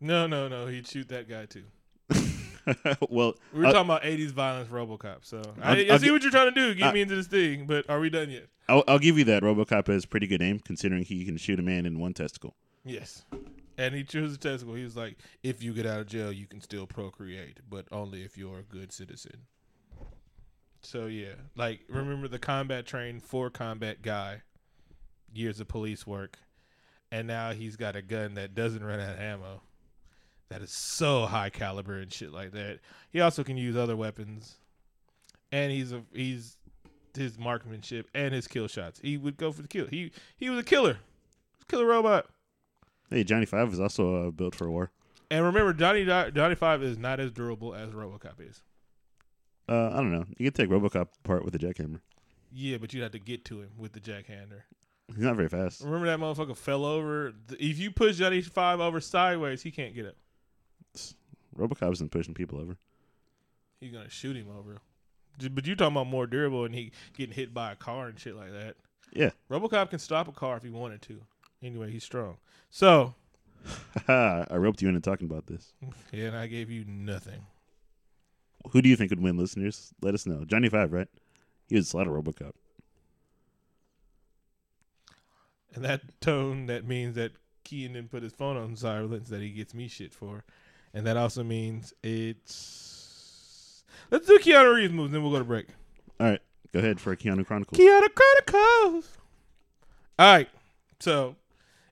no, 0.02 0.28
no, 0.28 0.50
no. 0.50 0.68
He'd 0.68 0.86
shoot 0.86 1.08
that 1.08 1.30
guy 1.30 1.46
too. 1.46 1.64
well, 3.10 3.36
We 3.54 3.60
were 3.62 3.68
I'll- 3.68 3.74
talking 3.74 3.86
about 3.90 4.04
'80s 4.04 4.32
violence, 4.32 4.70
RoboCop. 4.70 5.20
So 5.24 5.42
I, 5.62 5.70
I'll- 5.72 5.78
I 5.78 5.94
I'll 5.94 6.00
see 6.00 6.08
gi- 6.08 6.12
what 6.12 6.22
you're 6.22 6.32
trying 6.32 6.54
to 6.54 6.60
do. 6.60 6.76
Get 6.76 6.88
I- 6.88 6.94
me 6.94 7.02
into 7.02 7.16
this 7.16 7.28
thing, 7.28 7.66
but 7.66 7.90
are 7.90 8.00
we 8.02 8.10
done 8.10 8.30
yet? 8.30 8.48
I'll, 8.68 8.84
I'll 8.90 9.00
give 9.00 9.18
you 9.18 9.24
that. 9.26 9.42
RoboCop 9.42 9.88
has 9.88 10.06
pretty 10.06 10.28
good 10.28 10.42
aim, 10.42 10.60
considering 10.60 11.04
he 11.04 11.24
can 11.24 11.38
shoot 11.38 11.60
a 11.60 11.64
man 11.64 11.86
in 11.86 11.98
one 11.98 12.14
testicle. 12.14 12.56
Yes. 12.84 13.24
And 13.78 13.96
he 13.96 14.04
chose 14.04 14.34
a 14.34 14.38
testicle. 14.38 14.76
He 14.76 14.84
was 14.84 14.98
like, 14.98 15.18
"If 15.44 15.64
you 15.64 15.74
get 15.74 15.86
out 15.86 16.02
of 16.02 16.08
jail, 16.08 16.32
you 16.34 16.46
can 16.46 16.60
still 16.60 16.86
procreate, 16.86 17.62
but 17.70 17.86
only 17.92 18.24
if 18.24 18.38
you're 18.38 18.60
a 18.60 18.64
good 18.64 18.92
citizen." 18.92 19.44
So 20.82 21.08
yeah, 21.08 21.34
like 21.56 21.82
remember 21.90 22.28
the 22.28 22.40
combat 22.40 22.86
train 22.86 23.20
for 23.20 23.50
combat 23.50 24.02
guy, 24.02 24.42
years 25.34 25.60
of 25.60 25.68
police 25.68 26.08
work, 26.08 26.38
and 27.12 27.28
now 27.28 27.52
he's 27.52 27.76
got 27.76 27.96
a 27.96 28.02
gun 28.02 28.36
that 28.36 28.56
doesn't 28.56 28.84
run 28.84 29.00
out 29.00 29.14
of 29.14 29.20
ammo. 29.20 29.62
That 30.50 30.62
is 30.62 30.72
so 30.72 31.26
high 31.26 31.50
caliber 31.50 32.00
and 32.00 32.12
shit 32.12 32.32
like 32.32 32.52
that. 32.54 32.80
He 33.12 33.22
also 33.22 33.44
can 33.44 33.58
use 33.58 33.78
other 33.78 33.96
weapons, 33.96 34.56
and 35.52 35.72
he's 35.72 35.92
a 35.92 36.04
he's 36.14 36.58
his 37.16 37.38
marksmanship 37.38 38.10
and 38.16 38.34
his 38.34 38.48
kill 38.48 38.68
shots. 38.68 39.00
He 39.02 39.18
would 39.18 39.38
go 39.38 39.52
for 39.52 39.62
the 39.62 39.68
kill. 39.68 39.88
He 39.88 40.12
he 40.38 40.50
was 40.50 40.60
a 40.60 40.64
killer, 40.64 41.00
killer 41.68 41.86
robot. 41.86 42.28
Hey, 43.10 43.24
Johnny 43.24 43.46
Five 43.46 43.74
is 43.74 43.80
also 43.80 44.28
uh, 44.28 44.32
built 44.32 44.56
for 44.56 44.70
war. 44.70 44.92
And 45.30 45.46
remember, 45.46 45.74
Johnny 45.74 46.06
Johnny 46.06 46.56
Five 46.56 46.82
is 46.82 46.98
not 46.98 47.20
as 47.20 47.32
durable 47.32 47.76
as 47.76 47.90
RoboCop 47.90 48.40
is. 48.40 48.64
Uh, 49.70 49.92
I 49.94 49.98
don't 49.98 50.12
know. 50.12 50.26
You 50.38 50.50
could 50.50 50.56
take 50.56 50.70
RoboCop 50.70 51.08
apart 51.24 51.46
with 51.46 51.54
a 51.54 51.60
jackhammer. 51.60 52.00
Yeah, 52.52 52.78
but 52.78 52.92
you'd 52.92 53.04
have 53.04 53.12
to 53.12 53.20
get 53.20 53.46
to 53.46 53.62
him 53.62 53.70
with 53.78 53.94
the 53.94 54.00
jackhammer. 54.00 54.64
He's 55.08 55.24
not 55.24 55.36
very 55.36 55.50
fast. 55.50 55.82
Remember 55.84 56.08
that 56.08 56.20
motherfucker 56.20 56.58
fell 56.58 56.86
over. 56.86 57.34
If 57.52 57.78
you 57.78 57.92
push 57.92 58.18
Johnny 58.18 58.42
Five 58.42 58.80
over 58.80 59.00
sideways, 59.00 59.62
he 59.62 59.72
can't 59.72 59.94
get 59.94 60.08
up. 60.08 60.16
RoboCop 61.58 61.94
isn't 61.94 62.12
pushing 62.12 62.34
people 62.34 62.60
over. 62.60 62.78
He's 63.80 63.92
gonna 63.92 64.10
shoot 64.10 64.36
him 64.36 64.48
over. 64.58 64.78
But 65.52 65.68
you 65.68 65.76
talking 65.76 65.96
about 65.96 66.08
more 66.08 66.28
durable 66.28 66.66
and 66.66 66.76
he 66.76 66.92
getting 67.16 67.34
hit 67.34 67.54
by 67.54 67.72
a 67.72 67.76
car 67.76 68.08
and 68.08 68.20
shit 68.20 68.36
like 68.36 68.52
that. 68.52 68.76
Yeah. 69.14 69.32
RoboCop 69.50 69.90
can 69.92 70.00
stop 70.00 70.28
a 70.28 70.32
car 70.32 70.58
if 70.58 70.64
he 70.64 70.70
wanted 70.70 71.02
to. 71.04 71.22
Anyway, 71.64 71.92
he's 71.92 72.04
strong. 72.04 72.38
So 72.70 73.14
I 74.08 74.46
roped 74.52 74.82
you 74.82 74.90
into 74.90 75.02
talking 75.02 75.28
about 75.28 75.48
this. 75.48 75.74
yeah, 76.12 76.28
and 76.28 76.36
I 76.36 76.48
gave 76.48 76.70
you 76.70 76.86
nothing. 76.88 77.46
Who 78.72 78.82
do 78.82 78.90
you 78.90 78.96
think 78.96 79.10
would 79.10 79.22
win, 79.22 79.38
listeners? 79.38 79.94
Let 80.02 80.14
us 80.14 80.26
know. 80.26 80.46
Johnny 80.46 80.70
Five, 80.70 80.92
right? 80.92 81.08
He 81.68 81.76
would 81.76 81.88
slaughter 81.88 82.12
RoboCop. 82.12 82.54
And 85.74 85.86
that 85.86 86.20
tone 86.20 86.66
that 86.66 86.86
means 86.86 87.16
that 87.16 87.32
Kean 87.64 87.94
didn't 87.94 88.10
put 88.10 88.24
his 88.24 88.34
phone 88.34 88.58
on 88.58 88.76
silence 88.76 89.30
that 89.30 89.42
he 89.42 89.50
gets 89.50 89.74
me 89.74 89.88
shit 89.88 90.14
for. 90.14 90.44
And 90.94 91.06
that 91.06 91.18
also 91.18 91.44
means 91.44 91.94
it's 92.02 93.84
let's 94.10 94.28
do 94.28 94.40
Keanu 94.40 94.76
Reeves 94.76 94.94
moves, 94.94 95.12
then 95.12 95.22
we'll 95.22 95.32
go 95.32 95.40
to 95.40 95.46
break. 95.46 95.68
All 96.20 96.28
right, 96.28 96.42
go 96.74 96.80
ahead 96.80 97.00
for 97.00 97.16
Keanu 97.16 97.46
Chronicles. 97.46 97.80
Keanu 97.80 98.08
Chronicles. 98.16 99.18
All 100.18 100.34
right. 100.34 100.50
So 101.00 101.36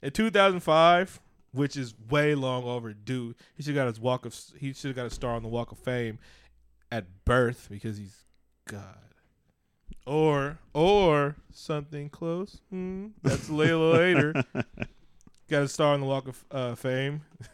in 0.02 0.12
2005, 0.12 1.22
which 1.52 1.78
is 1.78 1.94
way 2.10 2.36
long 2.36 2.64
overdue, 2.64 3.36
he 3.56 3.64
should 3.64 3.76
got 3.76 3.88
his 3.88 4.00
walk 4.00 4.26
of 4.26 4.36
he 4.58 4.74
should 4.74 4.90
have 4.90 4.96
got 4.96 5.06
a 5.06 5.12
star 5.12 5.36
on 5.36 5.44
the 5.44 5.50
Walk 5.50 5.72
of 5.72 5.78
Fame 5.78 6.20
at 6.92 7.26
birth 7.26 7.68
because 7.70 7.98
he's 7.98 8.26
God. 8.68 9.00
Or 10.06 10.60
or 10.74 11.36
something 11.52 12.10
close. 12.10 12.62
Hmm, 12.70 13.08
that's 13.24 13.50
a 13.50 13.54
little 13.54 13.92
later. 13.92 14.34
Got 15.50 15.64
a 15.64 15.68
star 15.68 15.94
on 15.94 16.02
the 16.02 16.06
Walk 16.06 16.28
of 16.28 16.46
uh, 16.52 16.76
Fame. 16.76 17.22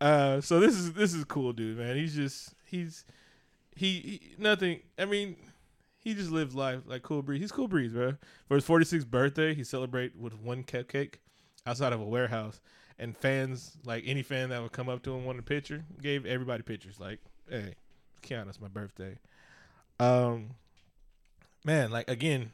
Uh, 0.00 0.40
so 0.40 0.60
this 0.60 0.74
is 0.74 0.92
this 0.92 1.14
is 1.14 1.24
cool, 1.24 1.52
dude, 1.52 1.78
man. 1.78 1.96
He's 1.96 2.14
just 2.14 2.52
he's 2.64 3.06
he, 3.76 4.00
he 4.00 4.34
nothing. 4.38 4.80
I 4.98 5.04
mean, 5.04 5.36
he 5.98 6.14
just 6.14 6.30
lives 6.30 6.54
life 6.54 6.80
like 6.84 7.02
cool 7.02 7.22
breeze. 7.22 7.40
He's 7.40 7.52
cool 7.52 7.68
breeze, 7.68 7.92
bro. 7.92 8.14
For 8.46 8.56
his 8.56 8.66
46th 8.66 9.06
birthday, 9.06 9.54
he 9.54 9.64
celebrated 9.64 10.20
with 10.20 10.34
one 10.34 10.64
cupcake 10.64 11.14
outside 11.64 11.92
of 11.92 12.00
a 12.00 12.04
warehouse, 12.04 12.60
and 12.98 13.16
fans 13.16 13.78
like 13.84 14.04
any 14.06 14.22
fan 14.22 14.50
that 14.50 14.60
would 14.60 14.72
come 14.72 14.88
up 14.88 15.02
to 15.04 15.14
him 15.14 15.24
want 15.24 15.38
a 15.38 15.42
picture, 15.42 15.84
gave 16.02 16.26
everybody 16.26 16.62
pictures. 16.62 17.00
Like, 17.00 17.20
hey, 17.48 17.74
Keanu, 18.24 18.48
it's 18.48 18.60
my 18.60 18.68
birthday. 18.68 19.18
Um, 20.00 20.50
man, 21.64 21.90
like 21.90 22.08
again, 22.10 22.52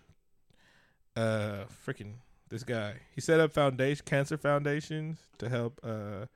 uh, 1.17 1.65
freaking 1.87 2.15
this 2.49 2.65
guy. 2.65 2.95
He 3.15 3.21
set 3.21 3.41
up 3.41 3.53
foundation 3.53 4.05
cancer 4.05 4.37
foundations 4.37 5.19
to 5.39 5.49
help 5.49 5.81
uh 5.83 6.27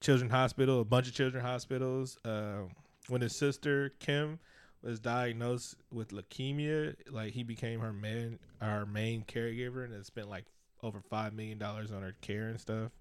children 0.00 0.30
hospital, 0.30 0.80
a 0.80 0.84
bunch 0.84 1.08
of 1.08 1.14
children 1.14 1.44
hospitals. 1.44 2.18
Um, 2.24 2.70
when 3.08 3.20
his 3.20 3.34
sister 3.34 3.92
Kim 3.98 4.38
was 4.82 5.00
diagnosed 5.00 5.76
with 5.92 6.10
leukemia, 6.10 6.94
like 7.10 7.32
he 7.32 7.42
became 7.42 7.80
her 7.80 7.92
man, 7.92 8.38
our 8.60 8.86
main 8.86 9.24
caregiver, 9.24 9.84
and 9.84 9.92
has 9.92 10.06
spent 10.06 10.28
like 10.28 10.44
over 10.82 11.00
five 11.00 11.34
million 11.34 11.58
dollars 11.58 11.90
on 11.92 12.02
her 12.02 12.14
care 12.20 12.48
and 12.48 12.60
stuff. 12.60 12.92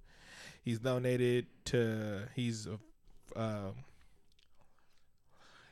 He's 0.63 0.79
donated 0.79 1.45
to. 1.65 2.27
He's 2.35 2.67
a, 2.67 3.39
um, 3.39 3.75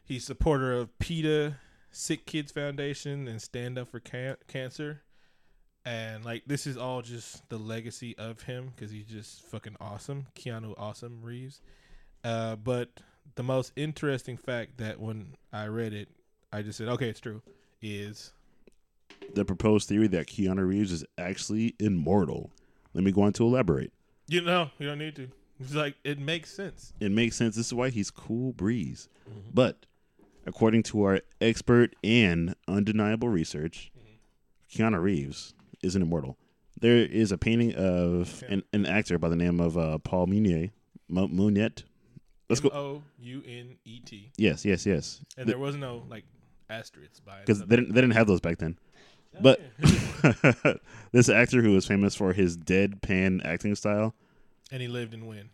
He's 0.07 0.23
supporter 0.23 0.71
of 0.73 0.97
PETA, 0.99 1.57
Sick 1.91 2.25
Kids 2.25 2.51
Foundation, 2.51 3.27
and 3.27 3.41
Stand 3.41 3.77
Up 3.77 3.89
for 3.89 3.99
Can- 3.99 4.37
Cancer. 4.47 5.01
And 5.85 6.25
like 6.25 6.43
this 6.47 6.67
is 6.67 6.77
all 6.77 7.01
just 7.01 7.47
the 7.49 7.57
legacy 7.57 8.17
of 8.17 8.41
him 8.43 8.71
because 8.75 8.91
he's 8.91 9.05
just 9.05 9.41
fucking 9.43 9.75
awesome, 9.79 10.27
Keanu 10.35 10.73
Awesome 10.77 11.21
Reeves. 11.21 11.61
Uh, 12.23 12.55
but 12.57 12.89
the 13.35 13.43
most 13.43 13.71
interesting 13.75 14.35
fact 14.37 14.77
that 14.77 14.99
when 14.99 15.35
I 15.53 15.67
read 15.67 15.93
it, 15.93 16.09
I 16.51 16.61
just 16.61 16.77
said, 16.77 16.87
okay, 16.89 17.09
it's 17.09 17.19
true, 17.21 17.41
is 17.81 18.33
The 19.33 19.45
proposed 19.45 19.87
theory 19.87 20.07
that 20.07 20.27
Keanu 20.27 20.67
Reeves 20.67 20.91
is 20.91 21.05
actually 21.17 21.75
immortal. 21.79 22.51
Let 22.93 23.03
me 23.05 23.11
go 23.11 23.21
on 23.21 23.33
to 23.33 23.43
elaborate. 23.43 23.91
you 24.27 24.41
know 24.41 24.69
you 24.79 24.87
don't 24.87 24.99
need 24.99 25.15
to. 25.17 25.29
It's 25.59 25.73
like 25.73 25.95
it 26.03 26.19
makes 26.19 26.53
sense. 26.53 26.93
It 26.99 27.11
makes 27.11 27.35
sense. 27.35 27.55
This 27.55 27.67
is 27.67 27.73
why 27.73 27.89
he's 27.89 28.11
cool 28.11 28.51
breeze. 28.53 29.07
But 29.53 29.85
according 30.47 30.81
to 30.83 31.03
our 31.03 31.19
expert 31.41 31.95
and 32.03 32.55
undeniable 32.67 33.27
research, 33.29 33.91
Keanu 34.73 35.01
Reeves 35.01 35.53
is 35.83 35.95
an 35.95 36.01
immortal. 36.01 36.37
There 36.79 36.97
is 36.97 37.31
a 37.31 37.37
painting 37.37 37.73
of 37.75 38.43
an, 38.49 38.63
an 38.73 38.85
actor 38.85 39.17
by 39.17 39.29
the 39.29 39.35
name 39.35 39.59
of 39.59 39.77
uh, 39.77 39.97
Paul 39.99 40.27
Munier. 40.27 40.71
Mo- 41.09 41.27
Muniet. 41.27 41.83
Let's 42.49 42.61
M 42.63 42.69
go. 42.69 42.75
O 42.75 43.03
U 43.19 43.43
N 43.47 43.77
E 43.85 43.99
T, 43.99 44.31
Yes, 44.37 44.63
yes, 44.65 44.85
yes. 44.85 45.21
and 45.37 45.47
there 45.49 45.57
was 45.57 45.75
no 45.75 46.03
like 46.09 46.23
asterisks 46.69 47.19
by 47.19 47.37
it. 47.39 47.45
Because 47.45 47.59
they 47.65 47.75
didn't, 47.77 47.93
they 47.93 48.01
didn't 48.01 48.13
have 48.13 48.27
those 48.27 48.41
back 48.41 48.57
then. 48.57 48.77
But 49.39 49.61
this 51.11 51.29
actor 51.29 51.61
who 51.61 51.73
was 51.73 51.85
famous 51.85 52.15
for 52.15 52.33
his 52.33 52.57
deadpan 52.57 53.45
acting 53.45 53.75
style, 53.75 54.15
and 54.71 54.81
he 54.81 54.87
lived 54.87 55.13
in 55.13 55.25
when? 55.27 55.49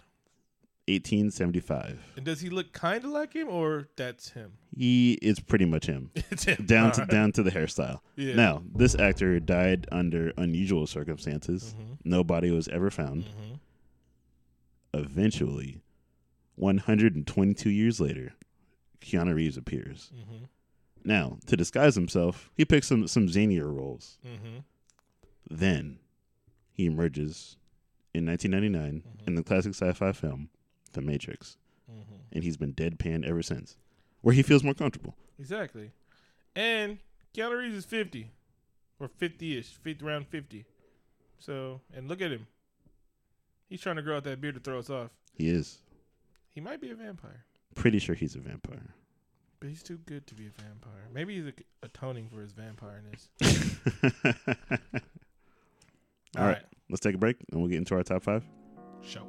1875. 0.88 2.00
And 2.18 2.26
does 2.26 2.42
he 2.42 2.50
look 2.50 2.74
kind 2.74 3.04
of 3.06 3.12
like 3.12 3.34
him, 3.34 3.48
or 3.50 3.88
that's 3.96 4.30
him? 4.32 4.54
He 4.76 5.14
is 5.22 5.40
pretty 5.40 5.66
much 5.66 5.86
him. 5.86 6.12
it's 6.16 6.44
him. 6.44 6.66
down 6.66 6.92
to 6.94 7.02
Alright. 7.02 7.10
down 7.12 7.32
to 7.34 7.44
the 7.44 7.52
hairstyle. 7.52 8.00
Yeah. 8.16 8.36
Now, 8.36 8.64
this 8.76 8.94
actor 8.96 9.40
died 9.40 9.88
under 9.92 10.34
unusual 10.38 10.86
circumstances. 10.88 11.74
Mhm. 11.78 11.98
No 12.04 12.24
body 12.24 12.52
was 12.52 12.68
ever 12.68 12.90
found. 12.92 13.24
Mhm. 13.26 13.60
Eventually, 14.94 15.82
122 16.56 17.70
years 17.70 18.00
later, 18.00 18.34
Keanu 19.02 19.34
Reeves 19.36 19.58
appears. 19.58 20.12
Mhm. 20.16 20.48
Now, 21.06 21.38
to 21.48 21.58
disguise 21.58 21.96
himself, 21.96 22.52
he 22.56 22.64
picks 22.66 22.88
some 22.88 23.08
some 23.08 23.28
zanier 23.28 23.74
roles. 23.74 24.18
Mhm. 24.26 24.64
Then, 25.50 26.00
he 26.72 26.86
emerges 26.86 27.58
in 28.14 28.26
1999 28.26 29.02
Mm-hmm. 29.02 29.28
in 29.28 29.36
the 29.36 29.44
classic 29.44 29.74
sci-fi 29.74 30.12
film 30.12 30.50
The 30.94 31.02
Matrix, 31.02 31.58
Mhm. 31.92 32.20
and 32.32 32.44
he's 32.44 32.58
been 32.58 32.74
deadpan 32.74 33.26
ever 33.28 33.42
since, 33.44 33.78
where 34.22 34.34
he 34.34 34.42
feels 34.42 34.64
more 34.64 34.74
comfortable. 34.74 35.16
Exactly. 35.40 35.92
And 36.56 37.00
Keanu 37.34 37.60
Reeves 37.60 37.76
is 37.76 37.86
fifty, 37.86 38.32
or 39.00 39.08
fifty-ish, 39.08 39.68
fifty 39.74 40.06
around 40.06 40.28
fifty. 40.28 40.66
So, 41.40 41.82
and 41.94 42.08
look 42.08 42.22
at 42.22 42.32
him. 42.32 42.48
He's 43.68 43.82
trying 43.82 43.96
to 43.98 44.02
grow 44.02 44.18
out 44.18 44.24
that 44.26 44.40
beard 44.40 44.56
to 44.56 44.62
throw 44.62 44.80
us 44.80 44.90
off. 44.90 45.12
He 45.34 45.50
is 45.50 45.80
He 46.50 46.62
might 46.62 46.80
be 46.80 46.92
a 46.92 46.96
vampire, 46.96 47.44
pretty 47.76 47.98
sure 48.00 48.14
he's 48.16 48.36
a 48.36 48.40
vampire. 48.40 48.94
but 49.60 49.70
he's 49.70 49.82
too 49.82 49.98
good 49.98 50.28
to 50.28 50.36
be 50.36 50.46
a 50.46 50.52
vampire. 50.52 51.08
Maybe 51.12 51.36
he's 51.38 51.48
a- 51.48 51.86
atoning 51.86 52.30
for 52.30 52.42
his 52.42 52.54
vampireness. 52.54 53.30
All 56.38 56.46
right. 56.46 56.62
Let's 56.90 57.00
take 57.02 57.16
a 57.16 57.18
break 57.18 57.38
and 57.52 57.60
we'll 57.62 57.70
get 57.70 57.78
into 57.78 57.96
our 57.96 58.04
top 58.04 58.24
five. 58.24 58.44
Show. 59.02 59.28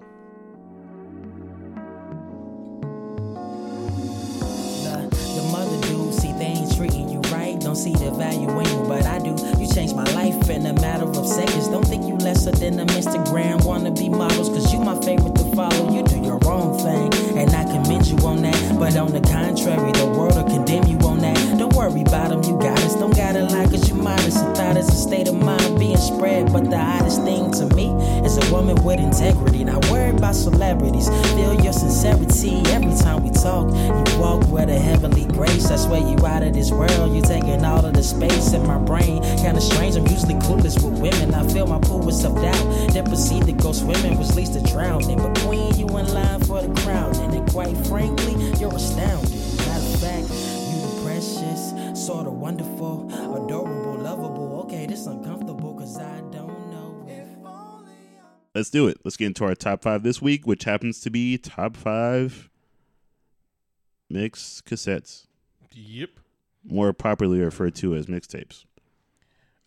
Don't 7.75 7.83
see 7.83 8.05
the 8.05 8.13
value 8.13 8.49
in 8.49 8.67
you, 8.67 8.85
but 8.87 9.05
I 9.05 9.19
do. 9.19 9.35
You 9.59 9.67
changed 9.67 9.97
my 9.97 10.05
life 10.13 10.49
in 10.49 10.65
a 10.65 10.73
matter 10.75 11.09
of 11.09 11.27
seconds. 11.27 11.67
Don't 11.67 11.85
think 11.85 12.07
you 12.07 12.15
lesser 12.15 12.53
than 12.53 12.77
them 12.77 12.87
Instagram 12.87 13.65
wanna 13.65 13.91
be 13.91 14.09
models. 14.09 14.49
Cause 14.49 14.73
you 14.73 14.79
my 14.79 14.95
favorite 15.01 15.35
to 15.35 15.45
follow. 15.57 15.93
You 15.93 16.05
do 16.05 16.21
your 16.21 16.39
own 16.47 16.79
thing, 16.79 17.37
and 17.37 17.51
I 17.51 17.65
commend 17.65 18.07
you 18.07 18.17
on 18.19 18.43
that. 18.43 18.79
But 18.79 18.97
on 18.97 19.11
the 19.11 19.21
contrary, 19.23 19.91
the 19.91 20.07
world 20.07 20.37
will 20.37 20.45
condemn 20.45 20.87
you 20.87 20.99
on 20.99 21.19
that. 21.19 21.44
Don't 21.65 21.77
worry 21.77 22.03
about 22.03 22.29
them, 22.29 22.43
you 22.43 22.59
got 22.59 22.79
us. 22.81 22.95
Don't 22.95 23.17
gotta 23.17 23.45
lie, 23.45 23.65
cause 23.65 23.89
you 23.89 23.95
modest. 23.95 24.37
A 24.37 24.55
thought 24.55 24.77
is 24.77 24.87
a 24.87 24.95
state 24.95 25.29
of 25.29 25.35
mind 25.35 25.79
being 25.79 25.97
spread. 25.97 26.53
But 26.53 26.69
the 26.69 26.77
hottest 26.77 27.23
thing 27.23 27.51
to 27.53 27.75
me 27.75 27.89
is 28.23 28.37
a 28.37 28.53
woman 28.53 28.85
with 28.85 29.01
integrity. 29.01 29.65
Not 29.65 29.83
worried 29.91 30.17
about 30.17 30.35
celebrities. 30.35 31.09
Feel 31.33 31.59
your 31.65 31.73
sincerity 31.73 32.61
every 32.71 32.95
time 33.03 33.25
we 33.25 33.31
talk. 33.31 33.73
You 33.73 34.19
walk 34.21 34.47
with 34.49 34.69
a 34.69 34.79
heavenly 34.79 35.25
grace. 35.25 35.71
I 35.71 35.77
swear 35.77 36.03
you 36.03 36.19
out 36.27 36.43
of 36.43 36.53
this 36.53 36.71
world. 36.71 37.17
You 37.17 37.23
taking 37.23 37.65
all 37.65 37.83
of 37.83 37.95
the 37.95 38.03
space 38.03 38.53
in 38.53 38.67
my 38.67 38.77
brain. 38.77 39.23
Kinda 39.39 39.63
strange, 39.63 39.97
I'm 39.97 40.07
usually 40.07 40.35
clueless 40.35 40.77
with 40.85 41.01
women. 41.01 41.33
I 41.35 41.49
feel 41.49 41.67
my 41.67 41.81
pool 41.81 42.01
with 42.01 42.15
self 42.15 42.35
doubt. 42.43 42.93
Then 42.93 43.07
proceed 43.07 43.47
to 43.47 43.53
go 43.53 43.73
swimming, 43.73 44.19
which 44.19 44.35
leads 44.35 44.51
to 44.51 44.61
drowning. 44.71 45.17
But 45.17 45.39
queen, 45.39 45.75
you 45.79 45.87
in 45.97 46.13
line 46.13 46.41
for 46.41 46.61
the 46.61 46.79
crown. 46.83 47.17
And 47.17 47.51
quite 47.51 47.75
frankly, 47.87 48.35
you're 48.61 48.75
astounding. 48.75 49.34
Precious, 52.05 52.07
sorta 52.07 52.31
wonderful, 52.31 53.07
adorable, 53.45 53.95
lovable. 54.03 54.61
Okay, 54.63 54.87
this 54.87 55.07
uncomfortable, 55.07 55.75
cause 55.75 55.99
I 55.99 56.21
don't 56.31 56.71
know. 56.71 57.07
If 57.09 57.29
Let's 58.55 58.71
do 58.71 58.89
it. 58.89 58.99
Let's 59.05 59.17
get 59.17 59.27
into 59.27 59.45
our 59.45 59.55
top 59.55 59.83
five 59.83 60.03
this 60.03 60.21
week, 60.23 60.47
which 60.47 60.65
happens 60.65 61.01
to 61.01 61.11
be 61.11 61.39
top 61.39 61.77
five 61.77 62.51
mix 64.11 64.63
cassettes, 64.65 65.27
Yep. 65.73 66.11
more 66.65 66.93
popularly 66.93 67.41
referred 67.41 67.75
to 67.77 67.95
as 67.95 68.07
mixtapes. 68.07 68.65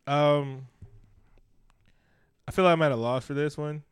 Um, 0.06 0.68
I 2.48 2.52
feel 2.52 2.64
like 2.64 2.74
I'm 2.74 2.82
at 2.82 2.94
a 2.94 2.96
loss 2.96 3.26
for 3.26 3.34
this 3.34 3.58
one, 3.58 3.84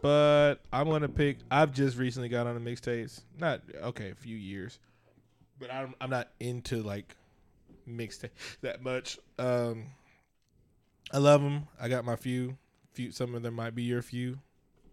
but 0.00 0.56
I'm 0.72 0.88
gonna 0.88 1.08
pick. 1.08 1.38
I've 1.48 1.72
just 1.72 1.96
recently 1.96 2.28
got 2.28 2.48
on 2.48 2.62
the 2.62 2.70
mixtapes. 2.70 3.20
Not 3.38 3.60
okay, 3.82 4.10
a 4.10 4.14
few 4.16 4.36
years, 4.36 4.80
but 5.60 5.72
I'm 5.72 5.94
I'm 6.00 6.10
not 6.10 6.28
into 6.40 6.82
like 6.82 7.14
mixtape 7.88 8.30
that 8.62 8.82
much. 8.82 9.18
Um, 9.38 9.86
I 11.12 11.18
love 11.18 11.42
them. 11.42 11.66
I 11.80 11.88
got 11.88 12.04
my 12.04 12.16
few. 12.16 12.56
Few. 12.92 13.10
Some 13.10 13.34
of 13.34 13.42
them 13.42 13.54
might 13.54 13.74
be 13.74 13.82
your 13.82 14.02
few. 14.02 14.38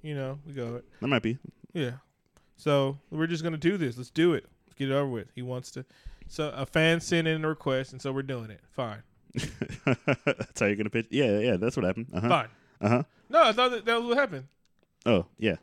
You 0.02 0.16
know, 0.16 0.40
we 0.46 0.54
go. 0.54 0.82
That 1.02 1.08
might 1.08 1.24
be. 1.24 1.38
Yeah. 1.74 1.92
So 2.58 2.98
we're 3.10 3.28
just 3.28 3.44
gonna 3.44 3.58
do 3.58 3.78
this. 3.78 3.98
Let's 3.98 4.10
do 4.10 4.34
it. 4.34 4.46
Let's 4.66 4.78
get 4.78 4.90
it 4.90 4.94
over 4.94 5.10
with. 5.10 5.28
He 5.36 5.42
wants 5.42 5.72
to. 5.72 5.86
So 6.28 6.54
a 6.56 6.66
fan 6.66 7.02
sent 7.02 7.28
in 7.28 7.44
a 7.44 7.48
request, 7.48 7.92
and 7.92 8.02
so 8.02 8.12
we're 8.12 8.22
doing 8.22 8.52
it. 8.52 8.62
Fine. 8.72 9.02
that's 9.34 10.60
how 10.60 10.66
you're 10.66 10.76
gonna 10.76 10.90
pitch. 10.90 11.08
Yeah, 11.10 11.40
yeah, 11.40 11.58
that's 11.58 11.76
what 11.76 11.86
happened. 11.86 12.08
Uh 12.14 12.22
huh. 12.22 12.30
Fine. 12.30 12.48
Uh 12.82 12.90
huh. 12.90 13.04
No, 13.30 13.44
I 13.44 13.52
thought 13.52 13.72
that, 13.72 13.86
that 13.86 14.00
was 14.00 14.06
what 14.08 14.18
happened. 14.18 14.46
Oh 15.06 15.26
yeah. 15.38 15.56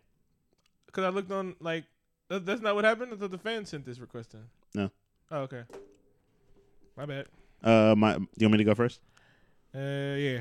Because 0.87 1.05
I 1.05 1.09
looked 1.09 1.31
on 1.31 1.57
like 1.61 1.85
that, 2.29 2.47
that's 2.47 2.61
not 2.61 2.75
what 2.75 2.85
happened. 2.85 3.13
I 3.13 3.17
thought 3.17 3.31
the 3.31 3.39
fan 3.39 3.65
sent 3.65 3.85
this 3.85 3.99
request 3.99 4.35
in. 4.35 4.41
No. 4.75 4.91
Oh, 5.31 5.41
okay. 5.41 5.63
My 6.97 7.07
bad. 7.07 7.27
Uh, 7.63 7.95
my. 7.97 8.15
Do 8.15 8.27
you 8.39 8.47
want 8.47 8.53
me 8.53 8.59
to 8.59 8.65
go 8.65 8.75
first? 8.75 9.01
Uh, 9.75 9.79
yeah. 10.17 10.41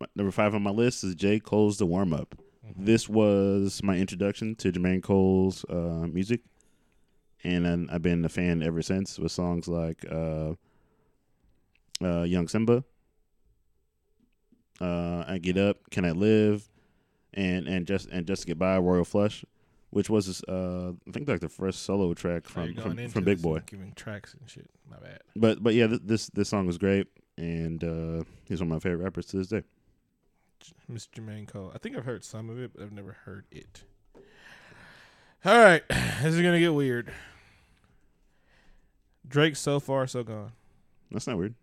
My- 0.00 0.06
Number 0.16 0.32
five 0.32 0.54
on 0.54 0.62
my 0.62 0.70
list 0.70 1.04
is 1.04 1.14
J. 1.14 1.38
Cole's 1.38 1.78
"The 1.78 1.86
Warm 1.86 2.12
Up." 2.12 2.34
This 2.76 3.08
was 3.08 3.82
my 3.82 3.96
introduction 3.96 4.54
to 4.56 4.72
Jermaine 4.72 5.02
Cole's 5.02 5.64
uh, 5.68 6.06
music, 6.10 6.40
and 7.44 7.90
I've 7.90 8.02
been 8.02 8.24
a 8.24 8.28
fan 8.28 8.62
ever 8.62 8.82
since 8.82 9.18
with 9.18 9.30
songs 9.32 9.68
like 9.68 10.04
uh, 10.10 10.54
uh, 12.02 12.22
"Young 12.22 12.48
Simba," 12.48 12.84
uh, 14.80 15.24
"I 15.28 15.38
Get 15.38 15.56
Up," 15.58 15.78
"Can 15.90 16.04
I 16.04 16.12
Live," 16.12 16.68
and 17.34 17.68
and 17.68 17.86
just 17.86 18.08
and 18.08 18.26
just 18.26 18.42
to 18.42 18.46
get 18.48 18.58
by, 18.58 18.78
"Royal 18.78 19.04
Flush," 19.04 19.44
which 19.90 20.08
was 20.10 20.42
uh, 20.44 20.92
I 21.06 21.10
think 21.12 21.28
like 21.28 21.40
the 21.40 21.48
first 21.48 21.82
solo 21.82 22.14
track 22.14 22.46
from 22.48 22.74
from, 22.74 23.08
from 23.08 23.24
Big 23.24 23.42
Boi. 23.42 23.60
giving 23.66 23.92
tracks 23.94 24.34
and 24.34 24.48
shit. 24.48 24.68
My 24.92 25.06
bad. 25.06 25.20
But 25.34 25.62
but 25.62 25.74
yeah, 25.74 25.86
th- 25.86 26.02
this 26.04 26.28
this 26.28 26.48
song 26.48 26.66
was 26.66 26.78
great, 26.78 27.06
and 27.36 27.82
uh, 27.82 28.24
he's 28.44 28.60
one 28.60 28.70
of 28.70 28.74
my 28.74 28.78
favorite 28.78 29.02
rappers 29.02 29.26
to 29.26 29.38
this 29.38 29.48
day. 29.48 29.62
Mr. 30.90 31.08
Jermaine 31.16 31.48
Cole. 31.48 31.72
I 31.74 31.78
think 31.78 31.96
I've 31.96 32.04
heard 32.04 32.24
some 32.24 32.50
of 32.50 32.58
it, 32.58 32.72
but 32.74 32.82
I've 32.82 32.92
never 32.92 33.16
heard 33.24 33.46
it. 33.50 33.82
All 35.44 35.58
right, 35.58 35.82
this 35.88 36.34
is 36.34 36.40
gonna 36.40 36.60
get 36.60 36.74
weird. 36.74 37.12
Drake 39.26 39.56
so 39.56 39.80
far 39.80 40.06
so 40.06 40.22
gone. 40.22 40.52
That's 41.10 41.26
not 41.26 41.38
weird. 41.38 41.54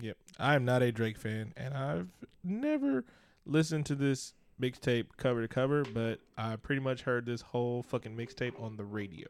Yep. 0.00 0.16
I 0.38 0.54
am 0.54 0.64
not 0.64 0.82
a 0.82 0.90
Drake 0.90 1.18
fan, 1.18 1.52
and 1.56 1.74
I've 1.74 2.08
never 2.42 3.04
listened 3.44 3.86
to 3.86 3.94
this 3.94 4.32
mixtape 4.60 5.06
cover 5.16 5.42
to 5.42 5.48
cover, 5.48 5.84
but 5.84 6.20
I 6.38 6.56
pretty 6.56 6.80
much 6.80 7.02
heard 7.02 7.26
this 7.26 7.42
whole 7.42 7.82
fucking 7.82 8.16
mixtape 8.16 8.60
on 8.60 8.76
the 8.76 8.84
radio. 8.84 9.28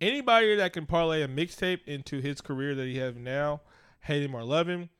Anybody 0.00 0.56
that 0.56 0.72
can 0.72 0.86
parlay 0.86 1.22
a 1.22 1.28
mixtape 1.28 1.80
into 1.86 2.20
his 2.20 2.40
career 2.40 2.74
that 2.74 2.86
he 2.86 2.98
has 2.98 3.16
now, 3.16 3.62
hate 4.00 4.22
him 4.22 4.34
or 4.34 4.44
love 4.44 4.68
him, 4.68 4.90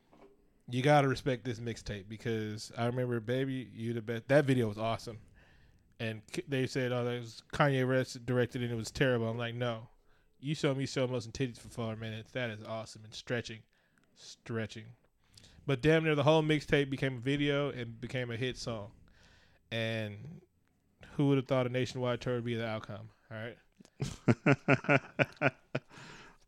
you 0.71 0.83
gotta 0.83 1.07
respect 1.07 1.45
this 1.45 1.61
mixtape 1.61 2.09
because 2.09 2.73
I 2.77 2.87
remember, 2.87 3.21
baby, 3.21 3.69
you 3.75 3.93
the 3.93 4.03
best. 4.03 4.29
That 4.29 4.47
video 4.47 4.69
was 4.69 4.79
awesome, 4.79 5.19
and 6.01 6.23
they 6.49 6.67
said, 6.67 6.93
"Oh, 6.93 7.05
that 7.05 7.21
was 7.21 7.43
Kanye 7.53 7.87
West 7.87 8.25
directed 8.27 8.63
and 8.63 8.73
it 8.73 8.75
was 8.75 8.91
terrible." 8.91 9.29
I'm 9.29 9.39
like, 9.39 9.55
no, 9.55 9.89
You 10.39 10.55
showed 10.55 10.77
me 10.77 10.87
slow 10.87 11.07
motion 11.07 11.33
titties 11.33 11.59
for 11.59 11.69
four 11.69 11.97
minutes. 11.97 12.33
That 12.33 12.51
is 12.51 12.63
awesome 12.65 13.03
and 13.05 13.15
stretching, 13.15 13.61
stretching. 14.17 14.85
But 15.67 15.83
damn 15.83 16.05
near 16.05 16.15
the 16.15 16.23
whole 16.23 16.43
mixtape 16.43 16.91
became 16.91 17.17
a 17.17 17.21
video 17.21 17.71
and 17.71 18.01
became 18.01 18.31
a 18.31 18.37
hit 18.37 18.57
song. 18.57 18.91
And 19.71 20.41
who 21.17 21.29
would 21.29 21.39
have 21.39 21.47
thought 21.47 21.67
a 21.67 21.71
nationwide 21.71 22.21
tour 22.21 22.37
would 22.37 22.45
be 22.45 22.55
the 22.55 22.67
outcome? 22.67 23.09
All 23.31 23.37
right. 23.37 23.57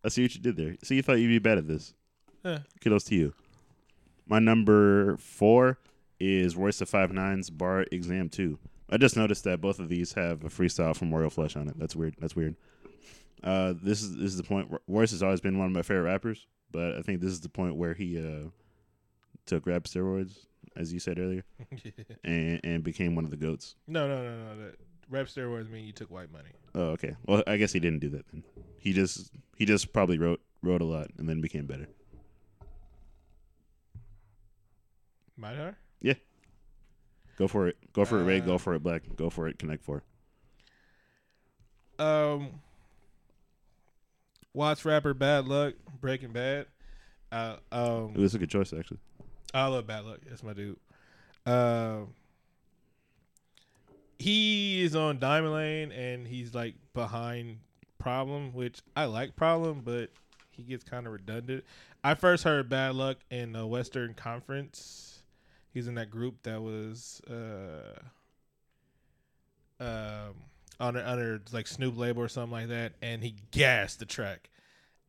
I 0.04 0.08
see 0.08 0.22
what 0.22 0.34
you 0.34 0.40
did 0.40 0.56
there. 0.56 0.76
See, 0.82 0.96
you 0.96 1.02
thought 1.02 1.14
you'd 1.18 1.28
be 1.28 1.38
bad 1.38 1.58
at 1.58 1.66
this. 1.66 1.94
Huh. 2.44 2.60
Kudos 2.80 3.04
to 3.04 3.14
you. 3.14 3.34
My 4.26 4.38
number 4.38 5.16
four 5.16 5.78
is 6.20 6.56
Royce 6.56 6.80
of 6.80 6.88
Five 6.88 7.12
Nines 7.12 7.50
Bar 7.50 7.86
Exam 7.90 8.28
Two. 8.28 8.58
I 8.90 8.96
just 8.96 9.16
noticed 9.16 9.44
that 9.44 9.60
both 9.60 9.78
of 9.78 9.88
these 9.88 10.12
have 10.14 10.44
a 10.44 10.48
freestyle 10.48 10.96
from 10.96 11.14
Royal 11.14 11.30
Flush 11.30 11.56
on 11.56 11.68
it. 11.68 11.78
That's 11.78 11.96
weird. 11.96 12.14
That's 12.18 12.36
weird. 12.36 12.56
Uh, 13.42 13.74
this 13.82 14.02
is 14.02 14.16
this 14.16 14.32
is 14.32 14.36
the 14.36 14.42
point. 14.42 14.70
Royce 14.86 15.10
has 15.12 15.22
always 15.22 15.40
been 15.40 15.58
one 15.58 15.66
of 15.66 15.72
my 15.72 15.82
favorite 15.82 16.04
rappers, 16.04 16.46
but 16.70 16.96
I 16.96 17.02
think 17.02 17.20
this 17.20 17.30
is 17.32 17.40
the 17.40 17.48
point 17.48 17.76
where 17.76 17.94
he 17.94 18.18
uh, 18.18 18.48
took 19.46 19.66
rap 19.66 19.84
steroids, 19.84 20.46
as 20.76 20.92
you 20.92 21.00
said 21.00 21.18
earlier, 21.18 21.44
and 22.24 22.60
and 22.64 22.82
became 22.82 23.14
one 23.14 23.24
of 23.24 23.30
the 23.30 23.36
goats. 23.36 23.74
no, 23.86 24.08
no, 24.08 24.22
no, 24.22 24.36
no. 24.54 24.62
That 24.64 24.74
rap 25.10 25.26
steroids 25.26 25.70
mean 25.70 25.84
you 25.84 25.92
took 25.92 26.10
white 26.10 26.32
money. 26.32 26.50
Oh, 26.74 26.90
okay. 26.90 27.16
Well, 27.26 27.42
I 27.46 27.56
guess 27.56 27.72
he 27.72 27.80
didn't 27.80 28.00
do 28.00 28.10
that 28.10 28.26
then. 28.32 28.42
He 28.78 28.92
just 28.92 29.30
he 29.56 29.64
just 29.64 29.92
probably 29.92 30.18
wrote 30.18 30.40
wrote 30.62 30.80
a 30.82 30.84
lot 30.84 31.08
and 31.18 31.28
then 31.28 31.40
became 31.40 31.66
better. 31.66 31.88
Might 35.36 35.56
her? 35.56 35.76
Go 37.38 37.46
for 37.46 37.68
it. 37.68 37.76
Go 37.92 38.04
for 38.04 38.20
it, 38.20 38.24
Ray. 38.24 38.40
Uh, 38.40 38.44
Go 38.44 38.58
for 38.58 38.74
it, 38.74 38.82
Black. 38.82 39.02
Go 39.14 39.30
for 39.30 39.46
it, 39.46 39.60
Connect 39.60 39.84
Four. 39.84 40.02
Um, 42.00 42.60
Watts 44.52 44.84
rapper 44.84 45.14
Bad 45.14 45.44
Lucc, 45.44 45.74
Breaking 46.00 46.32
Bad. 46.32 46.66
Uh, 47.30 47.56
um, 47.70 48.12
It 48.16 48.20
was 48.20 48.34
a 48.34 48.38
good 48.40 48.50
choice, 48.50 48.72
actually. 48.72 48.98
I 49.54 49.66
love 49.66 49.86
Bad 49.86 50.02
Lucc. 50.04 50.18
That's 50.28 50.42
my 50.42 50.52
dude. 50.52 50.78
Um, 51.46 52.08
he 54.18 54.82
is 54.82 54.96
on 54.96 55.18
Diamond 55.18 55.54
Lane 55.54 55.92
and 55.92 56.26
he's 56.26 56.54
like 56.54 56.74
behind 56.94 57.58
Problem, 57.98 58.52
which 58.52 58.80
I 58.96 59.06
like 59.06 59.36
Problem, 59.36 59.82
but 59.84 60.10
he 60.50 60.62
gets 60.62 60.84
kind 60.84 61.06
of 61.06 61.12
redundant. 61.12 61.64
I 62.02 62.14
first 62.14 62.44
heard 62.44 62.68
Bad 62.68 62.94
Lucc 62.94 63.16
in 63.30 63.52
the 63.52 63.66
Western 63.66 64.14
Conference. 64.14 65.22
He's 65.72 65.88
in 65.88 65.94
that 65.96 66.10
group 66.10 66.42
that 66.44 66.62
was 66.62 67.20
uh 67.28 67.98
um 69.80 70.34
under 70.80 71.00
under 71.00 71.40
like 71.52 71.66
Snoop 71.66 71.96
label 71.96 72.22
or 72.22 72.28
something 72.28 72.52
like 72.52 72.68
that, 72.68 72.92
and 73.02 73.22
he 73.22 73.36
gassed 73.50 73.98
the 73.98 74.06
track. 74.06 74.50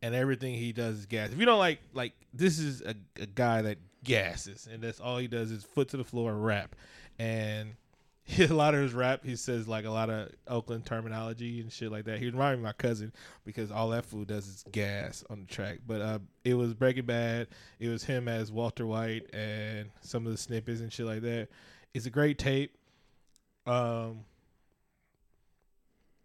And 0.02 0.16
everything 0.16 0.54
he 0.54 0.72
does 0.72 1.00
is 1.00 1.06
gas. 1.08 1.32
If 1.32 1.40
you 1.40 1.46
don't 1.46 1.60
like 1.60 1.80
like 1.94 2.14
this 2.34 2.60
is 2.60 2.82
a, 2.82 2.96
a 3.20 3.26
guy 3.26 3.62
that 3.64 3.78
gasses, 4.04 4.68
and 4.72 4.82
that's 4.82 5.00
all 5.00 5.18
he 5.18 5.28
does 5.28 5.52
is 5.52 5.64
foot 5.64 5.90
to 5.90 5.98
the 5.98 6.04
floor 6.04 6.34
rap. 6.34 6.76
And 7.18 7.74
a 8.40 8.48
lot 8.48 8.76
of 8.76 8.82
his 8.82 8.94
rap, 8.94 9.24
he 9.24 9.36
says 9.36 9.68
like 9.68 9.86
a 9.86 9.90
lot 9.90 10.10
of 10.10 10.30
Oakland 10.48 10.86
terminology 10.86 11.62
and 11.62 11.72
shit 11.72 11.92
like 11.92 12.06
that. 12.06 12.20
He 12.20 12.26
reminded 12.26 12.58
me 12.58 12.62
of 12.62 12.66
my 12.66 12.74
cousin 12.74 13.12
because 13.44 13.72
all 13.72 13.90
that 13.90 14.06
fool 14.06 14.26
does 14.26 14.48
is 14.48 14.66
gas 14.72 15.24
on 15.30 15.42
the 15.42 15.48
track. 15.48 15.80
But 15.86 16.02
uh, 16.02 16.20
it 16.44 16.54
was 16.54 16.74
Breaking 16.74 17.06
Bad. 17.06 17.48
It 17.80 17.88
was 17.88 18.04
him 18.04 18.28
as 18.28 18.52
Walter 18.52 18.86
White 18.86 19.34
and 19.34 19.90
some 20.02 20.26
of 20.26 20.32
the 20.32 20.38
snippets 20.38 20.82
and 20.82 20.94
shit 20.94 21.06
like 21.06 21.22
that. 21.22 21.48
It's 21.94 22.06
a 22.06 22.12
great 22.12 22.38
tape. 22.38 22.78
Um, 23.66 24.26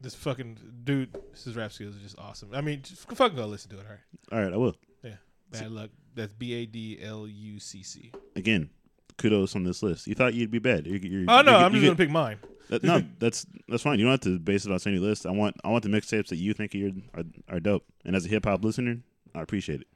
this 0.00 0.14
fucking 0.14 0.58
dude, 0.84 1.16
his 1.32 1.56
rap 1.56 1.72
skills 1.72 1.96
are 1.96 2.00
just 2.00 2.18
awesome. 2.18 2.50
I 2.52 2.60
mean, 2.60 2.82
just 2.82 3.08
fucking 3.10 3.36
go 3.36 3.46
listen 3.46 3.70
to 3.70 3.78
it. 3.78 3.86
All 3.86 3.92
right, 3.92 4.38
All 4.38 4.44
right, 4.44 4.52
I 4.52 4.56
will. 4.56 4.76
Yeah. 5.02 5.16
Bad 5.50 5.70
Lucc. 5.70 5.90
That's 6.14 6.32
B 6.32 6.52
A 6.54 6.66
D 6.66 6.98
L 7.02 7.26
U 7.26 7.58
C 7.58 7.82
C. 7.82 8.12
Again, 8.36 8.68
kudos 9.16 9.54
on 9.56 9.64
this 9.64 9.82
list. 9.82 10.06
You 10.06 10.14
thought 10.14 10.34
you'd 10.34 10.50
be 10.50 10.58
bad. 10.58 10.86
You, 10.86 10.94
you, 10.94 11.26
Oh 11.28 11.42
no, 11.42 11.58
you, 11.58 11.64
I'm 11.64 11.74
you 11.74 11.80
just 11.80 11.86
gonna 11.88 11.96
pick 11.96 12.10
mine. 12.10 12.38
That, 12.68 12.82
no, 12.82 13.02
that's 13.18 13.46
that's 13.68 13.82
fine. 13.82 13.98
You 13.98 14.04
don't 14.06 14.12
have 14.12 14.20
to 14.20 14.38
base 14.38 14.66
it 14.66 14.72
on 14.72 14.78
any 14.86 14.98
list. 14.98 15.26
I 15.26 15.30
want 15.30 15.56
I 15.64 15.68
want 15.68 15.82
the 15.84 15.90
mixtapes 15.90 16.28
that 16.28 16.36
you 16.36 16.54
think 16.54 16.74
are, 16.74 17.20
are 17.20 17.24
are 17.48 17.60
dope. 17.60 17.84
And 18.04 18.16
as 18.16 18.26
a 18.26 18.28
hip 18.28 18.44
hop 18.44 18.64
listener, 18.64 18.98
I 19.34 19.42
appreciate 19.42 19.80
it. 19.80 19.86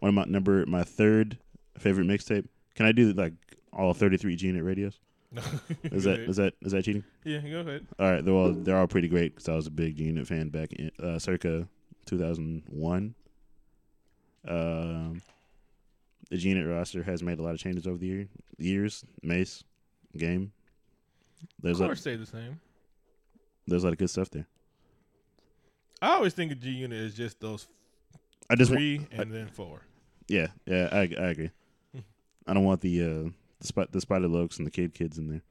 One 0.00 0.08
of 0.08 0.14
my 0.14 0.24
number 0.24 0.64
my 0.66 0.84
third 0.84 1.38
favorite 1.78 2.06
mixtape. 2.06 2.46
Can 2.74 2.86
I 2.86 2.92
do 2.92 3.12
like 3.12 3.34
all 3.72 3.94
33 3.94 4.36
G 4.36 4.46
Unit 4.48 4.64
radios? 4.64 4.98
Is 5.82 6.04
that 6.04 6.20
is 6.20 6.36
that 6.36 6.54
is 6.62 6.70
that 6.70 6.84
cheating? 6.84 7.02
yeah? 7.24 7.40
Go 7.40 7.60
ahead. 7.60 7.86
All 7.98 8.08
right, 8.08 8.24
they're 8.24 8.34
all 8.34 8.52
they're 8.52 8.78
all 8.78 8.86
pretty 8.86 9.08
great 9.08 9.34
because 9.34 9.48
I 9.48 9.56
was 9.56 9.66
a 9.66 9.70
big 9.70 9.96
G 9.96 10.04
Unit 10.04 10.28
fan 10.28 10.48
back 10.48 10.72
in 10.72 10.92
uh, 11.02 11.18
circa 11.18 11.66
2001. 12.06 13.14
Um, 14.46 15.22
the 16.34 16.40
G 16.40 16.48
Unit 16.48 16.66
roster 16.66 17.04
has 17.04 17.22
made 17.22 17.38
a 17.38 17.42
lot 17.44 17.54
of 17.54 17.60
changes 17.60 17.86
over 17.86 17.96
the 17.96 18.06
year, 18.08 18.28
years. 18.58 19.04
Mase, 19.22 19.62
game. 20.16 20.50
There's 21.62 21.78
of 21.78 21.86
course, 21.86 22.00
stay 22.00 22.16
the 22.16 22.26
same. 22.26 22.58
there's 23.68 23.84
a 23.84 23.86
lot 23.86 23.92
of 23.92 23.98
good 23.98 24.10
stuff 24.10 24.30
there. 24.30 24.48
I 26.02 26.08
always 26.14 26.34
think 26.34 26.50
of 26.50 26.58
G 26.58 26.70
Unit 26.70 26.98
is 26.98 27.14
just 27.14 27.38
those 27.38 27.68
I 28.50 28.56
just 28.56 28.72
want, 28.72 28.80
three 28.80 29.06
and 29.12 29.30
then 29.30 29.46
four. 29.46 29.82
yeah, 30.26 30.48
yeah, 30.66 30.88
I, 30.90 31.02
I 31.02 31.28
agree. 31.28 31.50
I 32.48 32.52
don't 32.52 32.64
want 32.64 32.80
the 32.80 33.00
uh 33.00 33.30
the 33.60 33.66
spot 33.68 33.92
the 33.92 34.00
Spider 34.00 34.26
Locs 34.26 34.58
and 34.58 34.66
the 34.66 34.72
Kidd 34.72 34.92
Kidds 34.92 35.18
in 35.18 35.28
there. 35.28 35.42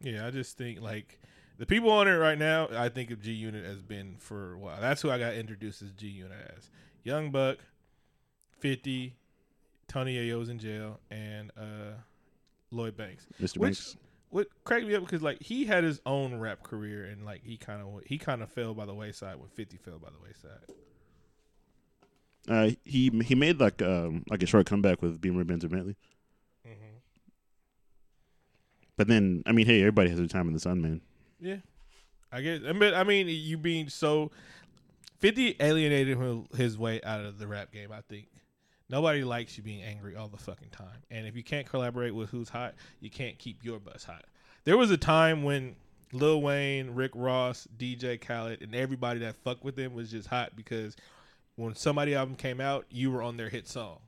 Yeah, 0.00 0.26
I 0.26 0.32
just 0.32 0.58
think 0.58 0.80
like 0.80 1.20
the 1.58 1.66
people 1.66 1.92
on 1.92 2.08
it 2.08 2.16
right 2.16 2.36
now. 2.36 2.68
I 2.76 2.88
think 2.88 3.12
of 3.12 3.22
G 3.22 3.30
Unit 3.30 3.64
as 3.64 3.80
been 3.80 4.16
for 4.18 4.54
a 4.54 4.58
while. 4.58 4.80
That's 4.80 5.02
who 5.02 5.10
I 5.12 5.20
got 5.20 5.34
introduced 5.34 5.82
as 5.82 5.92
G 5.92 6.08
Unit 6.08 6.52
as 6.58 6.68
Young 7.04 7.30
Buck, 7.30 7.58
Fifty, 8.58 9.14
Tony 9.92 10.16
Yayo's 10.16 10.48
in 10.48 10.58
jail, 10.58 10.98
and 11.10 11.50
uh, 11.56 11.92
Lloyd 12.70 12.96
Banks. 12.96 13.26
Mr. 13.40 13.58
Which- 13.58 13.60
Banks. 13.60 13.96
What 14.30 14.46
cracked 14.64 14.86
me 14.86 14.94
up 14.94 15.04
because 15.04 15.20
like 15.20 15.42
he 15.42 15.66
had 15.66 15.84
his 15.84 16.00
own 16.06 16.40
rap 16.40 16.62
career 16.62 17.04
and 17.04 17.22
like 17.22 17.42
he 17.44 17.58
kind 17.58 17.82
of 17.82 18.00
he 18.06 18.16
kind 18.16 18.42
of 18.42 18.50
fell 18.50 18.72
by 18.72 18.86
the 18.86 18.94
wayside 18.94 19.36
when 19.38 19.50
Fifty 19.50 19.76
fell 19.76 19.98
by 19.98 20.08
the 20.08 20.16
wayside. 20.24 20.64
Uh, 22.48 22.74
he 22.82 23.10
he 23.26 23.34
made 23.34 23.60
like 23.60 23.82
um 23.82 24.24
like 24.30 24.42
a 24.42 24.46
short 24.46 24.64
comeback 24.64 25.02
with 25.02 25.20
Beamer 25.20 25.44
Benz 25.44 25.66
or 25.66 25.68
Bentley. 25.68 25.96
Mm-hmm. 26.66 26.96
But 28.96 29.08
then 29.08 29.42
I 29.44 29.52
mean, 29.52 29.66
hey, 29.66 29.80
everybody 29.80 30.08
has 30.08 30.18
their 30.18 30.26
time 30.28 30.48
in 30.48 30.54
the 30.54 30.60
sun, 30.60 30.80
man. 30.80 31.02
Yeah, 31.38 31.56
I 32.32 32.40
guess. 32.40 32.60
I 32.66 32.72
mean, 32.72 32.94
I 32.94 33.04
mean, 33.04 33.26
you 33.28 33.58
being 33.58 33.90
so 33.90 34.30
Fifty 35.18 35.56
alienated 35.60 36.16
him- 36.16 36.46
his 36.56 36.78
way 36.78 37.02
out 37.02 37.20
of 37.24 37.38
the 37.38 37.46
rap 37.46 37.70
game. 37.70 37.92
I 37.92 38.00
think 38.00 38.28
nobody 38.92 39.24
likes 39.24 39.56
you 39.56 39.64
being 39.64 39.82
angry 39.82 40.14
all 40.14 40.28
the 40.28 40.36
fucking 40.36 40.68
time, 40.68 41.02
and 41.10 41.26
if 41.26 41.34
you 41.34 41.42
can't 41.42 41.66
collaborate 41.66 42.14
with 42.14 42.30
who's 42.30 42.50
hot, 42.50 42.74
you 43.00 43.10
can't 43.10 43.38
keep 43.38 43.64
your 43.64 43.80
buzz 43.80 44.04
hot. 44.04 44.26
There 44.64 44.76
was 44.76 44.92
a 44.92 44.96
time 44.96 45.42
when 45.42 45.74
Lil 46.12 46.42
Wayne, 46.42 46.90
Rick 46.94 47.12
Ross, 47.14 47.66
DJ 47.76 48.20
Khaled, 48.20 48.60
and 48.60 48.74
everybody 48.74 49.20
that 49.20 49.34
fucked 49.36 49.64
with 49.64 49.74
them 49.76 49.94
was 49.94 50.10
just 50.10 50.28
hot 50.28 50.54
because 50.54 50.94
when 51.56 51.74
somebody 51.74 52.14
album 52.14 52.36
came 52.36 52.60
out, 52.60 52.84
you 52.90 53.10
were 53.10 53.22
on 53.22 53.38
their 53.38 53.48
hit 53.48 53.66
song. 53.66 53.98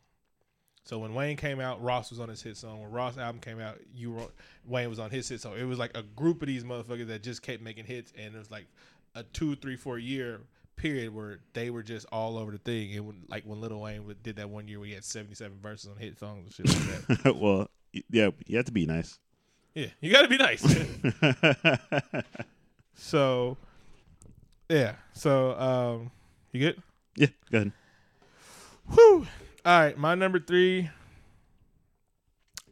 So 0.85 0.99
when 0.99 1.15
Wayne 1.15 1.39
came 1.39 1.61
out, 1.61 1.83
Ross 1.83 2.11
was 2.11 2.21
on 2.21 2.29
his 2.29 2.43
hit 2.43 2.59
song. 2.59 2.83
When 2.83 2.91
Ross 2.91 3.17
album 3.17 3.41
came 3.41 3.59
out, 3.59 3.79
you 3.95 4.13
were 4.13 4.27
Wayne 4.67 4.91
was 4.91 4.99
on 4.99 5.11
his 5.11 5.27
hit 5.27 5.41
song. 5.41 5.55
It 5.59 5.65
was 5.65 5.79
like 5.79 5.97
a 5.97 6.03
group 6.03 6.43
of 6.43 6.49
these 6.49 6.63
motherfuckers 6.63 7.07
that 7.07 7.23
just 7.23 7.41
kept 7.41 7.63
making 7.63 7.87
hits, 7.87 8.13
and 8.19 8.35
it 8.35 8.39
was 8.39 8.51
like 8.51 8.67
a 9.15 9.23
two, 9.23 9.57
three, 9.57 9.77
four 9.77 9.99
year 9.99 10.41
period 10.85 11.15
where 11.15 11.39
they 11.55 11.71
were 11.71 11.83
just 11.83 12.05
all 12.13 12.37
over 12.37 12.53
the 12.53 12.59
thing. 12.59 12.95
And 12.95 13.07
when, 13.07 13.23
like 13.27 13.45
when 13.45 13.59
Lil 13.59 13.81
Wayne 13.81 14.05
did 14.23 14.37
that 14.37 14.51
one 14.51 14.69
year 14.69 14.79
we 14.79 14.93
had 14.93 15.03
seventy 15.03 15.35
seven 15.35 15.57
verses 15.63 15.89
on 15.89 15.97
hit 15.97 16.19
songs 16.19 16.59
and 16.59 16.69
shit 16.69 17.09
like 17.09 17.23
that. 17.23 17.37
well, 17.41 17.71
yeah, 18.11 18.29
you 18.47 18.59
have 18.59 18.67
to 18.67 18.73
be 18.73 18.85
nice. 18.85 19.19
yeah, 19.75 19.87
you 20.03 20.13
got 20.13 20.23
to 20.23 20.29
be 20.29 20.37
nice. 20.37 20.63
so, 22.95 23.57
yeah. 24.69 24.97
So, 25.15 25.59
um, 25.59 26.11
you 26.53 26.61
good? 26.61 26.83
yeah, 27.17 27.29
go 27.51 27.59
ahead. 27.59 27.73
Whew. 28.93 29.27
All 29.65 29.81
right, 29.81 29.97
my 29.97 30.15
number 30.15 30.39
three. 30.39 30.91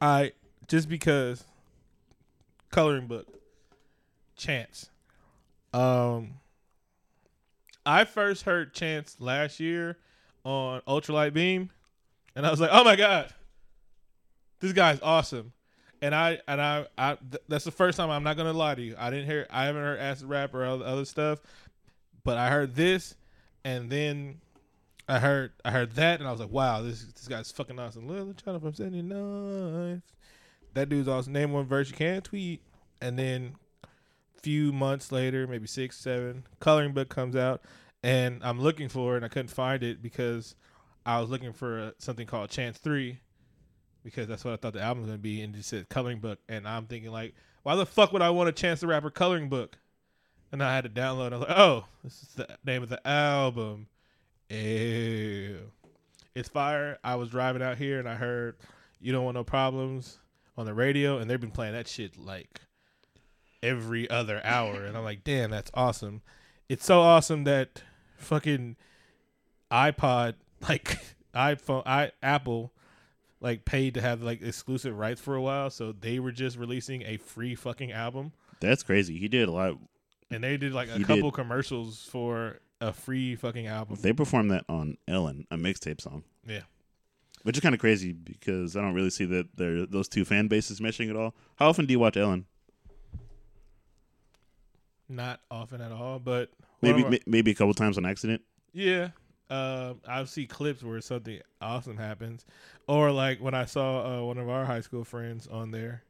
I 0.02 0.32
just 0.68 0.86
because 0.86 1.44
coloring 2.70 3.06
book 3.06 3.26
Chance. 4.36 4.90
Um, 5.72 6.40
I 7.84 8.04
first 8.04 8.44
heard 8.44 8.72
Chance 8.72 9.16
last 9.20 9.60
year 9.60 9.98
on 10.44 10.80
Ultralight 10.82 11.32
Beam, 11.32 11.70
and 12.34 12.46
I 12.46 12.50
was 12.50 12.60
like, 12.60 12.70
"Oh 12.72 12.84
my 12.84 12.96
god, 12.96 13.32
this 14.60 14.72
guy's 14.72 15.00
awesome!" 15.02 15.52
And 16.00 16.14
I 16.14 16.40
and 16.48 16.60
I, 16.60 16.86
I 16.96 17.16
th- 17.16 17.42
that's 17.48 17.64
the 17.64 17.70
first 17.70 17.96
time 17.96 18.10
I'm 18.10 18.24
not 18.24 18.36
gonna 18.36 18.52
lie 18.52 18.74
to 18.74 18.82
you. 18.82 18.94
I 18.98 19.10
didn't 19.10 19.26
hear, 19.26 19.46
I 19.50 19.64
haven't 19.64 19.82
heard 19.82 19.98
acid 19.98 20.28
rap 20.28 20.54
or 20.54 20.64
other, 20.64 21.04
stuff, 21.04 21.40
but 22.24 22.38
I 22.38 22.50
heard 22.50 22.74
this, 22.74 23.14
and 23.64 23.90
then 23.90 24.40
I 25.08 25.18
heard 25.18 25.52
I 25.64 25.70
heard 25.70 25.92
that 25.96 26.20
and 26.20 26.28
I 26.28 26.32
was 26.32 26.40
like, 26.40 26.50
wow, 26.50 26.82
this 26.82 27.04
this 27.04 27.28
guy's 27.28 27.50
fucking 27.50 27.78
awesome. 27.78 28.08
Little 28.08 28.32
child 28.34 28.62
from 28.62 28.74
79. 28.74 30.02
That 30.74 30.88
dude's 30.88 31.08
awesome. 31.08 31.32
Name 31.32 31.52
one 31.52 31.66
verse 31.66 31.90
you 31.90 31.96
can't 31.96 32.24
tweet. 32.24 32.62
And 33.00 33.18
then 33.18 33.54
few 34.42 34.72
months 34.72 35.12
later, 35.12 35.46
maybe 35.46 35.66
six, 35.66 35.96
seven, 35.98 36.44
coloring 36.60 36.92
book 36.92 37.08
comes 37.08 37.36
out. 37.36 37.62
and 38.02 38.40
I'm 38.42 38.60
looking 38.60 38.88
for 38.88 39.14
it 39.14 39.16
and 39.18 39.24
I 39.24 39.28
couldn't 39.28 39.48
find 39.48 39.82
it 39.82 40.02
because 40.02 40.54
I 41.06 41.20
was 41.20 41.30
looking 41.30 41.52
for 41.52 41.78
uh 41.80 41.90
something 41.98 42.26
called 42.26 42.50
Chance 42.50 42.78
Three 42.78 43.20
because 44.04 44.26
that's 44.26 44.44
what 44.44 44.52
I 44.52 44.56
thought 44.56 44.72
the 44.72 44.82
album 44.82 45.02
was 45.02 45.08
gonna 45.08 45.18
be, 45.18 45.42
and 45.42 45.54
it 45.54 45.64
said 45.64 45.88
coloring 45.88 46.18
book, 46.18 46.40
and 46.48 46.66
I'm 46.66 46.86
thinking 46.86 47.12
like, 47.12 47.34
why 47.62 47.76
the 47.76 47.86
fuck 47.86 48.12
would 48.12 48.22
I 48.22 48.30
want 48.30 48.48
a 48.48 48.52
Chance 48.52 48.80
the 48.80 48.88
Rapper 48.88 49.10
coloring 49.10 49.48
book? 49.48 49.78
And 50.50 50.62
I 50.62 50.74
had 50.74 50.82
to 50.84 50.90
download. 50.90 51.32
I 51.32 51.38
was 51.38 51.48
like, 51.48 51.58
oh, 51.58 51.84
this 52.02 52.22
is 52.22 52.28
the 52.34 52.48
name 52.64 52.82
of 52.82 52.88
the 52.88 53.06
album. 53.06 53.86
Ew. 54.50 55.70
It's 56.34 56.48
fire. 56.48 56.98
I 57.04 57.14
was 57.14 57.30
driving 57.30 57.62
out 57.62 57.78
here 57.78 57.98
and 57.98 58.08
I 58.08 58.14
heard 58.16 58.56
"You 59.00 59.12
Don't 59.12 59.24
Want 59.24 59.34
No 59.36 59.44
Problems" 59.44 60.18
on 60.56 60.66
the 60.66 60.74
radio, 60.74 61.18
and 61.18 61.30
they've 61.30 61.40
been 61.40 61.50
playing 61.50 61.72
that 61.74 61.88
shit 61.88 62.18
like 62.18 62.60
every 63.62 64.08
other 64.10 64.40
hour, 64.44 64.84
and 64.84 64.96
I'm 64.96 65.04
like, 65.04 65.24
damn, 65.24 65.50
that's 65.50 65.70
awesome. 65.74 66.22
It's 66.68 66.84
so 66.84 67.00
awesome 67.00 67.44
that 67.44 67.82
fucking 68.16 68.76
iPod, 69.70 70.34
like 70.68 70.98
iPhone, 71.34 71.82
I 71.86 72.12
Apple, 72.22 72.72
like 73.40 73.64
paid 73.64 73.94
to 73.94 74.00
have 74.00 74.22
like 74.22 74.42
exclusive 74.42 74.96
rights 74.96 75.20
for 75.20 75.34
a 75.34 75.42
while, 75.42 75.70
so 75.70 75.92
they 75.92 76.18
were 76.18 76.32
just 76.32 76.56
releasing 76.58 77.02
a 77.02 77.16
free 77.16 77.54
fucking 77.54 77.92
album, 77.92 78.32
That's 78.60 78.82
crazy. 78.82 79.18
He 79.18 79.28
did 79.28 79.48
a 79.48 79.52
lot. 79.52 79.78
and 80.30 80.44
they 80.44 80.56
did 80.56 80.72
like 80.72 80.88
a 80.88 80.98
He 80.98 81.04
couple 81.04 81.30
did. 81.30 81.34
commercials 81.34 82.06
for 82.10 82.60
a 82.80 82.92
free 82.92 83.36
fucking 83.36 83.66
album. 83.66 83.96
They 84.00 84.12
performed 84.12 84.50
that 84.50 84.64
on 84.68 84.96
Ellen, 85.06 85.46
a 85.50 85.56
mixtape 85.56 86.00
song. 86.00 86.24
Yeah. 86.46 86.62
Which 87.44 87.56
is 87.56 87.60
kind 87.60 87.74
of 87.74 87.80
crazy 87.80 88.12
because 88.12 88.76
I 88.76 88.80
don't 88.80 88.94
really 88.94 89.10
see 89.10 89.24
that 89.24 89.56
they're 89.56 89.84
those 89.84 90.08
two 90.08 90.24
fan 90.24 90.46
bases 90.46 90.78
meshing 90.80 91.10
at 91.10 91.16
all. 91.16 91.34
How 91.56 91.68
often 91.68 91.86
do 91.86 91.92
you 91.92 91.98
watch 91.98 92.16
Ellen? 92.16 92.46
Not 95.12 95.40
often 95.50 95.80
at 95.80 95.92
all, 95.92 96.18
but 96.18 96.50
Maybe 96.80 96.92
one 96.94 97.00
of 97.00 97.04
our- 97.06 97.10
ma- 97.12 97.18
maybe 97.26 97.50
a 97.50 97.54
couple 97.54 97.74
times 97.74 97.98
on 97.98 98.06
accident. 98.06 98.42
Yeah. 98.72 99.10
Um, 99.50 100.00
I 100.08 100.24
see 100.24 100.46
clips 100.46 100.82
where 100.82 101.00
something 101.02 101.40
awesome 101.60 101.98
happens, 101.98 102.46
or 102.88 103.10
like 103.12 103.38
when 103.40 103.52
I 103.54 103.66
saw 103.66 104.20
uh, 104.22 104.24
one 104.24 104.38
of 104.38 104.48
our 104.48 104.64
high 104.64 104.80
school 104.80 105.04
friends 105.04 105.46
on 105.46 105.70
there. 105.70 106.02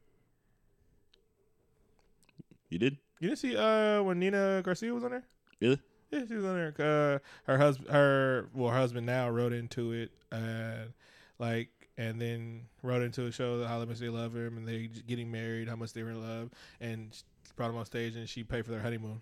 You 2.69 2.79
did? 2.79 2.97
You 3.19 3.29
didn't 3.29 3.39
see 3.39 3.55
uh 3.57 4.01
when 4.01 4.19
Nina 4.19 4.61
Garcia 4.63 4.93
was 4.93 5.03
on 5.03 5.11
there? 5.11 5.23
Really? 5.61 5.79
Yeah, 6.11 6.21
she 6.27 6.35
was 6.35 6.45
on 6.45 6.55
there. 6.55 6.73
Uh, 6.79 7.19
her 7.51 7.57
husband, 7.57 7.89
her 7.89 8.49
well, 8.53 8.71
her 8.71 8.77
husband 8.77 9.05
now 9.05 9.29
wrote 9.29 9.51
into 9.53 9.91
it, 9.91 10.11
and 10.31 10.93
like, 11.39 11.69
and 11.97 12.21
then 12.21 12.61
wrote 12.81 13.01
into 13.01 13.25
a 13.25 13.31
show 13.31 13.63
how 13.65 13.83
much 13.83 13.99
they 13.99 14.09
love 14.09 14.35
him, 14.35 14.57
and 14.57 14.67
they 14.67 14.87
getting 15.07 15.31
married, 15.31 15.67
how 15.67 15.75
much 15.75 15.93
they 15.93 16.03
were 16.03 16.11
in 16.11 16.21
love, 16.21 16.49
and 16.79 17.21
brought 17.55 17.69
him 17.69 17.77
on 17.77 17.85
stage, 17.85 18.15
and 18.15 18.27
she 18.27 18.43
paid 18.43 18.65
for 18.65 18.71
their 18.71 18.81
honeymoon. 18.81 19.21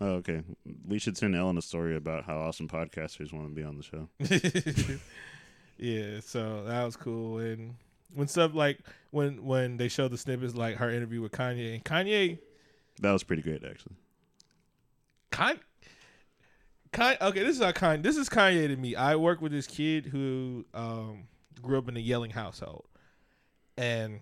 Oh, 0.00 0.06
okay. 0.16 0.42
We 0.86 0.98
should 0.98 1.16
send 1.16 1.34
Ellen 1.34 1.56
a 1.56 1.62
story 1.62 1.96
about 1.96 2.24
how 2.24 2.36
awesome 2.36 2.68
podcasters 2.68 3.32
want 3.32 3.48
to 3.48 3.54
be 3.54 3.62
on 3.62 3.76
the 3.76 3.82
show. 3.82 4.08
yeah, 5.78 6.20
so 6.20 6.64
that 6.64 6.84
was 6.84 6.96
cool. 6.96 7.38
And 7.38 7.76
when 8.14 8.28
stuff 8.28 8.54
like 8.54 8.78
when 9.10 9.44
when 9.44 9.76
they 9.78 9.88
showed 9.88 10.10
the 10.10 10.18
snippets, 10.18 10.54
like 10.54 10.76
her 10.76 10.90
interview 10.90 11.22
with 11.22 11.32
Kanye, 11.32 11.74
and 11.74 11.84
Kanye, 11.84 12.38
That 13.00 13.12
was 13.12 13.22
pretty 13.22 13.42
great, 13.42 13.64
actually. 13.64 13.96
Kanye, 15.32 15.60
Kanye 16.92 17.20
okay, 17.20 17.42
this 17.42 17.56
is 17.56 17.62
how 17.62 17.72
Kanye. 17.72 18.02
This 18.02 18.16
is 18.16 18.28
Kanye 18.28 18.68
to 18.68 18.76
me. 18.76 18.94
I 18.94 19.16
work 19.16 19.40
with 19.40 19.52
this 19.52 19.66
kid 19.66 20.06
who 20.06 20.66
um, 20.74 21.24
grew 21.62 21.78
up 21.78 21.88
in 21.88 21.96
a 21.96 22.00
yelling 22.00 22.30
household, 22.30 22.84
and 23.78 24.20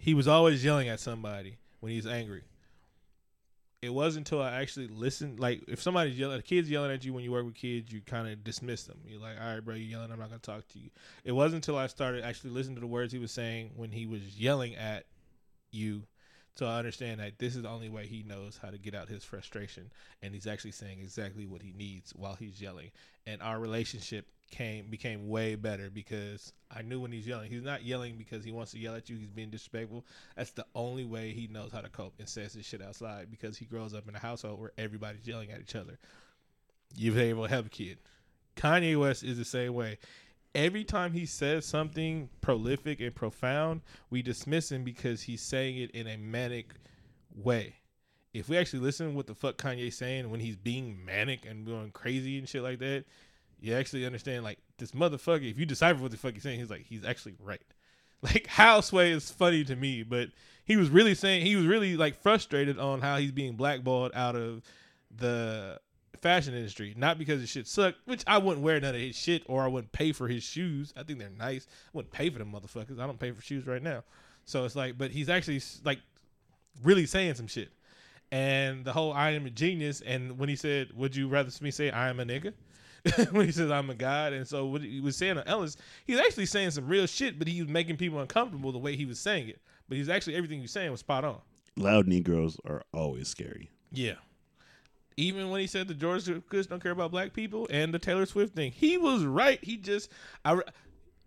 he 0.00 0.14
was 0.14 0.26
always 0.26 0.64
yelling 0.64 0.88
at 0.88 0.98
somebody 0.98 1.58
when 1.80 1.92
he's 1.92 2.06
angry. 2.06 2.42
It 3.82 3.92
wasn't 3.92 4.26
until 4.26 4.42
I 4.42 4.52
actually 4.60 4.88
listened. 4.88 5.38
Like, 5.38 5.62
if 5.68 5.82
somebody's 5.82 6.18
yelling, 6.18 6.38
a 6.38 6.42
kid's 6.42 6.70
yelling 6.70 6.90
at 6.90 7.04
you 7.04 7.12
when 7.12 7.22
you 7.22 7.30
work 7.30 7.44
with 7.44 7.54
kids, 7.54 7.92
you 7.92 8.00
kind 8.00 8.26
of 8.26 8.42
dismiss 8.42 8.84
them. 8.84 8.98
You're 9.06 9.20
like, 9.20 9.36
all 9.38 9.54
right, 9.54 9.64
bro, 9.64 9.74
you're 9.74 9.98
yelling. 9.98 10.10
I'm 10.10 10.18
not 10.18 10.30
gonna 10.30 10.38
talk 10.38 10.66
to 10.68 10.78
you. 10.78 10.88
It 11.24 11.32
wasn't 11.32 11.66
until 11.66 11.76
I 11.76 11.86
started 11.86 12.24
actually 12.24 12.50
listening 12.50 12.76
to 12.76 12.80
the 12.80 12.86
words 12.86 13.12
he 13.12 13.18
was 13.18 13.30
saying 13.30 13.72
when 13.76 13.90
he 13.90 14.06
was 14.06 14.22
yelling 14.40 14.74
at 14.74 15.04
you, 15.70 16.04
so 16.56 16.66
I 16.66 16.78
understand 16.78 17.20
that 17.20 17.38
this 17.38 17.56
is 17.56 17.62
the 17.62 17.68
only 17.68 17.88
way 17.88 18.06
he 18.06 18.22
knows 18.22 18.58
how 18.60 18.70
to 18.70 18.78
get 18.78 18.94
out 18.94 19.08
his 19.08 19.24
frustration, 19.24 19.90
and 20.22 20.34
he's 20.34 20.46
actually 20.46 20.72
saying 20.72 20.98
exactly 21.00 21.46
what 21.46 21.62
he 21.62 21.72
needs 21.72 22.12
while 22.14 22.34
he's 22.34 22.60
yelling. 22.60 22.90
And 23.26 23.40
our 23.42 23.58
relationship 23.58 24.26
came 24.50 24.86
became 24.90 25.28
way 25.28 25.54
better 25.54 25.90
because 25.90 26.52
I 26.70 26.82
knew 26.82 27.00
when 27.00 27.12
he's 27.12 27.26
yelling, 27.26 27.50
he's 27.50 27.62
not 27.62 27.84
yelling 27.84 28.16
because 28.16 28.44
he 28.44 28.50
wants 28.50 28.72
to 28.72 28.78
yell 28.78 28.94
at 28.94 29.08
you. 29.08 29.16
He's 29.16 29.30
being 29.30 29.50
disrespectful. 29.50 30.04
That's 30.36 30.50
the 30.50 30.66
only 30.74 31.04
way 31.04 31.32
he 31.32 31.46
knows 31.46 31.72
how 31.72 31.80
to 31.80 31.88
cope 31.88 32.14
and 32.18 32.28
says 32.28 32.52
this 32.54 32.66
shit 32.66 32.82
outside 32.82 33.30
because 33.30 33.56
he 33.56 33.64
grows 33.64 33.94
up 33.94 34.08
in 34.08 34.14
a 34.14 34.18
household 34.18 34.60
where 34.60 34.72
everybody's 34.76 35.26
yelling 35.26 35.50
at 35.50 35.60
each 35.60 35.76
other. 35.76 35.98
You've 36.96 37.18
able 37.18 37.44
to 37.44 37.48
help 37.48 37.66
a 37.66 37.70
kid. 37.70 37.98
Kanye 38.56 38.98
West 38.98 39.22
is 39.22 39.38
the 39.38 39.44
same 39.44 39.74
way. 39.74 39.98
Every 40.54 40.82
time 40.82 41.12
he 41.12 41.26
says 41.26 41.64
something 41.64 42.28
prolific 42.40 43.00
and 43.00 43.14
profound, 43.14 43.82
we 44.10 44.22
dismiss 44.22 44.72
him 44.72 44.82
because 44.82 45.22
he's 45.22 45.42
saying 45.42 45.78
it 45.78 45.90
in 45.92 46.06
a 46.08 46.16
manic 46.16 46.74
way. 47.34 47.76
If 48.32 48.48
we 48.48 48.56
actually 48.56 48.80
listen 48.80 49.10
to 49.10 49.16
what 49.16 49.26
the 49.26 49.34
fuck 49.34 49.56
Kanye's 49.56 49.96
saying 49.96 50.30
when 50.30 50.40
he's 50.40 50.56
being 50.56 51.04
manic 51.04 51.46
and 51.46 51.66
going 51.66 51.90
crazy 51.92 52.38
and 52.38 52.48
shit 52.48 52.62
like 52.62 52.78
that, 52.80 53.04
you 53.60 53.74
actually 53.74 54.06
understand 54.06 54.44
like 54.44 54.58
this 54.78 54.92
motherfucker. 54.92 55.50
If 55.50 55.58
you 55.58 55.66
decipher 55.66 56.00
what 56.00 56.10
the 56.10 56.16
fuck 56.16 56.34
he's 56.34 56.42
saying, 56.42 56.58
he's 56.58 56.70
like 56.70 56.86
he's 56.86 57.04
actually 57.04 57.34
right. 57.40 57.62
Like 58.22 58.48
Houseway 58.48 59.12
is 59.12 59.30
funny 59.30 59.64
to 59.64 59.74
me, 59.74 60.02
but 60.02 60.28
he 60.66 60.76
was 60.76 60.90
really 60.90 61.14
saying 61.14 61.46
he 61.46 61.56
was 61.56 61.64
really 61.64 61.96
like 61.96 62.20
frustrated 62.20 62.78
on 62.78 63.00
how 63.00 63.16
he's 63.16 63.32
being 63.32 63.54
blackballed 63.54 64.12
out 64.14 64.36
of 64.36 64.62
the 65.10 65.80
fashion 66.20 66.54
industry. 66.54 66.94
Not 66.96 67.18
because 67.18 67.40
his 67.40 67.50
shit 67.50 67.66
sucked, 67.66 67.98
which 68.06 68.22
I 68.26 68.38
wouldn't 68.38 68.64
wear 68.64 68.80
none 68.80 68.94
of 68.94 69.00
his 69.00 69.16
shit 69.16 69.42
or 69.46 69.62
I 69.62 69.66
wouldn't 69.66 69.92
pay 69.92 70.12
for 70.12 70.28
his 70.28 70.42
shoes. 70.42 70.92
I 70.96 71.02
think 71.02 71.18
they're 71.18 71.30
nice. 71.30 71.66
I 71.68 71.90
wouldn't 71.92 72.12
pay 72.12 72.30
for 72.30 72.38
them 72.38 72.52
motherfuckers. 72.52 72.98
I 72.98 73.06
don't 73.06 73.18
pay 73.18 73.32
for 73.32 73.42
shoes 73.42 73.66
right 73.66 73.82
now. 73.82 74.04
So 74.44 74.64
it's 74.64 74.76
like, 74.76 74.98
but 74.98 75.10
he's 75.10 75.28
actually 75.28 75.60
like 75.84 76.00
really 76.82 77.06
saying 77.06 77.34
some 77.34 77.46
shit. 77.46 77.70
And 78.32 78.84
the 78.84 78.92
whole 78.92 79.12
I 79.12 79.30
am 79.30 79.46
a 79.46 79.50
genius. 79.50 80.00
And 80.00 80.38
when 80.38 80.48
he 80.48 80.56
said, 80.56 80.92
Would 80.94 81.16
you 81.16 81.28
rather 81.28 81.50
me 81.60 81.70
say 81.70 81.90
I 81.90 82.08
am 82.10 82.20
a 82.20 82.24
nigga? 82.24 82.52
when 83.30 83.46
he 83.46 83.52
says 83.52 83.70
I'm 83.70 83.90
a 83.90 83.94
god. 83.94 84.32
And 84.32 84.46
so 84.46 84.66
what 84.66 84.82
he 84.82 85.00
was 85.00 85.16
saying 85.16 85.36
to 85.36 85.48
Ellis, 85.48 85.76
he's 86.06 86.18
actually 86.18 86.46
saying 86.46 86.72
some 86.72 86.86
real 86.86 87.06
shit, 87.06 87.38
but 87.38 87.48
he 87.48 87.62
was 87.62 87.70
making 87.70 87.96
people 87.96 88.20
uncomfortable 88.20 88.72
the 88.72 88.78
way 88.78 88.96
he 88.96 89.06
was 89.06 89.18
saying 89.18 89.48
it. 89.48 89.60
But 89.88 89.98
he's 89.98 90.08
actually 90.08 90.36
everything 90.36 90.58
he 90.58 90.62
was 90.62 90.70
saying 90.70 90.90
was 90.90 91.00
spot 91.00 91.24
on. 91.24 91.40
Loud 91.76 92.06
Negroes 92.06 92.58
are 92.64 92.82
always 92.92 93.28
scary. 93.28 93.70
Yeah. 93.90 94.14
Even 95.20 95.50
when 95.50 95.60
he 95.60 95.66
said 95.66 95.86
the 95.88 95.94
George 95.94 96.24
Bush 96.48 96.66
don't 96.66 96.82
care 96.82 96.92
about 96.92 97.10
black 97.10 97.32
people 97.32 97.66
and 97.70 97.92
the 97.92 97.98
Taylor 97.98 98.24
Swift 98.26 98.54
thing, 98.54 98.72
he 98.72 98.96
was 98.96 99.24
right. 99.24 99.58
He 99.62 99.76
just, 99.76 100.10
I, 100.44 100.60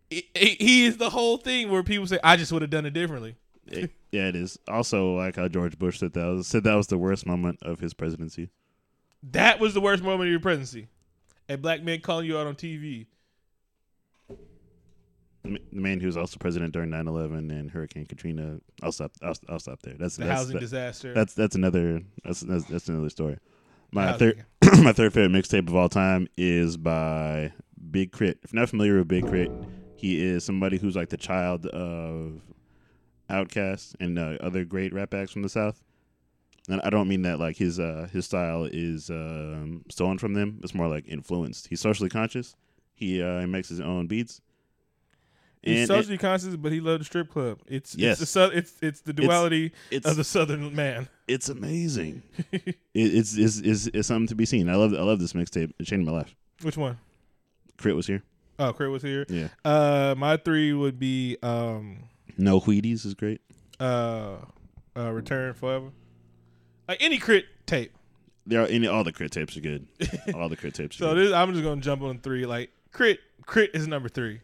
he, 0.10 0.28
he 0.34 0.86
is 0.86 0.98
the 0.98 1.10
whole 1.11 1.38
thing 1.38 1.70
where 1.70 1.84
people 1.84 2.07
say, 2.07 2.20
I 2.24 2.36
just 2.38 2.52
would 2.52 2.61
have 2.64 2.72
done 2.72 2.86
it 2.86 2.94
differently. 2.94 3.36
It- 3.68 3.91
yeah, 4.11 4.28
it 4.28 4.36
is. 4.36 4.60
Also, 4.68 5.15
like 5.15 5.36
how 5.38 5.48
George 5.48 5.78
Bush 5.80 5.99
said 5.99 6.14
that 6.14 6.26
was, 6.26 6.48
said 6.48 6.64
that 6.65 6.76
was 6.76 6.88
the 6.88 6.98
worst 6.98 7.26
moment 7.26 7.60
of 7.64 7.80
his 7.80 7.94
presidency. 7.94 8.49
That 9.32 9.60
was 9.60 9.74
the 9.74 9.82
worst 9.82 10.03
moment 10.03 10.28
of 10.28 10.32
your 10.32 10.40
presidency. 10.40 10.88
A 11.49 11.57
black 11.57 11.82
man 11.84 11.99
calling 12.02 12.26
you 12.28 12.38
out 12.38 12.45
on 12.48 12.56
TV. 12.56 13.07
The 15.44 15.60
the 15.74 15.82
man 15.82 15.99
who 15.99 16.06
was 16.07 16.15
also 16.15 16.38
president 16.38 16.74
during 16.74 16.90
9-11 16.90 17.49
and 17.52 17.70
Hurricane 17.72 18.06
Katrina. 18.06 18.60
I'll 18.82 18.91
stop. 18.94 19.11
I'll, 19.22 19.36
I'll 19.49 19.60
stop 19.60 19.82
there. 19.82 19.95
That's 19.99 20.15
The 20.15 20.26
that's, 20.26 20.38
housing 20.40 20.53
that- 20.56 20.60
disaster. 20.61 21.14
that's 21.14 21.34
that's 21.34 21.56
another 21.56 22.02
that's 22.24 22.41
that's, 22.41 22.65
that's 22.65 22.88
another 22.88 23.10
story. 23.10 23.38
My 23.94 24.14
third 24.14 24.44
my 24.82 24.91
third 24.91 25.14
favorite 25.14 25.32
mixtape 25.32 25.68
of 25.68 25.76
all 25.76 25.88
time 25.88 26.28
is 26.36 26.78
by 26.78 27.53
Big 27.91 28.11
Crit. 28.11 28.40
If 28.44 28.52
you're 28.52 28.61
not 28.61 28.70
familiar 28.70 28.98
with 28.98 29.07
Big 29.07 29.26
K.R.I.T., 29.26 29.52
he 29.95 30.24
is 30.24 30.44
somebody 30.44 30.78
who's 30.78 30.95
like 30.95 31.10
the 31.10 31.18
child 31.18 31.68
of 31.68 32.41
Outkast 33.30 33.95
and 33.99 34.18
uh, 34.18 34.38
other 34.41 34.65
great 34.65 34.94
rap 34.94 35.14
acts 35.14 35.32
from 35.32 35.44
the 35.44 35.49
South. 35.49 35.84
And 36.70 36.82
I 36.84 36.90
don't 36.90 37.07
mean 37.07 37.22
that 37.22 37.40
like 37.40 37.57
his 37.57 37.80
uh, 37.80 38.07
his 38.11 38.26
style 38.26 38.68
is 38.72 39.11
um, 39.11 39.84
stolen 39.90 40.18
from 40.18 40.34
them. 40.34 40.60
It's 40.64 40.74
more 40.74 40.88
like 40.88 41.07
influenced. 41.07 41.68
He's 41.68 41.82
socially 41.82 42.10
conscious. 42.10 42.56
He 42.95 43.22
uh, 43.22 43.45
makes 43.45 43.70
his 43.70 43.80
own 43.80 44.07
beats. 44.07 44.41
He's 45.64 45.80
And- 45.80 45.88
socially 45.88 46.18
conscious, 46.18 46.56
but 46.57 46.72
he 46.72 46.80
loved 46.81 47.02
the 47.02 47.06
strip 47.06 47.30
club. 47.31 47.60
It's 47.68 47.95
Yes. 47.95 48.22
it's 48.22 48.34
the 48.34 48.49
it's 48.53 48.73
it's 48.81 49.02
the 49.02 49.14
duality 49.14 49.72
it's 49.91 50.06
of 50.06 50.18
the 50.18 50.23
southern 50.23 50.76
man. 50.76 51.07
it's 51.27 51.48
amazing. 51.49 52.22
it, 52.52 52.76
it's, 52.94 53.35
it's 53.38 53.60
it's 53.60 53.88
it's 53.88 54.07
something 54.07 54.27
to 54.27 54.35
be 54.35 54.45
seen. 54.45 54.68
I 54.69 54.76
love 54.76 54.94
I 54.94 55.02
love 55.02 55.19
this 55.19 55.34
mixtape. 55.34 55.72
It 55.80 55.85
changed 55.85 56.06
my 56.06 56.11
life. 56.11 56.35
Which 56.61 56.76
one? 56.77 56.98
K.R.I.T. 57.77 57.95
was 57.95 58.07
here. 58.07 58.23
Oh, 58.60 58.72
K.R.I.T. 58.73 58.91
was 58.91 59.02
here. 59.03 59.26
Yeah. 59.30 59.48
Uh, 59.65 60.15
my 60.18 60.38
three 60.38 60.73
would 60.73 60.99
be 60.99 61.38
um 61.41 62.10
No 62.38 62.60
Wheaties 62.60 63.06
is 63.06 63.14
great. 63.14 63.41
uh, 63.80 64.35
uh 64.98 65.11
Return 65.11 65.53
Forever. 65.53 65.91
Like 66.88 67.02
any 67.02 67.18
K.R.I.T. 67.19 67.48
tape. 67.65 67.94
There 68.45 68.61
are 68.61 68.68
any 68.68 68.88
all 68.88 69.06
the 69.06 69.14
K.R.I.T. 69.14 69.40
tapes 69.40 69.56
are 69.56 69.61
good. 69.61 69.88
all 70.35 70.49
the 70.49 70.57
K.R.I.T. 70.57 70.72
tapes. 70.72 70.98
Are 70.98 71.03
So 71.06 71.14
good. 71.15 71.27
this, 71.27 71.34
I'm 71.34 71.52
just 71.53 71.64
gonna 71.64 71.80
jump 71.81 72.02
on 72.02 72.19
three. 72.19 72.45
Like 72.45 72.69
K.R.I.T., 72.94 73.19
K.R.I.T. 73.48 73.77
is 73.77 73.88
number 73.88 74.10
three. 74.10 74.41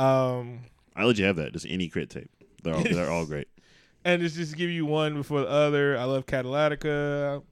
Um, 0.00 0.60
I 0.96 1.04
let 1.04 1.18
you 1.18 1.26
have 1.26 1.36
that. 1.36 1.52
Just 1.52 1.66
any 1.68 1.88
K.R.I.T. 1.88 2.20
tape. 2.20 2.30
They're 2.62 2.74
all 2.74 2.82
they're 2.82 3.10
all 3.10 3.26
great. 3.26 3.48
and 4.04 4.22
it's 4.22 4.34
just 4.34 4.56
give 4.56 4.70
you 4.70 4.86
one 4.86 5.14
before 5.14 5.40
the 5.42 5.48
other. 5.48 5.98
I 5.98 6.04
love 6.04 6.26
Cadillactica. 6.26 7.42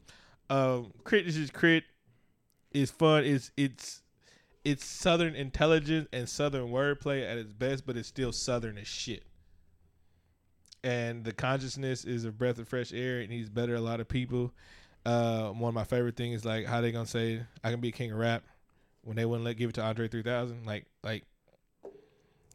Um, 0.48 0.92
K.R.I.T. 1.06 1.28
is 1.28 1.34
just 1.34 1.52
crit. 1.52 1.84
It's 2.72 2.90
fun. 2.90 3.24
It's 3.24 3.50
it's 3.56 4.02
it's 4.64 4.84
southern 4.84 5.34
intelligence 5.34 6.08
and 6.12 6.28
southern 6.28 6.68
wordplay 6.68 7.30
at 7.30 7.36
its 7.36 7.52
best, 7.52 7.86
but 7.86 7.96
it's 7.96 8.08
still 8.08 8.32
southern 8.32 8.78
as 8.78 8.86
shit. 8.86 9.24
And 10.82 11.24
the 11.24 11.32
consciousness 11.32 12.04
is 12.04 12.24
a 12.24 12.30
breath 12.30 12.58
of 12.58 12.68
fresh 12.68 12.92
air, 12.92 13.20
and 13.20 13.30
he's 13.30 13.50
better 13.50 13.74
a 13.74 13.80
lot 13.80 14.00
of 14.00 14.08
people. 14.08 14.52
Uh, 15.04 15.50
one 15.50 15.68
of 15.68 15.74
my 15.74 15.84
favorite 15.84 16.16
things, 16.16 16.40
is 16.40 16.44
like 16.46 16.64
how 16.64 16.80
they 16.80 16.92
gonna 16.92 17.06
say 17.06 17.42
I 17.62 17.70
can 17.70 17.80
be 17.80 17.92
king 17.92 18.10
of 18.10 18.18
rap 18.18 18.42
when 19.02 19.16
they 19.16 19.24
wouldn't 19.26 19.44
let 19.44 19.56
give 19.56 19.70
it 19.70 19.74
to 19.74 19.82
Andre 19.82 20.08
3000. 20.08 20.64
Like 20.64 20.86
like, 21.02 21.24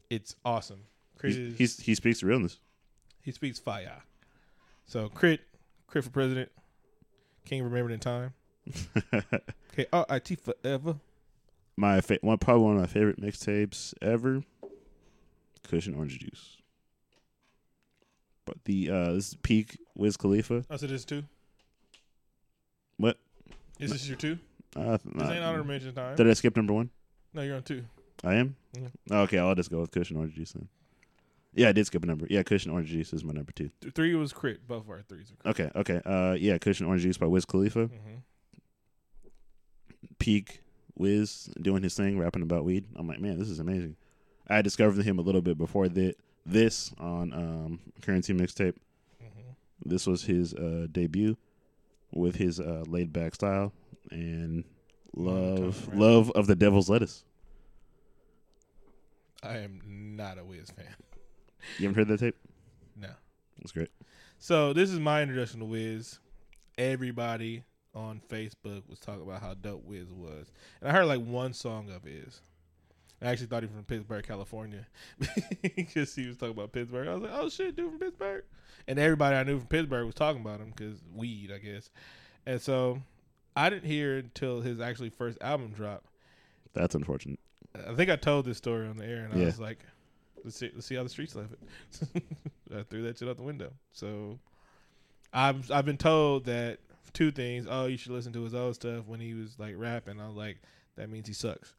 it's 0.09 0.35
awesome. 0.45 0.81
K.R.I.T. 1.21 1.37
He's, 1.37 1.37
is, 1.37 1.57
he's 1.57 1.79
he 1.79 1.95
speaks 1.95 2.23
realness. 2.23 2.59
he 3.21 3.31
speaks 3.31 3.59
fire. 3.59 4.03
So 4.85 5.09
K.R.I.T., 5.09 5.37
K.R.I.T. 5.91 6.01
for 6.05 6.09
president, 6.11 6.49
king 7.45 7.63
remembered 7.63 7.91
in 7.93 7.99
time. 7.99 8.33
K 9.75 9.85
R 9.91 10.05
I 10.09 10.19
T 10.19 10.35
forever. 10.35 10.95
my 11.75 11.99
fa- 11.99 12.19
one 12.21 12.37
probably 12.37 12.63
one 12.63 12.75
of 12.75 12.81
my 12.81 12.87
favorite 12.87 13.19
mixtapes 13.19 13.93
ever. 14.01 14.43
Kush 15.67 15.87
and 15.87 15.95
Orange 15.95 16.19
Juice. 16.19 16.57
But 18.45 18.57
the 18.65 18.89
uh 18.89 19.13
this 19.13 19.29
is 19.29 19.37
peak 19.41 19.77
Wiz 19.95 20.15
Khalifa. 20.17 20.63
Oh, 20.69 20.77
so 20.77 20.87
this 20.87 21.01
is 21.01 21.05
two. 21.05 21.23
What? 22.97 23.17
Is 23.79 23.91
this 23.91 24.07
your 24.07 24.17
two? 24.17 24.37
Uh, 24.75 24.97
This 25.03 25.29
ain't 25.29 25.43
honorable 25.43 25.67
mention 25.67 25.93
time. 25.93 26.15
did 26.15 26.29
I 26.29 26.33
skip 26.33 26.55
number 26.55 26.73
one? 26.73 26.89
No, 27.33 27.41
you're 27.41 27.55
on 27.57 27.63
two. 27.63 27.83
I 28.23 28.35
am. 28.35 28.55
Mhm. 28.75 28.91
Okay, 29.11 29.37
I'll 29.37 29.55
just 29.55 29.69
go 29.69 29.81
with 29.81 29.91
Kush 29.91 30.09
and 30.09 30.17
Orange 30.19 30.35
Juice 30.35 30.53
then. 30.53 30.67
Yeah, 31.55 31.69
I 31.69 31.71
did 31.71 31.85
skip 31.85 32.03
a 32.03 32.07
number. 32.07 32.25
Yeah, 32.29 32.41
Kush 32.43 32.65
and 32.65 32.73
Orange 32.73 32.89
Juice 32.89 33.13
is 33.13 33.23
my 33.23 33.33
number 33.33 33.51
two. 33.51 33.69
Th- 33.81 33.93
Three 33.93 34.15
was 34.15 34.33
crit. 34.33 34.65
Both 34.67 34.89
our 34.89 35.01
threes 35.03 35.31
were 35.31 35.53
crit. 35.53 35.69
Okay, 35.69 35.79
okay. 35.79 36.01
Uh, 36.05 36.33
yeah, 36.33 36.57
Kush 36.57 36.79
and 36.79 36.87
Orange 36.87 37.03
Juice 37.03 37.17
by 37.17 37.27
Wiz 37.27 37.45
Khalifa. 37.45 37.87
hmm 37.87 38.15
Peak 40.19 40.61
Wiz 40.95 41.49
doing 41.61 41.83
his 41.83 41.95
thing, 41.95 42.17
rapping 42.17 42.41
about 42.41 42.65
weed. 42.65 42.85
I'm 42.95 43.07
like, 43.07 43.19
man, 43.19 43.37
this 43.39 43.49
is 43.49 43.59
amazing. 43.59 43.95
I 44.47 44.61
discovered 44.61 45.03
him 45.03 45.19
a 45.19 45.21
little 45.21 45.41
bit 45.41 45.57
before 45.57 45.87
that. 45.89 46.15
This 46.45 46.93
on 46.99 47.31
um, 47.33 47.79
Currency 48.01 48.33
mixtape. 48.33 48.75
hmm 49.21 49.27
This 49.85 50.05
was 50.05 50.23
his 50.23 50.53
uh, 50.53 50.87
debut 50.91 51.37
with 52.11 52.35
his 52.35 52.59
uh, 52.59 52.83
laid 52.87 53.13
back 53.13 53.33
style 53.35 53.71
and 54.11 54.63
love 55.15 55.87
love 55.93 56.31
of 56.31 56.47
the 56.47 56.55
devil's 56.55 56.89
lettuce. 56.89 57.23
I 59.43 59.57
am 59.57 59.81
not 60.15 60.37
a 60.37 60.43
Wiz 60.43 60.71
fan. 60.71 60.95
You 61.77 61.87
haven't 61.87 61.95
heard 61.95 62.07
that 62.07 62.19
tape? 62.19 62.35
No. 62.95 63.09
It's 63.61 63.71
great. 63.71 63.89
So 64.39 64.73
this 64.73 64.89
is 64.89 64.99
my 64.99 65.21
introduction 65.21 65.59
to 65.59 65.65
Wiz. 65.65 66.19
Everybody 66.77 67.63
on 67.93 68.21
Facebook 68.29 68.87
was 68.89 68.99
talking 68.99 69.21
about 69.21 69.41
how 69.41 69.53
dope 69.53 69.85
Wiz 69.85 70.11
was, 70.11 70.51
and 70.81 70.89
I 70.89 70.93
heard 70.93 71.05
like 71.05 71.21
one 71.21 71.53
song 71.53 71.89
of 71.91 72.03
his. 72.03 72.41
I 73.21 73.27
actually 73.27 73.47
thought 73.47 73.63
he 73.63 73.67
was 73.67 73.75
from 73.75 73.85
Pittsburgh, 73.85 74.25
California, 74.25 74.85
because 75.75 76.13
he 76.15 76.27
was 76.27 76.35
talking 76.35 76.55
about 76.55 76.73
Pittsburgh. 76.73 77.07
I 77.07 77.13
was 77.13 77.23
like, 77.23 77.31
"Oh 77.33 77.49
shit, 77.49 77.75
dude 77.75 77.91
from 77.91 77.99
Pittsburgh," 77.99 78.43
and 78.87 78.97
everybody 78.97 79.35
I 79.35 79.43
knew 79.43 79.59
from 79.59 79.67
Pittsburgh 79.67 80.05
was 80.05 80.15
talking 80.15 80.41
about 80.41 80.59
him 80.59 80.73
because 80.75 80.99
weed, 81.13 81.51
I 81.53 81.59
guess. 81.59 81.89
And 82.45 82.61
so 82.61 83.01
I 83.55 83.69
didn't 83.69 83.85
hear 83.85 84.17
until 84.17 84.61
his 84.61 84.81
actually 84.81 85.09
first 85.09 85.37
album 85.41 85.71
dropped. 85.71 86.07
That's 86.73 86.95
unfortunate. 86.95 87.39
I 87.75 87.93
think 87.95 88.09
I 88.09 88.15
told 88.15 88.45
this 88.45 88.57
story 88.57 88.87
on 88.87 88.97
the 88.97 89.05
air, 89.05 89.25
and 89.25 89.33
I 89.33 89.45
was 89.45 89.59
like, 89.59 89.79
"Let's 90.43 90.57
see, 90.57 90.71
let's 90.73 90.85
see 90.85 90.95
how 90.95 91.03
the 91.03 91.09
streets 91.09 91.35
left 91.35 91.53
it." 91.53 92.23
I 92.75 92.83
threw 92.83 93.03
that 93.03 93.17
shit 93.17 93.27
out 93.27 93.37
the 93.37 93.43
window. 93.43 93.71
So, 93.91 94.39
I've 95.33 95.71
I've 95.71 95.85
been 95.85 95.97
told 95.97 96.45
that 96.45 96.79
two 97.13 97.31
things. 97.31 97.67
Oh, 97.69 97.85
you 97.85 97.97
should 97.97 98.11
listen 98.11 98.33
to 98.33 98.43
his 98.43 98.53
old 98.53 98.75
stuff 98.75 99.07
when 99.07 99.19
he 99.19 99.33
was 99.33 99.57
like 99.57 99.75
rapping. 99.77 100.19
I 100.19 100.27
was 100.27 100.35
like, 100.35 100.57
that 100.97 101.09
means 101.09 101.27
he 101.27 101.33
sucks. 101.33 101.73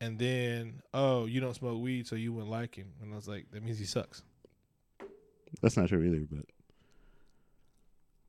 And 0.00 0.18
then, 0.18 0.82
oh, 0.92 1.26
you 1.26 1.40
don't 1.40 1.54
smoke 1.54 1.80
weed, 1.80 2.06
so 2.08 2.16
you 2.16 2.32
wouldn't 2.32 2.50
like 2.50 2.74
him. 2.74 2.88
And 3.00 3.12
I 3.12 3.16
was 3.16 3.28
like, 3.28 3.46
that 3.52 3.62
means 3.62 3.78
he 3.78 3.84
sucks. 3.84 4.22
That's 5.60 5.76
not 5.76 5.88
true 5.88 6.02
either, 6.02 6.26
but 6.30 6.44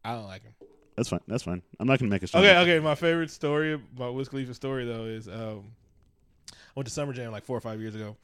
I 0.06 0.14
don't 0.14 0.26
like 0.26 0.44
him. 0.44 0.54
that's 0.96 1.10
fine. 1.10 1.22
That's 1.28 1.44
fine. 1.44 1.62
I'm 1.80 1.88
not 1.88 2.00
gonna 2.00 2.12
make 2.12 2.24
a 2.24 2.28
strong 2.28 2.44
Okay, 2.44 2.58
okay. 2.60 2.80
My 2.80 2.96
favorite 2.96 3.32
story, 3.32 3.82
my 3.98 4.10
Wiz 4.10 4.30
Khalifa 4.30 4.54
story 4.54 4.86
though, 4.86 5.06
is 5.06 5.28
um, 5.28 5.72
went 6.76 6.88
to 6.88 6.94
Summer 6.94 7.14
Jam 7.14 7.32
like 7.32 7.46
four 7.46 7.58
or 7.58 7.62
five 7.62 7.80
years 7.80 7.96
ago, 7.96 8.16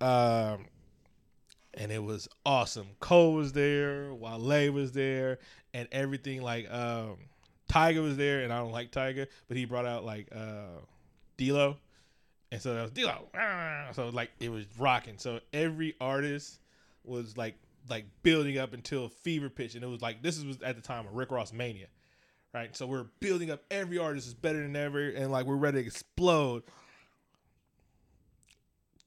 um, 0.00 0.66
and 1.74 1.92
it 1.92 2.02
was 2.02 2.28
awesome. 2.44 2.86
Cole 3.00 3.34
was 3.34 3.52
there, 3.52 4.12
Wale 4.14 4.72
was 4.72 4.92
there, 4.92 5.38
and 5.74 5.88
everything 5.92 6.42
like 6.42 6.70
um, 6.72 7.16
Tyga 7.70 8.02
was 8.02 8.16
there, 8.16 8.42
and 8.42 8.52
I 8.52 8.58
don't 8.58 8.72
like 8.72 8.90
Tyga, 8.90 9.26
but 9.48 9.56
he 9.56 9.64
brought 9.64 9.86
out 9.86 10.04
like 10.04 10.28
uh, 10.34 10.80
D'Lo, 11.36 11.76
and 12.50 12.60
so 12.60 12.74
that 12.74 12.82
was 12.82 12.90
D'Lo. 12.92 13.28
ah, 13.34 13.88
So 13.92 14.08
like 14.08 14.30
it 14.40 14.50
was 14.50 14.64
rocking. 14.78 15.18
So 15.18 15.40
every 15.52 15.94
artist 16.00 16.60
was 17.04 17.36
like 17.36 17.54
like 17.88 18.04
building 18.22 18.58
up 18.58 18.72
until 18.72 19.08
fever 19.08 19.48
pitch, 19.48 19.74
and 19.74 19.84
it 19.84 19.88
was 19.88 20.02
like 20.02 20.22
this 20.22 20.42
was 20.42 20.60
at 20.62 20.76
the 20.76 20.82
time 20.82 21.06
of 21.06 21.14
Rick 21.14 21.30
Ross 21.30 21.52
mania 21.52 21.86
right? 22.54 22.74
So 22.74 22.86
we're 22.86 23.04
building 23.20 23.50
up. 23.50 23.62
Every 23.70 23.98
artist 23.98 24.26
is 24.26 24.32
better 24.32 24.62
than 24.62 24.74
ever, 24.74 25.10
and 25.10 25.30
like 25.30 25.44
we're 25.44 25.56
ready 25.56 25.80
to 25.82 25.86
explode. 25.86 26.62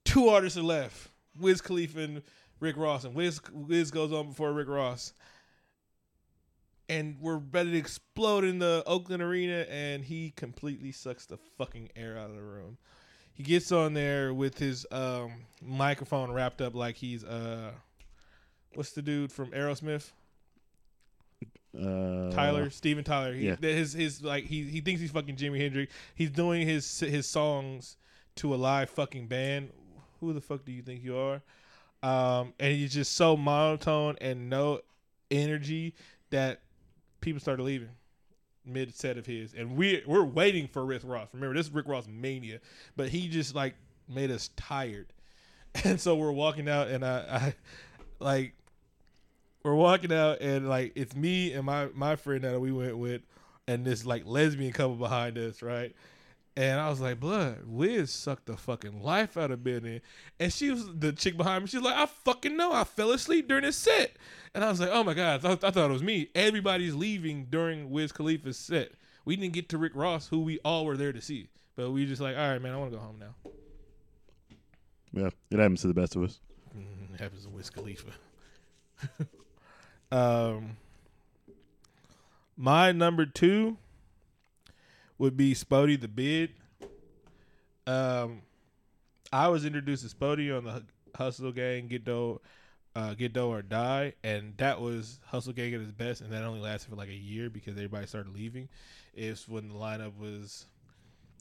Two 0.10 0.30
artists 0.30 0.58
are 0.58 0.64
left: 0.64 1.10
Wiz 1.40 1.62
Khalifa 1.62 2.00
and 2.00 2.24
Rick 2.60 2.78
Ross, 2.78 3.04
and 3.04 3.14
Wiz 3.14 3.40
Wiz 3.54 3.92
goes 3.92 4.12
on 4.12 4.30
before 4.30 4.52
Rick 4.52 4.68
Ross, 4.68 5.14
and 6.90 7.16
we're 7.22 7.38
ready 7.38 7.74
to 7.74 7.78
explode 7.78 8.44
in 8.44 8.58
the 8.58 8.82
Oakland 8.88 9.22
Arena, 9.22 9.68
and 9.70 10.04
he 10.04 10.32
completely 10.32 10.92
sucks 10.92 11.28
the 11.28 11.38
fucking 11.60 11.90
air 11.96 12.18
out 12.18 12.32
of 12.32 12.36
the 12.36 12.42
room. 12.42 12.80
He 13.34 13.44
gets 13.44 13.72
on 13.72 13.94
there 13.94 14.34
with 14.34 14.58
his 14.58 14.84
um, 14.92 15.32
microphone 15.62 16.32
wrapped 16.32 16.60
up 16.60 16.74
like 16.74 16.96
he's 16.96 17.24
uh, 17.24 17.72
what's 18.74 18.94
the 18.94 19.04
dude 19.04 19.32
from 19.32 19.52
Aerosmith? 19.52 20.10
Uh, 21.80 22.32
Tyler, 22.32 22.72
Steven 22.72 23.04
Tyler. 23.04 23.36
He, 23.36 23.46
yeah. 23.46 23.58
His 23.62 23.94
his 23.94 24.24
like 24.24 24.46
he 24.46 24.64
he 24.64 24.82
thinks 24.82 25.02
he's 25.02 25.12
fucking 25.12 25.36
Jimi 25.36 25.60
Hendrix. 25.62 25.94
He's 26.16 26.32
doing 26.32 26.68
his 26.68 27.00
his 27.00 27.28
songs 27.28 27.96
to 28.38 28.56
a 28.56 28.58
live 28.58 28.90
fucking 28.90 29.28
band. 29.28 29.70
Who 30.20 30.34
the 30.34 30.42
fuck 30.42 30.66
do 30.66 30.72
you 30.72 30.82
think 30.82 31.04
you 31.04 31.18
are? 31.18 31.42
Um, 32.02 32.54
and 32.60 32.74
he's 32.74 32.94
just 32.94 33.16
so 33.16 33.36
monotone 33.36 34.16
and 34.22 34.50
no 34.50 34.82
energy 35.30 35.96
that 36.30 36.62
people 37.22 37.40
started 37.40 37.64
leaving 37.64 37.90
mid 38.66 38.96
set 38.96 39.18
of 39.18 39.26
his, 39.26 39.54
and 39.54 39.76
we 39.76 40.04
we're 40.06 40.24
waiting 40.24 40.68
for 40.68 40.86
Rick 40.86 41.02
Ross. 41.04 41.28
Remember, 41.34 41.56
this 41.56 41.68
is 41.68 41.74
Rick 41.74 41.88
Ross 41.88 42.08
mania, 42.08 42.60
but 42.96 43.10
he 43.10 43.28
just 43.28 43.56
like 43.56 43.76
made 44.08 44.32
us 44.32 44.50
tired, 44.56 45.08
and 45.84 46.00
so 46.00 46.16
we're 46.16 46.32
walking 46.32 46.70
out, 46.70 46.88
and 46.88 47.04
I, 47.04 47.18
I 47.30 47.56
like 48.20 48.54
we're 49.64 49.76
walking 49.76 50.14
out, 50.14 50.42
and 50.42 50.70
like 50.70 50.94
it's 50.96 51.16
me 51.16 51.54
and 51.54 51.66
my 51.66 51.90
my 51.94 52.16
friend 52.16 52.44
that 52.44 52.60
we 52.60 52.72
went 52.72 52.98
with, 52.98 53.22
and 53.68 53.86
this 53.86 54.06
like 54.06 54.24
lesbian 54.26 54.72
couple 54.72 54.96
behind 54.96 55.38
us, 55.38 55.62
right? 55.62 55.94
And 56.60 56.78
I 56.78 56.90
was 56.90 57.00
like, 57.00 57.22
blood, 57.22 57.60
Wiz 57.68 58.12
sucked 58.12 58.48
the 58.48 58.58
fucking 58.58 59.02
life 59.02 59.38
out 59.38 59.50
of 59.50 59.64
Benny. 59.64 60.02
And 60.42 60.52
she 60.52 60.72
was 60.72 60.90
the 60.94 61.14
chick 61.14 61.38
behind 61.38 61.64
me. 61.64 61.70
She 61.70 61.78
was 61.78 61.86
like, 61.86 61.96
I 61.96 62.06
fucking 62.06 62.58
know. 62.58 62.74
I 62.74 62.84
fell 62.84 63.12
asleep 63.12 63.48
during 63.48 63.64
this 63.64 63.78
set. 63.78 64.18
And 64.54 64.62
I 64.62 64.70
was 64.70 64.82
like, 64.82 64.90
oh 64.92 65.06
my 65.06 65.14
God, 65.14 65.36
I, 65.36 65.38
thought- 65.38 65.64
I 65.64 65.72
thought 65.72 65.90
it 65.90 65.94
was 65.94 66.04
me. 66.04 66.28
Everybody's 66.36 66.94
leaving 66.94 67.46
during 67.50 67.92
Wiz 67.92 68.12
Khalifa's 68.12 68.58
set. 68.58 68.92
We 69.24 69.38
didn't 69.38 69.54
get 69.54 69.70
to 69.70 69.78
Rick 69.78 69.94
Ross, 69.96 70.28
who 70.28 70.42
we 70.42 70.60
all 70.66 70.84
were 70.84 70.98
there 70.98 71.14
to 71.14 71.22
see. 71.22 71.48
But 71.78 71.92
we 71.92 72.06
just 72.06 72.22
like, 72.22 72.36
all 72.36 72.50
right, 72.50 72.62
man, 72.62 72.74
I 72.74 72.78
want 72.78 72.92
to 72.92 72.98
go 72.98 73.04
home 73.04 73.20
now. 73.22 73.52
Yeah, 75.14 75.30
it 75.50 75.60
happens 75.60 75.80
to 75.84 75.88
the 75.88 75.94
best 75.94 76.18
of 76.18 76.24
us. 76.24 76.42
Mm, 76.78 77.14
it 77.14 77.22
happens 77.22 77.44
to 77.46 77.50
Wiz 77.52 77.70
Khalifa. 77.70 78.12
um, 80.12 80.76
my 82.58 82.92
number 82.92 83.26
two 83.26 83.78
would 85.20 85.38
be 85.38 85.54
Spodee 85.54 85.98
the 85.98 86.08
Bid. 86.08 86.52
Um, 87.86 88.42
I 89.32 89.50
was 89.50 89.66
introduced 89.66 90.04
to 90.04 90.10
Spodee 90.10 90.52
on 90.52 90.64
the 90.64 90.84
Hustle 91.16 91.52
Gang, 91.52 91.88
Get 91.88 92.06
Dough, 92.06 92.42
uh, 92.96 93.14
Get 93.14 93.34
Dough 93.34 93.52
or 93.52 93.62
Die, 93.62 94.14
and 94.24 94.56
that 94.58 94.82
was 94.82 95.20
Hustle 95.26 95.54
Gang 95.54 95.74
at 95.74 95.82
its 95.82 95.92
best, 95.92 96.22
and 96.22 96.32
that 96.32 96.44
only 96.44 96.62
lasted 96.62 96.90
for 96.90 96.96
like 96.96 97.10
a 97.10 97.14
year 97.14 97.50
because 97.50 97.74
everybody 97.74 98.08
started 98.08 98.34
leaving. 98.34 98.70
It's 99.14 99.48
when 99.48 99.68
the 99.68 99.76
lineup 99.76 100.18
was 100.18 100.66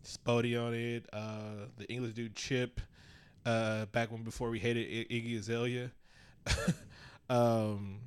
Spodee 0.03 0.57
on 0.57 0.75
it, 0.75 1.07
uh, 1.13 1.67
the 1.79 1.91
English 1.91 2.15
dude 2.15 2.35
Chip, 2.35 2.81
uh, 3.47 3.87
back 3.87 4.11
when 4.11 4.25
before 4.25 4.51
we 4.51 4.59
hated 4.59 4.87
I- 4.87 5.15
Iggy 5.15 5.39
Azalea, 5.39 5.93
um, 7.31 8.01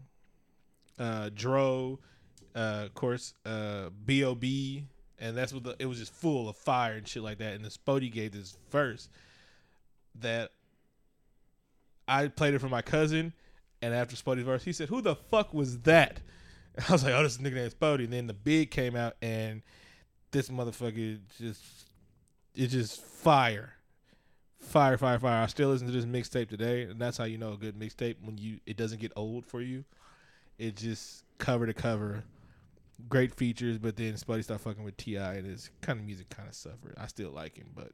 uh, 0.99 1.29
Dro, 1.33 1.99
uh, 2.53 2.83
of 2.85 2.93
course, 2.93 3.33
uh, 3.45 3.89
B.O.B., 4.05 4.85
and 5.21 5.37
that's 5.37 5.53
what 5.53 5.63
the, 5.63 5.75
it 5.79 5.85
was 5.85 5.99
just 5.99 6.13
full 6.13 6.49
of 6.49 6.57
fire 6.57 6.93
and 6.93 7.07
shit 7.07 7.23
like 7.23 7.37
that. 7.37 7.53
And 7.53 7.63
the 7.63 7.69
Spodee 7.69 8.09
gave 8.09 8.33
this 8.33 8.57
verse 8.69 9.07
that 10.19 10.51
I 12.07 12.27
played 12.27 12.55
it 12.55 12.59
for 12.59 12.67
my 12.67 12.81
cousin, 12.81 13.31
and 13.81 13.93
after 13.93 14.17
Spodee's 14.17 14.43
verse, 14.43 14.63
he 14.63 14.73
said, 14.73 14.89
"Who 14.89 15.01
the 15.01 15.15
fuck 15.15 15.53
was 15.53 15.79
that?" 15.79 16.19
I 16.89 16.91
was 16.91 17.03
like, 17.03 17.13
oh, 17.13 17.23
this 17.23 17.37
nigga 17.37 17.53
named 17.53 17.79
Spody. 17.79 18.05
And 18.05 18.13
then 18.13 18.27
the 18.27 18.33
big 18.33 18.71
came 18.71 18.95
out, 18.95 19.15
and 19.21 19.61
this 20.31 20.49
motherfucker 20.49 21.19
just 21.37 21.61
it's 22.55 22.73
just 22.73 23.01
fire, 23.01 23.73
fire, 24.59 24.97
fire, 24.97 25.19
fire. 25.19 25.43
I 25.43 25.47
still 25.47 25.69
listen 25.69 25.87
to 25.87 25.93
this 25.93 26.05
mixtape 26.05 26.49
today, 26.49 26.83
and 26.83 26.99
that's 26.99 27.17
how 27.17 27.25
you 27.25 27.37
know 27.37 27.53
a 27.53 27.57
good 27.57 27.77
mixtape 27.77 28.15
when 28.21 28.37
you 28.37 28.59
it 28.65 28.77
doesn't 28.77 28.99
get 28.99 29.11
old 29.15 29.45
for 29.45 29.61
you. 29.61 29.83
It 30.57 30.75
just 30.75 31.23
cover 31.37 31.65
to 31.65 31.73
cover, 31.73 32.23
great 33.09 33.33
features. 33.33 33.77
But 33.77 33.95
then 33.95 34.17
Spodee 34.17 34.43
started 34.43 34.63
fucking 34.63 34.83
with 34.83 34.97
T.I., 34.97 35.33
and 35.35 35.45
his 35.45 35.69
kind 35.81 35.99
of 35.99 36.05
music 36.05 36.29
kind 36.29 36.47
of 36.47 36.55
suffered. 36.55 36.95
I 36.97 37.07
still 37.07 37.31
like 37.31 37.57
him, 37.57 37.69
but 37.75 37.91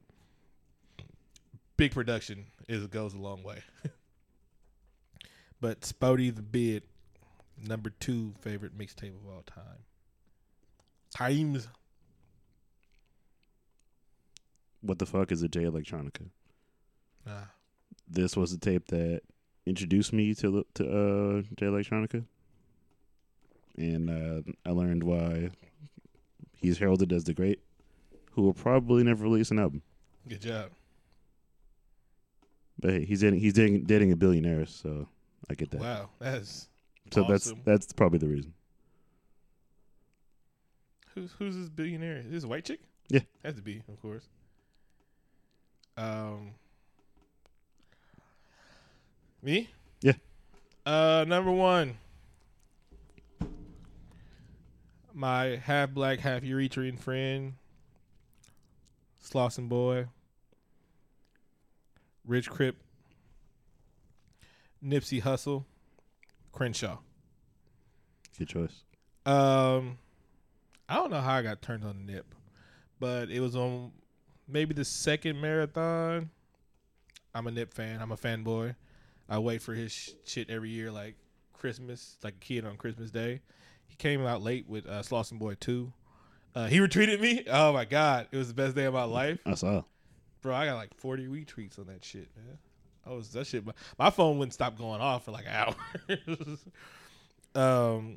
big 1.76 1.92
production 1.92 2.46
is 2.68 2.86
goes 2.86 3.14
a 3.14 3.18
long 3.18 3.42
way. 3.42 3.62
but 5.60 5.84
Spodee 5.84 6.30
the 6.30 6.42
Bid, 6.42 6.82
number 7.56 7.90
two 8.00 8.34
favorite 8.40 8.76
mixtape 8.76 9.14
of 9.16 9.26
all 9.26 9.42
time. 9.42 9.84
Times. 11.14 11.68
What 14.80 14.98
the 14.98 15.06
fuck 15.06 15.32
is 15.32 15.42
a 15.42 15.48
Jay 15.48 15.64
Electronica? 15.64 16.28
Nah. 17.26 17.32
This 18.06 18.36
was 18.36 18.52
the 18.52 18.58
tape 18.58 18.86
that 18.88 19.22
introduced 19.66 20.12
me 20.12 20.34
to 20.34 20.64
to 20.74 20.84
uh, 20.84 21.42
Jay 21.56 21.66
Electronica, 21.66 22.24
and 23.78 24.10
uh, 24.10 24.68
I 24.68 24.72
learned 24.72 25.02
why 25.02 25.50
he's 26.56 26.78
heralded 26.78 27.12
as 27.12 27.24
the 27.24 27.32
great, 27.32 27.60
who 28.32 28.42
will 28.42 28.52
probably 28.52 29.04
never 29.04 29.24
release 29.24 29.50
an 29.50 29.58
album. 29.58 29.82
Good 30.28 30.42
job. 30.42 30.70
But 32.78 32.92
hey, 32.92 33.04
he's 33.04 33.20
dating 33.20 33.40
he's 33.40 33.54
dating, 33.54 33.84
dating 33.84 34.12
a 34.12 34.16
billionaire, 34.16 34.66
so 34.66 35.08
I 35.50 35.54
get 35.54 35.70
that. 35.70 35.80
Wow, 35.80 36.10
that's 36.18 36.68
so 37.12 37.24
that's 37.28 37.52
that's 37.64 37.92
probably 37.92 38.18
the 38.18 38.28
reason. 38.28 38.52
who's 41.14 41.32
who's 41.38 41.56
this 41.56 41.68
billionaire? 41.68 42.18
Is 42.18 42.30
this 42.30 42.44
a 42.44 42.48
white 42.48 42.64
chick? 42.64 42.80
Yeah. 43.08 43.20
has 43.42 43.54
to 43.54 43.62
be, 43.62 43.82
of 43.88 44.00
course. 44.02 44.28
Um, 45.96 46.50
me? 49.42 49.70
Yeah. 50.02 50.12
Uh, 50.84 51.24
number 51.26 51.50
one, 51.50 51.96
my 55.14 55.60
half 55.62 55.90
black, 55.90 56.20
half 56.20 56.42
Eritrean 56.42 56.98
friend, 56.98 57.54
Slauson 59.24 59.68
boy, 59.68 60.06
Rich 62.26 62.50
Crip, 62.50 62.76
Nipsey 64.84 65.22
Hussle, 65.22 65.64
Crenshaw. 66.52 66.98
Good 68.38 68.48
choice. 68.48 68.82
Um, 69.26 69.98
I 70.88 70.96
don't 70.96 71.10
know 71.10 71.20
how 71.20 71.34
I 71.34 71.42
got 71.42 71.60
turned 71.60 71.84
on 71.84 72.06
Nip, 72.06 72.34
but 73.00 73.30
it 73.30 73.40
was 73.40 73.56
on 73.56 73.92
maybe 74.46 74.74
the 74.74 74.84
second 74.84 75.40
marathon. 75.40 76.30
I'm 77.34 77.46
a 77.46 77.50
Nip 77.50 77.74
fan. 77.74 78.00
I'm 78.00 78.12
a 78.12 78.16
fanboy. 78.16 78.74
I 79.28 79.38
wait 79.38 79.60
for 79.60 79.74
his 79.74 79.92
sh- 79.92 80.10
shit 80.24 80.48
every 80.48 80.70
year, 80.70 80.90
like 80.90 81.16
Christmas, 81.52 82.16
like 82.22 82.34
a 82.34 82.38
kid 82.38 82.64
on 82.64 82.76
Christmas 82.76 83.10
Day. 83.10 83.42
Came 83.98 84.24
out 84.24 84.42
late 84.42 84.68
with 84.68 84.86
uh, 84.86 85.02
Slauson 85.02 85.38
Boy 85.38 85.56
Two. 85.58 85.92
Uh, 86.54 86.66
he 86.66 86.78
retweeted 86.78 87.20
me. 87.20 87.44
Oh 87.50 87.72
my 87.72 87.84
god, 87.84 88.28
it 88.32 88.36
was 88.36 88.48
the 88.48 88.54
best 88.54 88.74
day 88.74 88.84
of 88.84 88.94
my 88.94 89.04
life, 89.04 89.38
I 89.44 89.54
saw. 89.54 89.82
bro. 90.40 90.54
I 90.54 90.66
got 90.66 90.76
like 90.76 90.94
40 90.96 91.26
retweets 91.26 91.78
on 91.78 91.86
that 91.86 92.04
shit, 92.04 92.28
man. 92.36 92.58
I 93.06 93.10
was 93.12 93.30
that 93.32 93.46
shit. 93.46 93.64
My, 93.66 93.72
my 93.98 94.10
phone 94.10 94.38
wouldn't 94.38 94.54
stop 94.54 94.76
going 94.78 95.00
off 95.00 95.24
for 95.24 95.32
like 95.32 95.46
hours. 95.50 95.76
um, 97.54 98.16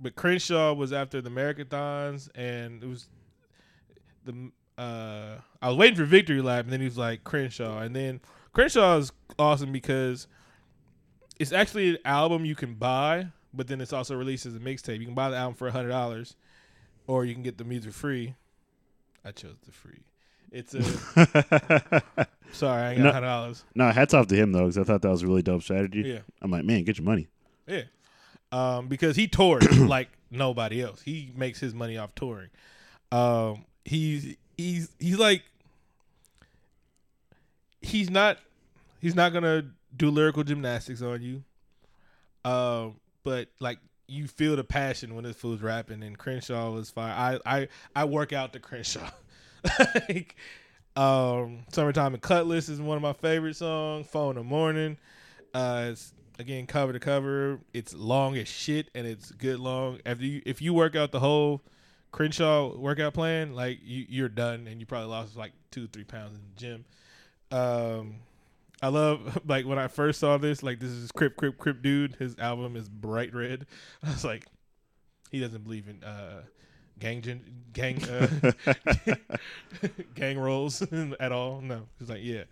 but 0.00 0.14
Crenshaw 0.16 0.72
was 0.74 0.92
after 0.92 1.20
the 1.20 1.30
marathons, 1.30 2.28
and 2.34 2.82
it 2.82 2.86
was 2.88 3.08
the 4.24 4.50
uh, 4.76 5.38
I 5.60 5.68
was 5.68 5.76
waiting 5.76 5.96
for 5.96 6.04
Victory 6.04 6.40
Lap, 6.40 6.64
and 6.64 6.72
then 6.72 6.80
he 6.80 6.86
was 6.86 6.98
like 6.98 7.24
Crenshaw, 7.24 7.80
and 7.80 7.96
then 7.96 8.20
Crenshaw 8.52 8.98
is 8.98 9.12
awesome 9.38 9.72
because 9.72 10.28
it's 11.38 11.52
actually 11.52 11.90
an 11.90 11.98
album 12.04 12.44
you 12.44 12.54
can 12.54 12.74
buy, 12.74 13.28
but 13.52 13.66
then 13.68 13.80
it's 13.80 13.92
also 13.92 14.14
released 14.16 14.46
as 14.46 14.54
a 14.54 14.60
mixtape. 14.60 14.98
You 15.00 15.06
can 15.06 15.14
buy 15.14 15.30
the 15.30 15.36
album 15.36 15.54
for 15.54 15.70
hundred 15.70 15.90
dollars, 15.90 16.36
or 17.06 17.24
you 17.24 17.34
can 17.34 17.42
get 17.42 17.58
the 17.58 17.64
music 17.64 17.92
free. 17.92 18.34
I 19.24 19.32
chose 19.32 19.56
the 19.64 19.72
free. 19.72 20.00
It's 20.50 20.74
a 20.74 20.82
sorry, 22.52 22.82
I 22.82 22.92
ain't 22.92 23.02
got 23.02 23.14
hundred 23.14 23.26
dollars. 23.26 23.64
no, 23.74 23.90
hats 23.90 24.14
off 24.14 24.28
to 24.28 24.36
him 24.36 24.52
though, 24.52 24.60
because 24.60 24.78
I 24.78 24.84
thought 24.84 25.02
that 25.02 25.10
was 25.10 25.22
a 25.22 25.26
really 25.26 25.42
dope 25.42 25.62
strategy. 25.62 26.02
Yeah. 26.02 26.20
I'm 26.40 26.50
like, 26.50 26.64
man, 26.64 26.84
get 26.84 26.98
your 26.98 27.04
money. 27.04 27.28
Yeah. 27.66 27.82
Um, 28.50 28.88
because 28.88 29.16
he 29.16 29.28
toured 29.28 29.70
like 29.76 30.08
nobody 30.30 30.82
else. 30.82 31.02
He 31.02 31.32
makes 31.36 31.60
his 31.60 31.74
money 31.74 31.98
off 31.98 32.14
touring. 32.14 32.48
Um, 33.12 33.64
he's 33.84 34.36
he's 34.56 34.90
he's 34.98 35.18
like 35.18 35.42
he's 37.82 38.10
not 38.10 38.38
he's 39.00 39.14
not 39.14 39.32
gonna 39.32 39.64
do 39.96 40.10
lyrical 40.10 40.44
gymnastics 40.44 41.02
on 41.02 41.22
you. 41.22 41.42
Um, 42.50 42.96
but 43.28 43.48
like 43.60 43.78
you 44.06 44.26
feel 44.26 44.56
the 44.56 44.64
passion 44.64 45.14
when 45.14 45.22
this 45.24 45.36
fool's 45.36 45.60
rapping 45.60 46.02
and 46.02 46.16
Crenshaw 46.16 46.70
was 46.70 46.90
fire. 46.90 47.12
I 47.44 47.58
I 47.58 47.68
I 47.94 48.04
work 48.06 48.32
out 48.32 48.54
the 48.54 48.58
Crenshaw. 48.58 49.10
like 50.08 50.34
um 50.96 51.66
Summertime 51.70 52.14
and 52.14 52.22
Cutlass 52.22 52.70
is 52.70 52.80
one 52.80 52.96
of 52.96 53.02
my 53.02 53.12
favorite 53.12 53.56
songs. 53.56 54.06
Phone 54.06 54.30
in 54.30 54.36
the 54.36 54.44
morning. 54.44 54.96
Uh 55.52 55.88
it's 55.90 56.14
again 56.38 56.66
cover 56.66 56.94
to 56.94 56.98
cover. 56.98 57.60
It's 57.74 57.92
long 57.92 58.38
as 58.38 58.48
shit 58.48 58.88
and 58.94 59.06
it's 59.06 59.30
good 59.32 59.60
long. 59.60 59.98
After 60.06 60.24
you 60.24 60.40
if 60.46 60.62
you 60.62 60.72
work 60.72 60.96
out 60.96 61.12
the 61.12 61.20
whole 61.20 61.60
Crenshaw 62.10 62.74
workout 62.78 63.12
plan, 63.12 63.54
like 63.54 63.80
you, 63.82 64.06
you're 64.08 64.30
done 64.30 64.66
and 64.66 64.80
you 64.80 64.86
probably 64.86 65.08
lost 65.08 65.36
like 65.36 65.52
two, 65.70 65.86
three 65.86 66.04
pounds 66.04 66.34
in 66.34 66.40
the 66.54 66.58
gym. 66.58 66.84
Um 67.52 68.14
I 68.82 68.88
love 68.88 69.40
like 69.46 69.66
when 69.66 69.78
I 69.78 69.88
first 69.88 70.20
saw 70.20 70.38
this, 70.38 70.62
like 70.62 70.80
this 70.80 70.90
is 70.90 71.10
Crip 71.12 71.36
Crip 71.36 71.58
Crip 71.58 71.82
dude. 71.82 72.16
His 72.16 72.38
album 72.38 72.76
is 72.76 72.88
bright 72.88 73.34
red. 73.34 73.66
I 74.02 74.10
was 74.10 74.24
like, 74.24 74.46
he 75.30 75.40
doesn't 75.40 75.64
believe 75.64 75.88
in 75.88 76.02
uh 76.04 76.42
gang 76.98 77.22
gen- 77.22 77.64
gang 77.72 78.02
uh, 78.04 78.52
gang 80.14 80.38
rolls 80.38 80.82
at 81.20 81.32
all. 81.32 81.60
No, 81.60 81.86
he's 81.98 82.08
like, 82.08 82.22
yeah. 82.22 82.44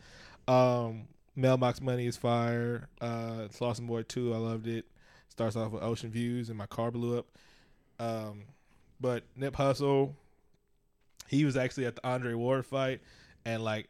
Um, 0.49 1.09
Mailbox 1.35 1.81
Money 1.81 2.07
is 2.07 2.17
fire. 2.17 2.89
Uh, 3.01 3.49
Slauson 3.51 3.87
Boy 3.87 4.03
Two, 4.03 4.35
I 4.35 4.39
loved 4.39 4.67
it. 4.67 4.87
Starts 5.29 5.57
off 5.57 5.73
with 5.73 5.83
Ocean 5.83 6.11
Views, 6.11 6.49
and 6.49 6.57
my 6.57 6.67
car 6.67 6.91
blew 6.91 7.19
up. 7.19 7.27
Um, 7.99 8.45
but 9.01 9.25
Nip 9.37 9.55
Hussle, 9.55 10.15
he 11.29 11.45
was 11.45 11.57
actually 11.57 11.87
at 11.87 11.97
the 11.97 12.07
Andre 12.07 12.35
Ward 12.35 12.65
fight, 12.65 13.01
and 13.45 13.63
like 13.63 13.89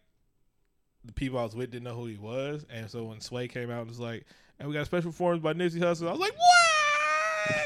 the 1.07 1.13
people 1.13 1.39
I 1.39 1.45
was 1.45 1.55
with 1.55 1.71
didn't 1.71 1.85
know 1.85 1.95
who 1.95 2.07
he 2.07 2.17
was, 2.17 2.67
and 2.71 2.91
so 2.91 3.05
when 3.05 3.21
Sway 3.21 3.49
came 3.49 3.71
out 3.71 3.81
and 3.81 3.89
was 3.89 4.01
like, 4.01 4.25
"And 4.59 4.69
we 4.69 4.75
got 4.75 4.83
a 4.83 4.87
special 4.87 5.11
performance 5.11 5.43
by 5.43 5.55
Nipsey 5.55 5.81
Hussle," 5.81 6.09
I 6.09 6.13
was 6.13 6.21
like, 6.21 6.35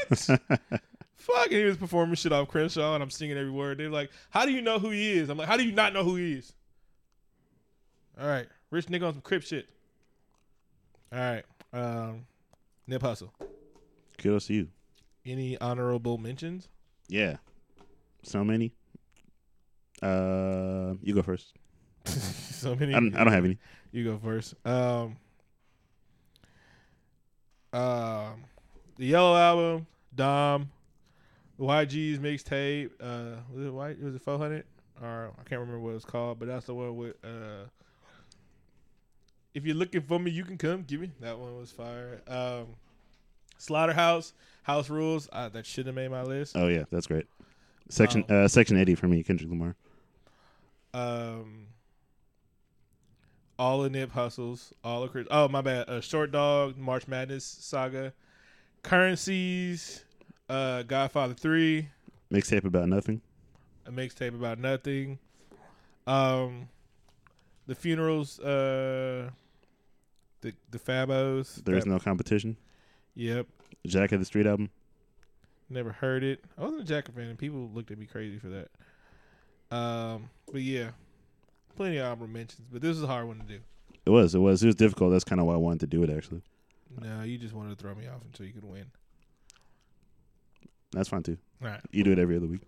"What?" 0.09 0.41
Fuck, 1.15 1.45
and 1.47 1.53
he 1.55 1.63
was 1.63 1.77
performing 1.77 2.15
shit 2.15 2.31
off 2.31 2.47
Crenshaw, 2.47 2.95
and 2.95 3.03
I'm 3.03 3.09
singing 3.09 3.37
every 3.37 3.51
word. 3.51 3.77
They're 3.77 3.89
like, 3.89 4.11
"How 4.29 4.45
do 4.45 4.51
you 4.51 4.61
know 4.61 4.79
who 4.79 4.89
he 4.89 5.11
is?" 5.11 5.29
I'm 5.29 5.37
like, 5.37 5.47
"How 5.47 5.57
do 5.57 5.63
you 5.63 5.71
not 5.71 5.93
know 5.93 6.03
who 6.03 6.15
he 6.15 6.33
is?" 6.33 6.53
All 8.19 8.27
right, 8.27 8.47
rich 8.69 8.87
nigga 8.87 9.07
on 9.07 9.13
some 9.13 9.21
crip 9.21 9.43
shit. 9.43 9.69
All 11.13 11.19
right, 11.19 11.43
um, 11.73 12.25
Nip 12.87 13.01
Hussle. 13.01 13.29
Kudos 14.17 14.47
to 14.47 14.53
you. 14.53 14.67
Any 15.25 15.57
honorable 15.59 16.17
mentions? 16.17 16.67
Yeah. 17.07 17.37
So 18.23 18.43
many. 18.43 18.73
Uh, 20.01 20.95
you 21.01 21.13
go 21.13 21.21
first. 21.21 21.53
so 22.61 22.75
many. 22.75 22.93
I 22.93 22.99
don't. 22.99 23.15
I 23.15 23.23
don't 23.23 23.33
have 23.33 23.45
any. 23.45 23.57
You 23.91 24.03
go 24.05 24.17
first. 24.23 24.55
Um, 24.65 25.17
um, 27.73 28.43
the 28.97 29.05
Yellow 29.05 29.35
Album, 29.35 29.87
Dom, 30.15 30.69
YG's 31.59 32.19
mixtape. 32.19 32.91
Uh, 32.99 33.37
was 33.53 33.65
it 33.65 33.73
white? 33.73 34.01
Was 34.01 34.15
it 34.15 34.21
four 34.21 34.37
hundred? 34.37 34.65
Or 35.01 35.31
I 35.39 35.43
can't 35.49 35.59
remember 35.61 35.79
what 35.79 35.95
it's 35.95 36.05
called, 36.05 36.39
but 36.39 36.47
that's 36.47 36.65
the 36.67 36.73
one 36.75 36.95
with. 36.95 37.15
Uh, 37.23 37.65
if 39.53 39.65
you're 39.65 39.75
looking 39.75 40.01
for 40.01 40.19
me, 40.19 40.31
you 40.31 40.43
can 40.45 40.57
come. 40.57 40.83
Give 40.83 41.01
me 41.01 41.11
that 41.21 41.37
one 41.37 41.57
was 41.57 41.71
fire. 41.71 42.21
Um, 42.27 42.67
Slaughterhouse, 43.57 44.33
House 44.63 44.89
Rules. 44.89 45.27
Uh, 45.31 45.49
that 45.49 45.65
should 45.65 45.85
have 45.87 45.95
made 45.95 46.11
my 46.11 46.23
list. 46.23 46.55
Oh 46.55 46.67
yeah, 46.67 46.83
that's 46.91 47.07
great. 47.07 47.25
Section 47.89 48.23
Oh. 48.29 48.43
uh, 48.43 48.47
section 48.47 48.77
eighty 48.77 48.95
for 48.95 49.07
me, 49.07 49.23
Kendrick 49.23 49.49
Lamar. 49.49 49.75
um 50.93 51.67
all 53.61 53.81
the 53.83 53.89
nip 53.91 54.11
hussles 54.11 54.73
all 54.83 55.03
of 55.03 55.11
Chris 55.11 55.27
oh 55.29 55.47
my 55.47 55.61
bad 55.61 55.87
uh, 55.87 56.01
short 56.01 56.31
dog 56.31 56.75
march 56.77 57.07
madness 57.07 57.45
saga 57.45 58.11
currencies 58.81 60.03
uh 60.49 60.81
godfather 60.83 61.33
3 61.35 61.87
Mixtape 62.33 62.63
about 62.65 62.87
nothing. 62.89 63.21
a 63.85 63.91
mixtape 63.91 64.33
about 64.33 64.57
nothing 64.57 65.19
um 66.07 66.69
the 67.67 67.75
funerals 67.75 68.39
uh 68.39 69.29
the 70.41 70.53
the 70.71 70.79
fabos 70.79 71.63
There 71.63 71.75
is 71.75 71.83
That- 71.83 71.89
no 71.91 71.99
competition. 71.99 72.57
yep 73.15 73.45
Jack 73.85 74.11
of 74.11 74.19
the 74.19 74.25
Street 74.25 74.45
album. 74.45 74.69
Never 75.69 75.91
heard 75.91 76.23
it. 76.23 76.43
I 76.57 76.61
wasn't 76.61 76.81
a 76.81 76.85
Jacket 76.85 77.15
fan, 77.15 77.27
and 77.29 77.39
people 77.39 77.69
looked 77.73 77.89
at 77.91 77.97
me 77.97 78.05
crazy 78.05 78.37
for 78.37 78.49
that. 78.49 79.75
Um, 79.75 80.29
but 80.51 80.61
yeah, 80.61 80.89
plenty 81.75 81.97
of 81.97 82.05
honorable 82.05 82.27
mentions. 82.27 82.67
But 82.71 82.81
this 82.81 82.95
is 82.97 83.03
a 83.03 83.07
hard 83.07 83.27
one 83.27 83.37
to 83.39 83.43
do. 83.45 83.59
It 84.05 84.09
was. 84.09 84.33
It 84.35 84.39
was. 84.39 84.63
It 84.63 84.67
was 84.67 84.75
difficult. 84.75 85.11
That's 85.11 85.23
kind 85.23 85.39
of 85.41 85.47
why 85.47 85.53
I 85.53 85.57
wanted 85.57 85.81
to 85.81 85.87
do 85.87 86.03
it. 86.03 86.09
Actually, 86.09 86.41
No, 87.01 87.23
you 87.23 87.37
just 87.37 87.53
wanted 87.53 87.77
to 87.77 87.81
throw 87.81 87.93
me 87.95 88.07
off 88.07 88.21
until 88.25 88.45
you 88.45 88.53
could 88.53 88.63
win. 88.65 88.85
that's 90.91 91.09
fine 91.09 91.23
too. 91.23 91.37
All 91.61 91.69
right. 91.69 91.79
You 91.91 92.03
do 92.03 92.11
it 92.11 92.19
every 92.19 92.35
other 92.37 92.47
week. 92.47 92.61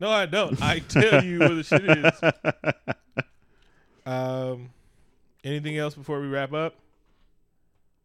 No, 0.00 0.10
I 0.10 0.26
don't. 0.26 0.60
I 0.62 0.78
tell 0.80 1.24
you 1.24 1.40
what 1.40 1.48
the 1.56 1.62
shit 1.62 1.84
is. 1.84 3.24
Um, 4.06 4.70
anything 5.44 5.76
else 5.76 5.94
before 5.94 6.18
we 6.20 6.28
wrap 6.28 6.54
up? 6.54 6.74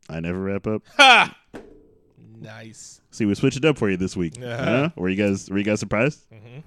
I 0.09 0.19
never 0.19 0.37
wrap 0.37 0.67
up. 0.67 0.81
Ha! 0.97 1.33
Nice. 2.41 2.99
See, 3.11 3.23
we 3.25 3.35
switched 3.35 3.55
it 3.55 3.63
up 3.63 3.77
for 3.77 3.89
you 3.89 3.95
this 3.95 4.17
week. 4.17 4.33
Uh-huh. 4.37 4.63
Huh? 4.65 4.89
Were 4.97 5.07
you 5.07 5.15
guys? 5.15 5.49
Were 5.49 5.57
you 5.57 5.63
guys 5.63 5.79
surprised? 5.79 6.25
hmm 6.29 6.59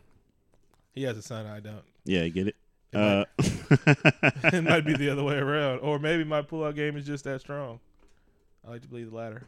He 0.94 1.02
has 1.02 1.18
a 1.18 1.22
son. 1.22 1.44
I 1.44 1.60
don't. 1.60 1.82
Yeah, 2.06 2.22
you 2.22 2.30
get 2.30 2.48
it. 2.48 2.56
It, 2.96 3.00
Uh, 3.00 3.24
might, 4.44 4.54
it 4.54 4.64
might 4.64 4.84
be 4.86 4.94
the 4.96 5.10
other 5.10 5.22
way 5.24 5.36
around, 5.36 5.80
or 5.80 5.98
maybe 5.98 6.24
my 6.24 6.42
pull-out 6.42 6.74
game 6.74 6.96
is 6.96 7.04
just 7.06 7.24
that 7.24 7.40
strong. 7.40 7.80
I 8.66 8.70
like 8.70 8.82
to 8.82 8.88
believe 8.88 9.10
the 9.10 9.16
latter. 9.16 9.44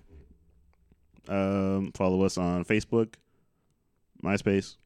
um, 1.29 1.93
follow 1.95 2.23
us 2.23 2.37
on 2.39 2.65
Facebook, 2.65 3.15
MySpace, 4.23 4.77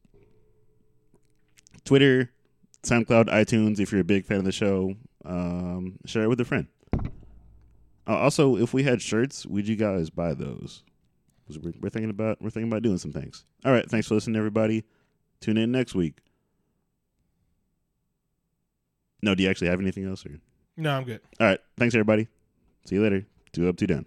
Twitter, 1.85 2.31
SoundCloud, 2.83 3.27
iTunes. 3.29 3.79
If 3.81 3.93
you're 3.93 4.01
a 4.01 4.05
big 4.05 4.25
fan 4.25 4.39
of 4.39 4.45
the 4.45 4.53
show, 4.53 4.95
um, 5.25 5.99
share 6.07 6.23
it 6.25 6.29
with 6.29 6.41
a 6.41 6.45
friend. 6.45 6.67
Uh, 8.07 8.17
also, 8.17 8.57
if 8.57 8.75
we 8.75 8.83
had 8.83 9.01
shirts, 9.01 9.47
would 9.47 9.69
you 9.69 9.77
guys 9.77 10.11
buy 10.11 10.35
those? 10.35 10.83
we're, 11.63 11.73
we're 11.81 11.91
thinking 11.91 12.11
about 12.11 12.41
we're 12.41 12.51
thinking 12.51 12.71
about 12.73 12.83
doing 12.83 12.99
some 12.99 13.13
things. 13.13 13.45
All 13.65 13.73
right, 13.73 13.89
thanks 13.89 14.09
for 14.09 14.15
listening, 14.15 14.37
everybody. 14.37 14.85
Tune 15.41 15.57
in 15.59 15.71
next 15.71 15.95
week. 15.95 16.19
No, 19.23 19.35
do 19.35 19.43
you 19.43 19.51
actually 19.51 19.69
have 19.69 19.81
anything 19.81 20.05
else? 20.05 20.27
Or? 20.27 20.41
No, 20.77 20.97
I'm 20.97 21.05
good. 21.05 21.21
All 21.39 21.47
right, 21.47 21.61
thanks 21.79 21.95
everybody. 21.95 22.29
See 22.87 22.97
you 22.97 23.03
later. 23.03 23.25
Two 23.53 23.69
up, 23.69 23.77
two 23.77 23.87
down. 23.87 24.07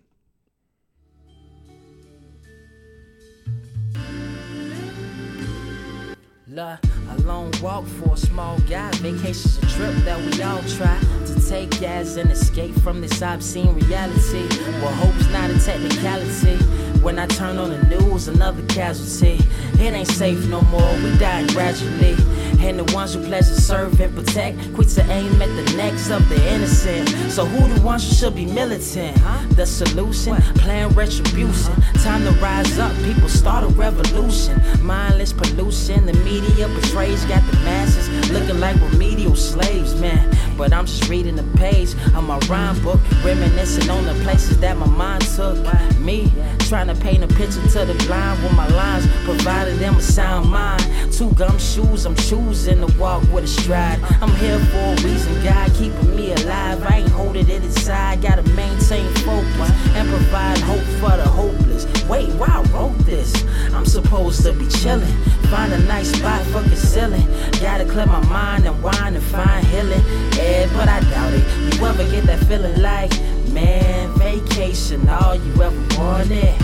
La, 6.48 6.78
a 7.16 7.22
long 7.24 7.52
walk 7.62 7.86
for 7.86 8.14
a 8.14 8.18
small 8.18 8.60
guy. 8.70 8.92
Vacation's 8.96 9.58
a 9.58 9.62
trip 9.68 9.94
that 10.06 10.20
we 10.20 10.42
all 10.42 10.62
try 10.78 11.00
to 11.26 11.50
take 11.50 11.82
as 11.84 12.18
an 12.18 12.30
escape 12.30 12.76
from 12.82 13.02
this 13.02 13.22
obscene 13.22 13.74
reality. 13.76 14.48
Well, 14.82 14.94
hope's 14.94 15.30
not 15.30 15.50
a 15.50 15.60
technicality. 15.60 16.58
When 17.02 17.20
I 17.20 17.28
turn 17.28 17.58
on 17.58 17.70
the 17.70 17.84
news, 17.84 18.28
another 18.28 18.64
casualty. 18.68 19.40
It 19.74 19.94
ain't 19.94 20.08
safe 20.08 20.48
no 20.48 20.62
more. 20.62 20.94
We 21.04 21.16
die 21.18 21.46
gradually. 21.48 22.16
And 22.60 22.80
the 22.80 22.96
ones 22.96 23.14
who 23.14 23.24
pledge 23.24 23.46
to 23.46 23.62
serve 23.62 24.00
and 24.02 24.16
protect, 24.16 24.74
quit 24.74 24.90
to 24.90 25.04
aim 25.12 25.40
at 25.40 25.50
the 25.50 25.76
necks 25.78 26.10
of 26.10 26.28
the 26.30 26.54
innocent. 26.54 27.08
So 27.32 27.46
who 27.46 27.72
the 27.72 27.82
ones 27.82 28.08
who 28.08 28.16
should 28.16 28.36
be 28.36 28.48
militant? 28.48 29.16
The 29.56 29.66
solution, 29.68 30.38
plan 30.56 30.90
retribution. 30.90 31.80
Time 32.02 32.24
to 32.24 32.32
rise 32.42 32.80
up, 32.80 32.96
people 33.04 33.30
start 33.30 33.64
a 33.64 33.68
revolution. 33.68 34.60
Mindless 34.82 35.32
pollution, 35.32 36.08
the 36.08 36.14
media 36.14 36.68
got 37.14 37.46
the 37.52 37.58
masses 37.60 38.32
looking 38.32 38.60
like 38.60 38.76
remedial 38.92 39.36
slaves, 39.36 40.00
man. 40.02 40.36
But 40.58 40.74
I'm 40.74 40.86
just 40.86 41.08
reading 41.08 41.36
the 41.36 41.44
page 41.58 41.94
of 42.16 42.24
my 42.24 42.40
rhyme 42.50 42.82
book, 42.82 43.00
reminiscing 43.24 43.90
on 43.90 44.06
the 44.06 44.14
places 44.24 44.60
that 44.62 44.78
my 44.78 44.88
mind 44.88 45.24
took 45.36 45.58
me. 46.00 46.32
Trying 46.60 46.88
to 46.88 46.96
paint 46.96 47.24
a 47.24 47.28
picture 47.28 47.62
to 47.62 47.86
the 47.86 47.94
blind 48.08 48.42
with 48.42 48.54
my 48.54 48.68
lines, 48.70 49.06
provided 49.24 49.78
them 49.78 49.96
a 49.96 50.02
sound 50.02 50.50
mind. 50.50 50.84
Two 51.14 51.32
gum 51.34 51.58
shoes, 51.60 52.06
I'm 52.06 52.16
choosing 52.16 52.86
to 52.86 52.98
walk 52.98 53.22
with 53.32 53.44
a 53.44 53.48
stride. 53.48 54.00
I'm 54.22 54.34
here 54.38 54.58
for 54.58 54.78
a 54.78 54.96
reason, 55.04 55.44
God 55.44 55.72
keeping 55.76 56.16
me 56.16 56.34
alive. 56.34 56.82
I 56.84 57.00
ain't 57.00 57.12
holding 57.12 57.48
it 57.48 57.64
inside, 57.64 58.22
gotta 58.22 58.44
maintain 58.54 59.14
focus 59.26 59.70
and 59.94 60.10
provide 60.10 60.58
hope 60.60 60.86
for 61.00 61.16
the 61.18 61.28
hopeless. 61.28 61.86
Wait, 62.10 62.30
why 62.36 62.48
I 62.48 62.62
wrote 62.72 62.98
this? 63.00 63.34
I'm 63.74 63.86
supposed 63.86 64.44
to 64.44 64.54
be 64.54 64.68
chilling, 64.68 65.12
find 65.50 65.74
a 65.74 65.80
nice 65.86 66.12
spot 66.12 66.42
for 66.48 66.62
concealing. 66.62 67.26
Gotta 67.60 67.86
clear 67.86 68.06
my 68.06 68.24
mind 68.28 68.68
and 68.68 68.82
wine 68.84 69.16
and 69.16 69.24
find 69.24 69.66
healing. 69.68 70.04
Yeah, 70.38 70.68
but 70.74 70.88
I 70.88 71.00
doubt 71.10 71.34
it. 71.34 71.74
You 71.74 71.86
ever 71.86 72.04
get 72.12 72.26
that 72.26 72.46
feeling 72.46 72.80
like, 72.82 73.12
man, 73.52 74.14
vacation, 74.20 75.08
all 75.10 75.36
you 75.36 75.52
ever 75.64 75.98
wanted? 75.98 76.56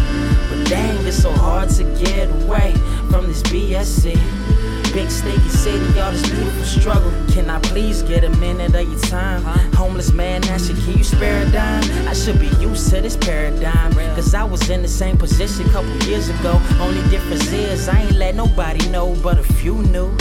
But 0.49 0.69
dang, 0.69 1.05
it's 1.07 1.17
so 1.17 1.31
hard 1.31 1.69
to 1.69 1.83
get 2.03 2.29
away 2.43 2.73
from 3.09 3.27
this 3.27 3.41
BSC. 3.43 4.50
Big 4.93 5.09
sticky 5.09 5.47
city, 5.47 5.99
all 6.01 6.11
this 6.11 6.29
beautiful 6.29 6.63
struggle. 6.65 7.11
Can 7.31 7.49
I 7.49 7.59
please 7.61 8.01
get 8.03 8.25
a 8.25 8.29
minute 8.31 8.75
of 8.75 8.91
your 8.91 8.99
time? 8.99 9.41
Homeless 9.73 10.11
man, 10.11 10.43
asking, 10.49 10.75
can 10.81 10.97
you 10.97 11.03
spare 11.05 11.47
a 11.47 11.49
dime? 11.49 12.07
I 12.09 12.13
should 12.13 12.39
be 12.41 12.47
used 12.59 12.89
to 12.89 12.99
this 12.99 13.15
paradigm. 13.15 13.93
Cause 14.15 14.33
I 14.33 14.43
was 14.43 14.69
in 14.69 14.81
the 14.81 14.89
same 14.89 15.17
position 15.17 15.69
couple 15.69 15.95
years 16.09 16.27
ago. 16.27 16.61
Only 16.81 17.01
difference 17.09 17.49
is 17.53 17.87
I 17.87 18.01
ain't 18.01 18.17
let 18.17 18.35
nobody 18.35 18.85
know, 18.89 19.15
but 19.23 19.39
a 19.39 19.43
few 19.43 19.81
knew. 19.83 20.11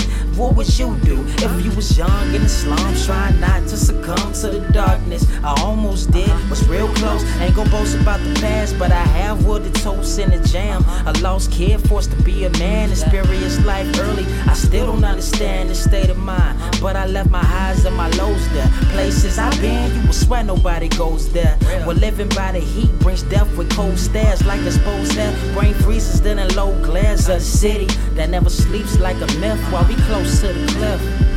What 0.41 0.57
would 0.57 0.79
you 0.79 0.97
do 1.05 1.23
if 1.27 1.62
you 1.62 1.71
was 1.77 1.99
young 1.99 2.35
in 2.35 2.41
the 2.41 2.49
slums, 2.49 3.05
trying 3.05 3.39
not 3.41 3.61
to 3.69 3.77
succumb 3.77 4.33
to 4.33 4.49
the 4.49 4.67
darkness? 4.73 5.27
I 5.45 5.53
almost 5.61 6.12
did, 6.12 6.31
was 6.49 6.67
real 6.67 6.89
close. 6.95 7.23
Ain't 7.41 7.57
gon' 7.57 7.69
boast 7.69 7.95
about 8.01 8.21
the 8.21 8.33
past, 8.41 8.79
but 8.79 8.91
I 8.91 9.05
have 9.21 9.45
wooded 9.45 9.75
toast 9.75 10.19
in 10.19 10.31
the 10.31 10.39
jam. 10.49 10.83
A 11.07 11.12
lost 11.21 11.53
kid 11.53 11.87
forced 11.87 12.12
to 12.12 12.23
be 12.23 12.47
a 12.47 12.51
man, 12.59 12.91
experience 12.91 13.62
life 13.67 13.87
early. 14.01 14.25
I 14.49 14.55
still 14.55 14.87
don't 14.87 15.05
understand 15.05 15.69
this 15.69 15.85
state 15.85 16.09
of 16.09 16.17
mind, 16.17 16.59
but 16.81 16.97
I 16.97 17.05
left 17.05 17.29
my 17.29 17.45
highs 17.45 17.85
and 17.85 17.95
my 17.95 18.09
lows 18.12 18.49
there. 18.55 18.69
Places 18.93 19.37
I've 19.39 19.61
been, 19.61 19.95
you 19.95 20.07
will 20.07 20.15
swear 20.15 20.43
nobody 20.43 20.89
goes 20.89 21.31
there. 21.35 21.59
Well, 21.87 21.97
living 21.97 22.31
by 22.31 22.53
the 22.53 22.61
heat 22.61 22.91
brings 23.01 23.25
death 23.25 23.55
with 23.59 23.71
cold 23.73 23.99
stares, 23.99 24.43
like 24.47 24.62
exposed 24.62 25.12
hair. 25.12 25.37
Brain 25.53 25.75
freezes, 25.75 26.23
then 26.23 26.39
in 26.39 26.49
low 26.57 26.73
glares 26.83 27.27
the 27.27 27.39
city 27.41 27.89
that 28.15 28.31
never 28.31 28.49
sleeps 28.49 28.99
like 28.99 29.17
a 29.17 29.27
myth 29.39 29.61
while 29.71 29.87
we 29.87 29.97
close 30.07 30.30
to 30.39 30.52
the 30.52 30.66
cliff. 30.78 31.30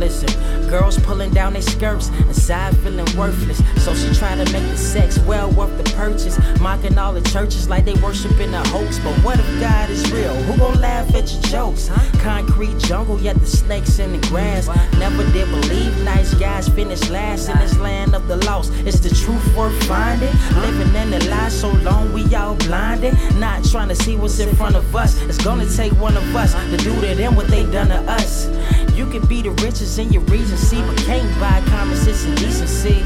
Listen, 0.00 0.70
girls 0.70 0.98
pulling 0.98 1.30
down 1.30 1.52
their 1.52 1.60
skirts, 1.60 2.08
inside 2.08 2.74
feeling 2.78 3.04
worthless. 3.18 3.58
So 3.84 3.94
she 3.94 4.14
try 4.14 4.34
to 4.34 4.50
make 4.50 4.66
the 4.70 4.76
sex 4.78 5.18
well 5.20 5.50
worth 5.50 5.76
the 5.76 5.84
purchase. 5.94 6.38
Mocking 6.58 6.96
all 6.96 7.12
the 7.12 7.20
churches 7.28 7.68
like 7.68 7.84
they 7.84 7.92
worshiping 7.96 8.54
a 8.54 8.66
hoax. 8.68 8.98
But 9.00 9.12
what 9.22 9.38
if 9.38 9.60
God 9.60 9.90
is 9.90 10.10
real? 10.10 10.34
Who 10.44 10.56
gon' 10.58 10.80
laugh 10.80 11.14
at 11.14 11.30
your 11.30 11.42
jokes? 11.42 11.90
Concrete 12.20 12.78
jungle, 12.78 13.20
yet 13.20 13.38
the 13.40 13.46
snakes 13.46 13.98
in 13.98 14.18
the 14.18 14.26
grass. 14.28 14.68
Never 14.98 15.22
did 15.32 15.50
believe 15.50 16.02
nice 16.02 16.32
guys 16.32 16.66
finish 16.70 17.10
last 17.10 17.50
in 17.50 17.58
this 17.58 17.76
land 17.76 18.14
of 18.14 18.26
the 18.26 18.36
lost. 18.46 18.72
Is 18.86 19.02
the 19.02 19.10
truth 19.10 19.54
worth 19.54 19.84
finding? 19.84 20.32
Living 20.62 20.94
in 20.94 21.10
the 21.10 21.28
lie 21.28 21.50
so 21.50 21.72
long, 21.72 22.10
we 22.14 22.34
all 22.34 22.54
blinded. 22.56 23.12
Not 23.34 23.64
trying 23.64 23.88
to 23.88 23.94
see 23.94 24.16
what's 24.16 24.38
in 24.38 24.56
front 24.56 24.76
of 24.76 24.96
us. 24.96 25.20
It's 25.22 25.44
gonna 25.44 25.68
take 25.76 25.92
one 26.00 26.16
of 26.16 26.34
us 26.34 26.54
to 26.54 26.76
do 26.78 26.98
to 27.02 27.14
them 27.14 27.36
what 27.36 27.48
they 27.48 27.66
done 27.70 27.88
to 27.88 28.00
us. 28.10 28.48
You 28.94 29.06
can 29.06 29.26
be 29.26 29.42
the 29.42 29.50
richest 29.50 29.89
in 29.98 30.12
your 30.12 30.22
regency, 30.22 30.80
but 30.82 30.96
can't 30.98 31.40
buy 31.40 31.60
common 31.66 31.96
sense 31.96 32.24
and 32.24 32.36
decency. 32.36 33.02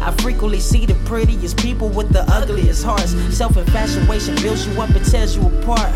I 0.00 0.10
frequently 0.18 0.60
see 0.60 0.86
the 0.86 0.94
prettiest 1.06 1.58
people 1.58 1.88
with 1.88 2.10
the 2.12 2.22
ugliest 2.32 2.84
hearts. 2.84 3.12
Self 3.36 3.56
infatuation 3.56 4.34
builds 4.36 4.66
you 4.66 4.80
up 4.80 4.90
and 4.90 5.04
tears 5.04 5.36
you 5.36 5.46
apart. 5.46 5.92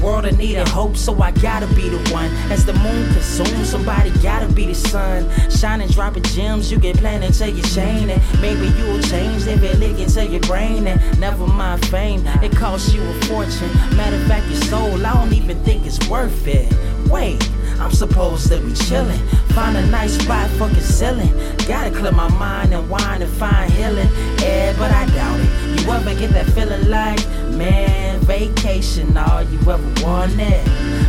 World 0.00 0.26
in 0.26 0.36
need 0.36 0.56
of 0.56 0.68
hope, 0.68 0.96
so 0.96 1.20
I 1.20 1.30
gotta 1.32 1.66
be 1.74 1.88
the 1.88 1.98
one. 2.12 2.30
As 2.50 2.64
the 2.64 2.72
moon 2.74 3.12
consumes, 3.12 3.68
somebody 3.68 4.10
gotta 4.22 4.52
be 4.52 4.66
the 4.66 4.74
sun. 4.74 5.28
Shining, 5.50 5.88
dropping 5.88 6.24
gems, 6.24 6.70
you 6.70 6.78
get 6.78 6.96
planted 6.96 7.34
till 7.34 7.54
you 7.54 7.62
chain 7.62 8.10
it. 8.10 8.20
Maybe 8.40 8.66
you'll 8.78 9.00
change 9.02 9.46
if 9.46 9.62
it 9.62 9.78
lick 9.78 9.98
into 9.98 10.26
your 10.26 10.40
brain. 10.40 10.86
And 10.86 11.20
never 11.20 11.46
mind 11.46 11.86
fame, 11.86 12.26
it 12.42 12.54
costs 12.56 12.92
you 12.94 13.02
a 13.02 13.14
fortune. 13.22 13.70
Matter 13.96 14.16
of 14.16 14.26
fact, 14.26 14.46
your 14.50 14.60
soul, 14.62 15.06
I 15.06 15.14
don't 15.14 15.32
even 15.32 15.62
think 15.64 15.86
it's 15.86 16.08
worth 16.08 16.46
it. 16.46 16.72
Wait. 17.08 17.48
I'm 17.82 17.90
supposed 17.90 18.46
to 18.48 18.60
be 18.60 18.70
chillin'. 18.70 19.18
Find 19.54 19.76
a 19.76 19.84
nice 19.86 20.16
spot 20.16 20.48
for 20.50 20.68
concealing. 20.68 21.32
Gotta 21.66 21.90
clear 21.90 22.12
my 22.12 22.28
mind 22.38 22.72
and 22.72 22.88
wine 22.88 23.20
and 23.20 23.32
find 23.32 23.70
healing. 23.72 24.08
Yeah, 24.38 24.72
but 24.78 24.92
I 24.92 25.04
doubt 25.06 25.40
it. 25.40 25.80
You 25.80 25.90
ever 25.90 26.14
get 26.14 26.30
that 26.30 26.46
feeling 26.46 26.88
like, 26.88 27.18
man, 27.50 28.20
vacation, 28.20 29.16
all 29.16 29.42
you 29.42 29.58
ever 29.58 30.02
wanted? 30.02 30.64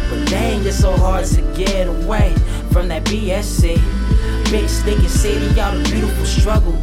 But 0.10 0.28
dang, 0.30 0.66
it's 0.66 0.80
so 0.80 0.98
hard 0.98 1.26
to 1.28 1.41
get 1.54 1.88
away 1.88 2.34
from 2.72 2.88
that 2.88 3.04
BSC. 3.04 3.80
Big 4.50 4.68
sticky 4.68 5.08
city, 5.08 5.62
all 5.62 5.78
the 5.78 5.84
beautiful 5.91 6.26
struggle. 6.26 6.74